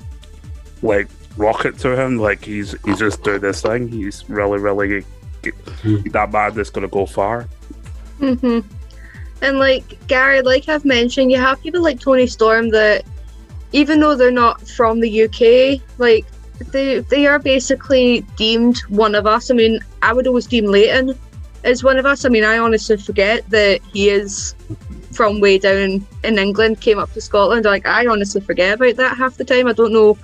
like 0.83 1.09
rocket 1.37 1.79
to 1.79 2.01
him, 2.01 2.19
like 2.19 2.45
he's 2.45 2.77
he's 2.85 2.99
just 2.99 3.25
doing 3.25 3.41
this 3.41 3.63
thing. 3.63 3.89
He's 3.89 4.29
really 4.29 4.59
really 4.59 5.05
that 6.13 6.31
man 6.33 6.59
is 6.59 6.71
gonna 6.71 6.89
go 6.89 7.07
far. 7.07 7.49
hmm 8.19 8.61
And 9.41 9.59
like 9.59 10.07
Gary, 10.07 10.43
like 10.43 10.69
I've 10.69 10.85
mentioned, 10.85 11.33
you 11.33 11.39
have 11.39 11.61
people 11.63 11.83
like 11.83 11.99
Toni 11.99 12.27
Storm 12.27 12.71
that, 12.71 13.05
even 13.73 14.01
though 14.01 14.15
they're 14.15 14.31
not 14.31 14.67
from 14.69 15.01
the 15.01 15.25
UK, 15.25 15.81
like 15.99 16.27
they 16.73 17.01
they 17.01 17.27
are 17.27 17.39
basically 17.39 18.21
deemed 18.37 18.79
one 18.89 19.15
of 19.15 19.27
us. 19.27 19.51
I 19.51 19.55
mean, 19.55 19.81
I 20.03 20.13
would 20.13 20.27
always 20.27 20.47
deem 20.47 20.67
Leighton 20.67 21.19
as 21.65 21.83
one 21.83 21.99
of 21.99 22.07
us. 22.07 22.25
I 22.25 22.29
mean, 22.29 22.45
I 22.45 22.59
honestly 22.59 22.97
forget 22.97 23.49
that 23.51 23.81
he 23.93 24.11
is 24.11 24.55
from 25.13 25.41
way 25.41 25.59
down 25.59 26.07
in, 26.23 26.39
England, 26.39 26.81
came 26.81 26.99
up 26.99 27.13
to 27.13 27.21
Scotland. 27.21 27.65
Like 27.65 27.87
I 27.87 28.07
honestly 28.07 28.41
forget 28.41 28.75
about 28.75 28.97
that 28.97 29.17
half 29.17 29.37
the 29.37 29.45
time. 29.45 29.67
I 29.67 29.73
don't 29.73 29.93
know. 29.93 30.17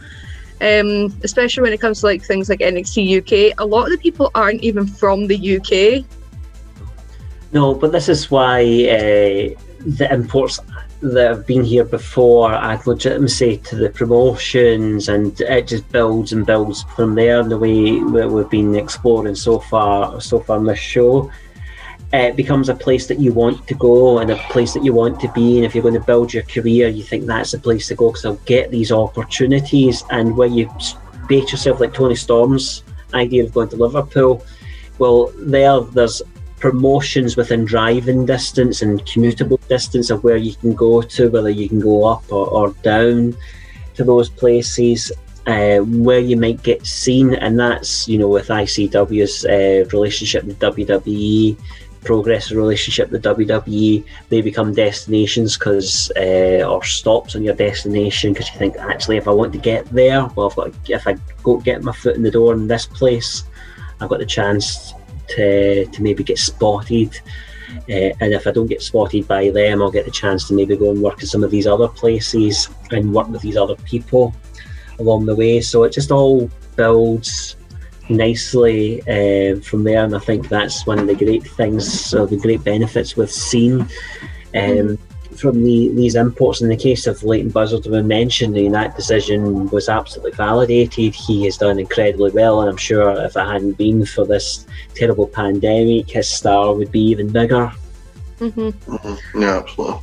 Um, 0.62 1.18
especially 1.24 1.62
when 1.62 1.72
it 1.72 1.80
comes 1.80 2.00
to 2.00 2.06
like 2.06 2.22
things 2.22 2.50
like 2.50 2.60
NXT 2.60 3.20
UK, 3.20 3.54
a 3.58 3.64
lot 3.64 3.84
of 3.84 3.92
the 3.92 3.98
people 3.98 4.30
aren't 4.34 4.62
even 4.62 4.86
from 4.86 5.26
the 5.26 5.56
UK. 5.56 6.04
No, 7.52 7.74
but 7.74 7.92
this 7.92 8.10
is 8.10 8.30
why 8.30 8.60
uh, 8.60 9.58
the 9.80 10.08
imports 10.12 10.60
that 11.02 11.28
have 11.28 11.46
been 11.46 11.64
here 11.64 11.84
before 11.84 12.52
add 12.52 12.86
legitimacy 12.86 13.58
to 13.58 13.76
the 13.76 13.90
promotions, 13.90 15.08
and 15.08 15.40
it 15.40 15.66
just 15.66 15.88
builds 15.90 16.32
and 16.32 16.44
builds 16.44 16.82
from 16.94 17.14
there. 17.14 17.42
The 17.42 17.58
way 17.58 17.98
that 17.98 18.28
we've 18.28 18.50
been 18.50 18.74
exploring 18.74 19.34
so 19.34 19.58
far, 19.58 20.20
so 20.20 20.40
far 20.40 20.58
in 20.58 20.64
this 20.64 20.78
show, 20.78 21.30
it 22.12 22.36
becomes 22.36 22.68
a 22.68 22.74
place 22.74 23.06
that 23.06 23.20
you 23.20 23.32
want 23.32 23.66
to 23.68 23.74
go 23.74 24.18
and 24.18 24.30
a 24.30 24.36
place 24.50 24.74
that 24.74 24.84
you 24.84 24.92
want 24.92 25.20
to 25.20 25.32
be. 25.32 25.56
And 25.56 25.64
if 25.64 25.74
you're 25.74 25.82
going 25.82 25.94
to 25.94 26.00
build 26.00 26.34
your 26.34 26.42
career, 26.42 26.88
you 26.88 27.02
think 27.02 27.26
that's 27.26 27.52
the 27.52 27.58
place 27.58 27.88
to 27.88 27.94
go 27.94 28.08
because 28.08 28.24
I'll 28.24 28.34
get 28.46 28.70
these 28.70 28.92
opportunities. 28.92 30.04
And 30.10 30.36
where 30.36 30.48
you 30.48 30.70
bait 31.28 31.52
yourself 31.52 31.80
like 31.80 31.94
Toni 31.94 32.16
Storm's 32.16 32.82
idea 33.14 33.44
of 33.44 33.54
going 33.54 33.68
to 33.68 33.76
Liverpool, 33.76 34.44
well, 34.98 35.32
there 35.38 35.80
there's 35.80 36.20
promotions 36.60 37.36
within 37.36 37.64
driving 37.64 38.26
distance 38.26 38.82
and 38.82 39.04
commutable 39.06 39.58
distance 39.68 40.10
of 40.10 40.22
where 40.22 40.36
you 40.36 40.54
can 40.54 40.74
go 40.74 41.02
to, 41.02 41.30
whether 41.30 41.50
you 41.50 41.68
can 41.68 41.80
go 41.80 42.04
up 42.04 42.22
or, 42.30 42.46
or 42.48 42.70
down 42.82 43.34
to 43.94 44.04
those 44.04 44.28
places. 44.28 45.10
Uh, 45.46 45.78
where 45.78 46.20
you 46.20 46.36
might 46.36 46.62
get 46.62 46.86
seen, 46.86 47.34
and 47.34 47.58
that's 47.58 48.06
you 48.06 48.18
know 48.18 48.28
with 48.28 48.48
ICW's 48.48 49.46
uh, 49.46 49.88
relationship 49.90 50.44
with 50.44 50.58
WWE, 50.60 51.56
progress 52.04 52.50
relationship 52.50 53.10
with 53.10 53.22
WWE, 53.22 54.04
they 54.28 54.40
become 54.42 54.74
destinations 54.74 55.56
because 55.56 56.12
uh, 56.16 56.62
or 56.68 56.84
stops 56.84 57.34
on 57.34 57.42
your 57.42 57.54
destination 57.54 58.32
because 58.32 58.50
you 58.52 58.58
think 58.58 58.76
actually 58.76 59.16
if 59.16 59.26
I 59.26 59.32
want 59.32 59.52
to 59.54 59.58
get 59.58 59.86
there, 59.86 60.26
well, 60.36 60.50
got 60.50 60.72
if 60.88 61.06
I 61.06 61.16
go 61.42 61.56
get 61.56 61.82
my 61.82 61.92
foot 61.92 62.16
in 62.16 62.22
the 62.22 62.30
door 62.30 62.52
in 62.52 62.68
this 62.68 62.86
place, 62.86 63.44
I've 64.00 64.10
got 64.10 64.18
the 64.18 64.26
chance 64.26 64.94
to, 65.36 65.86
to 65.86 66.02
maybe 66.02 66.22
get 66.24 66.38
spotted. 66.38 67.18
Uh, 67.88 68.10
and 68.20 68.32
if 68.32 68.46
I 68.46 68.50
don't 68.50 68.66
get 68.66 68.82
spotted 68.82 69.28
by 69.28 69.50
them, 69.50 69.80
I'll 69.80 69.90
get 69.90 70.04
the 70.04 70.10
chance 70.10 70.48
to 70.48 70.54
maybe 70.54 70.76
go 70.76 70.90
and 70.90 71.00
work 71.00 71.20
in 71.20 71.26
some 71.26 71.44
of 71.44 71.50
these 71.50 71.66
other 71.66 71.88
places 71.88 72.68
and 72.90 73.14
work 73.14 73.28
with 73.28 73.42
these 73.42 73.56
other 73.56 73.76
people 73.76 74.34
along 74.98 75.26
the 75.26 75.34
way. 75.34 75.60
So 75.60 75.84
it 75.84 75.92
just 75.92 76.10
all 76.10 76.50
builds 76.76 77.56
nicely 78.08 79.00
uh, 79.02 79.60
from 79.60 79.84
there, 79.84 80.04
and 80.04 80.14
I 80.14 80.18
think 80.18 80.48
that's 80.48 80.86
one 80.86 80.98
of 80.98 81.06
the 81.06 81.14
great 81.14 81.46
things, 81.46 82.12
or 82.12 82.26
the 82.26 82.36
great 82.36 82.64
benefits 82.64 83.16
with 83.16 83.30
Scene. 83.30 83.86
Um, 84.54 84.98
from 85.36 85.62
the, 85.64 85.88
these 85.94 86.14
imports. 86.14 86.60
In 86.60 86.68
the 86.68 86.76
case 86.76 87.06
of 87.06 87.22
Leighton 87.22 87.50
Buzzard, 87.50 87.86
we 87.86 88.02
mentioned 88.02 88.56
that 88.74 88.96
decision 88.96 89.68
was 89.70 89.88
absolutely 89.88 90.32
validated. 90.32 91.14
He 91.14 91.44
has 91.44 91.56
done 91.56 91.78
incredibly 91.78 92.30
well, 92.30 92.60
and 92.60 92.70
I'm 92.70 92.76
sure 92.76 93.10
if 93.24 93.36
it 93.36 93.46
hadn't 93.46 93.78
been 93.78 94.04
for 94.04 94.26
this 94.26 94.66
terrible 94.94 95.28
pandemic, 95.28 96.10
his 96.10 96.28
star 96.28 96.74
would 96.74 96.90
be 96.90 97.00
even 97.00 97.28
bigger. 97.28 97.72
Mm-hmm. 98.38 98.68
Mm-hmm. 98.92 99.42
Yeah, 99.42 99.58
absolutely. 99.58 100.00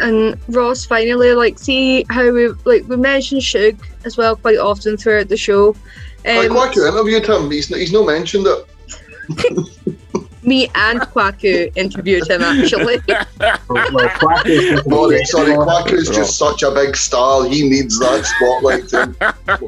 And 0.00 0.40
Ross, 0.48 0.86
finally, 0.86 1.34
like, 1.34 1.58
see 1.58 2.06
how 2.08 2.30
we 2.30 2.48
like 2.64 2.88
we 2.88 2.96
mentioned 2.96 3.42
Shug 3.42 3.76
as 4.04 4.16
well 4.16 4.34
quite 4.34 4.56
often 4.56 4.96
throughout 4.96 5.28
the 5.28 5.36
show. 5.36 5.76
Um, 6.26 6.36
like 6.36 6.50
Kwaku 6.50 6.88
interviewed 6.88 7.26
him. 7.26 7.50
He's 7.50 7.68
he's 7.68 7.92
not 7.92 8.06
mentioned 8.06 8.46
it. 8.46 8.66
me 10.42 10.68
and 10.74 11.00
Kwaku 11.00 11.70
interviewed 11.76 12.28
him 12.28 12.42
actually. 12.42 12.98
sorry, 13.06 13.24
sorry, 15.24 15.52
Kwaku's 15.52 16.08
just 16.08 16.38
such 16.38 16.62
a 16.62 16.70
big 16.70 16.96
star. 16.96 17.44
He 17.44 17.68
needs 17.68 17.98
that 17.98 18.24
spotlight. 18.24 18.90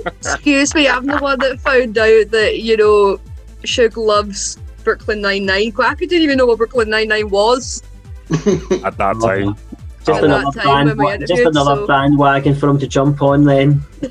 Excuse 0.21 0.75
me, 0.75 0.89
I'm 0.89 1.07
the 1.07 1.19
one 1.19 1.39
that 1.41 1.61
found 1.61 1.99
out 1.99 2.31
that 2.31 2.61
you 2.61 2.77
know 2.77 3.19
Shug 3.65 3.97
loves 3.97 4.59
Brooklyn 4.85 5.21
Nine 5.21 5.47
Nine. 5.47 5.73
Kwaku 5.73 6.01
didn't 6.01 6.23
even 6.23 6.39
know 6.39 6.47
what 6.47 6.59
Brooklyn 6.59 6.91
Nine 6.91 7.09
Nine 7.09 7.29
was 7.29 7.83
at 8.31 8.97
that 8.99 9.19
time. 9.21 9.57
Just 10.05 10.19
At 10.19 10.25
another, 10.25 10.51
that 10.53 10.63
time 10.65 10.87
when 10.89 10.97
we 10.97 11.07
just 11.19 11.31
interviewed, 11.31 11.55
another 11.55 11.83
so- 11.83 11.87
bandwagon 11.87 12.57
for 12.57 12.69
him 12.69 12.77
to 12.79 12.89
jump 12.89 13.23
on 13.23 13.45
then. 13.45 13.83
but 14.01 14.11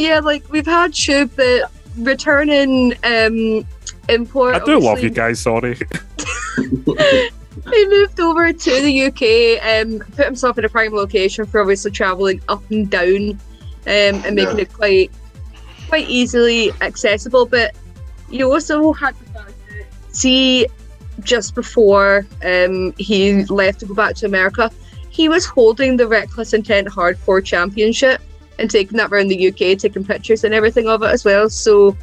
yeah, 0.00 0.20
like 0.22 0.48
we've 0.52 0.66
had 0.66 0.94
Shug 0.94 1.30
that 1.30 1.68
returning 1.98 2.94
um 3.04 3.66
import. 4.08 4.54
I 4.54 4.64
do 4.64 4.78
love 4.78 5.02
you 5.02 5.10
guys, 5.10 5.40
sorry. 5.40 5.78
he 6.56 7.86
moved 7.88 8.20
over 8.20 8.52
to 8.52 8.70
the 8.82 9.04
UK, 9.04 9.62
um, 9.64 9.98
put 10.16 10.24
himself 10.24 10.58
in 10.58 10.64
a 10.64 10.68
prime 10.68 10.92
location 10.92 11.44
for 11.44 11.60
obviously 11.60 11.90
travelling 11.90 12.40
up 12.48 12.62
and 12.70 12.90
down, 12.90 13.30
um, 13.30 13.38
and 13.86 14.34
making 14.34 14.56
Yeah. 14.58 14.62
it 14.62 14.72
quite 14.72 15.10
quite 15.88 16.08
easily 16.08 16.72
accessible. 16.80 17.46
But 17.46 17.74
you 18.30 18.50
also 18.50 18.92
had 18.92 19.16
to 19.18 19.24
fact 19.32 19.52
that 19.68 19.86
see 20.14 20.66
just 21.20 21.54
before 21.54 22.26
um, 22.44 22.94
he 22.96 23.44
left 23.44 23.80
to 23.80 23.86
go 23.86 23.94
back 23.94 24.14
to 24.16 24.26
America, 24.26 24.70
he 25.10 25.28
was 25.28 25.44
holding 25.44 25.96
the 25.96 26.06
Reckless 26.08 26.54
Intent 26.54 26.88
Hardcore 26.88 27.44
Championship 27.44 28.22
and 28.58 28.70
taking 28.70 28.96
that 28.96 29.12
around 29.12 29.28
the 29.28 29.48
UK, 29.48 29.78
taking 29.78 30.04
pictures 30.04 30.44
and 30.44 30.54
everything 30.54 30.88
of 30.88 31.02
it 31.02 31.10
as 31.10 31.24
well. 31.24 31.50
So 31.50 31.96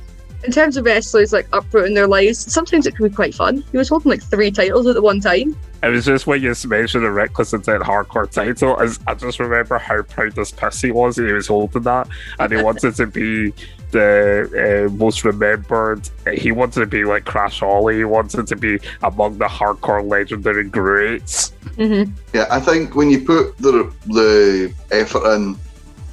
in 0.43 0.51
terms 0.51 0.77
of 0.77 0.85
wrestlers 0.85 1.33
like 1.33 1.47
uprooting 1.53 1.93
their 1.93 2.07
lives, 2.07 2.51
sometimes 2.51 2.85
it 2.85 2.95
can 2.95 3.07
be 3.07 3.13
quite 3.13 3.35
fun. 3.35 3.63
He 3.71 3.77
was 3.77 3.89
holding 3.89 4.09
like 4.09 4.23
three 4.23 4.51
titles 4.51 4.87
at 4.87 4.95
the 4.95 5.01
one 5.01 5.19
time. 5.19 5.55
It 5.81 5.89
was 5.89 6.05
just 6.05 6.27
when 6.27 6.41
you 6.41 6.53
mentioned 6.65 7.05
the 7.05 7.11
Reckless 7.11 7.53
Intent 7.53 7.83
Hardcore 7.83 8.29
title, 8.29 8.79
as 8.81 8.99
I 9.07 9.13
just 9.13 9.39
remember 9.39 9.77
how 9.77 10.01
proud 10.01 10.33
this 10.33 10.51
piss 10.51 10.81
he 10.81 10.91
was. 10.91 11.15
He 11.15 11.23
was 11.23 11.47
holding 11.47 11.83
that, 11.83 12.09
and 12.39 12.51
he 12.51 12.61
wanted 12.63 12.95
to 12.95 13.07
be 13.07 13.53
the 13.91 14.87
uh, 14.87 14.93
most 14.93 15.23
remembered. 15.23 16.09
He 16.33 16.51
wanted 16.51 16.81
to 16.81 16.85
be 16.85 17.05
like 17.05 17.25
Crash 17.25 17.59
Holly. 17.59 17.97
He 17.97 18.03
wanted 18.03 18.47
to 18.47 18.55
be 18.55 18.79
among 19.03 19.37
the 19.37 19.45
hardcore 19.45 20.05
legendary 20.05 20.65
greats. 20.65 21.53
Mm-hmm. 21.77 22.11
Yeah, 22.33 22.47
I 22.51 22.59
think 22.59 22.95
when 22.95 23.09
you 23.09 23.21
put 23.21 23.57
the 23.57 23.93
the 24.07 24.73
effort 24.91 25.33
in, 25.35 25.57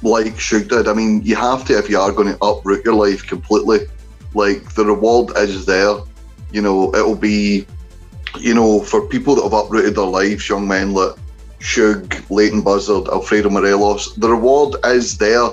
like 0.01 0.39
Shug 0.39 0.69
did, 0.69 0.87
I 0.87 0.93
mean, 0.93 1.21
you 1.23 1.35
have 1.35 1.65
to 1.65 1.77
if 1.77 1.89
you 1.89 1.99
are 1.99 2.11
going 2.11 2.29
to 2.29 2.43
uproot 2.43 2.85
your 2.85 2.95
life 2.95 3.27
completely. 3.27 3.79
Like 4.33 4.73
the 4.75 4.85
reward 4.85 5.37
is 5.37 5.65
there. 5.65 5.95
You 6.51 6.61
know, 6.61 6.93
it'll 6.95 7.15
be, 7.15 7.65
you 8.39 8.53
know, 8.53 8.81
for 8.81 9.07
people 9.07 9.35
that 9.35 9.43
have 9.43 9.53
uprooted 9.53 9.95
their 9.95 10.05
lives, 10.05 10.47
young 10.47 10.67
men 10.67 10.93
like 10.93 11.15
Shug, 11.59 12.15
Leighton 12.29 12.61
Buzzard, 12.61 13.07
Alfredo 13.07 13.49
Morelos, 13.49 14.15
the 14.15 14.29
reward 14.29 14.75
is 14.85 15.17
there. 15.17 15.49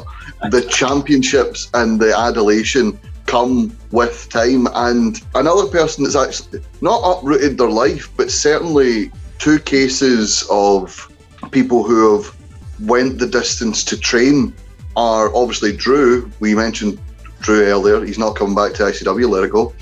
The 0.51 0.63
championships 0.71 1.71
and 1.75 1.99
the 1.99 2.17
adulation 2.17 2.99
come 3.27 3.77
with 3.91 4.29
time. 4.29 4.69
And 4.75 5.21
another 5.35 5.67
person 5.69 6.05
that's 6.05 6.17
actually 6.17 6.61
not 6.81 7.01
uprooted 7.19 7.59
their 7.59 7.71
life, 7.71 8.11
but 8.17 8.31
certainly 8.31 9.11
two 9.39 9.59
cases 9.59 10.47
of 10.51 11.11
people 11.51 11.83
who 11.83 12.17
have 12.17 12.35
went 12.81 13.19
the 13.19 13.27
distance 13.27 13.85
to 13.85 13.99
train 13.99 14.55
are 14.97 15.35
obviously 15.35 15.77
Drew. 15.77 16.31
We 16.41 16.55
mentioned 16.55 16.99
Drew 17.45 17.63
earlier. 17.63 18.05
He's 18.05 18.19
not 18.19 18.37
coming 18.37 18.55
back 18.55 18.73
to 18.75 18.85
ICW. 18.85 19.29
Let 19.29 19.45
it 19.45 19.53
go. 19.53 19.75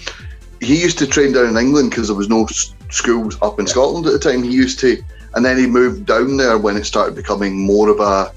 He 0.60 0.80
used 0.80 0.98
to 0.98 1.06
train 1.06 1.32
down 1.32 1.46
in 1.46 1.56
England 1.56 1.90
because 1.90 2.08
there 2.08 2.16
was 2.16 2.28
no 2.28 2.44
s- 2.44 2.74
schools 2.90 3.38
up 3.40 3.58
in 3.60 3.66
Scotland 3.66 4.06
at 4.06 4.12
the 4.12 4.18
time. 4.18 4.42
He 4.42 4.50
used 4.50 4.80
to, 4.80 5.02
and 5.34 5.44
then 5.44 5.56
he 5.56 5.66
moved 5.66 6.04
down 6.06 6.36
there 6.36 6.58
when 6.58 6.76
it 6.76 6.84
started 6.84 7.14
becoming 7.14 7.64
more 7.64 7.88
of 7.88 8.00
a 8.00 8.32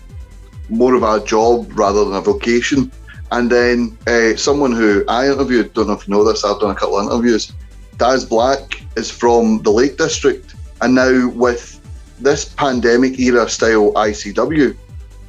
more 0.70 0.96
of 0.96 1.04
a 1.04 1.24
job 1.26 1.78
rather 1.78 2.06
than 2.06 2.16
a 2.16 2.22
vocation. 2.22 2.92
And 3.32 3.52
then 3.52 3.98
uh, 4.08 4.36
someone 4.36 4.72
who 4.72 5.04
I 5.08 5.26
interviewed, 5.28 5.74
don't 5.74 5.88
know 5.88 5.94
if 5.94 6.08
you 6.08 6.14
know 6.14 6.24
this, 6.24 6.46
I've 6.46 6.60
done 6.60 6.72
a 6.72 6.76
couple 6.76 7.00
of 7.00 7.06
interviews. 7.06 7.52
Daz 7.98 8.26
Black 8.26 8.82
is 8.96 9.10
from 9.10 9.62
the 9.64 9.72
Lake 9.72 9.98
District, 9.98 10.54
and 10.82 10.94
now 10.94 11.30
with 11.30 11.82
this 12.20 12.46
pandemic 12.46 13.20
era 13.20 13.50
style 13.50 13.92
ICW, 13.94 14.76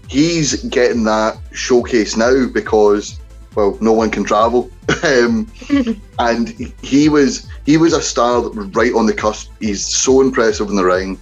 he's 0.09 0.62
getting 0.64 1.05
that 1.05 1.39
showcase 1.52 2.16
now 2.16 2.47
because 2.47 3.18
well, 3.56 3.76
no 3.80 3.92
one 3.92 4.10
can 4.10 4.22
travel, 4.22 4.70
um, 5.02 5.50
and 6.18 6.50
he- 6.82 7.08
was 7.08 7.48
he 7.64 7.76
was 7.76 7.92
a 7.92 8.02
star 8.02 8.42
that 8.42 8.54
was 8.54 8.66
right 8.68 8.94
on 8.94 9.06
the 9.06 9.12
cusp. 9.12 9.50
He's 9.58 9.84
so 9.84 10.20
impressive 10.20 10.68
in 10.68 10.76
the 10.76 10.84
ring. 10.84 11.18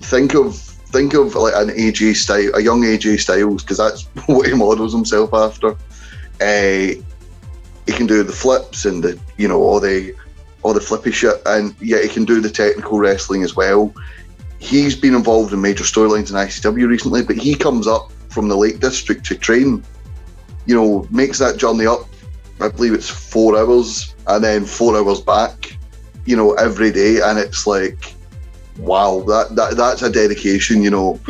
Think 0.00 0.34
of 0.34 0.56
think 0.56 1.14
of 1.14 1.34
like 1.34 1.54
an 1.56 1.70
AJ 1.70 2.16
style, 2.16 2.50
a 2.54 2.60
young 2.60 2.82
AJ 2.82 3.20
Styles, 3.20 3.62
because 3.62 3.78
that's 3.78 4.02
what 4.26 4.46
he 4.46 4.54
models 4.54 4.92
himself 4.92 5.32
after. 5.32 5.70
Uh, 6.40 6.94
he 7.86 7.92
can 7.92 8.06
do 8.06 8.22
the 8.22 8.32
flips 8.32 8.84
and 8.84 9.02
the 9.02 9.18
you 9.36 9.48
know 9.48 9.60
all 9.60 9.80
the 9.80 10.14
all 10.62 10.74
the 10.74 10.80
flippy 10.80 11.10
shit, 11.10 11.40
and 11.46 11.74
yet 11.80 12.04
he 12.04 12.08
can 12.08 12.24
do 12.24 12.40
the 12.40 12.50
technical 12.50 12.98
wrestling 12.98 13.42
as 13.42 13.56
well. 13.56 13.92
He's 14.58 14.94
been 14.94 15.14
involved 15.14 15.54
in 15.54 15.62
major 15.62 15.84
storylines 15.84 16.28
in 16.28 16.36
ICW 16.36 16.86
recently, 16.86 17.22
but 17.22 17.36
he 17.36 17.54
comes 17.54 17.86
up 17.86 18.12
from 18.28 18.48
the 18.48 18.56
Lake 18.56 18.78
District 18.78 19.24
to 19.24 19.34
train. 19.34 19.82
You 20.66 20.74
know, 20.74 21.08
makes 21.10 21.38
that 21.38 21.56
journey 21.56 21.86
up. 21.86 22.06
I 22.60 22.68
believe 22.68 22.92
it's 22.92 23.08
four 23.08 23.58
hours, 23.58 24.14
and 24.26 24.44
then 24.44 24.64
four 24.64 24.96
hours 24.96 25.20
back. 25.20 25.76
You 26.26 26.36
know, 26.36 26.52
every 26.54 26.92
day, 26.92 27.20
and 27.20 27.38
it's 27.38 27.66
like, 27.66 28.14
wow, 28.78 29.20
that, 29.26 29.56
that 29.56 29.76
that's 29.76 30.02
a 30.02 30.10
dedication. 30.10 30.82
You 30.82 30.90
know. 30.90 31.20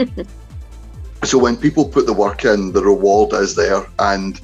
so 1.24 1.39
when 1.39 1.57
people 1.57 1.85
put 1.85 2.07
the 2.07 2.12
work 2.12 2.44
in, 2.44 2.73
the 2.73 2.82
reward 2.82 3.32
is 3.35 3.55
there, 3.55 3.86
and 3.98 4.40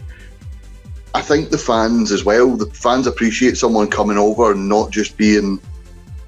I 1.14 1.22
think 1.22 1.48
the 1.48 1.58
fans 1.58 2.12
as 2.12 2.24
well. 2.24 2.56
The 2.56 2.66
fans 2.66 3.06
appreciate 3.06 3.56
someone 3.56 3.88
coming 3.88 4.18
over 4.18 4.52
and 4.52 4.68
not 4.68 4.90
just 4.90 5.16
being 5.16 5.58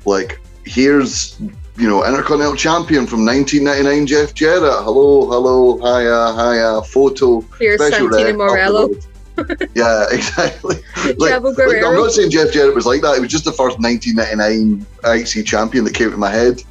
like, 0.07 0.41
here's 0.65 1.39
you 1.79 1.89
know 1.89 2.05
Intercontinental 2.05 2.57
Champion 2.57 3.07
from 3.07 3.25
1999, 3.25 4.07
Jeff 4.07 4.35
Jarrett. 4.35 4.83
Hello, 4.83 5.29
hello, 5.31 5.79
hiya, 5.79 6.35
hiya, 6.35 6.83
photo. 6.83 7.41
Here's 7.59 7.81
special 7.81 8.09
Santino 8.09 8.35
Marella. 8.35 8.89
the 9.37 9.43
road. 9.43 9.71
yeah, 9.75 10.07
exactly. 10.11 10.77
Like, 11.17 11.41
like, 11.41 11.83
I'm 11.85 11.95
not 11.95 12.11
saying 12.11 12.31
Jeff 12.31 12.53
Jarrett 12.53 12.75
was 12.75 12.85
like 12.85 13.01
that. 13.03 13.17
It 13.17 13.21
was 13.21 13.31
just 13.31 13.45
the 13.45 13.53
first 13.53 13.79
1999 13.79 14.85
IC 15.05 15.47
champion 15.47 15.85
that 15.85 15.95
came 15.95 16.11
to 16.11 16.17
my 16.17 16.31
head. 16.31 16.63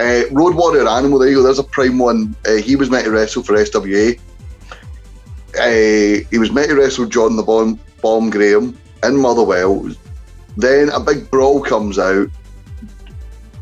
Uh, 0.00 0.22
Road 0.30 0.54
Warrior 0.54 0.88
Animal, 0.88 1.18
there 1.18 1.28
you 1.28 1.36
go. 1.36 1.42
There's 1.42 1.58
a 1.58 1.64
prime 1.64 1.98
one. 1.98 2.34
Uh, 2.46 2.54
he 2.54 2.76
was 2.76 2.90
meant 2.90 3.04
to 3.04 3.10
wrestle 3.10 3.42
for 3.42 3.54
SWA. 3.54 4.18
Uh, 5.58 6.26
he 6.30 6.38
was 6.38 6.50
meant 6.52 6.70
to 6.70 6.76
wrestle 6.76 7.06
John 7.06 7.36
the 7.36 7.42
Bomb, 7.42 7.78
Bomb 8.00 8.30
Graham 8.30 8.78
in 9.02 9.16
Motherwell. 9.16 9.90
Then 10.56 10.88
a 10.90 11.00
big 11.00 11.30
brawl 11.30 11.60
comes 11.60 11.98
out. 11.98 12.28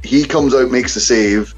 He 0.02 0.24
comes 0.24 0.54
out, 0.54 0.70
makes 0.70 0.94
the 0.94 1.00
save. 1.00 1.54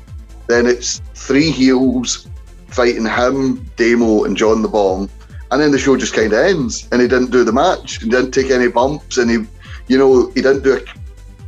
Then 0.49 0.67
it's 0.67 1.01
three 1.15 1.51
heels 1.51 2.29
fighting 2.67 3.07
him, 3.07 3.71
Damo, 3.77 4.25
and 4.25 4.37
John 4.37 4.63
the 4.63 4.69
Bomb. 4.69 5.09
And 5.51 5.61
then 5.61 5.71
the 5.71 5.79
show 5.79 5.97
just 5.97 6.15
kind 6.15 6.33
of 6.33 6.39
ends. 6.39 6.89
And 6.91 7.01
he 7.01 7.09
didn't 7.09 7.31
do 7.31 7.45
the 7.45 7.53
match. 7.53 8.03
He 8.03 8.09
didn't 8.09 8.33
take 8.33 8.51
any 8.51 8.69
bumps. 8.69 9.19
And 9.19 9.31
he, 9.31 9.39
you 9.87 9.99
know, 9.99 10.29
he 10.31 10.41
didn't 10.41 10.63
do 10.63 10.77
a, 10.77 10.81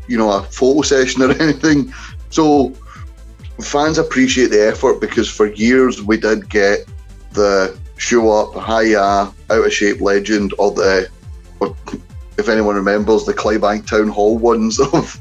you 0.07 0.19
know, 0.19 0.31
a 0.31 0.43
photo 0.43 0.83
session 0.83 1.23
or 1.23 1.31
anything. 1.43 1.93
So 2.31 2.75
fans 3.61 3.99
appreciate 3.99 4.49
the 4.49 4.69
effort 4.69 5.01
because 5.01 5.29
for 5.29 5.47
years 5.47 6.03
we 6.03 6.17
did 6.19 6.49
get 6.51 6.87
the 7.33 7.79
show 7.97 8.31
up, 8.31 8.55
hiya, 8.55 9.01
out 9.51 9.67
of 9.67 9.73
shape 9.73 10.01
legend, 10.01 10.53
or 10.59 10.73
the, 10.73 11.09
or 11.61 11.75
if 12.37 12.49
anyone 12.49 12.75
remembers, 12.75 13.25
the 13.25 13.35
Clydebank 13.35 13.87
Town 13.87 14.09
Hall 14.09 14.37
ones 14.37 14.81
of 14.93 15.21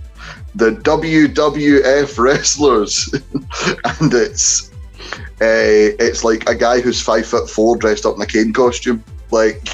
the 0.55 0.71
WWF 0.71 2.17
wrestlers, 2.17 3.09
and 3.99 4.13
it's 4.13 4.71
uh, 5.41 5.97
it's 5.99 6.23
like 6.23 6.47
a 6.49 6.55
guy 6.55 6.79
who's 6.79 7.01
five 7.01 7.25
foot 7.25 7.49
four 7.49 7.75
dressed 7.77 8.05
up 8.05 8.15
in 8.15 8.21
a 8.21 8.25
cane 8.25 8.53
costume, 8.53 9.03
like 9.31 9.67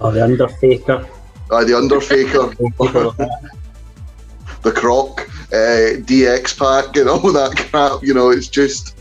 Oh, 0.00 0.10
the 0.10 0.24
Undertaker. 0.24 1.06
uh, 1.50 1.64
the 1.64 1.76
Undertaker, 1.76 2.54
the 4.62 4.72
Croc, 4.72 5.28
uh, 5.52 6.00
DX 6.06 6.58
Pack, 6.58 6.96
and 6.96 7.08
all 7.08 7.32
that 7.32 7.56
crap. 7.70 8.02
You 8.02 8.14
know, 8.14 8.30
it's 8.30 8.48
just 8.48 8.96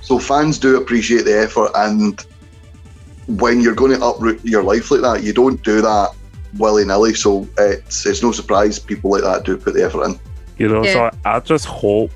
so 0.00 0.18
fans 0.18 0.58
do 0.58 0.76
appreciate 0.76 1.24
the 1.24 1.38
effort, 1.38 1.70
and 1.74 2.24
when 3.26 3.60
you're 3.60 3.74
going 3.74 3.98
to 3.98 4.04
uproot 4.04 4.44
your 4.44 4.62
life 4.62 4.90
like 4.90 5.02
that, 5.02 5.22
you 5.22 5.32
don't 5.32 5.62
do 5.62 5.80
that 5.82 6.10
willy 6.56 6.84
nilly. 6.84 7.14
So 7.14 7.46
it's 7.58 8.06
it's 8.06 8.22
no 8.22 8.32
surprise 8.32 8.78
people 8.78 9.10
like 9.10 9.22
that 9.22 9.44
do 9.44 9.56
put 9.56 9.74
the 9.74 9.84
effort 9.84 10.04
in. 10.04 10.20
You 10.58 10.68
know, 10.68 10.84
Yeah. 10.84 10.92
so 10.92 11.10
I, 11.24 11.36
I 11.36 11.40
just 11.40 11.64
hope 11.64 12.10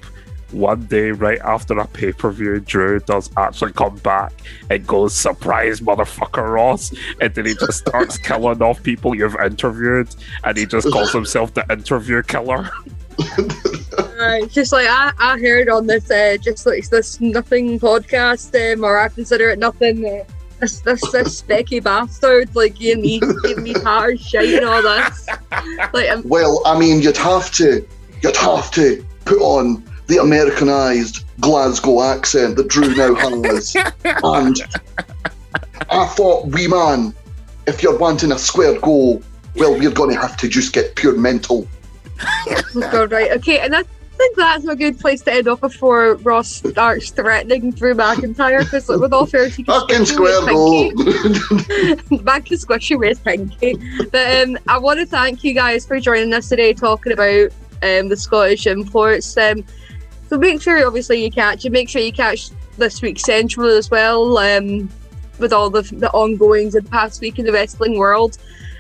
one 0.50 0.84
day, 0.84 1.12
right 1.12 1.38
after 1.40 1.78
a 1.78 1.86
pay 1.86 2.12
per 2.12 2.30
view, 2.30 2.60
Drew 2.60 3.00
does 3.00 3.30
actually 3.38 3.72
come 3.72 3.96
back 3.98 4.32
and 4.68 4.86
goes, 4.86 5.14
surprise, 5.14 5.80
motherfucker 5.80 6.52
Ross. 6.52 6.92
And 7.20 7.34
then 7.34 7.46
he 7.46 7.54
just 7.54 7.78
starts 7.78 8.18
killing 8.28 8.60
off 8.60 8.82
people 8.82 9.14
you've 9.14 9.36
interviewed 9.42 10.14
and 10.44 10.56
he 10.58 10.66
just 10.66 10.90
calls 10.92 11.12
himself 11.12 11.54
the 11.54 11.64
interview 11.70 12.22
killer. 12.22 12.68
Right, 14.18 14.48
just 14.50 14.72
like 14.72 14.86
I, 14.88 15.12
I 15.18 15.38
heard 15.38 15.68
on 15.68 15.86
this, 15.86 16.10
uh, 16.10 16.36
just 16.40 16.66
like 16.66 16.88
this 16.88 17.20
nothing 17.20 17.78
podcast, 17.80 18.74
um, 18.74 18.84
or 18.84 18.98
I 18.98 19.08
consider 19.08 19.50
it 19.50 19.58
nothing. 19.58 20.04
Uh, 20.06 20.24
this 20.60 20.80
this 20.80 21.00
this 21.10 21.42
specky 21.42 21.82
bastard, 21.82 22.54
like 22.54 22.76
giving 22.76 23.02
me 23.02 23.20
giving 23.42 23.64
me 23.64 23.74
patterns, 23.82 24.20
shite 24.20 24.54
and 24.54 24.64
all 24.64 24.80
this. 24.80 25.26
Like 25.92 26.08
um, 26.10 26.22
Well, 26.24 26.62
I 26.64 26.78
mean, 26.78 27.02
you'd 27.02 27.16
have 27.16 27.50
to 27.52 27.86
you'd 28.22 28.36
have 28.36 28.70
to 28.72 29.04
put 29.24 29.40
on 29.40 29.82
the 30.06 30.18
Americanized 30.18 31.24
Glasgow 31.40 32.02
accent 32.02 32.56
that 32.56 32.68
Drew 32.68 32.94
now 32.94 33.14
has. 33.14 33.74
and 34.04 34.56
I 35.90 36.06
thought, 36.06 36.46
wee 36.48 36.68
man, 36.68 37.14
if 37.66 37.82
you're 37.82 37.98
wanting 37.98 38.32
a 38.32 38.38
square 38.38 38.78
goal, 38.80 39.22
well, 39.56 39.72
we're 39.78 39.90
going 39.90 40.14
to 40.14 40.20
have 40.20 40.36
to 40.38 40.48
just 40.48 40.72
get 40.72 40.94
pure 40.96 41.16
mental. 41.16 41.66
oh 42.20 42.62
God, 42.74 43.12
right, 43.12 43.30
okay, 43.32 43.60
and 43.60 43.74
I 43.74 43.84
think 44.16 44.36
that's 44.36 44.64
a 44.66 44.76
good 44.76 44.98
place 45.00 45.22
to 45.22 45.32
end 45.32 45.48
off 45.48 45.60
before 45.60 46.14
Ross 46.16 46.48
starts 46.56 47.10
threatening 47.10 47.70
Drew 47.72 47.94
McIntyre 47.94 48.60
because, 48.60 48.88
like, 48.88 49.00
with 49.00 49.12
all 49.12 49.26
fairness, 49.26 49.56
he 49.56 49.64
can 49.64 49.80
Fucking 49.80 50.04
squish 50.04 50.34
square 50.34 50.54
goal. 50.54 50.90
back 52.22 52.44
to 52.46 52.54
squishy 52.54 52.98
with 52.98 53.22
Pinky. 53.24 53.76
But 54.10 54.48
um, 54.48 54.58
I 54.68 54.78
want 54.78 55.00
to 55.00 55.06
thank 55.06 55.42
you 55.42 55.54
guys 55.54 55.86
for 55.86 55.98
joining 55.98 56.32
us 56.32 56.48
today, 56.48 56.72
talking 56.72 57.12
about 57.12 57.50
um, 57.82 58.08
the 58.08 58.16
Scottish 58.16 58.66
imports. 58.66 59.36
Um, 59.36 59.64
so 60.28 60.38
make 60.38 60.62
sure, 60.62 60.86
obviously, 60.86 61.22
you 61.22 61.30
catch 61.30 61.64
it. 61.64 61.72
Make 61.72 61.88
sure 61.88 62.00
you 62.00 62.12
catch 62.12 62.50
this 62.78 63.02
week's 63.02 63.22
Central 63.22 63.68
as 63.68 63.90
well, 63.90 64.38
um, 64.38 64.88
with 65.38 65.52
all 65.52 65.70
the 65.70 65.82
the 65.82 66.10
ongoings 66.12 66.74
of 66.74 66.84
the 66.84 66.90
past 66.90 67.20
week 67.20 67.38
in 67.38 67.44
the 67.44 67.52
wrestling 67.52 67.98
world. 67.98 68.38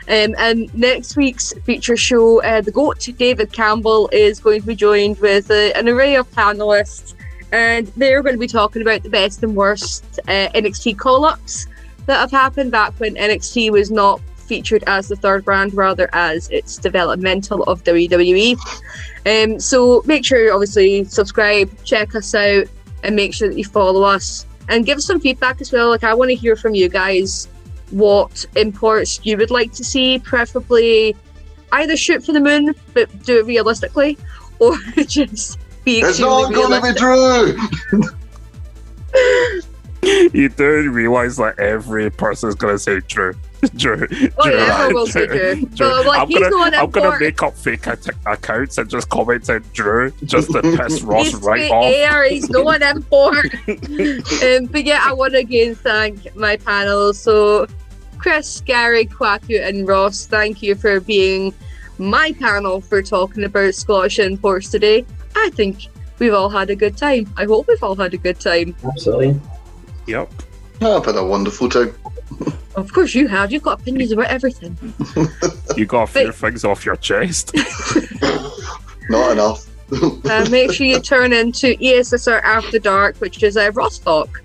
Um, 0.08 0.34
and 0.36 0.74
next 0.74 1.16
week's 1.16 1.52
feature 1.64 1.96
show, 1.96 2.42
uh, 2.42 2.60
the 2.60 2.72
GOAT, 2.72 3.08
David 3.16 3.52
Campbell, 3.52 4.08
is 4.12 4.40
going 4.40 4.60
to 4.60 4.66
be 4.66 4.74
joined 4.74 5.20
with 5.20 5.50
uh, 5.50 5.70
an 5.76 5.88
array 5.88 6.16
of 6.16 6.28
panelists, 6.32 7.14
and 7.52 7.86
they're 7.96 8.22
going 8.22 8.34
to 8.34 8.40
be 8.40 8.48
talking 8.48 8.82
about 8.82 9.04
the 9.04 9.08
best 9.08 9.44
and 9.44 9.54
worst 9.54 10.18
uh, 10.26 10.48
NXT 10.54 10.98
call 10.98 11.24
ups 11.24 11.66
that 12.06 12.18
have 12.18 12.32
happened 12.32 12.72
back 12.72 12.92
when 12.98 13.14
NXT 13.14 13.70
was 13.70 13.90
not 13.90 14.20
featured 14.42 14.84
as 14.86 15.08
the 15.08 15.16
third 15.16 15.44
brand, 15.44 15.74
rather 15.74 16.08
as 16.12 16.48
its 16.50 16.76
developmental 16.76 17.62
of 17.64 17.82
WWE. 17.84 18.56
Um, 19.26 19.60
so 19.60 20.02
make 20.06 20.24
sure, 20.24 20.44
you 20.44 20.52
obviously, 20.52 21.04
subscribe, 21.04 21.70
check 21.84 22.14
us 22.14 22.34
out, 22.34 22.66
and 23.02 23.16
make 23.16 23.34
sure 23.34 23.48
that 23.48 23.58
you 23.58 23.64
follow 23.64 24.02
us 24.02 24.46
and 24.68 24.86
give 24.86 24.98
us 24.98 25.06
some 25.06 25.20
feedback 25.20 25.60
as 25.60 25.72
well. 25.72 25.88
Like, 25.88 26.04
I 26.04 26.14
want 26.14 26.30
to 26.30 26.34
hear 26.34 26.56
from 26.56 26.74
you 26.74 26.88
guys 26.88 27.48
what 27.90 28.46
imports 28.56 29.20
you 29.24 29.36
would 29.36 29.50
like 29.50 29.72
to 29.72 29.84
see, 29.84 30.18
preferably 30.18 31.16
either 31.72 31.96
shoot 31.96 32.24
for 32.24 32.32
the 32.32 32.40
moon, 32.40 32.74
but 32.94 33.22
do 33.24 33.40
it 33.40 33.46
realistically, 33.46 34.18
or 34.58 34.76
just 35.06 35.58
be 35.84 36.00
it's 36.00 36.20
not 36.20 36.52
going 36.52 36.80
to 36.80 36.92
be 36.92 36.98
true. 36.98 38.08
You 40.02 40.48
don't 40.48 40.88
realize 40.88 41.36
that 41.36 41.58
every 41.60 42.10
person's 42.10 42.56
going 42.56 42.74
to 42.74 42.78
say 42.78 43.00
Drew. 43.00 43.34
Drew. 43.76 43.94
Oh, 43.94 44.06
Drew, 44.06 44.54
yeah, 44.56 44.74
everyone 44.74 44.94
will 44.94 45.06
say 45.06 45.26
Drew. 45.26 45.66
But, 45.76 46.06
like, 46.06 46.20
I'm 46.22 46.28
he's 46.28 46.38
gonna, 46.38 46.50
going 46.50 46.74
I'm 46.74 46.90
gonna 46.90 47.18
make 47.20 47.42
up 47.44 47.56
fake 47.56 47.86
ac- 47.86 48.10
accounts 48.26 48.76
and 48.78 48.90
just 48.90 49.08
comment 49.08 49.46
saying 49.46 49.64
Drew 49.72 50.10
just 50.24 50.50
to 50.50 50.62
piss 50.62 51.02
Ross 51.02 51.26
He's 51.26 51.34
right 51.36 51.66
straight 51.66 51.70
off. 51.70 51.84
air, 51.94 52.28
he's 52.28 52.48
going 52.48 52.82
import. 52.82 53.44
um, 53.68 54.66
but 54.66 54.84
yeah, 54.84 55.00
I 55.04 55.12
want 55.16 55.34
to 55.34 55.38
again 55.38 55.76
thank 55.76 56.34
my 56.34 56.56
panel. 56.56 57.14
So, 57.14 57.68
Chris, 58.18 58.60
Gary, 58.62 59.06
Kwaku, 59.06 59.64
and 59.64 59.86
Ross, 59.86 60.26
thank 60.26 60.60
you 60.60 60.74
for 60.74 60.98
being 60.98 61.54
my 61.98 62.32
panel 62.32 62.80
for 62.80 63.00
talking 63.00 63.44
about 63.44 63.74
Scottish 63.74 64.18
imports 64.18 64.70
today. 64.70 65.06
I 65.36 65.50
think 65.50 65.86
we've 66.18 66.34
all 66.34 66.48
had 66.48 66.68
a 66.70 66.76
good 66.76 66.96
time. 66.96 67.32
I 67.36 67.44
hope 67.44 67.68
we've 67.68 67.82
all 67.82 67.94
had 67.94 68.12
a 68.12 68.18
good 68.18 68.40
time. 68.40 68.74
Absolutely. 68.84 69.40
Yep. 70.08 70.32
I've 70.80 71.04
had 71.04 71.16
a 71.16 71.24
wonderful 71.24 71.68
time. 71.68 71.94
Of 72.74 72.92
course, 72.92 73.14
you 73.14 73.28
have. 73.28 73.52
You've 73.52 73.62
got 73.62 73.80
opinions 73.80 74.12
about 74.12 74.26
everything. 74.26 74.76
You 75.76 75.86
got 75.86 76.02
a 76.02 76.06
few 76.12 76.26
But- 76.26 76.34
things 76.34 76.64
off 76.66 76.84
your 76.84 76.96
chest. 76.96 77.54
Not 79.08 79.32
enough. 79.32 79.66
Uh, 80.26 80.46
make 80.50 80.70
sure 80.72 80.86
you 80.86 81.00
turn 81.00 81.32
into 81.32 81.74
ESSR 81.76 82.42
After 82.42 82.78
Dark, 82.78 83.16
which 83.18 83.42
is 83.42 83.56
uh, 83.56 83.70
Ross 83.72 83.98
Talk. 83.98 84.42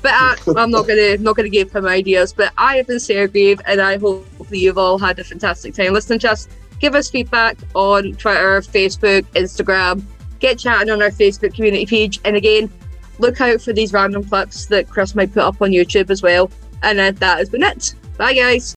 But 0.00 0.12
uh, 0.14 0.54
I'm 0.56 0.70
not 0.70 0.86
gonna 0.88 1.18
not 1.18 1.36
gonna 1.36 1.50
give 1.50 1.70
him 1.70 1.84
ideas. 1.86 2.32
But 2.32 2.54
I 2.56 2.76
have 2.76 2.86
been 2.86 2.98
Sergey, 2.98 3.56
and 3.66 3.80
I 3.80 3.98
hope 3.98 4.26
that 4.48 4.56
you've 4.56 4.78
all 4.78 4.98
had 4.98 5.18
a 5.18 5.24
fantastic 5.24 5.74
time 5.74 5.92
listening 5.92 6.20
to 6.20 6.30
us. 6.30 6.48
Give 6.78 6.94
us 6.94 7.10
feedback 7.10 7.58
on 7.74 8.12
Twitter, 8.14 8.60
Facebook, 8.62 9.24
Instagram. 9.34 10.02
Get 10.38 10.58
chatting 10.58 10.88
on 10.88 11.02
our 11.02 11.10
Facebook 11.10 11.54
community 11.54 11.84
page, 11.84 12.20
and 12.24 12.36
again, 12.36 12.70
look 13.18 13.38
out 13.42 13.60
for 13.60 13.74
these 13.74 13.92
random 13.92 14.24
clips 14.24 14.64
that 14.66 14.88
Chris 14.88 15.14
might 15.14 15.32
put 15.34 15.42
up 15.42 15.60
on 15.60 15.70
YouTube 15.72 16.08
as 16.08 16.22
well. 16.22 16.50
And 16.82 16.98
that 16.98 17.38
has 17.38 17.48
been 17.48 17.62
it. 17.62 17.94
Bye, 18.16 18.34
guys. 18.34 18.74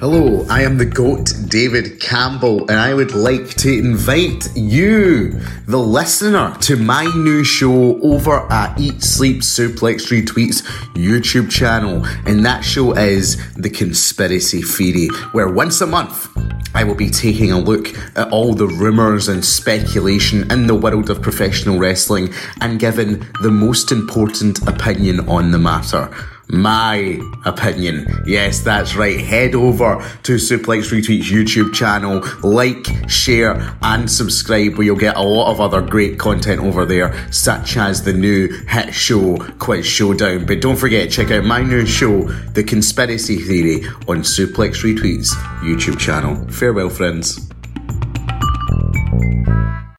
Hello, 0.00 0.46
I 0.48 0.62
am 0.62 0.78
the 0.78 0.86
GOAT, 0.86 1.30
David 1.48 2.00
Campbell, 2.00 2.60
and 2.70 2.80
I 2.80 2.94
would 2.94 3.12
like 3.12 3.48
to 3.56 3.70
invite 3.70 4.48
you, 4.56 5.38
the 5.66 5.76
listener, 5.76 6.56
to 6.60 6.76
my 6.76 7.04
new 7.16 7.44
show 7.44 8.00
over 8.00 8.50
at 8.50 8.80
Eat 8.80 9.02
Sleep 9.02 9.42
Suplex 9.42 10.08
Retweets 10.08 10.62
YouTube 10.94 11.50
channel. 11.50 12.02
And 12.24 12.46
that 12.46 12.62
show 12.62 12.92
is 12.92 13.36
The 13.56 13.68
Conspiracy 13.68 14.62
Theory, 14.62 15.08
where 15.32 15.50
once 15.50 15.82
a 15.82 15.86
month 15.86 16.30
I 16.74 16.82
will 16.82 16.94
be 16.94 17.10
taking 17.10 17.52
a 17.52 17.58
look 17.58 17.94
at 18.16 18.32
all 18.32 18.54
the 18.54 18.68
rumours 18.68 19.28
and 19.28 19.44
speculation 19.44 20.50
in 20.50 20.66
the 20.66 20.74
world 20.74 21.10
of 21.10 21.20
professional 21.20 21.78
wrestling 21.78 22.32
and 22.62 22.80
giving 22.80 23.18
the 23.42 23.50
most 23.50 23.92
important 23.92 24.66
opinion 24.66 25.28
on 25.28 25.50
the 25.50 25.58
matter 25.58 26.08
my 26.52 27.20
opinion. 27.44 28.06
Yes, 28.26 28.60
that's 28.60 28.96
right. 28.96 29.20
Head 29.20 29.54
over 29.54 29.96
to 30.24 30.36
Suplex 30.36 30.90
Retweet's 30.90 31.30
YouTube 31.30 31.72
channel, 31.74 32.22
like, 32.42 32.86
share, 33.08 33.76
and 33.82 34.10
subscribe, 34.10 34.74
where 34.74 34.84
you'll 34.84 34.96
get 34.96 35.16
a 35.16 35.22
lot 35.22 35.50
of 35.50 35.60
other 35.60 35.80
great 35.80 36.18
content 36.18 36.60
over 36.60 36.84
there, 36.84 37.32
such 37.32 37.76
as 37.76 38.02
the 38.02 38.12
new 38.12 38.48
hit 38.68 38.92
show 38.94 39.36
Quiz 39.58 39.86
Showdown. 39.86 40.46
But 40.46 40.60
don't 40.60 40.76
forget, 40.76 41.10
to 41.10 41.16
check 41.16 41.30
out 41.30 41.44
my 41.44 41.62
new 41.62 41.86
show, 41.86 42.22
The 42.22 42.64
Conspiracy 42.64 43.38
Theory, 43.38 43.86
on 44.08 44.22
Suplex 44.22 44.82
Retweet's 44.82 45.34
YouTube 45.62 45.98
channel. 45.98 46.46
Farewell, 46.48 46.90
friends. 46.90 47.46